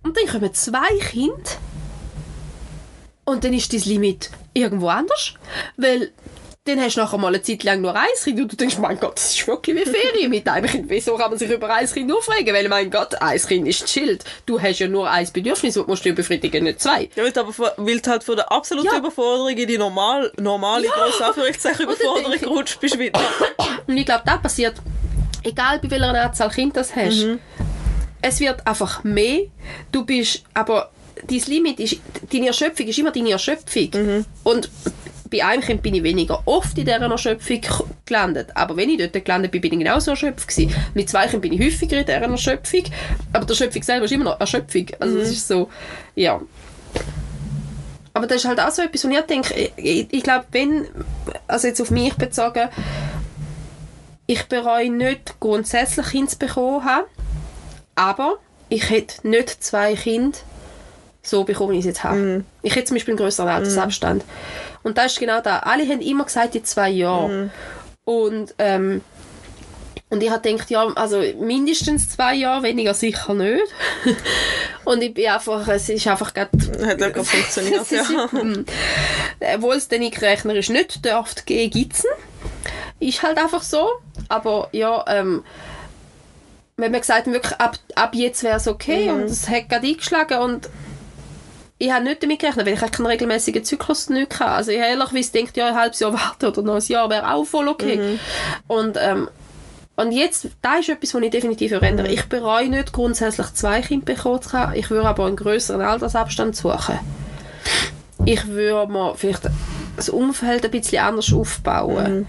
Und 0.04 0.18
dann 0.18 0.28
kommen 0.28 0.54
zwei 0.54 0.98
Kinder 1.00 1.36
und 3.32 3.44
dann 3.44 3.54
ist 3.54 3.74
das 3.74 3.86
Limit 3.86 4.30
irgendwo 4.54 4.88
anders, 4.90 5.34
weil 5.78 6.12
dann 6.66 6.80
hast 6.80 6.96
du 6.96 7.02
nachher 7.02 7.18
mal 7.18 7.30
eine 7.30 7.42
Zeit 7.42 7.64
lang 7.64 7.82
nur 7.82 7.96
ein 7.96 8.06
Kind 8.24 8.40
und 8.40 8.52
du 8.52 8.56
denkst, 8.56 8.78
mein 8.78 9.00
Gott, 9.00 9.16
das 9.18 9.34
ist 9.34 9.48
wirklich 9.48 9.76
wie 9.76 9.90
Ferien 9.90 10.30
mit 10.30 10.48
einem 10.48 10.70
Kind. 10.70 10.90
Wieso 10.92 11.16
kann 11.18 11.32
man 11.32 11.40
sich 11.40 11.50
über 11.50 11.68
ein 11.74 11.88
Kind 11.88 12.14
aufregen? 12.14 12.54
Weil, 12.54 12.70
mein 12.70 12.92
Gott, 12.92 13.20
ein 13.20 13.40
Kind 13.42 13.68
ist 13.68 13.88
chillt. 13.88 14.24
Du 14.46 14.62
hast 14.62 14.78
ja 14.78 14.88
nur 14.88 15.10
ein 15.10 15.28
Bedürfnis 15.34 15.76
und 15.78 15.88
musst 15.88 16.06
du 16.06 16.14
befriedigen, 16.14 16.64
nicht 16.66 16.80
zwei. 16.80 17.10
Ja, 17.16 17.24
weil 17.24 17.32
du 17.32 17.40
aber 17.40 17.74
weil 17.78 18.00
du 18.00 18.12
halt 18.12 18.24
von 18.24 18.36
der 18.36 18.52
absoluten 18.52 18.90
Ja. 18.92 19.00
Überforderung 19.00 19.50
in 19.58 19.68
die 19.68 19.78
normal, 19.80 20.32
normale, 20.38 20.86
Ja. 20.86 20.92
grosse 20.94 21.26
Anführungszeichen, 21.26 21.82
Überforderung 21.86 22.34
ich- 22.34 22.42
gerutscht 22.42 22.80
bist 22.80 23.00
wieder. 23.00 23.20
Und 23.88 23.98
ich 23.98 24.06
glaube, 24.06 24.22
das 24.28 24.40
passiert, 24.44 24.76
egal 25.44 25.80
bei 25.80 25.90
welcher 25.90 26.26
Anzahl 26.26 26.52
Kind 26.52 26.78
das 26.78 26.96
hast. 26.96 27.26
Es 28.22 28.40
wird 28.40 28.68
einfach 28.68 29.04
mehr. 29.04 29.46
Du 29.92 30.06
bist, 30.06 30.44
aber 30.54 30.92
dein 31.28 31.42
Limit 31.48 31.80
ist, 31.80 31.98
deine 32.32 32.48
Erschöpfung 32.48 32.88
ist 32.88 33.00
immer 33.00 33.12
deine 33.12 33.32
Erschöpfung. 33.32 34.26
Und 34.44 34.70
bei 35.32 35.44
einem 35.46 35.62
Kind 35.62 35.82
bin 35.82 35.96
ich 35.96 36.04
weniger 36.04 36.42
oft 36.46 36.78
in 36.78 36.86
dieser 36.86 37.00
Erschöpfung 37.00 37.62
gelandet. 38.06 38.50
Aber 38.54 38.76
wenn 38.76 38.90
ich 38.90 38.98
dort 38.98 39.26
gelandet 39.26 39.52
bin, 39.52 39.62
bin 39.62 39.74
ich 39.74 39.80
genauso 39.80 40.12
erschöpft 40.12 40.48
gewesen. 40.48 40.76
Mit 40.94 41.10
zwei 41.10 41.24
Kindern 41.24 41.42
bin 41.42 41.54
ich 41.54 41.62
häufiger 41.62 42.00
in 42.00 42.06
dieser 42.06 42.22
Erschöpfung. 42.22 42.84
Aber 43.32 43.46
die 43.46 43.52
Erschöpfung 43.52 43.82
selber 43.82 44.06
ist 44.06 44.12
immer 44.12 44.26
noch 44.26 44.40
Erschöpfung. 44.40 44.88
Also 45.00 45.18
das 45.18 45.30
ist 45.30 45.48
so, 45.48 45.70
ja. 46.16 46.42
Aber 48.14 48.28
das 48.28 48.38
ist 48.38 48.46
halt 48.46 48.60
auch 48.60 48.72
so 48.72 48.82
etwas, 48.82 49.06
wo 49.06 49.10
ich 49.10 49.22
denke, 49.22 49.54
ich, 49.54 49.72
ich, 49.78 50.08
ich 50.12 50.24
glaube, 50.24 50.46
wenn, 50.52 50.86
also 51.48 51.68
jetzt 51.68 51.82
auf 51.82 51.92
mich 51.92 52.14
bezogen, 52.16 52.68
ich 54.28 54.44
bereue 54.48 54.92
nicht, 54.92 55.40
grundsätzlich 55.40 56.08
Kinder 56.08 56.32
zu 56.32 56.38
bekommen 56.38 56.84
haben, 56.84 57.06
aber 57.96 58.38
ich 58.68 58.90
hätte 58.90 59.28
nicht 59.28 59.64
zwei 59.64 59.96
Kinder 59.96 60.38
so 61.22 61.44
bekommen, 61.44 61.74
wie 61.74 61.76
ich 61.76 61.82
es 61.82 61.86
jetzt 61.86 62.04
habe. 62.04 62.44
Ich 62.62 62.76
hätte 62.76 62.86
zum 62.86 62.96
Beispiel 62.96 63.14
einen 63.14 63.20
größeren 63.20 63.50
Altersabstand. 63.50 64.24
Und 64.84 64.98
das 64.98 65.14
ist 65.14 65.20
genau 65.20 65.42
da. 65.42 65.60
Alle 65.60 65.88
haben 65.88 66.02
immer 66.02 66.24
gesagt, 66.24 66.56
in 66.56 66.66
zwei 66.66 66.90
Jahren. 66.90 67.52
Und, 68.04 68.56
ähm, 68.58 69.02
und 70.10 70.22
ich 70.22 70.30
habe 70.30 70.42
gedacht, 70.42 70.70
ja, 70.70 70.86
also 70.96 71.22
mindestens 71.40 72.10
zwei 72.10 72.36
Jahre, 72.36 72.64
weniger 72.64 72.94
sicher 72.94 73.34
nicht. 73.34 73.64
und 74.86 75.02
ich 75.02 75.14
bin 75.14 75.28
einfach, 75.28 75.68
es 75.68 75.88
ist 75.88 76.08
einfach 76.08 76.34
gerade 76.34 76.50
Hat 76.86 76.98
gerade 76.98 77.24
funktioniert, 77.24 77.82
es 77.92 77.92
ja. 77.92 78.28
mm, 78.32 78.66
Obwohl 79.56 79.76
es 79.76 79.88
den 79.88 80.04
rechnerisch 80.04 80.70
nicht 80.70 81.06
dürfte 81.06 81.44
gehen, 81.46 81.70
gibt's 81.70 82.04
ihn. 82.04 83.08
Ist 83.08 83.24
halt 83.24 83.38
einfach 83.38 83.64
so. 83.64 83.90
Aber 84.28 84.70
ja, 84.72 85.06
ähm, 85.08 85.44
wenn 86.78 86.92
man 86.92 87.02
gesagt 87.02 87.28
hat, 87.28 87.34
wirklich 87.34 87.60
ab, 87.60 87.78
ab 87.96 88.16
jetzt 88.16 88.44
wäre 88.44 88.58
es 88.58 88.68
okay 88.68 89.12
und 89.12 89.24
es 89.24 89.48
hat 89.48 89.70
gerade 89.70 89.88
eingeschlagen 89.88 90.40
und 90.40 90.70
ich 91.82 91.92
habe 91.92 92.04
nicht 92.04 92.22
damit 92.22 92.40
gerechnet, 92.40 92.68
weil 92.68 92.76
ich 92.76 92.80
keinen 92.80 93.08
regelmäßigen 93.08 93.64
Zyklus 93.64 94.10
nicht 94.10 94.40
hatte. 94.40 94.52
Also 94.52 94.72
ich 94.72 94.80
habe 94.80 94.92
ehrlicherweise 94.92 95.32
gedacht, 95.32 95.58
ja, 95.58 95.68
ein 95.70 95.76
halbes 95.76 96.00
Jahr 96.00 96.14
warten 96.14 96.46
oder 96.46 96.62
noch 96.62 96.76
ein 96.76 96.82
Jahr 96.86 97.10
wäre 97.10 97.34
auch 97.34 97.44
voll 97.44 97.68
okay. 97.68 98.20
Und, 98.68 98.98
ähm, 99.02 99.28
und 99.96 100.12
jetzt, 100.12 100.48
da 100.62 100.76
ist 100.76 100.90
etwas, 100.90 101.16
was 101.16 101.22
ich 101.24 101.32
definitiv 101.32 101.72
verändere. 101.72 102.08
Ich 102.10 102.26
bereue 102.26 102.70
nicht, 102.70 102.94
grundsätzlich 102.94 103.54
zwei 103.54 103.82
Kinder 103.82 104.06
bekommen 104.06 104.42
zu 104.44 104.54
haben. 104.54 104.76
Ich 104.76 104.92
würde 104.92 105.10
aber 105.10 105.26
einen 105.26 105.36
größeren 105.36 105.82
Altersabstand 105.82 106.56
suchen. 106.56 107.00
Ich 108.26 108.48
würde 108.48 108.92
mir 108.92 109.16
vielleicht 109.16 109.50
das 109.96 110.10
Umfeld 110.10 110.64
ein 110.64 110.72
bisschen 110.72 111.04
anders 111.04 111.34
aufbauen. 111.34 112.28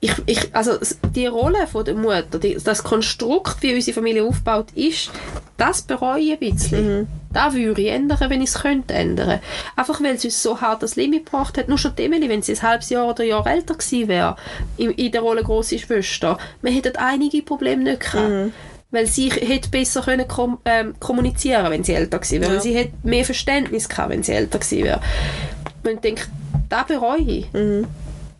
Ich, 0.00 0.12
ich, 0.26 0.54
also 0.54 0.78
die 1.14 1.26
Rolle 1.26 1.66
von 1.66 1.84
der 1.84 1.94
Mutter, 1.94 2.38
die, 2.38 2.56
das 2.62 2.84
Konstrukt, 2.84 3.62
wie 3.62 3.74
unsere 3.74 3.94
Familie 3.94 4.24
aufgebaut 4.24 4.68
ist, 4.74 5.10
das 5.56 5.82
bereue 5.82 6.20
ich 6.20 6.32
ein 6.32 6.38
bisschen. 6.38 7.08
Das 7.32 7.54
würde 7.54 7.82
ich 7.82 7.88
ändern, 7.88 8.30
wenn 8.30 8.40
ich 8.40 8.50
es 8.50 8.60
könnte 8.62 8.94
ändern. 8.94 9.40
Einfach 9.74 10.00
weil 10.00 10.16
sie 10.16 10.28
uns 10.28 10.40
so 10.40 10.60
hart 10.60 10.84
das 10.84 10.94
Limit 10.94 11.26
gebracht 11.26 11.58
hat. 11.58 11.68
Nur 11.68 11.78
schon 11.78 11.96
Emily, 11.96 12.28
wenn 12.28 12.42
sie 12.42 12.52
ein 12.52 12.62
halbes 12.62 12.90
Jahr 12.90 13.08
oder 13.08 13.24
ein 13.24 13.28
Jahr 13.28 13.46
älter 13.46 13.74
gewesen 13.74 14.06
wäre, 14.06 14.36
in, 14.76 14.90
in 14.92 15.10
der 15.10 15.20
Rolle 15.20 15.42
grosse 15.42 15.78
Schwester, 15.78 16.38
wir 16.62 16.70
hätten 16.70 16.96
einige 16.96 17.42
Probleme 17.42 17.82
nicht 17.82 18.00
gehabt. 18.00 18.52
Weil 18.90 19.06
sie 19.06 19.30
hätte 19.30 19.68
besser 19.68 20.00
können 20.00 20.26
kom 20.26 20.58
ähm, 20.64 20.94
kommunizieren 20.98 21.70
wenn 21.70 21.84
sie 21.84 21.92
älter 21.92 22.20
gewesen 22.20 22.40
wäre. 22.40 22.54
Ja. 22.54 22.60
Sie 22.60 22.74
hätte 22.74 22.92
mehr 23.02 23.24
Verständnis 23.24 23.88
gehabt, 23.88 24.10
wenn 24.10 24.22
sie 24.22 24.32
älter 24.32 24.60
gewesen 24.60 24.84
wäre. 24.84 25.00
Ich 25.86 25.98
denke, 25.98 26.22
das 26.68 26.86
bereue 26.86 27.18
ich. 27.18 27.46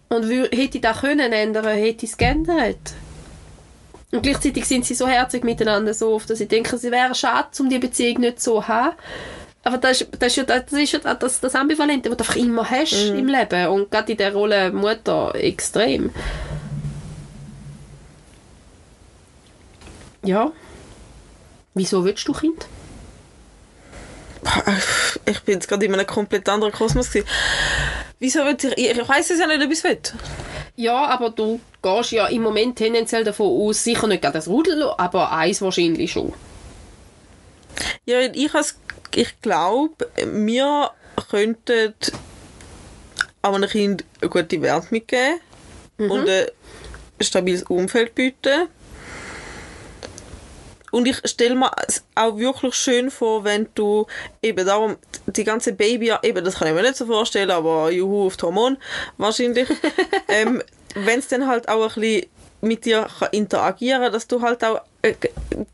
Und 0.09 0.29
hätte 0.29 0.79
ich 0.79 0.81
das 0.81 1.01
können 1.01 1.33
ändern, 1.33 1.67
hätte 1.67 2.05
ich 2.07 2.13
es 2.13 2.17
geändert. 2.17 2.95
Und 4.11 4.23
gleichzeitig 4.23 4.65
sind 4.65 4.87
sie 4.87 4.95
so 4.95 5.07
herzig 5.07 5.45
miteinander, 5.45 5.93
so 5.93 6.15
oft, 6.15 6.31
dass 6.31 6.41
ich 6.41 6.49
denke, 6.49 6.77
es 6.77 6.83
wäre 6.85 7.15
schade, 7.15 7.49
um 7.61 7.69
die 7.69 7.79
Beziehung 7.79 8.21
nicht 8.21 8.41
so 8.41 8.61
zu 8.61 8.69
haben. 8.69 8.97
Aber 9.65 9.77
das 9.77 10.01
ist, 10.01 10.11
das 10.19 10.29
ist 10.29 10.37
ja, 10.37 10.45
das, 10.45 10.73
ist 10.73 10.93
ja 10.93 11.15
das, 11.15 11.41
das 11.41 11.55
Ambivalente, 11.55 12.11
was 12.11 12.17
du 12.17 12.25
einfach 12.25 12.37
immer 12.37 12.71
hast 12.71 13.11
im 13.11 13.27
Leben. 13.27 13.67
Und 13.69 13.91
gerade 13.91 14.13
in 14.13 14.19
der 14.19 14.33
Rolle 14.33 14.73
Mutter 14.73 15.35
extrem. 15.35 16.11
Ja. 20.23 20.53
Wieso 21.75 22.03
willst 22.05 22.27
du 22.27 22.33
Kind? 22.33 22.67
Ich 25.27 25.41
bin 25.43 25.55
jetzt 25.55 25.69
gerade 25.69 25.85
in 25.85 25.95
einem 25.95 26.07
komplett 26.07 26.49
anderen 26.49 26.73
Kosmos. 26.73 27.11
Gewesen. 27.11 27.29
Wieso 28.19 28.41
will 28.41 28.57
ich... 28.77 28.91
Ich, 28.99 29.09
weiss 29.09 29.31
es 29.31 29.39
ja 29.39 29.47
nicht, 29.47 29.63
ob 29.63 29.71
ich 29.71 29.79
es 29.79 29.85
will. 29.85 29.99
Ja, 30.77 31.07
aber 31.07 31.31
du 31.31 31.61
gehst 31.83 32.13
ja 32.13 32.27
im 32.27 32.43
Moment 32.43 32.77
tendenziell 32.77 33.25
davon 33.25 33.47
aus, 33.47 33.85
sicher 33.85 34.07
nicht 34.07 34.23
gerade 34.23 34.39
das 34.39 34.49
Rudel, 34.49 34.91
aber 34.97 35.33
eins 35.33 35.61
wahrscheinlich 35.61 36.13
schon. 36.13 36.33
Ja, 38.07 38.21
ich, 38.21 38.51
ich 39.15 39.41
glaube, 39.43 40.09
wir 40.25 40.91
könnten 41.31 41.95
einem 43.43 43.69
Kind 43.69 44.05
eine 44.21 44.31
gute 44.31 44.63
Werte 44.63 44.89
mitgeben 44.91 45.41
und 45.99 46.29
ein 46.29 46.47
stabiles 47.21 47.65
Umfeld 47.65 48.15
bieten. 48.15 48.69
Und 50.91 51.07
ich 51.07 51.21
stelle 51.25 51.55
mir 51.55 51.71
es 51.87 52.05
auch 52.15 52.37
wirklich 52.39 52.75
schön 52.75 53.11
vor, 53.11 53.45
wenn 53.45 53.69
du 53.75 54.07
eben 54.43 54.67
darum, 54.67 54.97
die 55.27 55.45
ganze 55.45 55.73
Baby, 55.73 56.13
eben, 56.23 56.45
das 56.45 56.57
kann 56.57 56.69
ich 56.69 56.75
mir 56.75 56.83
nicht 56.83 56.97
so 56.97 57.07
vorstellen, 57.07 57.51
aber 57.51 57.91
juhu 57.91 58.27
auf 58.27 58.37
Hormon 58.41 58.79
wahrscheinlich, 59.17 59.69
ähm, 60.29 60.63
wenn 60.95 61.19
es 61.19 61.29
dann 61.29 61.47
halt 61.47 61.69
auch 61.69 61.97
ein 61.97 62.01
bisschen 62.01 62.27
mit 62.61 62.85
dir 62.85 63.07
kann 63.19 63.29
interagieren 63.31 64.13
dass 64.13 64.27
du 64.27 64.43
halt 64.43 64.65
auch 64.65 64.81
äh, 65.03 65.15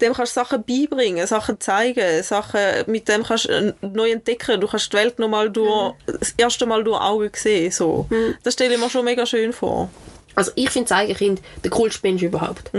dem 0.02 0.12
kannst 0.12 0.34
Sachen 0.34 0.62
beibringen, 0.64 1.26
Sachen 1.26 1.58
zeigen, 1.58 2.22
Sachen 2.22 2.60
mit 2.86 3.08
dem 3.08 3.22
kannst 3.22 3.48
äh, 3.48 3.72
neu 3.80 4.10
entdecken, 4.10 4.60
du 4.60 4.66
kannst 4.66 4.92
die 4.92 4.96
Welt 4.96 5.18
nochmal 5.18 5.50
durch, 5.50 5.94
das 6.06 6.34
erste 6.36 6.66
Mal 6.66 6.84
durch 6.84 7.00
Augen 7.00 7.30
sehen, 7.34 7.70
so. 7.70 8.06
Das 8.42 8.54
stelle 8.54 8.74
ich 8.74 8.80
mir 8.80 8.90
schon 8.90 9.04
mega 9.04 9.24
schön 9.24 9.52
vor. 9.54 9.88
Also 10.34 10.50
ich 10.56 10.68
finde 10.70 10.88
das 10.88 10.98
Eigenkind 10.98 11.40
der 11.62 11.70
coolste 11.70 12.00
Mensch 12.02 12.22
überhaupt. 12.22 12.70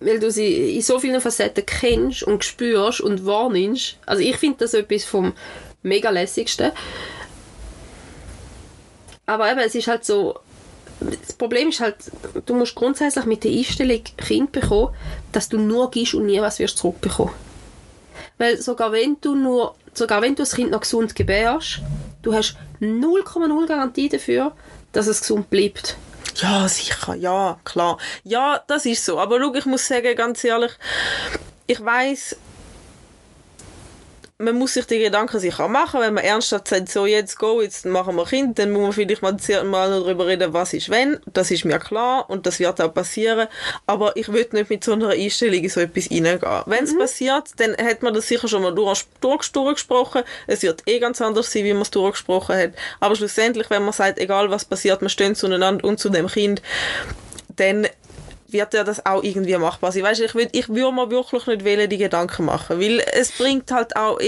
Weil 0.00 0.20
du 0.20 0.30
sie 0.30 0.76
in 0.76 0.82
so 0.82 0.98
vielen 0.98 1.20
Facetten 1.20 1.66
kennst 1.66 2.22
und 2.22 2.44
spürst 2.44 3.00
und 3.00 3.26
wahrnimmst. 3.26 3.96
Also 4.06 4.22
ich 4.22 4.36
finde 4.36 4.58
das 4.58 4.74
etwas 4.74 5.04
vom 5.04 5.32
mega 5.82 6.10
lässigsten. 6.10 6.72
Aber 9.26 9.50
eben, 9.50 9.60
es 9.60 9.74
ist 9.74 9.88
halt 9.88 10.04
so, 10.04 10.38
das 11.00 11.32
Problem 11.32 11.68
ist 11.68 11.80
halt, 11.80 11.96
du 12.46 12.54
musst 12.54 12.74
grundsätzlich 12.74 13.24
mit 13.24 13.44
der 13.44 13.52
Einstellung 13.52 14.02
Kind 14.16 14.52
bekommen, 14.52 14.94
dass 15.32 15.48
du 15.48 15.58
nur 15.58 15.90
gibst 15.90 16.14
und 16.14 16.26
nie 16.26 16.40
was 16.40 16.58
wirst 16.58 16.78
zurückbekommen. 16.78 17.34
Weil 18.38 18.60
sogar 18.60 18.92
wenn 18.92 19.16
du 19.20 19.34
nur, 19.34 19.74
sogar 19.92 20.22
wenn 20.22 20.34
du 20.34 20.42
das 20.42 20.54
Kind 20.54 20.70
noch 20.70 20.80
gesund 20.80 21.14
gebärst, 21.14 21.80
du 22.22 22.34
hast 22.34 22.56
0,0 22.80 23.66
Garantie 23.66 24.08
dafür, 24.08 24.52
dass 24.92 25.06
es 25.06 25.20
gesund 25.20 25.50
bleibt. 25.50 25.96
Ja, 26.36 26.68
sicher, 26.68 27.14
ja, 27.14 27.58
klar. 27.64 27.98
Ja, 28.24 28.62
das 28.66 28.86
ist 28.86 29.04
so. 29.04 29.18
Aber 29.18 29.38
schau, 29.40 29.54
ich 29.54 29.66
muss 29.66 29.86
sagen, 29.86 30.16
ganz 30.16 30.42
ehrlich, 30.44 30.72
ich 31.66 31.82
weiß, 31.84 32.36
man 34.38 34.58
muss 34.58 34.74
sich 34.74 34.86
die 34.86 34.98
Gedanken 34.98 35.38
sicher 35.38 35.68
machen, 35.68 36.00
wenn 36.00 36.14
man 36.14 36.24
ernsthaft 36.24 36.66
sagt, 36.66 36.88
so 36.88 37.06
jetzt 37.06 37.38
go, 37.38 37.62
jetzt 37.62 37.86
machen 37.86 38.16
wir 38.16 38.24
Kind, 38.24 38.58
dann 38.58 38.72
muss 38.72 38.82
man 38.82 38.92
vielleicht 38.92 39.22
mal, 39.22 39.36
mal 39.64 39.90
noch 39.90 40.04
darüber 40.04 40.26
reden, 40.26 40.52
was 40.52 40.72
ist 40.72 40.90
wenn. 40.90 41.20
Das 41.32 41.52
ist 41.52 41.64
mir 41.64 41.78
klar 41.78 42.28
und 42.28 42.44
das 42.44 42.58
wird 42.58 42.80
auch 42.80 42.92
passieren. 42.92 43.46
Aber 43.86 44.16
ich 44.16 44.32
will 44.32 44.48
nicht 44.50 44.70
mit 44.70 44.82
so 44.82 44.94
einer 44.94 45.10
Einstellung 45.10 45.62
in 45.62 45.68
so 45.68 45.80
etwas 45.80 46.10
reingehen. 46.10 46.40
Wenn 46.66 46.84
es 46.84 46.98
passiert, 46.98 47.50
dann 47.58 47.76
hat 47.76 48.02
man 48.02 48.12
das 48.12 48.26
sicher 48.26 48.48
schon 48.48 48.62
mal 48.62 48.74
durch, 48.74 49.04
durch, 49.20 49.52
durchgesprochen. 49.52 50.22
Es 50.48 50.62
wird 50.62 50.82
eh 50.86 50.98
ganz 50.98 51.20
anders 51.20 51.52
sein, 51.52 51.64
wie 51.64 51.72
man 51.72 51.82
es 51.82 51.92
durchgesprochen 51.92 52.56
hat. 52.56 52.72
Aber 52.98 53.14
schlussendlich, 53.14 53.70
wenn 53.70 53.84
man 53.84 53.92
sagt, 53.92 54.18
egal 54.18 54.50
was 54.50 54.64
passiert, 54.64 55.00
man 55.00 55.10
steht 55.10 55.36
zueinander 55.36 55.84
und 55.84 56.00
zu 56.00 56.08
dem 56.08 56.26
Kind, 56.26 56.60
dann 57.54 57.86
wird 58.54 58.72
ja 58.72 58.82
das 58.84 59.04
auch 59.04 59.22
irgendwie 59.22 59.54
machbar 59.58 59.92
sein. 59.92 60.02
Weißt, 60.04 60.22
ich, 60.22 60.34
würd, 60.34 60.48
ich 60.52 60.70
würde 60.70 60.92
mir 60.92 61.10
wirklich 61.10 61.46
nicht 61.46 61.64
wählen, 61.64 61.90
die 61.90 61.98
Gedanken 61.98 62.46
machen, 62.46 62.80
weil 62.80 63.00
es 63.12 63.32
bringt 63.32 63.70
halt 63.70 63.94
auch 63.96 64.18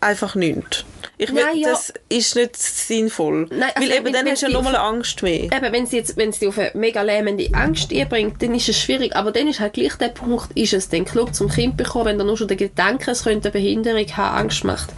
einfach 0.00 0.34
nichts. 0.34 0.84
Ich 1.16 1.32
will, 1.32 1.44
Nein, 1.44 1.58
ja. 1.58 1.68
Das 1.70 1.92
ist 2.08 2.34
nicht 2.34 2.56
sinnvoll. 2.56 3.46
Nein, 3.50 3.70
also 3.76 3.80
weil 3.88 3.96
eben 3.96 4.06
wenn- 4.06 4.12
dann 4.14 4.24
wenn 4.24 4.32
hast 4.32 4.42
du 4.42 4.46
ja 4.46 4.52
nochmal 4.52 4.74
Angst 4.74 5.22
mehr. 5.22 5.44
Eben, 5.44 5.72
wenn 5.72 5.86
sie 5.86 5.98
jetzt, 5.98 6.16
wenn 6.16 6.32
sie 6.32 6.48
auf 6.48 6.58
eine 6.58 6.72
mega 6.74 7.02
lähmende 7.02 7.48
Angst 7.52 7.92
einbringt, 7.92 8.42
dann 8.42 8.52
ist 8.54 8.68
es 8.68 8.76
schwierig. 8.80 9.14
Aber 9.14 9.30
dann 9.30 9.46
ist 9.46 9.60
halt 9.60 9.74
gleich 9.74 9.94
der 9.94 10.08
Punkt, 10.08 10.48
ist 10.56 10.72
es 10.72 10.88
den 10.88 11.04
Club 11.04 11.32
zum 11.32 11.48
Kind 11.48 11.76
bekommen, 11.76 12.06
wenn 12.06 12.18
da 12.18 12.24
nur 12.24 12.36
schon 12.36 12.48
der 12.48 12.56
Gedanke, 12.56 13.12
es 13.12 13.22
könnte 13.22 13.48
eine 13.48 13.52
Behinderung 13.52 14.06
haben, 14.16 14.38
Angst 14.38 14.64
macht. 14.64 14.90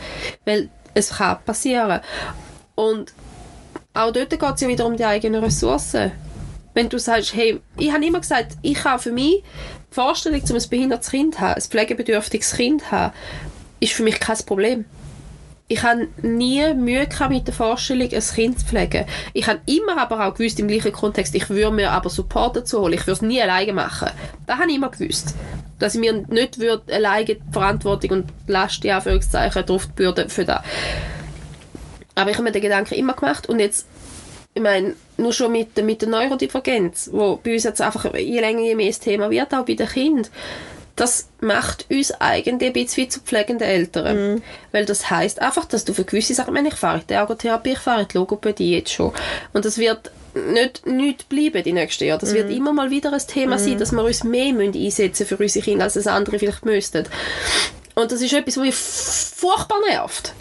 Weil 0.46 0.70
es 0.94 1.10
kann 1.10 1.36
passieren. 1.44 2.00
Und 2.76 3.12
auch 3.92 4.10
dort 4.12 4.30
geht 4.30 4.42
es 4.54 4.60
ja 4.62 4.68
wieder 4.68 4.86
um 4.86 4.96
die 4.96 5.04
eigenen 5.04 5.42
Ressourcen. 5.44 6.12
Wenn 6.76 6.90
du 6.90 6.98
sagst, 6.98 7.34
hey, 7.34 7.58
ich 7.78 7.90
habe 7.90 8.04
immer 8.04 8.20
gesagt, 8.20 8.58
ich 8.60 8.84
habe 8.84 9.02
für 9.02 9.10
mich 9.10 9.42
die 9.90 9.94
Vorstellung, 9.94 10.42
um 10.42 10.56
ein 10.56 10.68
behindertes 10.68 11.10
Kind 11.10 11.34
zu 11.34 11.40
haben, 11.40 11.54
ein 11.54 11.62
pflegebedürftiges 11.62 12.52
Kind 12.52 12.82
zu 12.82 12.90
haben, 12.90 13.14
ist 13.80 13.94
für 13.94 14.02
mich 14.02 14.20
kein 14.20 14.36
Problem. 14.44 14.84
Ich 15.68 15.82
habe 15.82 16.08
nie 16.20 16.74
Mühe 16.74 17.08
mit 17.30 17.46
der 17.46 17.54
Vorstellung, 17.54 18.12
ein 18.12 18.20
Kind 18.20 18.60
zu 18.60 18.66
pflegen. 18.66 19.06
Ich 19.32 19.46
habe 19.46 19.60
immer 19.64 19.96
aber 19.98 20.26
auch 20.26 20.34
gewusst, 20.34 20.60
im 20.60 20.68
gleichen 20.68 20.92
Kontext, 20.92 21.34
ich 21.34 21.48
würde 21.48 21.74
mir 21.74 21.92
aber 21.92 22.10
Support 22.10 22.56
dazu 22.56 22.82
holen. 22.82 22.92
Ich 22.92 23.06
würde 23.06 23.12
es 23.12 23.22
nie 23.22 23.40
alleine 23.40 23.72
machen. 23.72 24.10
Das 24.46 24.58
habe 24.58 24.68
ich 24.68 24.76
immer 24.76 24.90
gewusst. 24.90 25.34
Dass 25.78 25.94
ich 25.94 26.00
mir 26.00 26.12
nicht 26.28 26.58
würde 26.58 26.94
alleine 26.94 27.24
die 27.24 27.40
Verantwortung 27.52 28.10
und 28.10 28.26
die 28.46 28.52
Last, 28.52 28.84
in 28.84 28.90
Anführungszeichen, 28.90 29.64
drauf 29.64 29.88
für 30.28 30.44
das. 30.44 30.62
Aber 32.14 32.30
ich 32.30 32.36
habe 32.36 32.44
mir 32.44 32.52
den 32.52 32.62
Gedanken 32.62 32.94
immer 32.94 33.14
gemacht 33.14 33.48
und 33.48 33.60
jetzt, 33.60 33.86
ich 34.56 34.62
meine, 34.62 34.94
nur 35.18 35.34
schon 35.34 35.52
mit, 35.52 35.76
der- 35.76 35.84
mit 35.84 36.00
der 36.00 36.08
Neurodivergenz, 36.08 37.10
wo 37.12 37.36
bei 37.36 37.52
uns 37.54 37.64
jetzt 37.64 37.82
einfach 37.82 38.14
je 38.14 38.40
länger, 38.40 38.62
je 38.62 38.74
mehr 38.74 38.86
das 38.88 39.00
Thema 39.00 39.30
wird, 39.30 39.52
auch 39.52 39.66
bei 39.66 39.74
den 39.74 39.86
Kindern, 39.86 40.26
das 40.96 41.28
macht 41.40 41.84
uns 41.90 42.10
eigentlich 42.12 42.68
ein 42.68 42.72
bisschen 42.72 43.04
wie 43.04 43.08
zu 43.10 43.20
pflegenden 43.20 43.68
Eltern. 43.68 44.42
Weil 44.72 44.86
das 44.86 45.10
heißt 45.10 45.42
einfach, 45.42 45.66
dass 45.66 45.84
du 45.84 45.92
für 45.92 46.04
gewisse 46.04 46.32
Sachen, 46.32 46.48
ich 46.48 46.54
meine, 46.54 46.68
ich 46.68 46.74
fahre 46.74 47.02
die 47.06 47.12
Ergotherapie, 47.12 47.72
ich 47.72 47.78
fahre 47.78 48.06
die 48.06 48.16
Logopädie 48.16 48.76
jetzt 48.76 48.92
schon. 48.92 49.12
Und 49.52 49.66
das 49.66 49.76
wird 49.76 50.10
nicht, 50.54 50.86
nicht 50.86 51.28
bleiben 51.28 51.62
die 51.62 51.74
nächsten 51.74 52.04
Jahre. 52.04 52.20
Das 52.20 52.32
wird 52.32 52.50
immer 52.50 52.72
mal 52.72 52.90
wieder 52.90 53.12
ein 53.12 53.20
Thema 53.26 53.58
sein, 53.58 53.78
dass 53.78 53.92
wir 53.92 54.02
uns 54.04 54.24
mehr 54.24 54.54
müssen 54.54 54.74
einsetzen 54.82 55.26
für 55.26 55.36
unsere 55.36 55.62
Kinder, 55.66 55.84
als 55.84 55.94
das 55.94 56.06
andere 56.06 56.38
vielleicht 56.38 56.64
müssten. 56.64 57.04
Und 57.94 58.10
das 58.10 58.22
ist 58.22 58.32
etwas, 58.32 58.56
was 58.56 58.64
mich 58.64 58.74
furchtbar 58.74 59.80
nervt. 59.90 60.32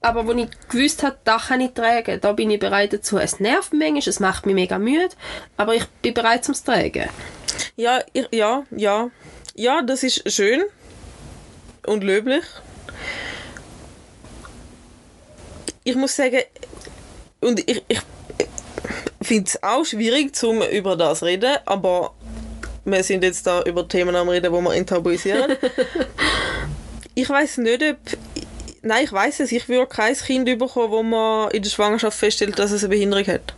Aber 0.00 0.26
wo 0.26 0.32
ich 0.32 0.48
gewusst 0.68 1.02
habe, 1.02 1.16
da 1.24 1.38
kann 1.38 1.60
ich 1.60 1.72
tragen, 1.72 2.20
da 2.20 2.32
bin 2.32 2.50
ich 2.50 2.60
bereit 2.60 2.92
dazu. 2.92 3.18
Es 3.18 3.40
nervt 3.40 3.72
mich 3.72 3.90
manchmal, 3.90 4.08
es 4.08 4.20
macht 4.20 4.46
mich 4.46 4.54
mega 4.54 4.78
müde, 4.78 5.08
aber 5.56 5.74
ich 5.74 5.86
bin 6.02 6.14
bereit 6.14 6.44
zum 6.44 6.54
Tragen. 6.54 7.08
Ja, 7.76 8.00
ich, 8.12 8.28
ja, 8.30 8.64
ja. 8.70 9.10
Ja, 9.54 9.82
das 9.82 10.04
ist 10.04 10.30
schön 10.32 10.62
und 11.84 12.04
löblich. 12.04 12.44
Ich 15.82 15.96
muss 15.96 16.14
sagen, 16.14 16.42
und 17.40 17.68
ich, 17.68 17.82
ich 17.88 18.00
finde 19.20 19.48
es 19.48 19.62
auch 19.62 19.84
schwierig, 19.84 20.36
zum 20.36 20.62
über 20.62 20.96
das 20.96 21.20
zu 21.20 21.24
reden, 21.24 21.56
aber 21.64 22.14
wir 22.84 23.02
sind 23.02 23.24
jetzt 23.24 23.46
da 23.46 23.62
über 23.62 23.86
Themen 23.88 24.14
am 24.14 24.28
reden, 24.28 24.52
wo 24.52 24.60
wir 24.60 24.74
enttabuisieren. 24.74 25.56
ich 27.14 27.28
weiß 27.28 27.58
nicht, 27.58 27.82
ob 27.82 27.96
Nein, 28.88 29.04
ich 29.04 29.12
weiß 29.12 29.40
es. 29.40 29.52
Ich 29.52 29.68
würde 29.68 29.86
kein 29.86 30.14
Kind 30.14 30.46
bekommen, 30.58 30.90
wo 30.90 31.02
man 31.02 31.50
in 31.50 31.62
der 31.62 31.68
Schwangerschaft 31.68 32.18
feststellt, 32.18 32.58
dass 32.58 32.70
es 32.70 32.82
eine 32.82 32.88
Behinderung 32.88 33.26
hat. 33.26 33.54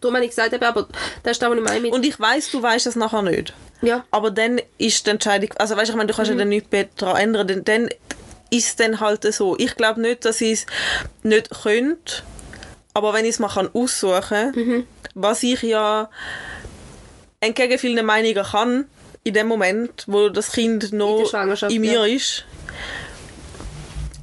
Darum 0.00 0.16
habe 0.16 0.24
ich 0.24 0.30
gesagt, 0.30 0.54
aber 0.62 0.88
das 1.22 1.36
ist 1.36 1.44
auch, 1.44 1.50
was 1.50 1.58
ich 1.58 1.62
meine 1.62 1.80
mit... 1.80 1.92
Und 1.92 2.06
ich 2.06 2.18
weiß, 2.18 2.50
du 2.52 2.62
weißt 2.62 2.86
es 2.86 2.96
nachher 2.96 3.20
nicht. 3.20 3.52
ja. 3.82 4.04
Aber 4.10 4.30
dann 4.30 4.60
ist 4.78 5.06
die 5.06 5.10
Entscheidung, 5.10 5.50
also 5.58 5.76
weißt 5.76 5.90
du, 5.90 5.92
ich 5.92 5.96
meine, 5.98 6.08
du 6.08 6.14
kannst 6.16 6.30
ja 6.30 6.36
dann 6.36 6.48
nichts 6.48 6.68
daran 6.96 7.16
ändern, 7.18 7.46
dann, 7.46 7.64
dann 7.64 7.88
ist 8.50 8.66
es 8.66 8.76
dann 8.76 8.98
halt 8.98 9.30
so. 9.32 9.56
Ich 9.58 9.76
glaube 9.76 10.00
nicht, 10.00 10.24
dass 10.24 10.40
ich 10.40 10.52
es 10.52 10.66
nicht 11.22 11.50
könnte, 11.62 12.22
Aber 12.94 13.12
wenn 13.12 13.24
ich 13.24 13.32
es 13.32 13.38
mal 13.40 13.48
kann 13.48 13.68
aussuchen 13.74 14.52
kann, 14.52 14.86
was 15.14 15.42
ich 15.42 15.62
ja 15.62 16.08
entgegen 17.40 17.78
vielen 17.78 18.04
Meinungen 18.06 18.42
kann, 18.42 18.86
in 19.24 19.34
dem 19.34 19.48
Moment, 19.48 20.04
wo 20.06 20.30
das 20.30 20.52
Kind 20.52 20.92
noch 20.92 21.28
Schwangerschaft, 21.28 21.72
in 21.72 21.82
mir 21.82 22.06
ja. 22.08 22.16
ist, 22.16 22.44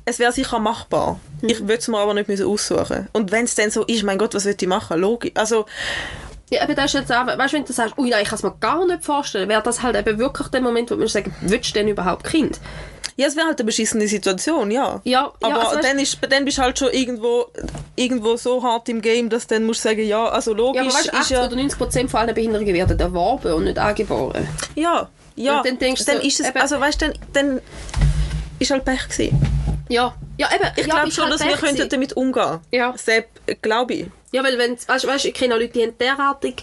es 0.10 0.20
wäre 0.20 0.32
sicher 0.32 0.60
machbar. 0.60 1.20
Ich 1.42 1.62
würde 1.62 1.76
es 1.76 1.88
mir 1.88 1.98
aber 1.98 2.14
nicht 2.14 2.28
müssen 2.28 2.46
aussuchen. 2.48 3.08
Und 3.14 3.32
wenn 3.32 3.46
es 3.46 3.56
dann 3.56 3.72
so 3.72 3.84
ist, 3.86 4.04
mein 4.04 4.18
Gott, 4.18 4.34
was 4.34 4.46
will 4.46 4.56
ich 4.60 4.68
machen? 4.68 5.00
Logisch. 5.00 5.32
Also, 5.36 5.66
Ja, 6.50 6.64
aber 6.64 6.74
das 6.76 6.86
ist 6.86 6.94
jetzt 7.02 7.12
auch, 7.12 7.28
weißt 7.28 7.54
du, 7.54 7.58
wenn 7.58 7.66
du 7.66 7.74
sagst, 7.74 7.98
ui, 7.98 8.10
nein, 8.10 8.24
ich 8.24 8.30
kann 8.30 8.38
es 8.38 8.44
mir 8.44 8.56
gar 8.60 8.86
nicht 8.86 9.04
vorstellen, 9.06 9.48
wäre 9.50 9.62
das 9.62 9.82
halt 9.82 9.96
eben 9.96 10.18
wirklich 10.20 10.48
der 10.50 10.62
Moment, 10.62 10.92
wo 10.92 10.96
man 10.96 11.08
sagen, 11.08 11.34
willst 11.42 11.70
du 11.70 11.74
denn 11.74 11.88
überhaupt 11.88 12.26
Kind? 12.26 12.60
ja, 13.20 13.28
es 13.28 13.36
wäre 13.36 13.48
halt 13.48 13.60
eine 13.60 13.66
beschissene 13.66 14.08
Situation, 14.08 14.72
ja. 14.72 15.02
Ja, 15.04 15.12
ja, 15.12 15.34
aber 15.42 15.60
also 15.60 15.78
weißt- 15.78 15.82
dann, 15.82 16.00
ist, 16.00 16.18
dann 16.30 16.46
bist 16.46 16.58
du 16.58 16.62
halt 16.62 16.80
schon 16.80 16.90
irgendwo, 16.94 17.48
irgendwo 17.98 18.38
so 18.38 18.64
hart 18.64 18.88
im 18.88 19.02
Game, 19.02 19.30
dass 19.30 19.46
du 19.46 19.56
dann 19.56 19.66
musst 19.66 19.82
sagen, 19.82 20.08
ja, 20.08 20.26
also 20.30 20.54
logisch 20.54 20.82
Ja, 20.82 20.88
aber 20.88 20.94
weißt, 20.94 21.06
du, 21.08 21.12
ist 21.12 21.18
80 21.24 21.32
ja... 21.32 21.46
oder 21.46 21.56
90 21.58 21.78
Prozent 21.78 22.12
von 22.12 22.22
allen 22.22 22.34
Behinderungen 22.34 22.74
werden 22.74 22.98
erworben 22.98 23.52
und 23.52 23.66
nicht 23.66 23.78
angeboren. 23.78 24.48
Ja, 24.76 25.10
ja. 25.36 25.58
Und 25.58 25.68
dann 25.68 25.80
denkst 25.80 26.06
du, 26.06 26.14
ist 26.14 26.40
es, 26.40 26.56
also 26.56 26.80
weißt 26.80 27.02
du, 27.02 27.08
dann, 27.08 27.16
dann 27.34 27.62
ist 28.58 28.72
halt 28.72 28.86
Pech 28.86 29.10
gewesen. 29.10 29.42
Ja, 29.90 30.16
ja 30.38 30.50
eben. 30.56 30.70
Ich 30.78 30.88
ja, 30.88 30.96
glaube 30.96 31.12
schon, 31.12 31.30
dass 31.30 31.44
wir 31.44 31.58
könnten 31.58 31.90
damit 31.90 32.14
umgehen. 32.14 32.60
Ja. 32.72 32.94
Sepp, 32.98 33.28
glaube 33.62 33.94
ich. 33.94 34.06
Ja, 34.32 34.44
weil 34.44 34.58
wenn, 34.58 34.78
weißt, 34.88 35.08
weißt, 35.08 35.26
ich 35.26 35.34
kenne 35.34 35.56
Leute, 35.56 35.74
die 35.74 35.84
haben 35.84 35.98
derartig 35.98 36.62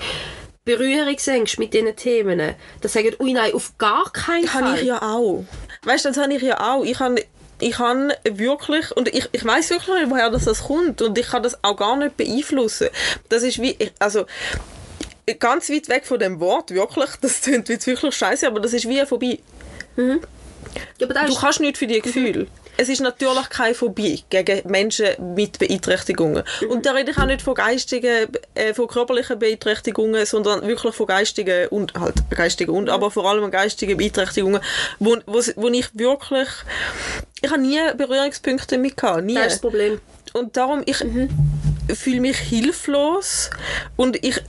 Berührungsängste 0.64 1.60
mit 1.60 1.74
diesen 1.74 1.94
Themen. 1.96 2.54
Die 2.82 2.88
sagen, 2.88 3.14
ui 3.20 3.32
nein, 3.32 3.52
auf 3.52 3.76
gar 3.78 4.10
keinen 4.12 4.52
Habe 4.52 4.66
Fall. 4.66 4.78
ich 4.78 4.84
ja 4.84 5.02
auch. 5.02 5.44
Weißt 5.84 6.04
du, 6.04 6.08
das 6.10 6.18
habe 6.18 6.32
ich 6.34 6.42
ja 6.42 6.60
auch. 6.60 6.84
Ich 6.84 6.98
habe 6.98 7.22
ich 7.58 7.78
habe 7.78 8.14
wirklich, 8.24 8.94
und 8.96 9.08
ich, 9.08 9.28
ich 9.32 9.44
weiß 9.44 9.70
wirklich 9.70 9.96
nicht, 9.96 10.10
woher 10.10 10.30
das, 10.30 10.44
das 10.44 10.64
kommt, 10.64 11.00
und 11.00 11.16
ich 11.16 11.28
kann 11.28 11.42
das 11.42 11.62
auch 11.64 11.76
gar 11.76 11.96
nicht 11.96 12.16
beeinflussen. 12.16 12.88
Das 13.30 13.42
ist 13.42 13.62
wie, 13.62 13.76
also, 13.98 14.26
ganz 15.38 15.70
weit 15.70 15.88
weg 15.88 16.04
von 16.04 16.18
dem 16.18 16.38
Wort, 16.40 16.70
wirklich, 16.70 17.10
das 17.20 17.40
klingt 17.40 17.68
jetzt 17.70 17.86
wirklich 17.86 18.14
scheiße, 18.14 18.46
aber 18.46 18.60
das 18.60 18.74
ist 18.74 18.86
wie 18.86 19.04
vorbei. 19.06 19.38
ja, 19.96 20.18
aber 21.02 21.14
das 21.14 21.30
Du 21.30 21.40
kannst 21.40 21.60
nicht 21.60 21.78
für 21.78 21.86
die 21.86 22.00
Gefühle. 22.00 22.46
Es 22.76 22.88
ist 22.88 23.00
natürlich 23.00 23.48
keine 23.48 23.74
Phobie 23.74 24.24
gegen 24.28 24.68
Menschen 24.68 25.34
mit 25.34 25.58
Beeinträchtigungen. 25.58 26.42
Und 26.68 26.86
da 26.86 26.92
rede 26.92 27.10
ich 27.10 27.18
auch 27.18 27.26
nicht 27.26 27.42
von 27.42 27.54
geistigen, 27.54 28.28
äh, 28.54 28.74
von 28.74 28.86
körperlichen 28.86 29.38
Beeinträchtigungen, 29.38 30.26
sondern 30.26 30.66
wirklich 30.66 30.94
von 30.94 31.06
geistigen 31.06 31.68
und 31.68 31.94
halt 31.94 32.14
geistigen 32.30 32.72
und, 32.72 32.90
aber 32.90 33.10
vor 33.10 33.28
allem 33.28 33.50
geistigen 33.50 33.96
Beeinträchtigungen, 33.96 34.60
wo, 34.98 35.16
wo, 35.26 35.40
wo 35.56 35.68
ich 35.68 35.88
wirklich, 35.94 36.48
ich 37.40 37.50
habe 37.50 37.60
nie 37.60 37.80
Berührungspunkte 37.96 38.78
mit 38.78 38.96
gehabt, 38.96 39.24
nie. 39.24 39.34
das 39.34 39.46
ist 39.46 39.52
das 39.54 39.60
Problem. 39.60 40.00
Und 40.32 40.56
darum, 40.56 40.82
ich 40.84 40.98
fühle 41.94 42.20
mich 42.20 42.36
hilflos 42.36 43.50
und 43.96 44.22
ich 44.22 44.42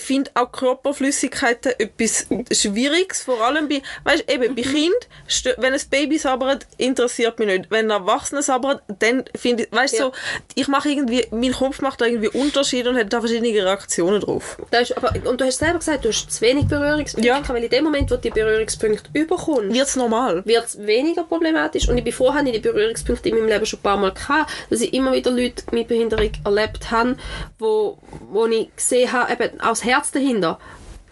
finde 0.00 0.30
auch 0.34 0.50
Körperflüssigkeiten 0.52 1.72
etwas 1.78 2.26
Schwieriges, 2.52 3.22
vor 3.22 3.40
allem 3.42 3.68
bei, 3.68 3.82
weißt, 4.04 4.30
eben 4.30 4.54
bei 4.54 4.62
Kind, 4.62 4.94
stö- 5.28 5.54
wenn 5.58 5.72
ein 5.72 5.80
Baby 5.90 6.18
sabbert, 6.18 6.66
interessiert 6.78 7.38
mich 7.38 7.48
nicht. 7.48 7.70
Wenn 7.70 7.90
ein 7.90 8.00
Erwachsener 8.02 8.42
sabbert, 8.42 8.82
dann 8.98 9.24
finde 9.36 9.64
ich, 9.64 9.72
weißt 9.72 9.94
Ja. 9.98 10.04
so, 10.06 10.12
ich 10.54 10.68
mache 10.68 10.88
irgendwie, 10.90 11.26
mein 11.30 11.52
Kopf 11.52 11.80
macht 11.80 12.00
da 12.00 12.06
irgendwie 12.06 12.28
Unterschiede 12.28 12.90
und 12.90 12.96
hat 12.96 13.12
da 13.12 13.20
verschiedene 13.20 13.48
Reaktionen 13.52 14.20
drauf. 14.20 14.58
Das 14.70 14.90
ist, 14.90 14.96
aber, 14.96 15.12
und 15.28 15.40
du 15.40 15.44
hast 15.44 15.58
selber 15.58 15.78
gesagt, 15.78 16.04
du 16.04 16.08
hast 16.08 16.30
zu 16.30 16.40
wenig 16.40 16.66
Berührungspunkte, 16.66 17.26
Ja. 17.28 17.42
weil 17.48 17.64
in 17.64 17.70
dem 17.70 17.84
Moment, 17.84 18.10
wo 18.10 18.14
du 18.16 18.20
die 18.22 18.30
Berührungspunkte 18.30 19.10
überkommst, 19.12 19.74
Wird's 19.74 19.96
normal? 19.96 20.44
wird 20.44 20.64
es 20.66 20.78
weniger 20.86 21.24
problematisch. 21.24 21.88
Und 21.88 21.98
ich 21.98 22.04
bin 22.04 22.12
vorher 22.12 22.42
die 22.42 22.58
Berührungspunkte 22.58 23.28
in 23.28 23.36
meinem 23.36 23.48
Leben 23.48 23.66
schon 23.66 23.78
ein 23.78 23.82
paar 23.82 23.96
Mal 23.96 24.12
gehabt, 24.12 24.50
dass 24.70 24.80
ich 24.80 24.92
immer 24.92 25.12
wieder 25.12 25.30
Leute 25.30 25.62
mit 25.72 25.88
Behinderung 25.88 26.30
erlebt 26.44 26.90
habe, 26.90 27.16
wo, 27.58 27.98
wo 28.30 28.46
ich 28.46 28.74
gesehen 28.76 29.12
habe, 29.12 29.32
eben 29.32 29.58
das 29.58 29.84
Herz 29.86 30.10
dahinter. 30.10 30.58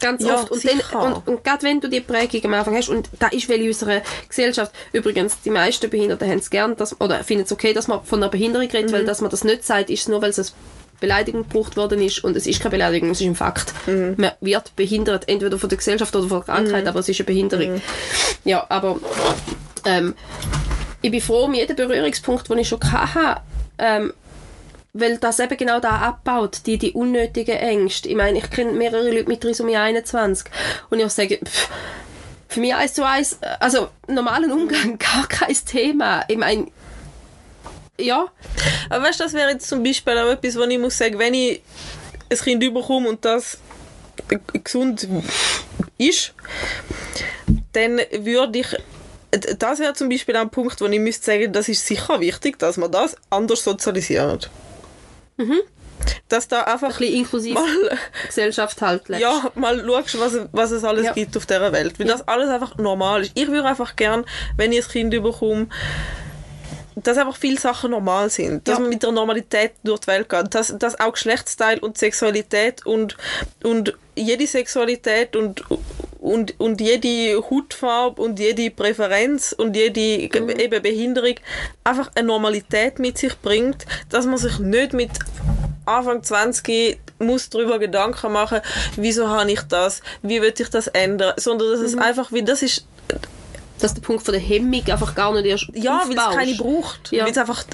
Ganz 0.01 0.23
Ja, 0.25 0.35
oft. 0.35 0.51
Und, 0.51 0.65
dann, 0.65 1.01
und, 1.15 1.29
und 1.29 1.45
gerade 1.45 1.63
wenn 1.63 1.81
du 1.81 1.89
die 1.89 2.01
Prägung 2.01 2.45
am 2.47 2.55
Anfang 2.55 2.77
hast, 2.77 2.89
und 2.89 3.09
da 3.21 3.29
ist, 3.29 3.49
weil 3.49 3.61
in 3.61 3.69
unserer 3.69 4.03
Gesellschaft, 4.29 4.73
übrigens, 4.93 5.41
die 5.43 5.51
meisten 5.51 5.89
Behinderten 5.89 6.29
haben 6.29 6.39
es 6.41 6.51
gern, 6.51 6.77
dass, 6.77 7.01
oder 7.01 7.23
finden 7.25 7.45
es 7.45 7.53
okay, 7.53 7.73
dass 7.73 7.87
man 7.89 8.03
von 8.05 8.21
einer 8.23 8.31
Behinderung 8.31 8.69
redet, 8.69 8.91
Mhm. 8.91 8.95
weil 8.95 9.05
dass 9.05 9.21
man 9.21 9.31
das 9.31 9.45
nicht 9.45 9.65
sagt, 9.65 9.91
ist 9.91 10.09
nur, 10.09 10.21
weil 10.21 10.31
es 10.31 10.39
als 10.39 10.53
Beleidigung 11.01 11.43
gebraucht 11.49 11.77
worden 11.77 12.03
ist. 12.03 12.23
Und 12.25 12.37
es 12.37 12.47
ist 12.47 12.61
keine 12.61 12.71
Beleidigung, 12.73 13.11
es 13.11 13.21
ist 13.21 13.27
ein 13.27 13.35
Fakt. 13.37 13.73
Mhm. 13.87 14.15
Man 14.19 14.33
wird 14.41 14.75
behindert, 14.77 15.29
entweder 15.29 15.59
von 15.59 15.69
der 15.69 15.79
Gesellschaft 15.79 16.15
oder 16.17 16.29
von 16.29 16.43
der 16.45 16.55
Krankheit, 16.55 16.87
aber 16.87 17.01
es 17.01 17.09
ist 17.09 17.21
eine 17.21 17.27
Behinderung. 17.27 17.75
Mhm. 17.75 17.83
Ja, 18.45 18.67
aber 18.69 18.99
ähm, 19.87 20.15
ich 21.03 21.11
bin 21.11 21.21
froh 21.21 21.45
um 21.45 21.55
jeden 21.55 21.77
Berührungspunkt, 21.77 22.49
den 22.51 22.59
ich 22.59 22.69
schon 22.69 22.81
hatte, 22.91 23.41
ähm, 23.79 24.13
weil 24.95 25.19
das 25.19 25.41
eben 25.41 25.57
genau 25.57 25.81
da 25.81 25.91
abbaut, 25.99 26.61
die, 26.67 26.79
die 26.79 26.93
unnötigen 26.93 27.57
Ängste. 27.57 28.09
Ich 28.09 28.15
meine, 28.15 28.39
ich 28.39 28.49
kenne 28.49 28.73
mehrere 28.73 29.11
Leute 29.11 29.29
mit 29.29 29.41
Trisomie 29.41 29.77
21 29.77 30.47
und 30.89 31.01
ich 31.01 31.11
sage, 31.11 31.41
pff, 31.45 31.69
für 32.49 32.61
mich 32.61 32.75
eins 32.75 32.95
zu 32.95 33.05
eins, 33.05 33.39
also 33.59 33.89
normalen 34.07 34.53
Umgang, 34.53 34.97
gar 34.99 35.27
kein 35.27 35.55
Thema. 35.67 36.25
Ich 36.29 36.39
meine, 36.39 36.69
ja, 38.01 38.29
Aber 38.89 39.05
weißt 39.05 39.21
du, 39.21 39.25
das 39.25 39.33
wäre 39.33 39.51
jetzt 39.51 39.69
zum 39.69 39.83
Beispiel 39.83 40.17
auch 40.17 40.31
etwas, 40.31 40.57
wo 40.57 40.63
ich 40.63 40.79
muss 40.79 40.97
sagen, 40.97 41.19
wenn 41.19 41.35
ich 41.35 41.61
ein 42.31 42.39
Kind 42.39 42.63
überkomme 42.63 43.09
und 43.09 43.25
das 43.25 43.59
gesund 44.63 45.09
ist, 45.99 46.35
dann 47.73 48.01
würde 48.13 48.61
ich 48.61 48.77
das 49.59 49.81
wäre 49.81 49.95
zum 49.95 50.09
Beispiel 50.09 50.37
ein 50.37 50.51
Punkt, 50.51 50.81
wo 50.81 50.87
ich 50.87 51.01
müsste 51.01 51.27
sagen, 51.27 51.53
das 51.53 51.69
ist 51.69 51.85
sicher 51.85 52.21
wichtig, 52.21 52.59
dass 52.61 52.77
man 52.77 52.93
das 52.93 53.17
anders 53.31 53.65
sozialisiert. 53.65 54.49
Dass 56.29 56.49
da 56.49 56.63
einfach 56.63 56.93
ein 56.93 56.99
bisschen 56.99 57.15
inklusiv 57.15 57.55
mal, 57.55 57.67
Gesellschaft 58.27 58.81
halt 58.83 59.09
lebst. 59.09 59.23
ja, 59.23 59.51
mal 59.55 59.83
schaust, 59.85 60.19
was, 60.21 60.39
was 60.53 60.71
es 60.71 60.85
alles 60.85 61.05
Ja. 61.07 61.13
gibt 61.13 61.37
auf 61.37 61.47
dieser 61.47 61.73
Welt. 61.73 61.99
Weil 61.99 62.07
das 62.07 62.27
alles 62.27 62.49
einfach 62.51 62.77
normal 62.77 63.23
ist. 63.23 63.33
Ich 63.35 63.47
würde 63.49 63.67
einfach 63.69 63.97
gern, 63.97 64.25
wenn 64.57 64.73
ich 64.73 64.85
ein 64.87 64.91
Kind 64.91 65.11
bekomme, 65.23 65.69
dass 66.97 67.19
einfach 67.19 67.37
viele 67.37 67.59
Sachen 67.59 67.91
normal 67.91 68.31
sind. 68.31 68.67
Dass 68.69 68.75
Ja. 68.75 68.81
man 68.81 68.91
mit 68.91 69.03
der 69.03 69.13
Normalität 69.13 69.73
durch 69.83 70.01
die 70.01 70.07
Welt 70.09 70.29
geht. 70.29 70.55
Dass, 70.55 70.75
dass 70.79 70.99
auch 71.01 71.13
Geschlechtsteil 71.13 71.79
und 71.79 71.99
Sexualität 71.99 72.85
und, 72.87 73.17
und 73.63 73.95
jede 74.15 74.47
Sexualität 74.47 75.37
und, 75.37 75.65
und, 76.25 76.59
und 76.59 76.81
jede 76.81 77.39
Hautfarbe 77.51 78.23
und 78.23 78.39
jede 78.39 78.71
Präferenz 78.71 79.53
und 79.53 79.77
jede 79.77 80.01
eben 80.01 80.83
Behinderung 80.83 81.35
einfach 81.85 82.11
eine 82.15 82.27
Normalität 82.29 82.99
mit 82.99 83.19
sich 83.19 83.37
bringt, 83.41 83.85
dass 84.09 84.25
man 84.25 84.39
sich 84.39 84.59
nicht 84.59 84.95
mit 84.95 85.11
Anfang 85.85 86.23
20 86.23 86.99
muss 87.19 87.51
darüber 87.51 87.79
Gedanken 87.79 88.33
machen, 88.33 88.61
wieso 88.97 89.29
habe 89.29 89.53
ich 89.53 89.61
das, 89.69 90.01
wie 90.23 90.41
will 90.41 90.55
ich 90.57 90.71
das 90.71 90.87
ändern, 90.87 91.35
sondern 91.37 91.71
dass 91.73 91.81
es 91.81 91.95
einfach 91.95 92.33
wie, 92.33 92.43
das 92.43 92.63
ist, 92.63 92.87
Dass 93.81 93.93
der 93.93 94.01
Punkt 94.01 94.23
von 94.25 94.33
der 94.33 94.41
Hemmung 94.41 94.83
einfach 94.89 95.15
gar 95.15 95.35
nicht 95.35 95.45
erst 95.45 95.69
ja, 95.75 96.05
weil 96.07 96.17
es 96.17 96.37
keine 96.37 96.55
braucht, 96.55 97.13
Ja. 97.13 97.25
weil 97.25 97.33
es 97.33 97.39
einfach 97.39 97.65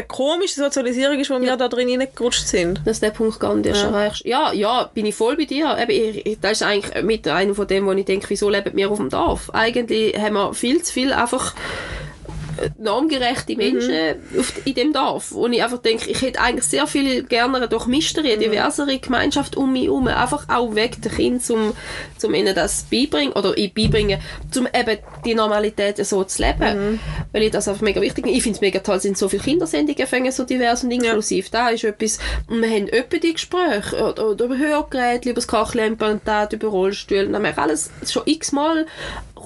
eine 0.00 0.06
komische 0.06 0.54
Sozialisierung 0.60 1.18
ist, 1.20 1.30
wo 1.30 1.40
wir 1.40 1.56
da 1.56 1.68
drin 1.68 1.88
reingerutscht 2.00 2.46
sind. 2.46 2.80
dass 2.84 3.00
du 3.00 3.06
den 3.06 3.14
Punkt 3.14 3.38
gar 3.40 3.54
nicht 3.54 3.66
erst 3.66 3.82
Ja. 3.82 3.88
erreichst. 3.88 4.24
Ja, 4.24 4.52
ja, 4.52 4.90
bin 4.92 5.06
ich 5.06 5.14
voll 5.14 5.36
bei 5.36 5.44
dir. 5.44 5.76
Eben, 5.78 5.90
ich, 6.24 6.38
das 6.40 6.52
ist 6.52 6.62
eigentlich 6.62 7.02
mit 7.04 7.26
einem 7.28 7.54
von 7.54 7.66
dem, 7.66 7.86
wo 7.86 7.92
ich 7.92 8.04
denke, 8.04 8.28
wieso 8.30 8.48
leben 8.50 8.76
wir 8.76 8.90
auf 8.90 8.96
dem 8.98 9.10
Dorf? 9.10 9.50
Eigentlich 9.52 10.16
haben 10.18 10.34
wir 10.34 10.54
viel 10.54 10.82
zu 10.82 10.92
viel 10.92 11.12
einfach 11.12 11.54
normgerechte 12.78 13.56
Menschen 13.56 14.16
auf, 14.38 14.52
in 14.64 14.74
dem 14.74 14.92
Dorf. 14.92 15.32
Und 15.32 15.52
ich 15.52 15.62
einfach 15.62 15.78
denke, 15.78 16.10
ich 16.10 16.22
hätte 16.22 16.40
eigentlich 16.40 16.64
sehr 16.64 16.86
viel 16.86 17.22
gerne 17.24 17.56
eine 17.56 17.68
durchmischtere, 17.68 18.36
diversere 18.36 18.98
Gemeinschaft 18.98 19.56
um 19.56 19.72
mich 19.72 19.84
herum. 19.84 20.06
Einfach 20.08 20.48
auch 20.48 20.74
weg 20.74 21.00
der 21.02 21.12
Kind, 21.12 21.44
zum, 21.44 21.72
zum 22.16 22.34
ihnen 22.34 22.54
das 22.54 22.84
beibringen, 22.90 23.32
oder 23.32 23.56
ich 23.56 23.72
beibringen, 23.72 24.20
zum 24.50 24.66
eben 24.66 24.98
die 25.24 25.34
Normalität 25.34 26.04
so 26.04 26.24
zu 26.24 26.42
leben. 26.42 27.00
Weil 27.32 27.42
ich 27.42 27.50
das 27.50 27.68
einfach 27.68 27.82
mega 27.82 28.00
wichtig 28.00 28.24
finde. 28.24 28.36
Ich 28.36 28.42
finde 28.42 28.56
es 28.56 28.60
mega 28.60 28.80
toll, 28.80 29.00
sind 29.00 29.18
so 29.18 29.28
viele 29.28 29.42
Kindersendungen 29.42 30.06
fängen 30.06 30.32
so 30.32 30.44
divers 30.44 30.84
und 30.84 30.90
inklusiv. 30.90 31.50
Da 31.50 31.68
ist 31.70 31.84
etwas, 31.84 32.18
und 32.48 32.62
wir 32.62 32.70
haben 32.70 32.88
öppe 32.88 33.20
die 33.20 33.32
Gespräche, 33.32 33.96
oder, 33.96 34.30
oder 34.30 34.44
über 34.44 34.58
Hörgeräte, 34.58 35.30
über 35.30 35.36
das 35.36 35.48
Kachelimplantat, 35.48 36.52
über 36.52 36.68
Rollstühle, 36.68 37.26
dann 37.26 37.36
haben 37.36 37.56
wir 37.56 37.62
alles 37.62 37.90
schon 38.08 38.22
x-mal 38.26 38.86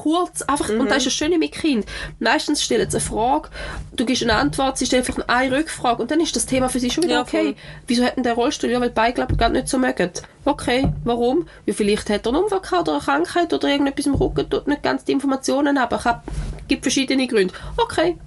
kurz, 0.04 0.42
einfach, 0.42 0.68
und 0.68 0.90
das 0.90 0.98
ist 0.98 1.06
das 1.06 1.12
Schöne 1.14 1.38
mit 1.38 1.52
Kind. 1.52 1.86
Meistens 2.18 2.62
stellen 2.62 2.90
sie 2.90 2.98
eine 2.98 3.06
Frage, 3.06 3.48
du 3.96 4.04
gibst 4.04 4.22
eine 4.22 4.34
Antwort, 4.34 4.76
sie 4.76 4.84
stellen 4.84 5.00
einfach 5.02 5.16
nur 5.16 5.30
eine 5.30 5.56
Rückfrage 5.56 6.02
und 6.02 6.10
dann 6.10 6.20
ist 6.20 6.36
das 6.36 6.44
Thema 6.44 6.68
für 6.68 6.78
sie 6.78 6.90
schon 6.90 7.04
wieder 7.04 7.14
Ja, 7.14 7.20
okay. 7.22 7.42
voll. 7.42 7.54
Wieso 7.86 8.04
hat 8.04 8.16
denn 8.16 8.22
der 8.22 8.34
Rollstuhl? 8.34 8.68
Ja, 8.70 8.80
weil 8.82 8.90
die 8.90 9.00
ich, 9.22 9.38
gar 9.38 9.48
nicht 9.48 9.66
so 9.66 9.78
mögen. 9.78 10.10
Okay, 10.44 10.88
warum? 11.04 11.48
Ja, 11.64 11.72
vielleicht 11.72 12.10
hat 12.10 12.26
er 12.26 12.34
einen 12.34 12.42
Unfall 12.42 12.60
gehabt 12.60 12.82
oder 12.82 12.92
eine 12.96 13.00
Krankheit 13.00 13.50
oder 13.54 13.66
irgendetwas 13.66 14.04
im 14.04 14.14
Rücken, 14.14 14.50
tut 14.50 14.68
nicht 14.68 14.82
ganz 14.82 15.04
die 15.04 15.12
Informationen 15.12 15.80
haben. 15.80 15.94
Es 15.94 16.68
gibt 16.68 16.82
verschiedene 16.82 17.26
Gründe. 17.26 17.54
Okay. 17.78 18.18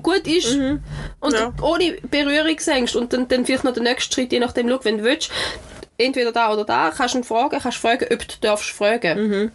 Gut 0.00 0.26
ist. 0.28 0.54
Und 0.54 1.32
Ja. 1.32 1.52
ohne 1.60 1.96
Berührungsängste. 2.08 2.98
Und 3.00 3.12
dann, 3.12 3.26
dann 3.26 3.44
vielleicht 3.44 3.64
noch 3.64 3.74
der 3.74 3.82
nächste 3.82 4.14
Schritt, 4.14 4.32
je 4.32 4.38
nachdem, 4.38 4.68
schau, 4.68 4.78
wenn 4.84 4.98
du 4.98 5.04
willst, 5.04 5.30
entweder 5.98 6.30
da 6.30 6.52
oder 6.52 6.64
da, 6.64 6.92
kannst 6.96 7.14
du 7.14 7.18
ihn 7.18 7.24
fragen, 7.24 7.58
kannst 7.60 7.78
fragen, 7.78 8.06
ob 8.12 8.18
du 8.28 8.34
darfst 8.40 8.70
fragen. 8.70 9.50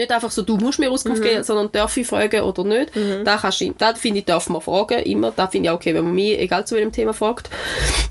Nicht 0.00 0.12
einfach 0.12 0.30
so, 0.30 0.40
du 0.40 0.56
musst 0.56 0.78
mir 0.78 0.90
Auskunft 0.90 1.22
geben, 1.22 1.44
sondern 1.44 1.70
darf 1.72 1.94
ich 1.94 2.06
fragen 2.06 2.40
oder 2.40 2.64
nicht. 2.64 2.90
Da 3.22 3.36
kannst 3.36 3.60
du, 3.60 3.74
da 3.76 3.92
finde 3.92 4.20
ich, 4.20 4.24
darf 4.24 4.48
man 4.48 4.62
fragen, 4.62 5.00
immer. 5.00 5.30
Da 5.30 5.46
finde 5.46 5.66
ich 5.66 5.70
auch 5.70 5.74
okay, 5.74 5.94
wenn 5.94 6.04
man 6.04 6.14
mich, 6.14 6.38
egal 6.38 6.66
zu 6.66 6.74
welchem 6.74 6.90
Thema 6.90 7.12
fragt. 7.12 7.50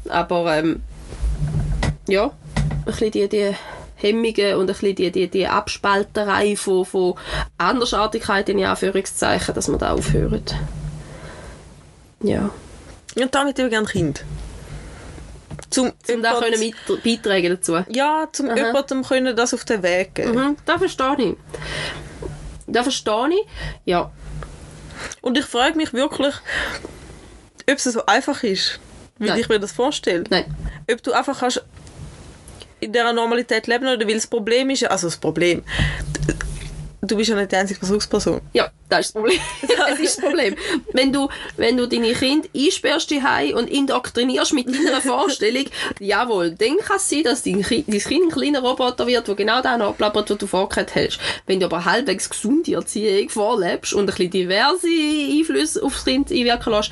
Aber 0.07 0.55
ähm, 0.55 0.83
ja, 2.07 2.25
ein 2.25 2.83
bisschen 2.85 3.09
die, 3.09 3.27
die 3.27 3.55
Hemmungen 3.95 4.53
und 4.57 4.61
ein 4.61 4.67
bisschen 4.67 4.95
die, 4.97 5.11
die, 5.11 5.27
die 5.29 5.47
Abspalterei 5.47 6.55
von, 6.55 6.85
von 6.85 7.15
Andersartigkeit 7.57 8.47
in 8.49 8.63
Anführungszeichen, 8.63 9.55
dass 9.55 9.67
man 9.67 9.79
da 9.79 9.93
aufhört. 9.93 10.55
Ja. 12.21 12.51
Und 13.19 13.33
damit 13.33 13.57
eben 13.57 13.71
gerne 13.71 13.87
Kind. 13.87 14.23
Zum, 15.69 15.91
Um 16.11 16.23
da 16.23 16.39
können 16.39 16.59
mit, 16.59 16.75
beitragen 17.03 17.49
dazu. 17.49 17.83
Ja, 17.89 18.27
zum 18.31 18.49
Aha. 18.49 18.55
jemandem 18.57 19.03
können 19.03 19.35
das 19.35 19.53
auf 19.53 19.65
den 19.65 19.83
Weg 19.83 20.15
geben. 20.15 20.35
Mhm, 20.35 20.57
das 20.65 20.77
verstehe 20.77 21.15
ich. 21.19 21.35
Das 22.67 22.83
verstehe 22.83 23.29
ich. 23.29 23.47
Ja. 23.85 24.11
Und 25.21 25.37
ich 25.37 25.45
frage 25.45 25.77
mich 25.77 25.93
wirklich, 25.93 26.33
ob 27.69 27.75
es 27.77 27.83
so 27.83 28.05
einfach 28.05 28.43
ist, 28.43 28.79
wie 29.17 29.27
Nein. 29.27 29.39
ich 29.39 29.49
mir 29.49 29.59
das 29.59 29.71
vorstelle. 29.71 30.23
Nein. 30.29 30.45
Ob 30.91 31.03
du 31.03 31.13
einfach 31.13 31.39
kannst 31.39 31.63
in 32.79 32.93
dieser 32.93 33.13
Normalität 33.13 33.67
leben 33.67 33.87
oder 33.87 34.07
weil 34.07 34.15
das 34.15 34.27
Problem 34.27 34.69
ist, 34.69 34.85
also 34.85 35.07
das 35.07 35.17
Problem, 35.17 35.63
du 37.09 37.15
bist 37.17 37.29
ja 37.29 37.35
nicht 37.35 37.51
die 37.51 37.55
einzige 37.55 37.79
Versuchsperson. 37.79 38.41
Ja, 38.53 38.69
das 38.89 39.07
ist 39.07 39.15
das 39.15 39.21
Problem. 39.21 39.39
das 39.77 39.99
ist 39.99 40.17
das 40.17 40.23
Problem. 40.25 40.55
Wenn 40.93 41.11
du, 41.13 41.27
wenn 41.57 41.77
du 41.77 41.87
deine 41.87 42.13
Kinder 42.13 42.47
einsperrst 42.55 43.11
daheim 43.11 43.55
und 43.55 43.69
indoktrinierst 43.69 44.53
mit 44.53 44.67
deiner 44.67 45.01
Vorstellung, 45.01 45.65
jawohl, 45.99 46.51
dann 46.51 46.77
kann 46.77 46.97
es 46.97 47.09
sein, 47.09 47.23
dass 47.23 47.43
dein, 47.43 47.61
Ki- 47.63 47.85
dein 47.87 47.99
Kind 47.99 48.25
ein 48.25 48.31
kleiner 48.31 48.61
Roboter 48.61 49.07
wird, 49.07 49.27
der 49.27 49.35
genau 49.35 49.61
das 49.61 49.77
nachplappert, 49.77 50.29
was 50.29 50.37
du 50.37 50.47
vorgehört 50.47 50.95
hast. 50.95 51.19
Wenn 51.45 51.59
du 51.59 51.65
aber 51.65 51.85
halbwegs 51.85 52.29
gesunde 52.29 52.73
Erziehung 52.73 53.29
vorlebst 53.29 53.93
und 53.93 54.03
ein 54.03 54.05
bisschen 54.07 54.29
diverse 54.31 54.87
Einflüsse 54.87 55.83
aufs 55.83 56.05
Kind 56.05 56.31
einwirken 56.31 56.73
lässt, 56.73 56.91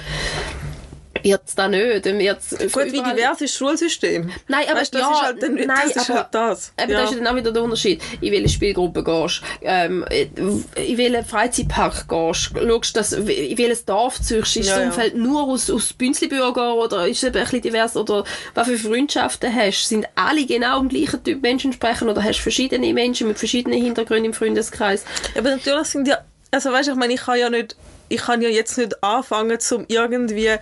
es 1.23 1.55
da 1.55 1.67
nicht. 1.67 2.05
Dann 2.05 2.19
wird's 2.19 2.49
Gut, 2.71 2.85
wie 2.85 2.91
divers 3.01 3.41
ist 3.41 3.53
das 3.53 3.57
Schulsystem? 3.57 4.29
Nein, 4.47 4.65
aber 4.69 4.79
weißt, 4.81 4.93
das 4.93 5.01
ja, 5.01 5.11
ist 5.11 5.21
halt, 5.21 5.43
dann, 5.43 5.55
nein, 5.55 5.67
das 5.67 5.95
ist 5.95 6.09
aber- 6.09 6.19
halt 6.19 6.27
das. 6.31 6.73
Eben, 6.81 6.91
ja. 6.91 7.01
das 7.01 7.11
ist 7.11 7.19
dann 7.19 7.27
auch 7.27 7.35
wieder 7.35 7.51
der 7.51 7.63
Unterschied. 7.63 8.01
In 8.21 8.31
welche 8.31 8.49
Spielgruppe 8.49 9.03
gehst 9.03 9.41
ähm, 9.61 10.05
in 10.09 10.97
welchen 10.97 11.25
Freizeitpark 11.25 12.07
gehst 12.07 12.51
schaust, 12.55 12.95
dass, 12.95 13.13
in 13.13 13.57
welches 13.57 13.85
Dorf 13.85 14.21
ziehst 14.21 14.57
Ist 14.57 14.67
Ja, 14.67 14.75
das 14.75 14.79
ja. 14.81 14.85
Umfeld 14.87 15.15
nur 15.15 15.43
aus, 15.43 15.69
aus 15.69 15.93
Bünzlibürger 15.93 16.75
oder 16.75 17.07
ist 17.07 17.23
es 17.23 17.25
ein 17.25 17.31
bisschen 17.31 17.61
divers? 17.61 17.95
Oder 17.95 18.23
was 18.53 18.67
für 18.67 18.77
Freundschaften 18.77 19.53
hast 19.53 19.87
Sind 19.89 20.07
alle 20.15 20.45
genau 20.45 20.79
im 20.79 20.89
gleichen 20.89 21.23
Typ 21.23 21.41
Menschen 21.41 21.73
sprechen 21.73 22.09
oder 22.09 22.23
hast 22.23 22.37
du 22.39 22.43
verschiedene 22.43 22.93
Menschen 22.93 23.27
mit 23.27 23.37
verschiedenen 23.39 23.81
Hintergründen 23.81 24.25
im 24.25 24.33
Freundeskreis? 24.33 25.03
Aber 25.37 25.49
natürlich 25.49 25.87
sind 25.87 26.07
ja, 26.07 26.19
also 26.51 26.71
weißt 26.71 26.87
du, 26.87 26.91
ich 26.93 26.97
meine, 26.97 27.13
ich 27.13 27.21
kann 27.21 27.39
ja 27.39 27.49
nicht, 27.49 27.75
ich 28.09 28.21
kann 28.21 28.41
ja 28.41 28.49
jetzt 28.49 28.77
nicht 28.77 29.03
anfangen, 29.03 29.59
zum 29.59 29.85
irgendwie 29.87 30.57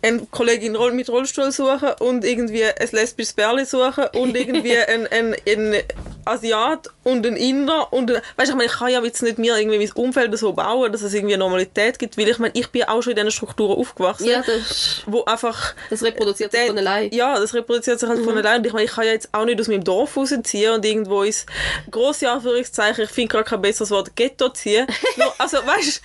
eine 0.00 0.26
Kollegin 0.30 0.76
mit 0.92 1.08
Rollstuhl 1.08 1.50
suchen 1.50 1.90
und 2.00 2.24
irgendwie 2.24 2.64
ein 2.64 2.88
lesbisches 2.92 3.32
Bärli 3.32 3.64
suchen 3.64 4.06
und 4.14 4.36
irgendwie 4.36 4.76
ein, 4.88 5.06
ein, 5.08 5.34
ein 5.46 5.82
Asiat 6.24 6.88
und 7.04 7.26
ein 7.26 7.36
Inder 7.36 7.92
und 7.92 8.10
ein, 8.10 8.22
weißt 8.36 8.50
ich 8.50 8.54
meine, 8.54 8.66
ich 8.66 8.72
kann 8.72 8.90
ja 8.90 9.02
jetzt 9.02 9.22
nicht 9.22 9.38
mir 9.38 9.56
irgendwie 9.56 9.78
mein 9.78 9.92
Umfeld 9.92 10.36
so 10.38 10.52
bauen, 10.52 10.92
dass 10.92 11.02
es 11.02 11.14
irgendwie 11.14 11.34
eine 11.34 11.42
Normalität 11.42 11.98
gibt, 11.98 12.16
weil 12.16 12.28
ich 12.28 12.38
meine, 12.38 12.52
ich 12.54 12.68
bin 12.68 12.84
auch 12.84 13.02
schon 13.02 13.12
in 13.12 13.16
diesen 13.16 13.30
Strukturen 13.30 13.78
aufgewachsen, 13.78 14.28
Ja, 14.28 14.42
das, 14.42 15.02
wo 15.06 15.24
einfach 15.24 15.74
das 15.90 16.02
reproduziert 16.02 16.52
sich 16.52 16.66
von 16.66 16.78
allein. 16.78 17.10
Ja, 17.12 17.38
das 17.38 17.54
reproduziert 17.54 17.98
sich 17.98 18.08
halt 18.08 18.22
von 18.22 18.36
allein. 18.36 18.58
Und 18.58 18.66
ich 18.66 18.72
meine, 18.72 18.84
ich 18.84 18.92
kann 18.92 19.04
ja 19.04 19.12
jetzt 19.12 19.30
auch 19.32 19.44
nicht 19.44 19.60
aus 19.60 19.68
meinem 19.68 19.84
Dorf 19.84 20.16
rausziehen 20.16 20.74
und 20.74 20.84
irgendwo 20.84 21.22
ins 21.22 21.46
grosse 21.90 22.30
Anführungszeichen, 22.30 23.04
ich 23.04 23.10
finde 23.10 23.28
gerade 23.28 23.44
kein 23.44 23.62
besseres 23.62 23.90
Wort, 23.90 24.14
Ghetto 24.14 24.50
ziehen. 24.50 24.86
Nur, 25.16 25.34
also, 25.38 25.58
weißt 25.58 26.02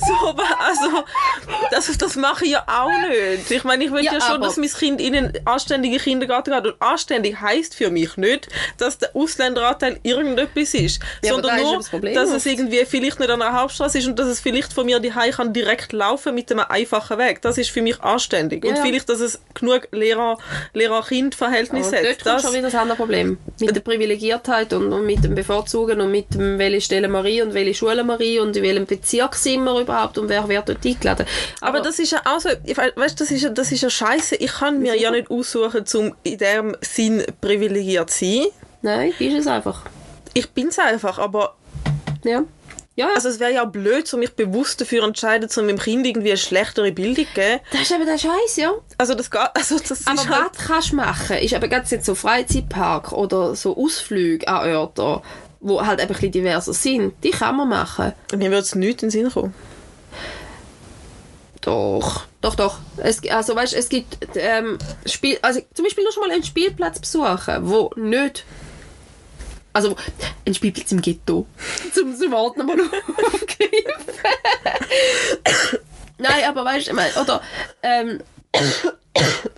du, 0.00 0.01
so, 0.06 0.34
also, 0.58 1.04
das, 1.70 1.96
das 1.98 2.16
mache 2.16 2.44
ich 2.44 2.52
ja 2.52 2.64
auch 2.66 2.90
nicht. 3.08 3.50
Ich 3.50 3.64
meine, 3.64 3.84
ich 3.84 3.92
will 3.92 4.04
Ja, 4.04 4.14
ja, 4.14 4.20
schon, 4.20 4.40
dass 4.40 4.56
mein 4.56 4.68
Kind 4.68 5.00
in 5.00 5.14
einen 5.14 5.32
anständigen 5.46 5.98
Kindergarten 5.98 6.52
geht. 6.52 6.64
Und 6.64 6.80
anständig 6.80 7.40
heisst 7.40 7.74
für 7.74 7.90
mich 7.90 8.16
nicht, 8.16 8.48
dass 8.78 8.98
der 8.98 9.14
Ausländeranteil 9.14 9.98
irgendetwas 10.02 10.74
ist. 10.74 11.00
Ja, 11.22 11.32
sondern 11.32 11.56
da 11.56 11.62
ist 11.78 11.92
nur, 11.92 12.00
das 12.10 12.14
dass 12.14 12.30
es 12.30 12.46
irgendwie 12.46 12.84
vielleicht 12.84 13.20
nicht 13.20 13.30
an 13.30 13.40
der 13.40 13.52
Hauptstraße 13.52 13.98
ist 13.98 14.06
und 14.06 14.18
dass 14.18 14.28
es 14.28 14.40
vielleicht 14.40 14.72
von 14.72 14.86
mir 14.86 15.00
die 15.00 15.10
kann 15.10 15.52
direkt 15.52 15.92
laufen 15.92 16.34
mit 16.34 16.50
einem 16.50 16.64
einfachen 16.68 17.18
Weg. 17.18 17.42
Das 17.42 17.58
ist 17.58 17.70
für 17.70 17.82
mich 17.82 18.00
anständig. 18.00 18.64
Und 18.64 18.76
Ja. 18.76 18.82
vielleicht, 18.82 19.08
dass 19.08 19.20
es 19.20 19.40
genug 19.54 19.88
Lehrer- 19.92 20.38
Lehrer-Kind-Verhältnis 20.74 21.88
Und 21.88 21.94
hat. 21.96 22.04
Das, 22.24 22.42
schon 22.42 22.52
wieder 22.52 22.62
das 22.62 22.74
andere 22.74 22.96
Problem. 22.96 23.38
Mit 23.60 23.74
der 23.74 23.80
Privilegiertheit 23.80 24.72
und, 24.72 24.92
und 24.92 25.06
mit 25.06 25.24
dem 25.24 25.34
Bevorzugen 25.34 26.00
und 26.00 26.10
mit 26.10 26.34
dem, 26.34 26.58
welche 26.58 26.80
Stelle 26.80 27.08
Marie 27.08 27.42
und 27.42 27.54
welche 27.54 27.74
Schule 27.74 28.04
Marie 28.04 28.38
und 28.40 28.56
in 28.56 28.62
welchem 28.62 28.86
Bezirk 28.86 29.34
sind 29.34 29.64
wir 29.64 29.78
überhaupt 29.80 29.91
und 30.18 30.28
wer 30.28 30.48
wird 30.48 30.68
dort 30.68 30.84
eingeladen. 30.84 31.26
aber 31.60 31.80
das 31.80 31.98
ist 31.98 32.12
ja 32.12 32.20
auch 32.24 32.40
so, 32.40 32.48
ich 32.64 32.76
we- 32.76 32.92
weißt, 32.94 33.20
das 33.20 33.30
ist 33.30 33.42
ja, 33.42 33.48
das 33.50 33.70
ist 33.72 33.80
ja 33.82 33.90
scheiße. 33.90 34.36
Ich 34.36 34.52
kann 34.52 34.80
mir 34.80 34.96
ja 34.98 35.10
nicht 35.10 35.30
aussuchen, 35.30 35.84
um 35.94 36.14
in 36.22 36.38
dem 36.38 36.76
Sinn 36.80 37.22
privilegiert 37.40 38.10
zu 38.10 38.24
sein. 38.24 38.46
Nein, 38.82 39.12
ist 39.18 39.34
es 39.34 39.46
einfach. 39.46 39.82
Ich 40.34 40.50
bin 40.50 40.68
es 40.68 40.78
einfach, 40.78 41.18
aber 41.18 41.54
Ja. 42.24 42.42
Ja, 42.94 43.08
also 43.14 43.30
es 43.30 43.40
wäre 43.40 43.54
ja 43.54 43.64
blöd, 43.64 44.12
um 44.12 44.20
mich 44.20 44.34
bewusst 44.34 44.78
dafür 44.82 45.00
zu 45.00 45.06
entscheiden, 45.06 45.48
um 45.56 45.64
meinem 45.64 45.78
Kind 45.78 46.06
irgendwie 46.06 46.28
eine 46.28 46.36
schlechtere 46.36 46.92
Bildung 46.92 47.24
zu 47.24 47.32
geben. 47.32 47.60
das 47.72 47.80
ist 47.80 47.90
eben 47.92 48.04
der 48.04 48.18
Scheiß, 48.18 48.56
ja. 48.56 48.70
Also 48.98 49.14
das 49.14 49.30
geht, 49.30 49.40
also 49.54 49.78
das 49.78 50.06
Aber 50.06 50.28
halt, 50.28 50.50
was 50.58 50.66
kannst 50.66 50.92
du 50.92 50.96
machen, 50.96 51.36
ist 51.38 51.54
eben 51.54 51.70
ganz 51.70 51.90
jetzt 51.90 52.04
so 52.04 52.14
Freizeitpark 52.14 53.12
oder 53.12 53.54
so 53.56 53.74
Ausflüge 53.78 54.46
an 54.46 54.74
Orte, 54.74 55.22
wo 55.60 55.80
halt 55.86 56.00
eben 56.00 56.08
ein 56.10 56.12
bisschen 56.14 56.32
diverser 56.32 56.74
sind. 56.74 57.14
Die 57.24 57.30
kann 57.30 57.56
man 57.56 57.70
machen. 57.70 58.12
mir 58.36 58.50
würde 58.50 58.58
es 58.58 58.74
nichts 58.74 59.02
in 59.02 59.08
den 59.08 59.10
Sinn 59.10 59.30
kommen. 59.30 59.54
Doch, 61.62 62.26
doch, 62.40 62.56
doch. 62.56 62.78
Es, 62.96 63.26
also 63.30 63.54
weißt, 63.54 63.74
es 63.74 63.88
gibt 63.88 64.18
ähm, 64.34 64.78
Spiel, 65.06 65.38
also 65.42 65.60
zum 65.72 65.84
Beispiel 65.84 66.04
nur 66.04 66.12
schon 66.12 66.26
mal 66.26 66.32
einen 66.32 66.42
Spielplatz 66.42 66.98
besuchen, 66.98 67.68
wo 67.68 67.90
nicht 67.96 68.44
also 69.72 69.96
ein 70.44 70.54
Spielplatz 70.54 70.92
im 70.92 71.00
Ghetto. 71.00 71.46
Zum, 71.94 72.16
zum 72.16 72.32
Wort 72.32 72.56
nochmal 72.56 72.80
aufgreifen. 72.80 73.70
Nein, 76.18 76.44
aber 76.46 76.64
weißt 76.64 76.88
du, 76.88 76.90
ich 76.90 76.96
meine, 76.96 77.14
oder 77.14 77.40
ähm, 77.82 78.20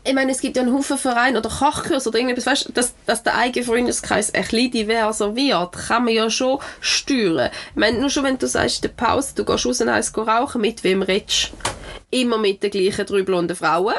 ich 0.05 0.15
meine, 0.15 0.33
es 0.33 0.41
gibt 0.41 0.57
ja 0.57 0.63
einen 0.63 0.73
Haufen 0.73 0.99
Vereine 0.99 1.39
oder 1.39 1.49
Kochkurs 1.49 2.07
oder 2.07 2.19
irgendetwas, 2.19 2.47
weißt 2.47 2.69
du, 2.69 2.73
dass, 2.73 2.95
dass 3.07 3.23
der 3.23 3.37
eigene 3.37 3.65
Freundeskreis 3.65 4.33
ein 4.33 4.43
bisschen 4.43 4.71
diverser 4.71 5.35
wird, 5.35 5.73
kann 5.73 6.05
man 6.05 6.15
ja 6.15 6.31
schon 6.31 6.61
steuern. 6.81 7.51
Ich 7.71 7.77
meine, 7.77 7.99
nur 7.99 8.11
schon 8.11 8.25
wenn 8.25 8.39
du 8.39 8.47
sagst, 8.47 8.85
der 8.85 8.91
Pause, 8.91 9.35
du 9.35 9.45
gehst 9.45 9.67
raus 9.67 9.81
und 9.81 9.89
rauchen, 9.89 10.61
mit 10.61 10.85
wem 10.85 11.03
redest 11.03 11.53
du? 11.53 11.84
Immer 12.15 12.39
mit 12.39 12.63
den 12.63 12.71
gleichen 12.71 13.07
drei 13.07 13.23
blonden 13.23 13.57
Frauen. 13.57 13.95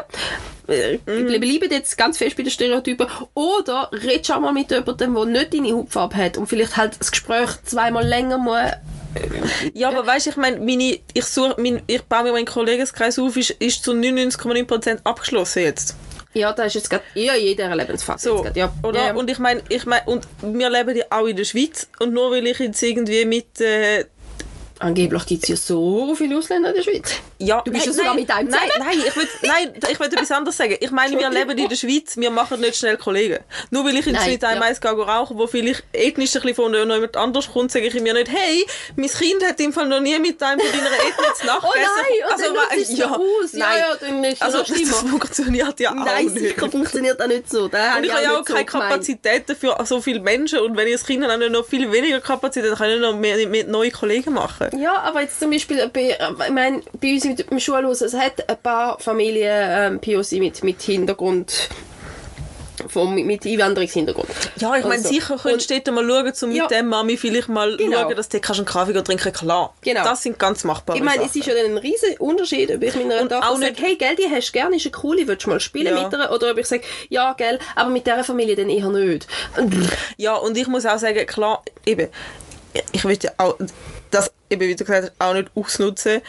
Äh, 0.67 0.99
Wir 1.05 1.39
bleiben 1.39 1.69
jetzt 1.69 1.97
ganz 1.97 2.17
fest 2.17 2.37
bei 2.37 2.43
den 2.43 2.51
Stereotypen. 2.51 3.07
Oder 3.33 3.89
redest 3.91 4.31
auch 4.31 4.39
mal 4.39 4.53
mit 4.53 4.71
jemandem, 4.71 5.13
der 5.13 5.25
nicht 5.25 5.53
deine 5.53 5.73
Hautfarbe 5.73 6.15
hat 6.15 6.37
und 6.37 6.47
vielleicht 6.47 6.77
halt 6.77 6.99
das 6.99 7.11
Gespräch 7.11 7.49
zweimal 7.65 8.05
länger 8.05 8.37
muss 8.37 8.71
Ja, 9.73 9.89
aber 9.89 10.07
weißt 10.07 10.27
du, 10.27 10.29
ich 10.31 10.37
meine, 10.37 10.59
meine, 10.59 10.99
ich, 11.13 11.25
suche, 11.25 11.55
mein, 11.59 11.81
ich 11.87 12.01
baue 12.03 12.23
mir 12.23 12.31
meinen 12.31 12.45
Kollegenkreis 12.45 13.19
auf, 13.19 13.35
ist, 13.37 13.51
ist 13.51 13.83
zu 13.83 13.91
99,9% 13.91 14.99
abgeschlossen 15.03 15.63
jetzt. 15.63 15.95
Ja, 16.33 16.51
das 16.51 16.67
ist 16.67 16.73
jetzt 16.75 16.89
gerade 16.89 17.03
ja, 17.13 17.33
in 17.33 17.45
jeder 17.45 17.73
Lebensphase. 17.73 18.29
So, 18.29 18.41
grad, 18.43 18.57
ja. 18.57 18.73
oder? 18.83 18.99
Ja, 18.99 19.07
ja. 19.07 19.13
Und 19.13 19.29
ich 19.29 19.39
meine, 19.39 19.61
ich 19.69 19.85
mein, 19.85 20.01
und 20.05 20.27
wir 20.41 20.69
leben 20.69 20.95
ja 20.95 21.05
auch 21.09 21.25
in 21.27 21.37
der 21.37 21.45
Schweiz 21.45 21.87
und 21.99 22.13
nur 22.13 22.31
weil 22.31 22.45
ich 22.45 22.59
jetzt 22.59 22.83
irgendwie 22.83 23.23
mit, 23.23 23.61
äh, 23.61 24.05
Angeblich 24.79 25.25
gibt 25.25 25.43
es 25.43 25.49
ja 25.49 25.55
so 25.55 26.13
viele 26.15 26.37
Ausländer 26.37 26.69
in 26.69 26.75
der 26.75 26.83
Schweiz. 26.83 27.13
ja, 27.39 27.61
Du 27.61 27.71
bist 27.71 27.85
nein, 27.85 27.93
ja 27.95 27.97
sogar 27.97 28.13
nein, 28.13 28.21
mit 28.23 28.31
einem 28.31 28.49
nein, 28.49 28.59
zusammen. 28.73 28.87
nein, 28.89 28.99
ich 29.07 29.15
will, 29.15 29.27
nein, 29.43 29.73
ich 29.89 29.99
will 29.99 30.07
etwas 30.07 30.31
anderes 30.31 30.57
sagen. 30.57 30.75
Ich 30.79 30.91
meine, 30.91 31.17
wir 31.17 31.29
leben 31.29 31.57
in 31.57 31.69
der 31.69 31.75
Schweiz, 31.75 32.17
wir 32.17 32.29
machen 32.29 32.59
nicht 32.59 32.75
schnell 32.75 32.97
Kollegen. 32.97 33.39
Nur 33.71 33.85
weil 33.85 33.95
ich 33.97 34.05
Nein, 34.05 34.29
mit 34.31 34.43
einem 34.43 34.61
ja. 34.61 34.67
eins 34.67 34.81
gehe 34.81 34.91
rauchen, 34.91 35.37
wo 35.37 35.47
vielleicht 35.47 35.83
ethnisch 35.93 36.35
ein 36.35 36.41
bisschen 36.41 36.55
von 36.55 36.73
jemand 36.73 37.15
anders 37.15 37.51
kommt, 37.51 37.71
sage 37.71 37.87
ich 37.87 37.93
mir 38.01 38.13
nicht, 38.13 38.29
hey, 38.29 38.65
mein 38.97 39.09
Kind 39.09 39.43
hat 39.47 39.59
im 39.61 39.71
Fall 39.71 39.87
noch 39.87 40.01
nie 40.01 40.19
mit 40.19 40.41
einem 40.43 40.59
von 40.59 40.69
deiner 40.71 40.91
Ethnie 40.95 41.33
zu 41.39 41.45
Nacht 41.45 41.63
Oh 41.67 41.71
nein, 41.73 42.31
also, 42.31 42.43
dann 42.43 42.53
nutzt 42.53 42.77
es 42.77 42.87
so 42.89 42.95
ja, 42.97 43.11
aus. 43.15 43.51
Ja, 43.53 43.59
nein. 43.59 43.79
ja, 43.79 43.95
dann 43.99 44.23
ist 44.25 44.41
also 44.41 44.57
das 44.59 44.67
schlimmer. 44.67 44.93
funktioniert 44.93 45.79
ja 45.79 45.91
auch 45.91 45.95
Nein, 45.95 46.25
nicht. 46.25 46.37
sicher 46.39 46.69
funktioniert 46.69 47.19
das 47.19 47.27
nicht 47.27 47.49
so. 47.49 47.67
Das 47.67 47.97
Und 47.97 48.03
ich 48.03 48.11
habe 48.13 48.23
ja 48.23 48.31
auch 48.33 48.37
so 48.45 48.53
keine 48.53 48.65
gemeint. 48.65 48.91
Kapazität 48.91 49.49
dafür, 49.49 49.77
so 49.85 50.01
viele 50.01 50.19
Menschen. 50.19 50.59
Und 50.59 50.75
wenn 50.75 50.87
ich 50.87 50.93
das 50.95 51.05
Kind 51.05 51.23
habe, 51.25 51.43
ich 51.43 51.51
noch 51.51 51.65
viel 51.65 51.91
weniger 51.91 52.19
Kapazität, 52.19 52.71
dann 52.71 52.77
kann 52.77 52.89
ich 52.89 52.99
noch 52.99 53.15
mehr, 53.15 53.47
mehr 53.47 53.65
neue 53.65 53.91
Kollegen 53.91 54.33
machen. 54.33 54.64
Ja, 54.77 55.01
aber 55.01 55.21
jetzt 55.21 55.39
zum 55.39 55.51
Beispiel 55.51 55.89
bei, 55.93 56.17
ich 56.45 56.51
meine, 56.53 56.81
bei 57.01 57.13
uns 57.13 57.23
mit 57.25 57.49
dem 57.49 57.59
Schulhaus, 57.59 58.01
es 58.01 58.13
hat 58.13 58.47
ein 58.49 58.57
paar 58.57 58.99
Familien 58.99 59.95
ähm, 59.95 59.99
POC 59.99 60.33
mit, 60.33 60.63
mit 60.63 60.81
Hintergrund, 60.81 61.69
von, 62.87 63.15
mit, 63.15 63.25
mit 63.25 63.45
Einwanderungshintergrund. 63.45 64.27
Ja, 64.57 64.75
ich 64.75 64.83
meine, 64.83 64.95
Also, 64.95 65.09
sicher 65.09 65.37
könntest 65.41 65.69
du 65.71 65.79
dort 65.79 65.95
mal 65.95 66.07
schauen, 66.07 66.49
um 66.49 66.55
Ja. 66.55 66.63
mit 66.63 66.71
dem 66.71 66.87
Mami 66.87 67.17
vielleicht 67.17 67.47
mal 67.49 67.75
Genau. 67.77 68.01
schauen, 68.01 68.15
dass 68.15 68.29
du 68.29 68.37
einen 68.37 68.65
Kaffee 68.65 68.93
trinken 69.03 69.33
klar. 69.33 69.73
Genau. 69.81 70.03
Das 70.03 70.21
sind 70.21 70.37
ganz 70.37 70.63
machbare 70.65 70.97
Ich 70.97 71.03
meine, 71.03 71.17
Sachen. 71.17 71.29
es 71.29 71.35
ist 71.35 71.45
ja 71.47 71.53
dann 71.55 71.65
ein 71.71 71.77
riesen 71.77 72.15
Unterschied, 72.19 72.69
ob 72.71 72.83
ich 72.83 72.93
meiner 72.95 73.19
Tochter 73.21 73.39
auch 73.49 73.57
sage, 73.57 73.71
nicht- 73.71 73.81
hey, 73.81 73.95
gell, 73.95 74.15
die 74.15 74.29
hast 74.29 74.49
du 74.49 74.51
gerne, 74.51 74.75
ist 74.75 74.85
eine 74.85 74.91
coole, 74.91 75.27
willst 75.27 75.45
du 75.45 75.49
mal 75.49 75.59
spielen 75.59 75.95
Ja. 75.95 76.03
mit 76.03 76.13
ihr? 76.13 76.31
Oder 76.31 76.51
ob 76.51 76.57
ich 76.57 76.67
sage, 76.67 76.83
ja, 77.09 77.33
gell, 77.33 77.59
aber 77.75 77.89
mit 77.89 78.05
dieser 78.05 78.23
Familie 78.23 78.55
dann 78.55 78.69
eher 78.69 78.89
nicht. 78.89 79.25
Ja, 80.17 80.35
und 80.35 80.57
ich 80.57 80.67
muss 80.67 80.85
auch 80.85 80.99
sagen, 80.99 81.25
klar, 81.25 81.63
eben, 81.85 82.09
ich 82.91 83.03
ja 83.23 83.31
auch 83.37 83.55
das, 84.15 84.31
eben, 84.49 84.61
wie 84.61 84.75
du 84.75 84.83
gesagt 84.83 85.11
hast, 85.11 85.13
auch 85.19 85.33
nicht 85.33 85.49
ausnutzen. 85.55 86.21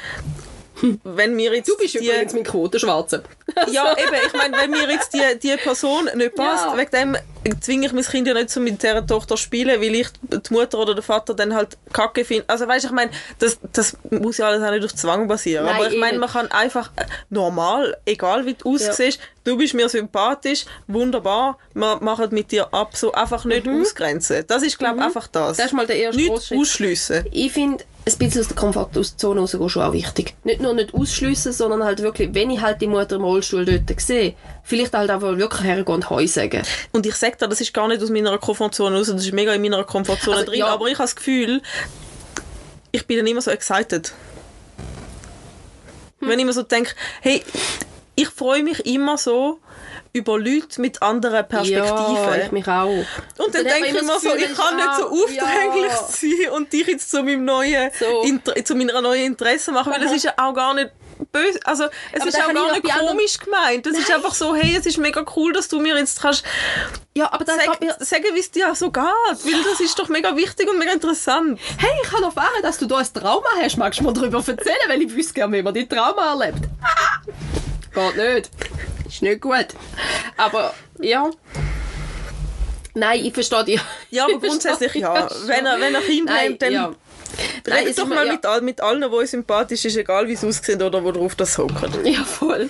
Wenn 1.04 1.36
wir 1.36 1.54
jetzt 1.54 1.68
Du 1.68 1.76
bist 1.76 1.94
übrigens 1.94 2.34
mein 2.34 2.44
Quotenschwarzer. 2.44 3.22
Ja, 3.70 3.92
eben, 3.96 4.14
ich 4.26 4.32
meine, 4.32 4.56
wenn 4.56 4.70
mir 4.70 4.88
jetzt 4.90 5.12
die, 5.14 5.38
die 5.40 5.56
Person 5.56 6.08
nicht 6.14 6.34
passt, 6.34 6.66
Ja. 6.66 6.76
wegen 6.76 6.90
dem 6.90 7.16
zwinge 7.60 7.86
ich 7.86 7.92
mein 7.92 8.04
Kind 8.04 8.26
ja 8.26 8.34
nicht 8.34 8.50
so 8.50 8.60
mit 8.60 8.82
dieser 8.82 9.06
Tochter 9.06 9.36
spielen, 9.36 9.80
weil 9.80 9.94
ich 9.94 10.08
die 10.22 10.52
Mutter 10.52 10.78
oder 10.78 10.94
der 10.94 11.02
Vater 11.02 11.34
dann 11.34 11.54
halt 11.54 11.76
kacke 11.92 12.24
finde. 12.24 12.44
Also 12.48 12.66
weißt 12.66 12.84
du, 12.84 12.88
ich 12.88 12.94
meine, 12.94 13.10
das, 13.38 13.58
das 13.72 13.96
muss 14.10 14.38
ja 14.38 14.48
alles 14.48 14.62
auch 14.62 14.70
nicht 14.70 14.82
durch 14.82 14.96
Zwang 14.96 15.28
basieren. 15.28 15.64
Nein, 15.64 15.76
Aber 15.76 15.90
ich 15.90 15.98
meine, 15.98 16.18
man 16.18 16.28
kann 16.28 16.50
einfach 16.50 16.90
äh, 16.96 17.04
normal, 17.30 17.96
egal 18.04 18.46
wie 18.46 18.54
du 18.54 18.74
aussiehst, 18.74 19.20
du 19.44 19.56
bist 19.56 19.74
mir 19.74 19.88
sympathisch, 19.88 20.64
wunderbar, 20.88 21.58
wir 21.74 21.98
machen 22.00 22.28
mit 22.30 22.50
dir 22.50 22.72
ab, 22.74 22.96
so 22.96 23.12
einfach 23.12 23.44
nicht 23.44 23.68
ausgrenzen. 23.68 24.44
Das 24.48 24.62
ist, 24.62 24.78
glaube 24.78 24.98
ich, 24.98 25.04
einfach 25.04 25.28
das. 25.28 25.52
Mhm. 25.52 25.62
Das 25.62 25.66
ist 25.66 25.72
mal 25.72 25.86
der 25.86 25.96
erste 25.98 26.20
nicht 26.20 26.30
ausschliessen. 26.52 27.24
Ich 27.30 27.52
finde, 27.52 27.84
ein 28.08 28.18
bisschen 28.18 28.40
aus 28.40 28.48
der 28.48 28.56
Komfortzone 28.56 29.40
rausgehen 29.40 29.68
schon 29.68 29.82
auch 29.82 29.92
wichtig. 29.92 30.34
Nicht 30.44 30.60
nur 30.60 30.74
nicht 30.74 30.94
ausschliessen, 30.94 31.52
sondern 31.52 31.84
halt 31.84 32.02
wirklich, 32.02 32.32
wenn 32.34 32.50
ich 32.50 32.60
halt 32.60 32.80
die 32.80 32.86
Mutter 32.86 33.16
im 33.16 33.24
Rollstuhl 33.36 33.64
dort 33.64 34.00
sehe, 34.00 34.34
vielleicht 34.62 34.94
halt 34.94 35.10
auch 35.10 35.20
wirklich 35.20 35.62
hergehen 35.62 35.94
und 35.94 36.10
Heu 36.10 36.26
sagen. 36.26 36.62
Und 36.92 37.06
ich 37.06 37.14
sage 37.14 37.36
dir, 37.36 37.48
das 37.48 37.60
ist 37.60 37.72
gar 37.72 37.88
nicht 37.88 38.02
aus 38.02 38.10
meiner 38.10 38.36
Komfortzone 38.38 38.96
raus, 38.96 39.08
das 39.08 39.24
ist 39.24 39.32
mega 39.32 39.52
in 39.52 39.62
meiner 39.62 39.84
Komfortzone 39.84 40.38
Also, 40.38 40.50
drin, 40.50 40.60
ja. 40.60 40.66
aber 40.66 40.86
ich 40.86 40.94
habe 40.94 41.04
das 41.04 41.16
Gefühl, 41.16 41.62
ich 42.92 43.06
bin 43.06 43.18
dann 43.18 43.26
immer 43.26 43.42
so 43.42 43.50
excited. 43.50 44.12
Hm. 46.20 46.28
Wenn 46.28 46.38
ich 46.38 46.44
mir 46.46 46.52
so 46.52 46.62
denke, 46.62 46.92
hey, 47.20 47.42
ich 48.14 48.28
freue 48.28 48.62
mich 48.62 48.86
immer 48.86 49.18
so 49.18 49.60
über 50.14 50.38
Leute 50.38 50.80
mit 50.80 51.02
anderen 51.02 51.46
Perspektiven. 51.46 51.84
Ja, 51.84 52.36
ich 52.36 52.50
mich 52.50 52.66
auch. 52.66 52.88
und 52.88 53.06
dann 53.36 53.52
Dann 53.52 53.64
denke 53.64 53.88
ich 53.88 53.94
das 53.94 54.22
so, 54.22 54.34
ich 54.34 54.54
kann 54.54 54.76
nicht 54.76 54.96
so 54.96 55.04
ah, 55.04 55.10
aufdringlich 55.10 55.92
ja. 55.92 56.08
sein 56.08 56.52
und 56.54 56.72
dich 56.72 56.86
jetzt 56.86 57.10
zu 57.10 57.22
meinem 57.22 57.44
neuen, 57.44 57.90
So. 58.00 58.62
Zu 58.62 58.74
meiner 58.74 59.02
neuen 59.02 59.26
Interesse 59.26 59.72
machen, 59.72 59.92
weil 59.92 60.00
das 60.00 60.12
ist 60.12 60.24
ja 60.24 60.32
auch 60.38 60.54
gar 60.54 60.72
nicht 60.72 60.90
böse, 61.32 61.58
also 61.64 61.84
es 62.12 62.20
Aber 62.20 62.28
ist 62.28 62.42
auch 62.42 62.52
gar 62.52 62.72
nicht 62.72 62.84
komisch 62.84 63.38
gemeint. 63.38 63.86
Das 63.86 63.96
ist 63.98 64.10
einfach 64.10 64.34
so, 64.34 64.54
hey, 64.54 64.76
es 64.76 64.86
ist 64.86 64.98
mega 64.98 65.24
cool, 65.36 65.52
dass 65.52 65.68
du 65.68 65.80
mir 65.80 65.96
jetzt 65.96 66.20
kannst 66.20 66.44
Ja, 67.14 67.32
aber 67.32 67.44
dann 67.44 67.58
Sag, 67.58 67.80
mir, 67.80 67.96
sagen, 68.00 68.24
wie 68.34 68.40
es 68.40 68.50
dir 68.50 68.74
so 68.74 68.90
geht, 68.90 69.04
weil 69.04 69.62
das 69.64 69.80
ist 69.80 69.98
doch 69.98 70.08
mega 70.08 70.36
wichtig 70.36 70.68
und 70.68 70.78
mega 70.78 70.92
interessant. 70.92 71.58
hey, 71.78 71.90
ich 72.02 72.12
habe 72.12 72.24
erfahren, 72.24 72.62
dass 72.62 72.78
du 72.78 72.86
da 72.86 72.98
ein 72.98 73.06
Trauma 73.12 73.48
hast. 73.60 73.76
Magst 73.76 74.00
du 74.00 74.04
mir 74.04 74.12
darüber 74.12 74.38
erzählen? 74.38 74.76
Weil 74.88 75.02
ich 75.02 75.14
wüsste 75.14 75.34
gerne, 75.34 75.56
wie 75.56 75.62
man 75.62 75.74
die 75.74 75.86
Trauma 75.86 76.32
erlebt. 76.32 76.68
Geht 77.94 78.16
nicht. 78.16 78.50
Ist 79.06 79.22
nicht 79.22 79.40
gut. 79.40 79.68
Aber, 80.36 80.74
ja. 81.00 81.30
Nein, 82.94 83.24
ich 83.24 83.34
verstehe 83.34 83.64
dich. 83.64 83.80
Ja, 84.10 84.24
aber 84.24 84.38
grundsätzlich 84.40 84.94
ja. 84.94 85.28
Wenn 85.46 85.66
er, 85.66 85.80
wenn 85.80 85.94
er 85.94 86.00
Kind 86.00 86.30
hat, 86.30 86.62
dann 86.62 86.72
ja. 86.72 86.94
Nein, 87.66 87.78
redet 87.78 87.90
es 87.90 87.96
doch 87.96 88.04
ist 88.04 88.10
mal 88.10 88.26
ja. 88.26 88.32
mit, 88.32 88.46
all, 88.46 88.60
mit 88.60 88.80
allen, 88.80 89.04
die 89.10 89.26
sympathisch 89.26 89.84
ist, 89.84 89.96
egal 89.96 90.28
wie 90.28 90.36
sie 90.36 90.46
aussehen 90.46 90.82
oder 90.82 91.02
wo 91.02 91.12
drauf 91.12 91.34
das 91.34 91.58
hocken. 91.58 91.92
Ja, 92.06 92.22
voll. 92.24 92.68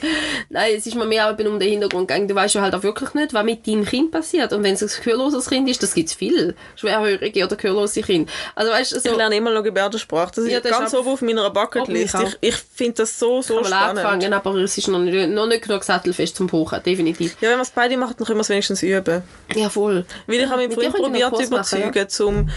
Nein, 0.48 0.72
es 0.76 0.86
ist 0.86 0.94
mir 0.94 1.04
mehr 1.04 1.30
eben 1.30 1.46
um 1.48 1.60
den 1.60 1.68
Hintergrund 1.68 2.08
gegangen. 2.08 2.26
Du 2.26 2.34
weißt 2.34 2.54
ja 2.54 2.62
halt 2.62 2.74
auch 2.74 2.82
wirklich 2.82 3.12
nicht, 3.14 3.34
was 3.34 3.44
mit 3.44 3.66
deinem 3.66 3.84
Kind 3.84 4.10
passiert. 4.10 4.52
Und 4.52 4.62
wenn 4.62 4.74
es 4.74 4.82
ein 4.82 5.04
gehörloses 5.04 5.48
Kind 5.48 5.68
ist, 5.68 5.82
das 5.82 5.94
gibt 5.94 6.08
es 6.08 6.14
viel. 6.14 6.54
Schwerhörige 6.76 7.44
oder 7.44 7.56
gehörlose 7.56 8.02
Kinder. 8.02 8.32
Also 8.54 8.72
weißt 8.72 8.92
du, 8.92 9.00
so, 9.00 9.10
Ich 9.10 9.16
lerne 9.16 9.36
immer 9.36 9.52
noch 9.52 9.62
Gebärdensprache. 9.62 10.32
Das 10.34 10.44
ist 10.44 10.50
Ja, 10.50 10.60
das 10.60 10.72
ganz 10.72 10.92
ist 10.92 10.98
oben 10.98 11.08
auf 11.08 11.22
meiner 11.22 11.50
Bucketlist. 11.50 12.16
Ich, 12.22 12.38
ich 12.40 12.54
finde 12.54 12.94
das 12.94 13.18
so, 13.18 13.42
so 13.42 13.54
kann 13.54 13.62
man 13.64 13.72
spannend. 13.72 13.98
anfangen, 13.98 14.32
aber 14.32 14.54
es 14.56 14.78
ist 14.78 14.88
noch 14.88 14.98
nicht, 14.98 15.28
noch 15.30 15.46
nicht 15.46 15.62
genug 15.62 15.84
sattelfest 15.84 16.36
zum 16.36 16.46
Pochen, 16.46 16.82
definitiv. 16.82 17.36
Ja, 17.40 17.50
wenn 17.50 17.58
wir 17.58 17.62
es 17.62 17.70
beide 17.70 17.96
machen, 17.96 18.14
dann 18.18 18.26
können 18.26 18.38
wir 18.38 18.42
es 18.42 18.48
wenigstens 18.48 18.82
üben. 18.82 19.22
Ja, 19.54 19.68
voll. 19.68 20.04
Weil 20.26 20.40
ich 20.40 20.48
habe 20.48 20.66
mich 20.66 20.76
noch 20.76 20.94
probiert 20.94 21.36
zu 21.36 21.42
überzeugen, 21.44 22.08
zum, 22.08 22.50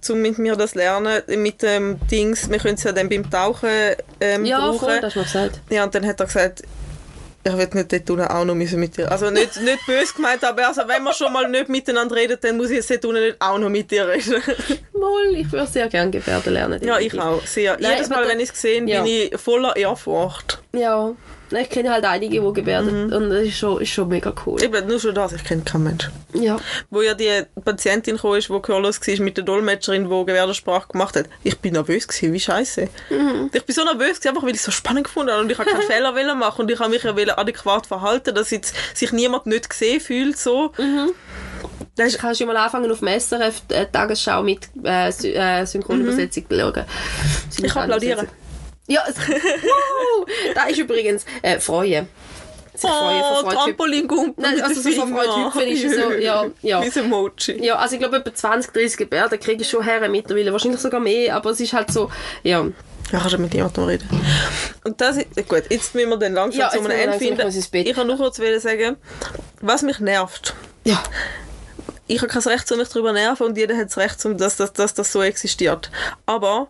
zum 0.00 0.20
mit 0.20 0.38
mir 0.38 0.56
das 0.56 0.74
lernen, 0.74 1.22
mit 1.44 1.62
dem 1.62 1.98
Dings, 2.10 2.48
wir 2.50 2.58
können 2.58 2.74
es 2.74 2.82
ja 2.84 2.92
dann 2.92 3.08
beim 3.08 3.30
Tauchen 3.30 3.68
ähm, 4.20 4.44
Ja, 4.44 4.58
brauchen. 4.60 4.78
voll, 4.80 5.00
das 5.00 5.14
hast 5.14 5.16
du 5.16 5.22
gesagt. 5.40 5.60
Ja, 5.70 5.84
und 5.84 5.94
dann 5.94 6.06
hat 6.06 6.18
er 6.20 6.26
gesagt, 6.26 6.62
ich 7.46 7.52
will 7.52 7.68
nicht 7.74 7.92
dort 7.92 8.10
unten 8.10 8.22
auch 8.26 8.44
noch 8.46 8.54
müssen 8.54 8.80
mit 8.80 8.96
dir. 8.96 9.12
Also 9.12 9.28
nicht, 9.30 9.60
nicht 9.60 9.86
böse 9.86 10.14
gemeint, 10.14 10.42
aber 10.42 10.66
also, 10.66 10.80
wenn 10.88 11.02
wir 11.02 11.12
schon 11.12 11.30
mal 11.32 11.46
nicht 11.50 11.68
miteinander 11.68 12.16
reden, 12.16 12.38
dann 12.40 12.56
muss 12.56 12.70
ich 12.70 12.76
jetzt 12.76 12.90
dort 12.90 13.04
unten 13.04 13.22
nicht 13.22 13.36
auch 13.40 13.58
noch 13.58 13.68
mit 13.68 13.90
dir 13.90 14.08
reden. 14.08 14.42
Mal, 14.98 15.34
ich 15.36 15.52
würde 15.52 15.66
sehr 15.66 15.88
gerne 15.88 16.10
Gebärden 16.10 16.54
lernen. 16.54 16.82
ja, 16.82 16.98
ich 16.98 17.20
auch. 17.20 17.46
Sehr. 17.46 17.76
Nein, 17.78 17.92
Jedes 17.92 18.08
Mal, 18.08 18.26
wenn 18.26 18.40
ich 18.40 18.50
es 18.50 18.62
sehe, 18.62 18.82
Ja. 18.86 19.02
bin 19.02 19.12
ich 19.12 19.38
voller 19.38 19.76
Ehrfurcht. 19.76 20.62
Ja, 20.72 21.12
Nein, 21.54 21.62
ich 21.62 21.70
kenne 21.70 21.92
halt 21.92 22.04
einige, 22.04 22.40
die 22.40 22.52
gebärden. 22.52 23.12
Und 23.12 23.30
das 23.30 23.42
ist 23.42 23.56
schon, 23.56 23.80
ist 23.80 23.90
schon 23.90 24.08
mega 24.08 24.34
cool. 24.44 24.60
Eben, 24.60 24.88
nur 24.88 24.98
schon 24.98 25.14
das, 25.14 25.34
ich 25.34 25.44
kenne 25.44 25.62
keinen 25.62 25.84
Mensch. 25.84 26.10
Ja. 26.32 26.56
Wo 26.90 27.00
ja 27.00 27.14
die 27.14 27.30
Patientin 27.64 28.16
kam, 28.18 28.32
die 28.36 28.60
gehörlos 28.60 29.00
war, 29.00 29.24
mit 29.24 29.36
der 29.36 29.44
Dolmetscherin, 29.44 30.10
die 30.10 30.26
Gebärdensprache 30.26 30.88
gemacht 30.88 31.14
hat. 31.14 31.26
Ich 31.44 31.56
bin 31.60 31.74
nervös 31.74 32.08
gewesen, 32.08 32.32
wie 32.32 32.40
scheiße. 32.40 32.88
Mhm. 33.08 33.50
Ich 33.52 33.64
bin 33.64 33.72
so 33.72 33.84
nervös 33.84 34.18
gewesen, 34.18 34.28
einfach 34.30 34.42
weil 34.42 34.50
ich 34.50 34.56
es 34.56 34.64
so 34.64 34.72
spannend 34.72 35.04
gefunden 35.04 35.30
habe 35.30 35.42
und 35.42 35.52
ich 35.52 35.56
habe 35.56 35.70
keinen 35.70 35.82
Fehler 35.86 36.12
wollen 36.16 36.36
machen 36.36 36.62
und 36.62 36.70
ich 36.72 36.80
habe 36.80 36.90
mich 36.90 37.04
ja 37.04 37.38
adäquat 37.38 37.86
verhalten, 37.86 38.34
dass 38.34 38.50
jetzt 38.50 38.74
sich 38.92 39.12
niemand 39.12 39.46
nicht 39.46 39.70
gesehen 39.70 40.00
fühlt 40.00 40.36
so. 40.36 40.72
Mhm. 40.76 41.12
Das 41.94 42.08
ist, 42.08 42.18
Kannst 42.18 42.40
du 42.40 42.46
mal 42.46 42.56
anfangen 42.56 42.90
auf 42.90 42.98
dem 42.98 43.20
SRF 43.20 43.62
Tagesschau 43.92 44.42
mit 44.42 44.68
äh, 44.82 45.10
äh, 45.10 45.64
Synchronübersetzung 45.64 46.46
schauen? 46.50 46.84
ich 47.62 47.76
applaudiere. 47.76 48.26
Ja, 48.86 49.02
wow, 49.06 50.26
da 50.54 50.64
ist 50.64 50.78
übrigens 50.78 51.24
äh, 51.42 51.58
Freuen. 51.58 52.08
Sich 52.74 52.90
freuen, 52.90 53.22
Oh. 53.22 53.48
Trampolingumpen 53.50 54.42
Nein, 54.42 54.60
also 54.60 54.80
so 54.80 54.90
hüpfen 54.90 55.60
ist 55.68 55.84
es 55.84 55.94
so, 55.94 56.12
ja, 56.12 56.46
ja. 56.60 56.82
Wie 56.82 56.86
ein 56.98 57.04
Emoji. 57.04 57.64
Ja, 57.64 57.76
also 57.76 57.94
ich 57.94 58.00
glaube 58.00 58.16
etwa 58.16 58.34
20, 58.34 58.72
30 58.72 58.96
Gebärden 58.96 59.38
kriege 59.38 59.62
ich 59.62 59.68
schon 59.70 59.84
her 59.84 60.08
mittlerweile, 60.08 60.52
wahrscheinlich 60.52 60.80
sogar 60.80 60.98
mehr, 61.00 61.36
aber 61.36 61.50
es 61.50 61.60
ist 61.60 61.72
halt 61.72 61.92
so, 61.92 62.10
ja. 62.42 62.66
Ja, 63.12 63.18
kannst 63.20 63.34
du 63.34 63.38
mit 63.38 63.54
jemandem 63.54 63.84
reden. 63.84 64.08
Und 64.82 65.00
das 65.00 65.18
ist, 65.18 65.48
gut, 65.48 65.64
jetzt 65.68 65.94
müssen 65.94 66.10
wir 66.10 66.16
dann 66.16 66.32
langsam 66.34 66.60
Ja, 66.62 66.70
zu 66.70 66.80
einem 66.80 66.90
Ende 66.90 67.18
finden. 67.18 67.48
ich. 67.48 67.74
Ich 67.86 67.94
kann 67.94 68.06
nur 68.08 68.16
kurz 68.16 68.38
sagen, 68.38 68.96
was 69.60 69.82
mich 69.82 70.00
nervt. 70.00 70.54
Ja. 70.84 71.00
Ich 72.06 72.18
habe 72.18 72.28
kein 72.28 72.42
Recht, 72.42 72.70
um 72.70 72.78
mich 72.78 72.88
darüber 72.88 73.08
zu 73.08 73.14
nerven 73.14 73.46
und 73.46 73.56
jeder 73.56 73.76
hat 73.76 73.86
das 73.86 73.96
Recht, 73.96 74.24
um 74.26 74.36
dass, 74.36 74.56
dass, 74.56 74.72
dass 74.72 74.92
das 74.92 75.10
so 75.10 75.22
existiert. 75.22 75.90
Aber 76.26 76.68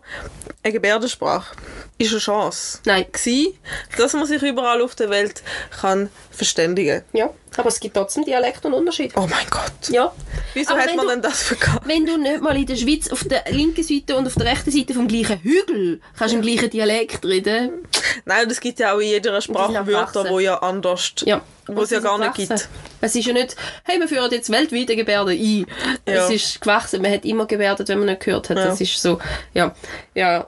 eine 0.63 0.73
Gebärdensprache 0.73 1.55
ist 1.97 2.11
eine 2.11 2.19
Chance. 2.19 2.79
Nein. 2.85 3.05
Gewesen, 3.11 3.57
dass 3.97 4.13
man 4.13 4.25
sich 4.25 4.41
überall 4.41 4.81
auf 4.81 4.95
der 4.95 5.09
Welt 5.09 5.43
kann 5.81 6.09
verständigen 6.31 7.03
Ja, 7.13 7.31
aber 7.57 7.69
es 7.69 7.79
gibt 7.79 7.95
trotzdem 7.95 8.23
Dialekt 8.25 8.65
und 8.65 8.73
Unterschied. 8.73 9.11
Oh 9.15 9.27
mein 9.29 9.45
Gott. 9.49 9.89
Ja. 9.89 10.11
Wieso 10.53 10.71
Aber 10.73 10.81
hat 10.81 10.95
man 10.95 11.05
du- 11.05 11.11
denn 11.11 11.21
das 11.21 11.43
vergessen? 11.43 11.79
Wenn 11.85 12.05
du 12.05 12.17
nicht 12.17 12.41
mal 12.41 12.55
in 12.57 12.65
der 12.65 12.75
Schweiz 12.75 13.09
auf 13.09 13.23
der 13.25 13.43
linken 13.51 13.83
Seite 13.83 14.15
und 14.15 14.27
auf 14.27 14.35
der 14.35 14.45
rechten 14.47 14.71
Seite 14.71 14.93
vom 14.93 15.07
gleichen 15.07 15.39
Hügel 15.41 16.01
kannst 16.17 16.33
im 16.33 16.41
gleichen 16.41 16.69
Dialekt 16.69 17.25
reden. 17.25 17.85
Nein, 18.25 18.49
es 18.49 18.59
gibt 18.59 18.79
ja 18.79 18.93
auch 18.93 18.99
in 18.99 19.07
jeder 19.09 19.39
Sprache 19.41 19.85
Wörter, 19.87 20.23
die 20.23 20.43
ja 20.43 20.57
anders, 20.59 21.13
Ja. 21.25 21.41
wo 21.67 21.81
es 21.83 21.89
ja 21.89 21.99
gar 21.99 22.17
nicht 22.17 22.33
gibt. 22.35 22.69
Es 23.01 23.15
ist 23.15 23.25
ja 23.25 23.33
nicht, 23.33 23.55
hey, 23.83 23.99
wir 23.99 24.07
führen 24.07 24.31
jetzt 24.31 24.49
weltweit 24.49 24.87
eine 24.89 24.95
Gebärde 24.95 25.31
ein. 25.31 25.65
Ja. 26.07 26.25
Es 26.25 26.29
ist 26.31 26.61
gewachsen. 26.61 27.01
Man 27.01 27.11
hat 27.13 27.25
immer 27.25 27.45
gebärdet, 27.45 27.87
wenn 27.89 27.99
man 27.99 28.07
nicht 28.07 28.21
gehört 28.23 28.49
hat. 28.49 28.57
Ja. 28.57 28.65
Das 28.65 28.81
ist 28.81 29.01
so, 29.01 29.19
ja. 29.53 29.75
Ja. 30.13 30.47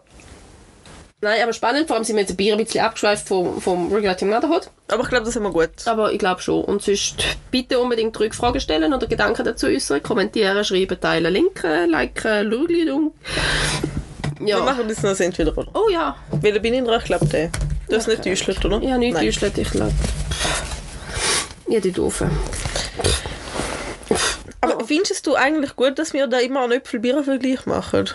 Nein, 1.19 1.41
aber 1.41 1.51
spannend. 1.53 1.87
Vor 1.87 1.95
allem 1.95 2.05
sind 2.05 2.15
wir 2.15 2.21
jetzt 2.21 2.31
ein 2.31 2.37
Bier 2.37 2.53
ein 2.55 2.63
bisschen 2.63 2.81
abgeschweift 2.85 3.27
vom, 3.27 3.59
vom 3.59 3.91
Regulating 3.91 4.29
Motherhood. 4.29 4.69
Aber 4.87 5.01
ich 5.01 5.09
glaube, 5.09 5.25
das 5.25 5.29
ist 5.29 5.35
immer 5.37 5.51
gut. 5.51 5.69
Aber 5.85 6.11
ich 6.11 6.19
glaube 6.19 6.41
schon. 6.41 6.63
Und 6.63 6.83
sonst 6.83 7.15
bitte 7.49 7.79
unbedingt 7.79 8.19
Rückfragen 8.19 8.61
stellen 8.61 8.93
oder 8.93 9.07
Gedanken 9.07 9.43
dazu 9.43 9.65
äußern, 9.65 10.03
kommentieren, 10.03 10.63
schreiben, 10.63 10.99
teilen, 11.01 11.33
linken, 11.33 11.89
liken, 11.89 12.51
schauen. 12.51 13.11
Wir 14.39 14.47
Ja. 14.57 14.59
machen 14.59 14.87
das 14.87 14.97
noch 15.01 15.09
das 15.09 15.19
entweder 15.19 15.57
oder. 15.57 15.71
Oh 15.73 15.89
ja. 15.91 16.15
Welcher 16.41 16.59
bin 16.59 16.75
ich 16.75 16.83
dran? 16.83 16.99
Ich 16.99 17.05
glaube, 17.05 17.25
der. 17.25 17.49
Du 17.89 17.95
hast 17.95 18.07
nicht 18.07 18.21
getäuscht, 18.21 18.63
oder? 18.65 18.79
Ja, 18.83 18.97
nicht. 18.99 19.19
Düschlet, 19.19 19.57
ich 19.57 19.71
glaube. 19.71 19.93
Ja, 21.67 21.79
die 21.79 21.91
doofen. 21.91 22.29
Aber 24.61 24.85
findest 24.85 25.25
du 25.25 25.33
eigentlich 25.33 25.75
gut, 25.75 25.97
dass 25.97 26.13
wir 26.13 26.27
da 26.27 26.37
immer 26.37 26.61
einen 26.61 26.73
Äpfel-Bier-Vergleich 26.73 27.65
machen? 27.65 28.05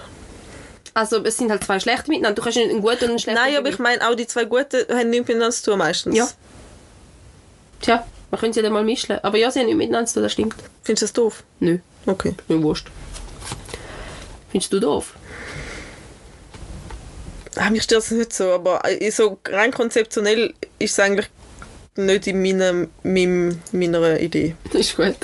Also, 0.95 1.25
es 1.25 1.37
sind 1.39 1.51
halt 1.51 1.65
zwei 1.65 1.81
schlechte 1.81 2.11
miteinander. 2.11 2.35
Du 2.35 2.43
kannst 2.43 2.59
nicht 2.59 2.71
einen 2.71 2.83
guten 2.83 3.05
und 3.05 3.11
einen 3.11 3.19
schlechten. 3.19 3.41
Nein, 3.43 3.57
aber 3.57 3.69
ich 3.71 3.79
meine, 3.79 4.07
auch 4.07 4.15
die 4.15 4.27
zwei 4.27 4.45
Guten 4.45 4.85
haben 4.91 5.11
nichts 5.11 5.27
miteinander 5.29 5.51
zu 5.51 5.71
tun 5.71 5.79
meistens. 5.79 6.17
Ja. 6.17 6.29
Tja, 7.81 8.07
man 8.31 8.41
könnte 8.41 8.57
sie 8.57 8.63
dann 8.63 8.73
mal 8.73 8.85
mischen. 8.85 9.19
Aber 9.23 9.39
ja, 9.39 9.51
sie 9.51 9.61
haben 9.61 9.67
nicht 9.67 9.77
miteinander 9.77 10.07
zu 10.07 10.15
tun, 10.15 10.23
das 10.25 10.33
stimmt. 10.33 10.55
Findest 10.83 11.03
du 11.03 11.07
das 11.07 11.13
doof? 11.15 11.45
Nö, 11.61 11.79
Okay. 12.07 12.35
mir 12.49 12.63
wurscht. 12.63 12.89
Findest 14.51 14.73
du 14.73 14.81
doof? 14.81 15.15
Ah, 17.57 17.71
mich 17.71 17.83
stört 17.83 18.03
es 18.03 18.11
nicht 18.11 18.33
so, 18.33 18.53
aber 18.53 18.81
äh, 18.85 19.11
so 19.11 19.39
rein 19.49 19.73
konzeptionell 19.73 20.55
ist 20.79 20.93
es 20.93 21.01
eigentlich 21.01 21.29
nicht 21.97 22.27
in 22.27 22.41
meinem, 22.43 22.91
meinem, 23.03 23.61
meiner 23.73 24.19
Idee. 24.21 24.57
Das 24.73 24.81
ist 24.81 24.97
gut. 24.97 25.17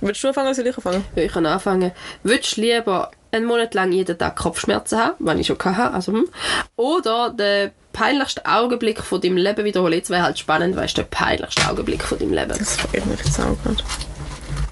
Willst 0.00 0.22
du 0.22 0.28
anfangen 0.28 0.48
oder 0.48 0.54
soll 0.54 0.66
ich 0.66 0.76
anfangen? 0.76 1.04
Ja, 1.14 1.22
ich 1.22 1.32
kann 1.32 1.44
anfangen. 1.46 1.92
Würdest 2.22 2.56
du 2.56 2.62
lieber 2.62 3.10
einen 3.34 3.46
Monat 3.46 3.74
lang 3.74 3.92
jeden 3.92 4.16
Tag 4.16 4.36
Kopfschmerzen 4.36 4.98
haben, 4.98 5.14
wenn 5.18 5.38
ich 5.38 5.46
schon 5.46 5.58
hatte, 5.58 5.94
also 5.94 6.12
hm, 6.12 6.28
oder 6.76 7.30
den 7.30 7.72
peinlichsten 7.92 8.44
Augenblick 8.46 9.00
von 9.00 9.20
deinem 9.20 9.36
Leben 9.36 9.64
wiederholen? 9.64 9.94
Jetzt 9.94 10.10
wäre 10.10 10.22
halt 10.22 10.38
spannend, 10.38 10.76
weißt 10.76 10.96
du, 10.96 11.02
der 11.02 11.08
peinlichste 11.08 11.68
Augenblick 11.68 12.02
von 12.02 12.18
deinem 12.18 12.32
Leben. 12.32 12.54
Das 12.58 12.78
ich 12.92 13.04
mich 13.04 13.18
jetzt 13.18 13.40
auch 13.40 13.56
gerade. 13.62 13.82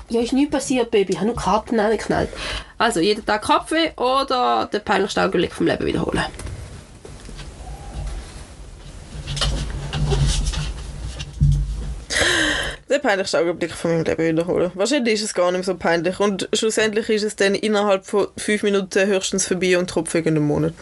Ja, 0.09 0.21
ist 0.21 0.33
nichts 0.35 0.51
passiert, 0.51 0.91
Baby. 0.91 1.13
Ich 1.13 1.19
habe 1.19 1.29
nur 1.29 1.37
Karten 1.37 1.81
angeknallt. 1.81 2.29
Also, 2.77 3.01
jeden 3.01 3.25
Tag 3.25 3.43
Kopfweh 3.43 3.93
oder 3.97 4.69
den 4.71 4.83
peinlichsten 4.83 5.21
Augenblick 5.21 5.53
vom 5.53 5.67
Leben 5.67 5.87
wiederholen. 5.87 6.25
Den 12.93 13.01
peinlichsten 13.01 13.41
Augenblick 13.41 13.73
von 13.73 13.91
meinem 13.93 14.05
Leben 14.05 14.23
wiederholen. 14.23 14.71
Wahrscheinlich 14.75 15.15
ist 15.15 15.23
es 15.23 15.33
gar 15.33 15.51
nicht 15.51 15.65
so 15.65 15.75
peinlich. 15.75 16.21
Und 16.21 16.47
schlussendlich 16.53 17.09
ist 17.09 17.23
es 17.23 17.37
dann 17.37 17.55
innerhalb 17.55 18.05
von 18.05 18.29
fünf 18.37 18.63
Minuten 18.63 19.07
höchstens 19.07 19.47
vorbei 19.47 19.79
und 19.79 19.89
tropft 19.89 20.13
wegen 20.13 20.29
einem 20.29 20.47
Monat. 20.47 20.75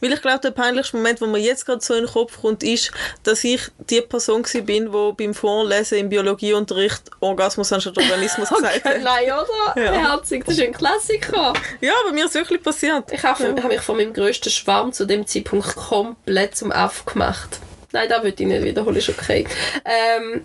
Weil 0.00 0.12
ich 0.12 0.22
glaube, 0.22 0.38
der 0.38 0.52
peinlichste 0.52 0.96
Moment, 0.96 1.20
wo 1.20 1.26
mir 1.26 1.40
jetzt 1.40 1.66
gerade 1.66 1.80
so 1.80 1.94
in 1.94 2.04
den 2.04 2.12
Kopf 2.12 2.40
kommt, 2.40 2.62
ist, 2.62 2.92
dass 3.24 3.42
ich 3.42 3.62
die 3.90 4.00
Person 4.00 4.44
war, 4.44 4.60
bin, 4.62 4.92
die 4.92 5.12
beim 5.16 5.34
Vorlesen 5.34 5.98
im 5.98 6.08
Biologieunterricht 6.08 7.02
Orgasmus 7.18 7.72
anstatt 7.72 7.98
Organismus 7.98 8.48
gesagt 8.56 8.84
hat. 8.84 9.02
Nein, 9.02 9.24
oder? 9.24 9.82
Ja. 9.82 9.92
Herzig, 9.92 10.44
das 10.44 10.54
ist 10.54 10.62
ein 10.62 10.72
Klassiker. 10.72 11.52
Ja, 11.80 11.94
bei 12.06 12.12
mir 12.12 12.26
ist 12.26 12.30
es 12.30 12.34
wirklich 12.36 12.62
passiert. 12.62 13.10
Ich 13.10 13.24
habe 13.24 13.60
hab 13.60 13.68
mich 13.68 13.80
von 13.80 13.96
meinem 13.96 14.12
grössten 14.12 14.50
Schwarm 14.50 14.92
zu 14.92 15.04
dem 15.04 15.26
Zeitpunkt 15.26 15.74
komplett 15.74 16.56
zum 16.56 16.70
Aff 16.70 17.04
gemacht. 17.06 17.58
Nein, 17.90 18.08
das 18.08 18.22
würde 18.22 18.40
ich 18.40 18.48
nicht 18.48 18.62
wiederholen, 18.62 18.96
ist 18.96 19.08
okay. 19.08 19.44
Ähm, 19.84 20.42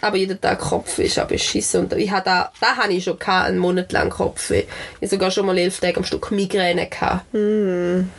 aber 0.00 0.16
jeden 0.16 0.40
Tag 0.40 0.58
Kopfweh 0.58 1.04
ist 1.04 1.18
auch 1.18 1.26
beschissen. 1.26 1.82
Und 1.84 1.92
ich 1.94 2.10
habe 2.10 2.24
da, 2.24 2.52
da 2.60 2.76
habe 2.76 2.92
ich 2.92 3.04
schon 3.04 3.18
gehabt, 3.18 3.48
einen 3.48 3.58
Monat 3.58 3.92
lang 3.92 4.10
Kopfweh. 4.10 4.64
Ich 4.64 4.96
habe 4.96 5.06
sogar 5.08 5.30
schon 5.30 5.46
mal 5.46 5.58
elf 5.58 5.80
Tage 5.80 5.96
am 5.96 6.04
Stück 6.04 6.30
Migräne 6.30 6.86
gehabt. 6.86 7.26
Und 7.34 8.10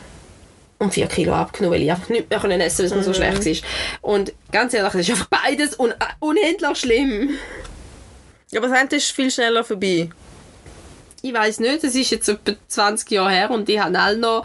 vier 0.90 1.06
Kilo 1.06 1.32
abgenommen, 1.34 1.74
weil 1.74 1.82
ich 1.82 1.90
einfach 1.92 2.08
nicht 2.08 2.28
mehr 2.28 2.66
essen 2.66 2.78
weil 2.80 2.86
es 2.86 2.94
mir 2.94 3.02
so 3.02 3.14
schlecht 3.14 3.44
war. 3.44 4.10
Und 4.10 4.32
ganz 4.50 4.74
ehrlich, 4.74 4.92
das 4.92 5.00
ist 5.02 5.10
einfach 5.10 5.28
beides 5.28 5.78
un 5.78 5.94
unendlich 6.18 6.78
schlimm. 6.78 7.30
Ja, 8.50 8.60
aber 8.60 8.68
das 8.68 8.78
eine 8.78 8.88
ist 8.90 9.10
viel 9.10 9.30
schneller 9.30 9.64
vorbei. 9.64 10.10
Ich 11.24 11.32
weiß 11.32 11.60
nicht, 11.60 11.84
es 11.84 11.94
ist 11.94 12.10
jetzt 12.10 12.28
etwa 12.28 12.52
20 12.66 13.10
Jahre 13.12 13.30
her 13.30 13.50
und 13.52 13.68
ich 13.68 13.78
habe 13.78 13.96
alle 13.96 14.18
noch, 14.18 14.44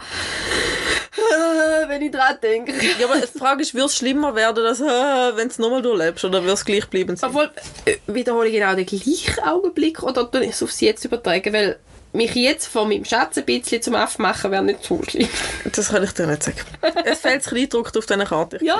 wenn 1.88 2.02
ich 2.02 2.12
dran 2.12 2.36
denke. 2.40 2.72
Ja, 3.00 3.06
aber 3.06 3.20
die 3.20 3.38
Frage 3.38 3.62
ist, 3.62 3.74
wird 3.74 3.86
es 3.86 3.96
schlimmer 3.96 4.36
werden, 4.36 4.62
dass, 4.62 4.80
äh, 4.80 4.84
wenn 4.84 5.48
du 5.48 5.52
es 5.52 5.58
nochmal 5.58 5.82
durchlebst, 5.82 6.24
oder 6.24 6.44
wird 6.44 6.54
es 6.54 6.64
gleich 6.64 6.86
bleiben 6.86 7.16
sein? 7.16 7.30
Obwohl, 7.30 7.50
äh, 7.84 7.96
wiederhole 8.06 8.48
ich 8.48 8.54
genau 8.54 8.76
den 8.76 8.86
gleichen 8.86 9.42
Augenblick 9.42 10.04
oder 10.04 10.30
tue 10.30 10.44
ich 10.44 10.50
es 10.50 10.62
aufs 10.62 10.80
Jetzt 10.80 11.04
übertragen? 11.04 11.52
Weil 11.52 11.80
mich 12.12 12.34
jetzt 12.34 12.66
von 12.68 12.88
meinem 12.88 13.04
Schatz 13.04 13.36
ein 13.38 13.44
bisschen 13.44 13.82
zum 13.82 13.94
Aufmachen 13.94 14.50
wäre 14.50 14.62
nicht 14.62 14.84
so 14.84 15.02
schlimm. 15.02 15.28
Das 15.74 15.88
kann 15.88 16.04
ich 16.04 16.12
dir 16.12 16.26
nicht 16.26 16.42
sagen. 16.42 16.58
es 17.04 17.18
fehlt 17.18 17.40
das 17.40 17.46
Kleingedruckt 17.46 17.96
auf 17.96 18.06
diesen 18.06 18.24
Karte. 18.24 18.58
Ja, 18.62 18.78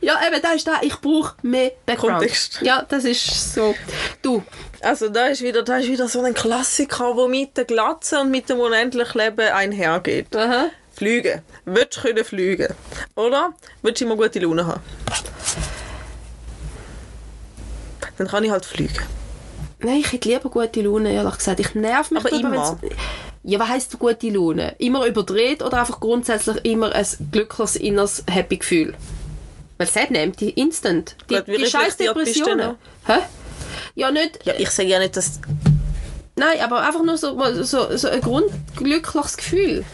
ja, 0.00 0.20
eben, 0.26 0.42
da 0.42 0.52
ist 0.52 0.66
da. 0.66 0.78
Ich 0.82 0.96
brauche 1.00 1.34
mehr 1.42 1.72
Background. 1.86 2.18
Kontext. 2.18 2.60
Ja, 2.62 2.84
das 2.88 3.04
ist 3.04 3.54
so. 3.54 3.74
Du, 4.20 4.42
Also 4.82 5.08
da 5.10 5.26
ist, 5.26 5.42
wieder, 5.42 5.62
da 5.62 5.76
ist 5.78 5.88
wieder 5.88 6.08
so 6.08 6.22
ein 6.22 6.32
Klassiker, 6.34 7.14
der 7.14 7.28
mit 7.28 7.56
der 7.56 7.64
Glatze 7.66 8.20
und 8.20 8.30
mit 8.30 8.48
dem 8.48 8.58
unendlichen 8.60 9.20
Leben 9.20 9.48
einhergeht. 9.52 10.34
aha. 10.34 10.66
Fliegen. 10.94 11.42
Willst 11.64 11.96
du 11.98 12.00
können 12.02 12.24
fliegen? 12.24 12.74
Oder? 13.14 13.54
Willst 13.82 14.00
du 14.00 14.04
immer 14.06 14.16
gute 14.16 14.38
Laune 14.38 14.66
haben? 14.66 14.80
Dann 18.18 18.26
kann 18.28 18.44
ich 18.44 18.50
halt 18.50 18.64
fliegen. 18.64 18.98
Nein, 19.78 20.00
ich 20.00 20.12
hätte 20.12 20.28
lieber 20.28 20.50
gute 20.50 20.82
Laune, 20.82 21.12
ehrlich 21.12 21.36
gesagt. 21.38 21.60
Ich 21.60 21.74
nerv 21.74 22.10
mich 22.10 22.20
Aber 22.24 22.32
immer. 22.34 22.50
wenn's- 22.82 22.92
Ja, 23.42 23.58
was 23.58 23.68
heisst 23.68 23.98
gute 23.98 24.28
Laune? 24.28 24.74
Immer 24.78 25.06
überdreht 25.06 25.62
oder 25.62 25.80
einfach 25.80 26.00
grundsätzlich 26.00 26.58
immer 26.64 26.92
ein 26.92 27.06
glückliches, 27.32 27.76
inneres 27.76 28.22
Happy 28.30 28.58
Gefühl? 28.58 28.94
Weil 29.78 29.86
das 29.86 30.10
nimmt 30.10 30.40
die 30.40 30.50
instant. 30.50 31.16
Die, 31.30 31.36
Gut, 31.36 31.46
die 31.48 31.64
scheiß 31.64 31.96
Depressionen. 31.96 32.76
Hä? 33.06 33.14
Ja, 33.94 34.10
nicht... 34.10 34.44
Ja, 34.44 34.54
ich 34.56 34.70
sage 34.70 34.88
ja 34.88 34.98
nicht, 34.98 35.16
dass... 35.16 35.40
Nein, 36.36 36.60
aber 36.62 36.80
einfach 36.80 37.02
nur 37.02 37.18
so, 37.18 37.38
so, 37.62 37.96
so 37.96 38.08
ein 38.08 38.20
grundglückliches 38.20 39.36
Gefühl. 39.36 39.84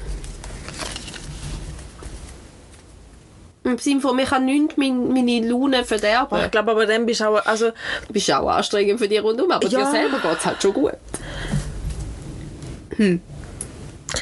Im 3.65 3.79
Sinne 3.79 4.01
von, 4.01 4.15
mir 4.15 4.27
kann 4.27 4.45
nichts 4.45 4.77
mein, 4.77 5.13
meine 5.13 5.41
Laune 5.41 5.85
verderben. 5.85 6.39
Ich 6.45 6.51
glaube, 6.53 6.71
aber 6.71 6.87
dann 6.87 7.05
bist 7.05 7.21
du 7.21 7.29
auch... 7.29 7.45
Also, 7.47 7.73
bist 8.11 8.33
auch 8.33 8.49
anstrengend 8.49 9.01
für 9.01 9.09
dich 9.09 9.21
rundum, 9.23 9.51
aber 9.51 9.67
Ja. 9.67 9.81
dir 9.81 9.91
selber 9.91 10.19
geht 10.19 10.39
es 10.39 10.47
halt 10.47 10.63
schon 10.63 10.73
gut. 10.73 10.93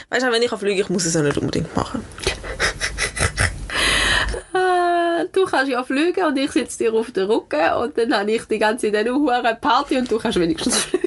weißt 0.09 0.23
du, 0.23 0.33
wenn 0.33 0.43
ich 0.43 0.49
kann 0.49 0.59
fliegen 0.59 0.81
ich 0.81 0.89
muss 0.89 1.05
es 1.05 1.15
ja 1.15 1.23
nicht 1.23 1.37
unbedingt 1.37 1.75
machen. 1.77 2.05
Du 5.33 5.45
kannst 5.45 5.71
ja 5.71 5.83
fliegen 5.83 6.25
und 6.25 6.37
ich 6.39 6.51
sitze 6.51 6.79
dir 6.79 6.95
auf 6.95 7.11
den 7.11 7.31
Rücken 7.31 7.73
und 7.75 7.97
dann 7.99 8.15
habe 8.15 8.33
ich 8.33 8.45
die 8.45 8.59
ganze 8.59 8.91
Zeit 8.93 9.07
eine 9.07 9.55
Party 9.61 9.97
und 9.99 10.11
du 10.11 10.19
kannst 10.19 10.39
wenigstens 10.39 10.77
fliegen. 10.85 11.05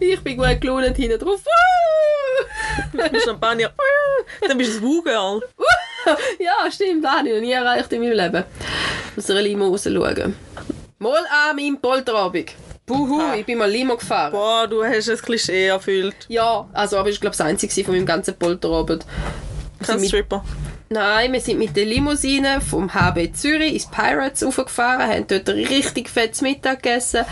ich 0.00 0.20
bin 0.20 0.36
gut 0.36 0.60
gelaunt 0.60 0.96
hinten 0.96 1.18
drauf. 1.18 1.40
Champagner... 3.24 3.70
Dann 4.46 4.58
bist 4.58 4.74
du 4.74 4.78
ein 4.78 4.82
Woo-Girl. 4.82 5.40
ja, 6.38 6.70
stimmt, 6.70 7.04
das 7.04 7.12
habe 7.12 7.28
ich 7.28 7.34
noch 7.34 7.40
nie 7.40 7.52
erreicht 7.52 7.92
in 7.92 8.00
meinem 8.00 8.12
Leben. 8.16 8.44
Aus 9.16 9.30
einer 9.30 9.42
Limo 9.42 9.68
rausschauen. 9.68 10.34
Mal 10.98 11.22
an 11.48 11.56
meinem 11.56 11.80
Polterabend. 11.80 12.52
Puhu, 12.86 13.20
Ah. 13.20 13.34
ich 13.36 13.44
bin 13.44 13.58
mal 13.58 13.70
Limo 13.70 13.96
gefahren. 13.96 14.32
Boah, 14.32 14.66
du 14.66 14.82
hast 14.82 15.10
ein 15.10 15.18
Klischee 15.18 15.66
erfüllt. 15.66 16.16
Ja, 16.28 16.66
also 16.72 16.96
aber 16.96 17.10
ich 17.10 17.20
glaube 17.20 17.36
das 17.36 17.46
einzige 17.46 17.84
von 17.84 17.94
meinem 17.94 18.06
ganzen 18.06 18.34
Polterabend. 18.38 19.04
Kein 19.86 20.02
Stripper. 20.04 20.42
Nein, 20.90 21.34
wir 21.34 21.40
sind 21.40 21.58
mit 21.58 21.76
der 21.76 21.84
Limousine 21.84 22.62
vom 22.62 22.94
HB 22.94 23.34
Zürich 23.34 23.74
ins 23.74 23.86
Pirates 23.86 24.42
raufgefahren, 24.42 25.06
haben 25.06 25.26
dort 25.28 25.50
ein 25.50 25.56
richtig 25.66 26.08
fettes 26.08 26.40
Mittag 26.40 26.82
gegessen, 26.82 27.26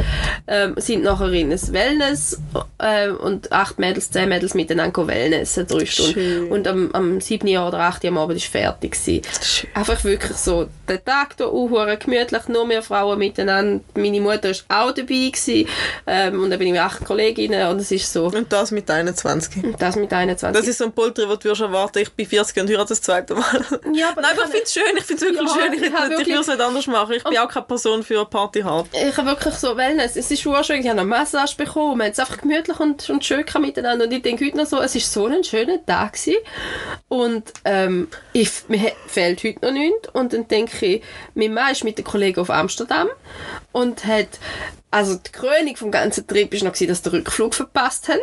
ähm, 0.46 0.74
sind 0.76 1.02
nachher 1.02 1.32
in 1.32 1.50
ein 1.50 1.72
Wellness 1.72 2.38
ähm, 2.78 3.16
und 3.16 3.52
acht 3.52 3.78
Mädels, 3.78 4.10
zehn 4.10 4.28
Mädels 4.28 4.52
miteinander 4.52 5.06
Wellnessen, 5.06 5.66
drei 5.66 5.86
Stunden. 5.86 6.12
Schön. 6.12 6.48
Und 6.48 6.68
am, 6.68 6.90
am 6.92 7.20
7. 7.20 7.48
Jahr 7.48 7.68
oder 7.68 7.80
8. 7.80 8.04
am 8.04 8.18
Abend 8.18 8.36
ist 8.36 8.46
fertig 8.46 8.92
gewesen. 8.92 9.22
Schön. 9.42 9.70
Einfach 9.72 10.04
wirklich 10.04 10.36
so, 10.36 10.68
der 10.86 11.02
Tag 11.02 11.36
hier 11.38 11.46
auch 11.46 11.98
gemütlich, 11.98 12.48
nur 12.48 12.66
mehr 12.66 12.82
Frauen 12.82 13.18
miteinander. 13.18 13.82
Meine 13.94 14.20
Mutter 14.20 14.50
war 14.68 14.88
auch 14.88 14.92
dabei 14.92 15.30
gewesen, 15.32 15.66
ähm, 16.06 16.42
und 16.42 16.50
dann 16.50 16.58
bin 16.58 16.68
ich 16.68 16.72
mit 16.74 16.82
acht 16.82 17.06
Kolleginnen 17.06 17.68
und 17.68 17.80
es 17.80 17.90
ist 17.90 18.12
so, 18.12 18.26
Und 18.26 18.52
das 18.52 18.70
mit 18.70 18.90
21. 18.90 19.76
das 19.78 19.96
mit 19.96 20.12
21. 20.12 20.60
Das 20.60 20.68
ist 20.68 20.76
so 20.76 20.84
ein 20.84 20.92
Polter, 20.92 21.26
den 21.26 21.38
du 21.38 21.62
erwarten, 21.62 22.00
ich 22.00 22.12
bin 22.12 22.26
40 22.26 22.60
und 22.60 22.68
heirate 22.68 22.90
das 22.90 23.00
zweite 23.00 23.34
Mal. 23.34 23.45
Ja, 23.93 24.10
aber 24.10 24.23
Nein, 24.23 24.32
ich 24.35 24.40
aber 24.43 24.44
ich 24.44 24.51
finde 24.51 24.62
es 24.64 24.73
schön, 24.73 24.82
ich 24.97 25.05
finde 25.05 25.24
es 25.27 25.32
wirklich 25.32 25.48
Ja, 25.56 25.62
schön. 25.62 25.73
Ich, 25.73 25.82
ich 25.82 25.93
hätte- 25.93 26.12
ich 26.12 26.18
wirklich- 26.18 26.36
es 26.40 26.47
nicht 26.47 26.60
anders 26.60 26.86
machen. 26.86 27.12
Ich 27.14 27.24
bin 27.24 27.39
auch 27.39 27.48
keine 27.48 27.66
Person 27.66 28.02
für 28.02 28.24
Party 28.24 28.60
hard. 28.62 28.86
ich 28.93 29.16
habe 29.16 29.28
wirklich 29.28 29.55
so 29.55 29.77
Wellness. 29.77 30.16
Es 30.16 30.31
ist 30.31 30.40
schon 30.43 30.62
schön, 30.64 30.81
ich 30.81 30.89
habe 30.89 31.01
eine 31.01 31.09
Massage 31.09 31.56
bekommen. 31.56 31.98
Wir 31.98 32.05
haben 32.06 32.12
es 32.12 32.18
einfach 32.18 32.39
gemütlich 32.39 32.81
und, 32.81 33.09
und 33.10 33.24
schön 33.24 33.44
miteinander. 33.60 34.05
Und 34.06 34.12
ich 34.12 34.23
denke 34.23 34.44
heute 34.47 34.56
noch 34.56 34.66
so, 34.66 34.81
es 34.81 34.94
ist 34.94 35.12
so 35.12 35.27
ein 35.27 35.44
schöner 35.44 35.85
Tag 35.86 36.12
gewesen. 36.14 36.36
Und 37.09 37.52
ähm, 37.64 38.09
ich, 38.32 38.51
mir 38.68 38.93
fehlt 39.06 39.43
heute 39.44 39.64
noch 39.64 39.73
nichts. 39.73 40.09
Und 40.12 40.32
dann 40.32 40.48
denke 40.48 40.86
ich, 40.86 41.02
mein 41.35 41.55
Mann 41.55 41.73
ist 41.73 41.85
mit 41.85 41.98
den 41.98 42.05
Kollegen 42.05 42.40
auf 42.40 42.51
Amsterdam 42.51 43.09
und 43.77 44.05
hat 44.07 44.28
also 44.90 45.16
die 45.16 45.31
Krönung 45.32 45.77
vom 45.77 45.90
ganzen 45.90 46.27
Trip 46.27 46.51
war 46.53 46.65
noch, 46.65 46.73
gewesen, 46.73 46.89
dass 46.89 46.98
sie 47.03 47.11
den 47.11 47.19
Rückflug 47.19 47.55
verpasst 47.55 48.09
haben. 48.09 48.20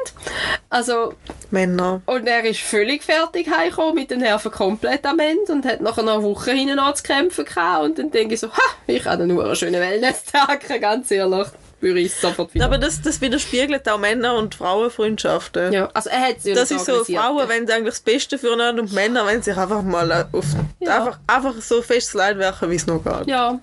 Also, 0.70 1.14
Männer. 1.52 2.02
und 2.08 2.26
er 2.26 2.44
ist 2.46 2.62
völlig 2.62 3.04
fertig 3.04 3.48
heimgekommen, 3.50 3.94
mit 3.96 4.10
den 4.10 4.22
Nerven 4.22 4.52
komplett 4.52 5.06
am 5.06 5.20
Ende 5.20 5.52
und 5.52 5.66
hat 5.66 5.82
nachher 5.82 6.02
noch 6.04 6.16
eine 6.16 6.24
Woche 6.24 6.52
hinten 6.52 6.80
zu 6.96 7.04
kämpfen 7.04 7.46
gehabt. 7.46 7.84
Und 7.84 8.00
dann 8.00 8.10
denke 8.10 8.34
ich 8.34 8.40
so, 8.40 8.48
ha, 8.52 8.62
ich 8.88 9.06
hatte 9.06 9.28
nur 9.28 9.44
einen 9.46 9.56
schönen 9.56 9.80
Wellness-Tag, 9.80 10.68
ganz 10.82 11.12
ehrlich. 11.12 11.48
Würde 11.82 12.00
ich 12.00 12.14
sofort 12.16 12.54
wieder. 12.54 12.66
Aber 12.66 12.78
das, 12.78 13.02
das 13.02 13.20
widerspiegelt 13.22 13.88
auch 13.90 14.00
Männer- 14.00 14.36
und 14.38 14.56
Frauenfreundschaften. 14.56 15.74
ja, 15.74 15.90
also 15.94 16.10
er 16.10 16.22
hat 16.30 16.42
sie 16.42 16.54
Das 16.54 16.72
ist 16.72 16.86
so. 16.86 17.04
Frauen 17.04 17.48
wollen 17.50 17.70
eigentlich 17.70 17.84
das 17.96 18.00
Beste 18.00 18.40
füreinander 18.40 18.82
und 18.82 18.94
Männer 18.94 19.26
wollen 19.26 19.42
sich 19.44 19.56
einfach 19.58 19.82
mal 19.84 20.28
auf, 20.32 20.46
Ja. 20.80 20.98
einfach, 20.98 21.20
einfach 21.28 21.62
so 21.62 21.82
festes 21.82 22.14
Leid 22.14 22.38
werfen, 22.40 22.72
wie 22.72 22.76
es 22.78 22.88
noch 22.88 23.04
geht. 23.04 23.28
Ja, 23.28 23.60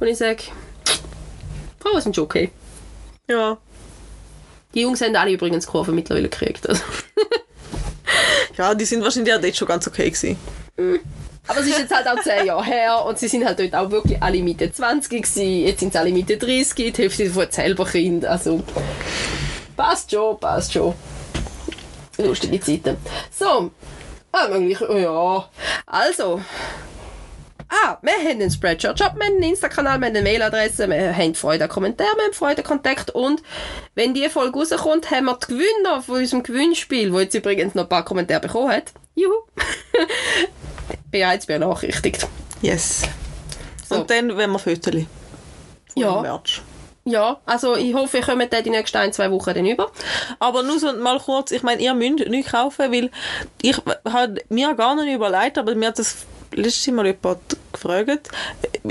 und 0.00 0.06
ich 0.06 0.16
sage, 0.16 0.44
Frauen 1.88 2.02
sind 2.02 2.16
schon 2.16 2.24
okay. 2.24 2.50
Ja. 3.28 3.58
Die 4.74 4.82
Jungs 4.82 5.00
haben 5.00 5.16
alle 5.16 5.32
übrigens 5.32 5.66
Kurve 5.66 5.92
mittlerweile 5.92 6.28
gekriegt. 6.28 6.68
Also. 6.68 6.82
Ja, 8.56 8.74
die 8.74 8.84
sind 8.84 9.04
wahrscheinlich 9.04 9.32
auch 9.32 9.40
dort 9.40 9.56
schon 9.56 9.68
ganz 9.68 9.86
okay 9.86 10.10
gewesen. 10.10 10.36
Aber 11.46 11.60
es 11.60 11.66
ist 11.66 11.78
jetzt 11.78 11.94
halt 11.94 12.08
auch 12.08 12.20
10 12.20 12.46
Jahre 12.46 12.64
her 12.64 13.04
und 13.04 13.16
sie 13.16 13.28
sind 13.28 13.44
halt 13.44 13.60
dort 13.60 13.74
auch 13.74 13.90
wirklich 13.90 14.20
alle 14.20 14.42
Mitte 14.42 14.72
20 14.72 15.10
gewesen. 15.10 15.64
Jetzt 15.64 15.78
sind 15.78 15.92
sie 15.92 15.98
alle 15.98 16.10
Mitte 16.10 16.36
30, 16.38 16.74
die 16.74 17.02
Hälfte 17.02 17.26
davon 17.26 17.42
hat 17.42 17.52
selber 17.52 17.84
Kind. 17.84 18.24
Also 18.26 18.64
passt 19.76 20.10
schon, 20.10 20.40
passt 20.40 20.72
schon. 20.72 20.92
Lustige 22.16 22.58
Zeiten. 22.58 22.96
So, 23.30 23.70
eigentlich, 24.32 24.80
ja. 24.80 25.48
Also, 25.86 26.40
Ah, 27.68 27.98
wir 28.00 28.12
haben 28.12 28.40
einen 28.40 28.50
Spreadshirt-Shop, 28.50 29.14
wir 29.16 29.26
haben 29.26 29.36
einen 29.36 29.42
Insta-Kanal, 29.42 30.00
wir 30.00 30.06
haben 30.06 30.16
eine 30.16 30.22
Mailadresse, 30.22 30.88
wir 30.88 31.14
haben 31.14 31.34
Freude 31.34 31.64
an 31.64 31.70
Kommentaren, 31.70 32.16
wir 32.16 32.24
haben 32.24 32.32
Freude 32.32 32.62
an 32.62 32.68
Kontakt 32.68 33.10
und 33.10 33.42
wenn 33.94 34.14
die 34.14 34.28
Folge 34.28 34.58
rauskommt, 34.58 35.10
haben 35.10 35.26
wir 35.26 35.36
die 35.36 35.52
Gewinner 35.52 36.02
von 36.02 36.16
unserem 36.16 36.42
Gewinnspiel, 36.42 37.12
wo 37.12 37.20
jetzt 37.20 37.34
übrigens 37.34 37.74
noch 37.74 37.82
ein 37.84 37.88
paar 37.88 38.04
Kommentare 38.04 38.40
bekommen 38.40 38.70
hat. 38.70 38.92
Juhu! 39.14 39.34
bereits 41.10 41.46
benachrichtigt. 41.46 42.26
Yes. 42.62 43.02
So. 43.88 43.96
Und 43.96 44.10
dann 44.10 44.36
wollen 44.36 44.50
wir 44.50 44.58
Fotos 44.58 45.02
Ja. 45.94 46.20
Merch. 46.20 46.62
Ja, 47.04 47.40
also 47.46 47.74
ich 47.74 47.94
hoffe, 47.94 48.18
ihr 48.18 48.22
kommt 48.22 48.52
dann 48.52 48.62
die 48.62 48.70
nächsten 48.70 48.98
ein, 48.98 49.12
zwei 49.14 49.30
Wochen 49.30 49.54
dann 49.54 49.64
über. 49.64 49.90
Aber 50.40 50.62
nur 50.62 50.78
so 50.78 50.92
mal 50.92 51.18
kurz, 51.18 51.52
ich 51.52 51.62
meine, 51.62 51.80
ihr 51.80 51.94
müsst 51.94 52.28
nichts 52.28 52.52
kaufen, 52.52 52.92
weil 52.92 53.10
ich 53.62 53.80
habe 54.04 54.42
mir 54.50 54.74
gar 54.74 54.94
nicht 54.94 55.14
überlegt, 55.14 55.56
aber 55.56 55.74
mir 55.74 55.88
hat 55.88 55.98
das 55.98 56.26
letztes 56.52 56.92
Mal 56.94 57.06
jemand 57.06 57.40
gefragt. 57.72 58.28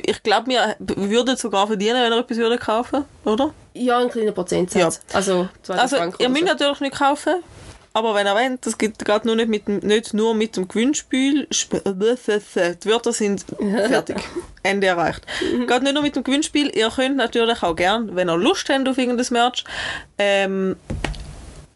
Ich 0.05 0.23
glaube, 0.23 0.47
wir 0.51 0.75
würden 1.09 1.35
sogar 1.37 1.67
verdienen, 1.67 2.01
wenn 2.01 2.11
wir 2.11 2.19
etwas 2.19 2.37
würden 2.37 2.59
kaufen, 2.59 3.05
oder? 3.25 3.53
Ja, 3.73 3.99
ein 3.99 4.09
kleiner 4.09 4.31
Prozentsatz. 4.31 5.01
Also 5.13 5.49
2000 5.63 5.79
Also, 5.81 5.95
Franken 5.97 6.21
ihr 6.21 6.29
müsst 6.29 6.41
so. 6.41 6.47
natürlich 6.47 6.79
nicht 6.81 6.95
kaufen. 6.97 7.35
Aber 7.93 8.13
wenn 8.13 8.27
ihr 8.27 8.35
wollt, 8.35 8.63
das 8.63 8.77
geht, 8.77 9.03
geht 9.03 9.25
nur 9.25 9.35
nicht, 9.35 9.49
mit 9.49 9.67
nicht 9.83 10.13
nur 10.13 10.35
mit 10.35 10.55
dem 10.55 10.67
Gewinnspiel. 10.67 11.47
Sp- 11.49 11.81
Die 11.83 12.89
Wörter 12.89 13.11
sind 13.11 13.43
fertig. 13.87 14.17
Ende 14.61 14.85
erreicht. 14.87 15.25
geht 15.67 15.81
nicht 15.81 15.93
nur 15.93 16.03
mit 16.03 16.15
dem 16.15 16.23
Gewinnspiel. 16.23 16.69
Ihr 16.77 16.91
könnt 16.91 17.17
natürlich 17.17 17.63
auch 17.63 17.75
gern, 17.75 18.15
wenn 18.15 18.29
ihr 18.29 18.37
Lust 18.37 18.69
habt 18.69 18.87
auf 18.87 18.99
irgendein 18.99 19.25
Merch, 19.31 19.63
ähm, 20.19 20.75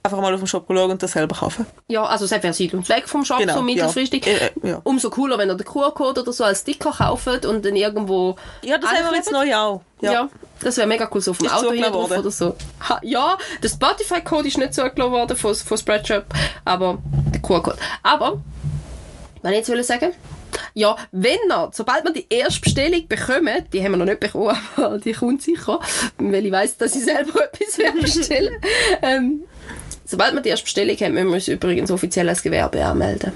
einfach 0.03 0.19
mal 0.19 0.33
auf 0.33 0.39
den 0.39 0.47
Shop 0.47 0.65
schauen 0.67 0.91
und 0.91 1.03
das 1.03 1.11
selber 1.11 1.35
kaufen. 1.35 1.65
Ja, 1.87 2.03
also 2.03 2.25
es 2.25 2.31
wäre 2.31 2.77
und 2.77 2.89
weg 2.89 3.07
vom 3.07 3.23
Shop, 3.23 3.39
Genau, 3.39 3.55
so 3.55 3.61
mittelfristig. 3.61 4.25
ja. 4.25 4.33
Äh, 4.33 4.51
ja. 4.63 4.81
Umso 4.83 5.09
cooler, 5.09 5.37
wenn 5.37 5.49
ihr 5.49 5.55
den 5.55 5.65
QR-Code 5.65 6.21
oder 6.21 6.33
so 6.33 6.43
als 6.43 6.61
Sticker 6.61 6.91
kauft 6.91 7.45
und 7.45 7.63
dann 7.65 7.75
irgendwo 7.75 8.35
Ja, 8.63 8.77
das 8.77 8.91
haben 8.91 9.09
wir 9.09 9.15
jetzt 9.15 9.31
neu 9.31 9.55
auch. 9.55 9.81
Ja. 10.01 10.29
das 10.59 10.77
wäre 10.77 10.87
mega 10.87 11.07
cool, 11.13 11.21
so 11.21 11.31
auf 11.31 11.37
dem 11.37 11.45
Ist 11.47 11.53
Auto 11.53 11.71
hier 11.71 11.83
drauf 11.83 12.09
worden. 12.09 12.19
oder 12.21 12.31
so. 12.31 12.55
Ha, 12.89 12.99
ja, 13.03 13.37
der 13.61 13.69
Spotify-Code 13.69 14.47
ist 14.47 14.57
nicht 14.57 14.73
zugelassen 14.73 15.11
worden 15.11 15.37
von, 15.37 15.53
von 15.53 15.77
Spreadshirt, 15.77 16.25
aber 16.65 16.97
der 17.33 17.41
QR-Code. 17.41 17.77
Aber, 18.01 18.41
was 19.43 19.51
ich 19.51 19.57
jetzt 19.57 19.69
will 19.69 19.83
sagen, 19.83 20.13
ja, 20.73 20.95
wenn 21.11 21.37
ihr, 21.49 21.69
sobald 21.73 22.03
wir 22.03 22.13
die 22.13 22.25
erste 22.29 22.61
Bestellung 22.61 23.07
bekommen, 23.07 23.65
die 23.71 23.83
haben 23.83 23.91
wir 23.91 23.97
noch 23.97 24.05
nicht 24.05 24.19
bekommen, 24.19 24.57
aber 24.75 24.97
die 24.97 25.13
kommt 25.13 25.41
sicher, 25.41 25.79
weil 26.17 26.45
ich 26.45 26.51
weiss, 26.51 26.77
dass 26.77 26.95
ich 26.95 27.03
selber 27.05 27.43
etwas 27.53 28.15
bestellen 28.15 28.55
ähm, 29.01 29.43
Sobald 30.11 30.33
wir 30.33 30.41
die 30.41 30.49
erste 30.49 30.65
Bestellung 30.65 30.97
haben, 30.97 31.13
müssen 31.13 31.27
wir 31.29 31.35
uns 31.35 31.47
übrigens 31.47 31.89
offiziell 31.89 32.27
als 32.27 32.43
Gewerbe 32.43 32.83
anmelden. 32.83 33.31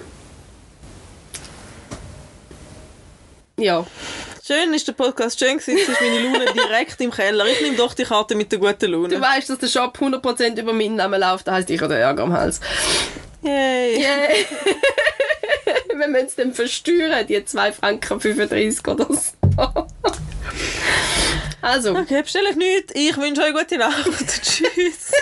Ja. 3.58 3.88
Schön 4.46 4.74
ist 4.74 4.86
der 4.86 4.92
Podcast 4.92 5.40
schön 5.40 5.58
gewesen. 5.58 5.78
Jetzt 5.78 5.88
ist 5.88 6.02
meine 6.02 6.20
Laune 6.20 6.46
direkt 6.54 7.00
im 7.00 7.12
Keller. 7.12 7.46
Ich 7.46 7.62
nehme 7.62 7.78
doch 7.78 7.94
die 7.94 8.04
Karte 8.04 8.36
mit 8.36 8.52
der 8.52 8.60
guten 8.60 8.78
Du 8.80 8.88
Laune. 8.88 9.22
weißt, 9.22 9.50
dass 9.52 9.60
der 9.60 9.68
Shop 9.68 9.98
100% 9.98 10.60
über 10.60 10.74
meinen 10.74 10.98
Namen 10.98 11.22
läuft, 11.22 11.48
das 11.48 11.54
heisst, 11.56 11.70
ich 11.70 11.80
habe 11.82 11.94
den 11.94 12.02
Ärger 12.04 12.24
am 12.24 12.34
Hals. 12.34 12.60
Yay. 13.42 14.02
Yay! 14.02 14.46
Wenn 15.96 16.12
wir 16.14 16.22
uns 16.24 16.36
dann 16.36 16.54
versteuern, 16.54 17.26
die 17.26 17.44
2 17.46 17.72
Franken 17.72 18.20
35 18.20 18.86
oder 18.86 19.08
so. 19.14 19.88
Also, 21.62 21.96
Okay, 21.96 22.22
bestelle 22.22 22.50
ich 22.50 22.58
nichts. 22.58 22.92
Ich 22.94 23.16
wünsche 23.16 23.42
euch 23.44 23.54
gute 23.54 23.78
Nacht. 23.78 24.06
Tschüss. 24.44 25.14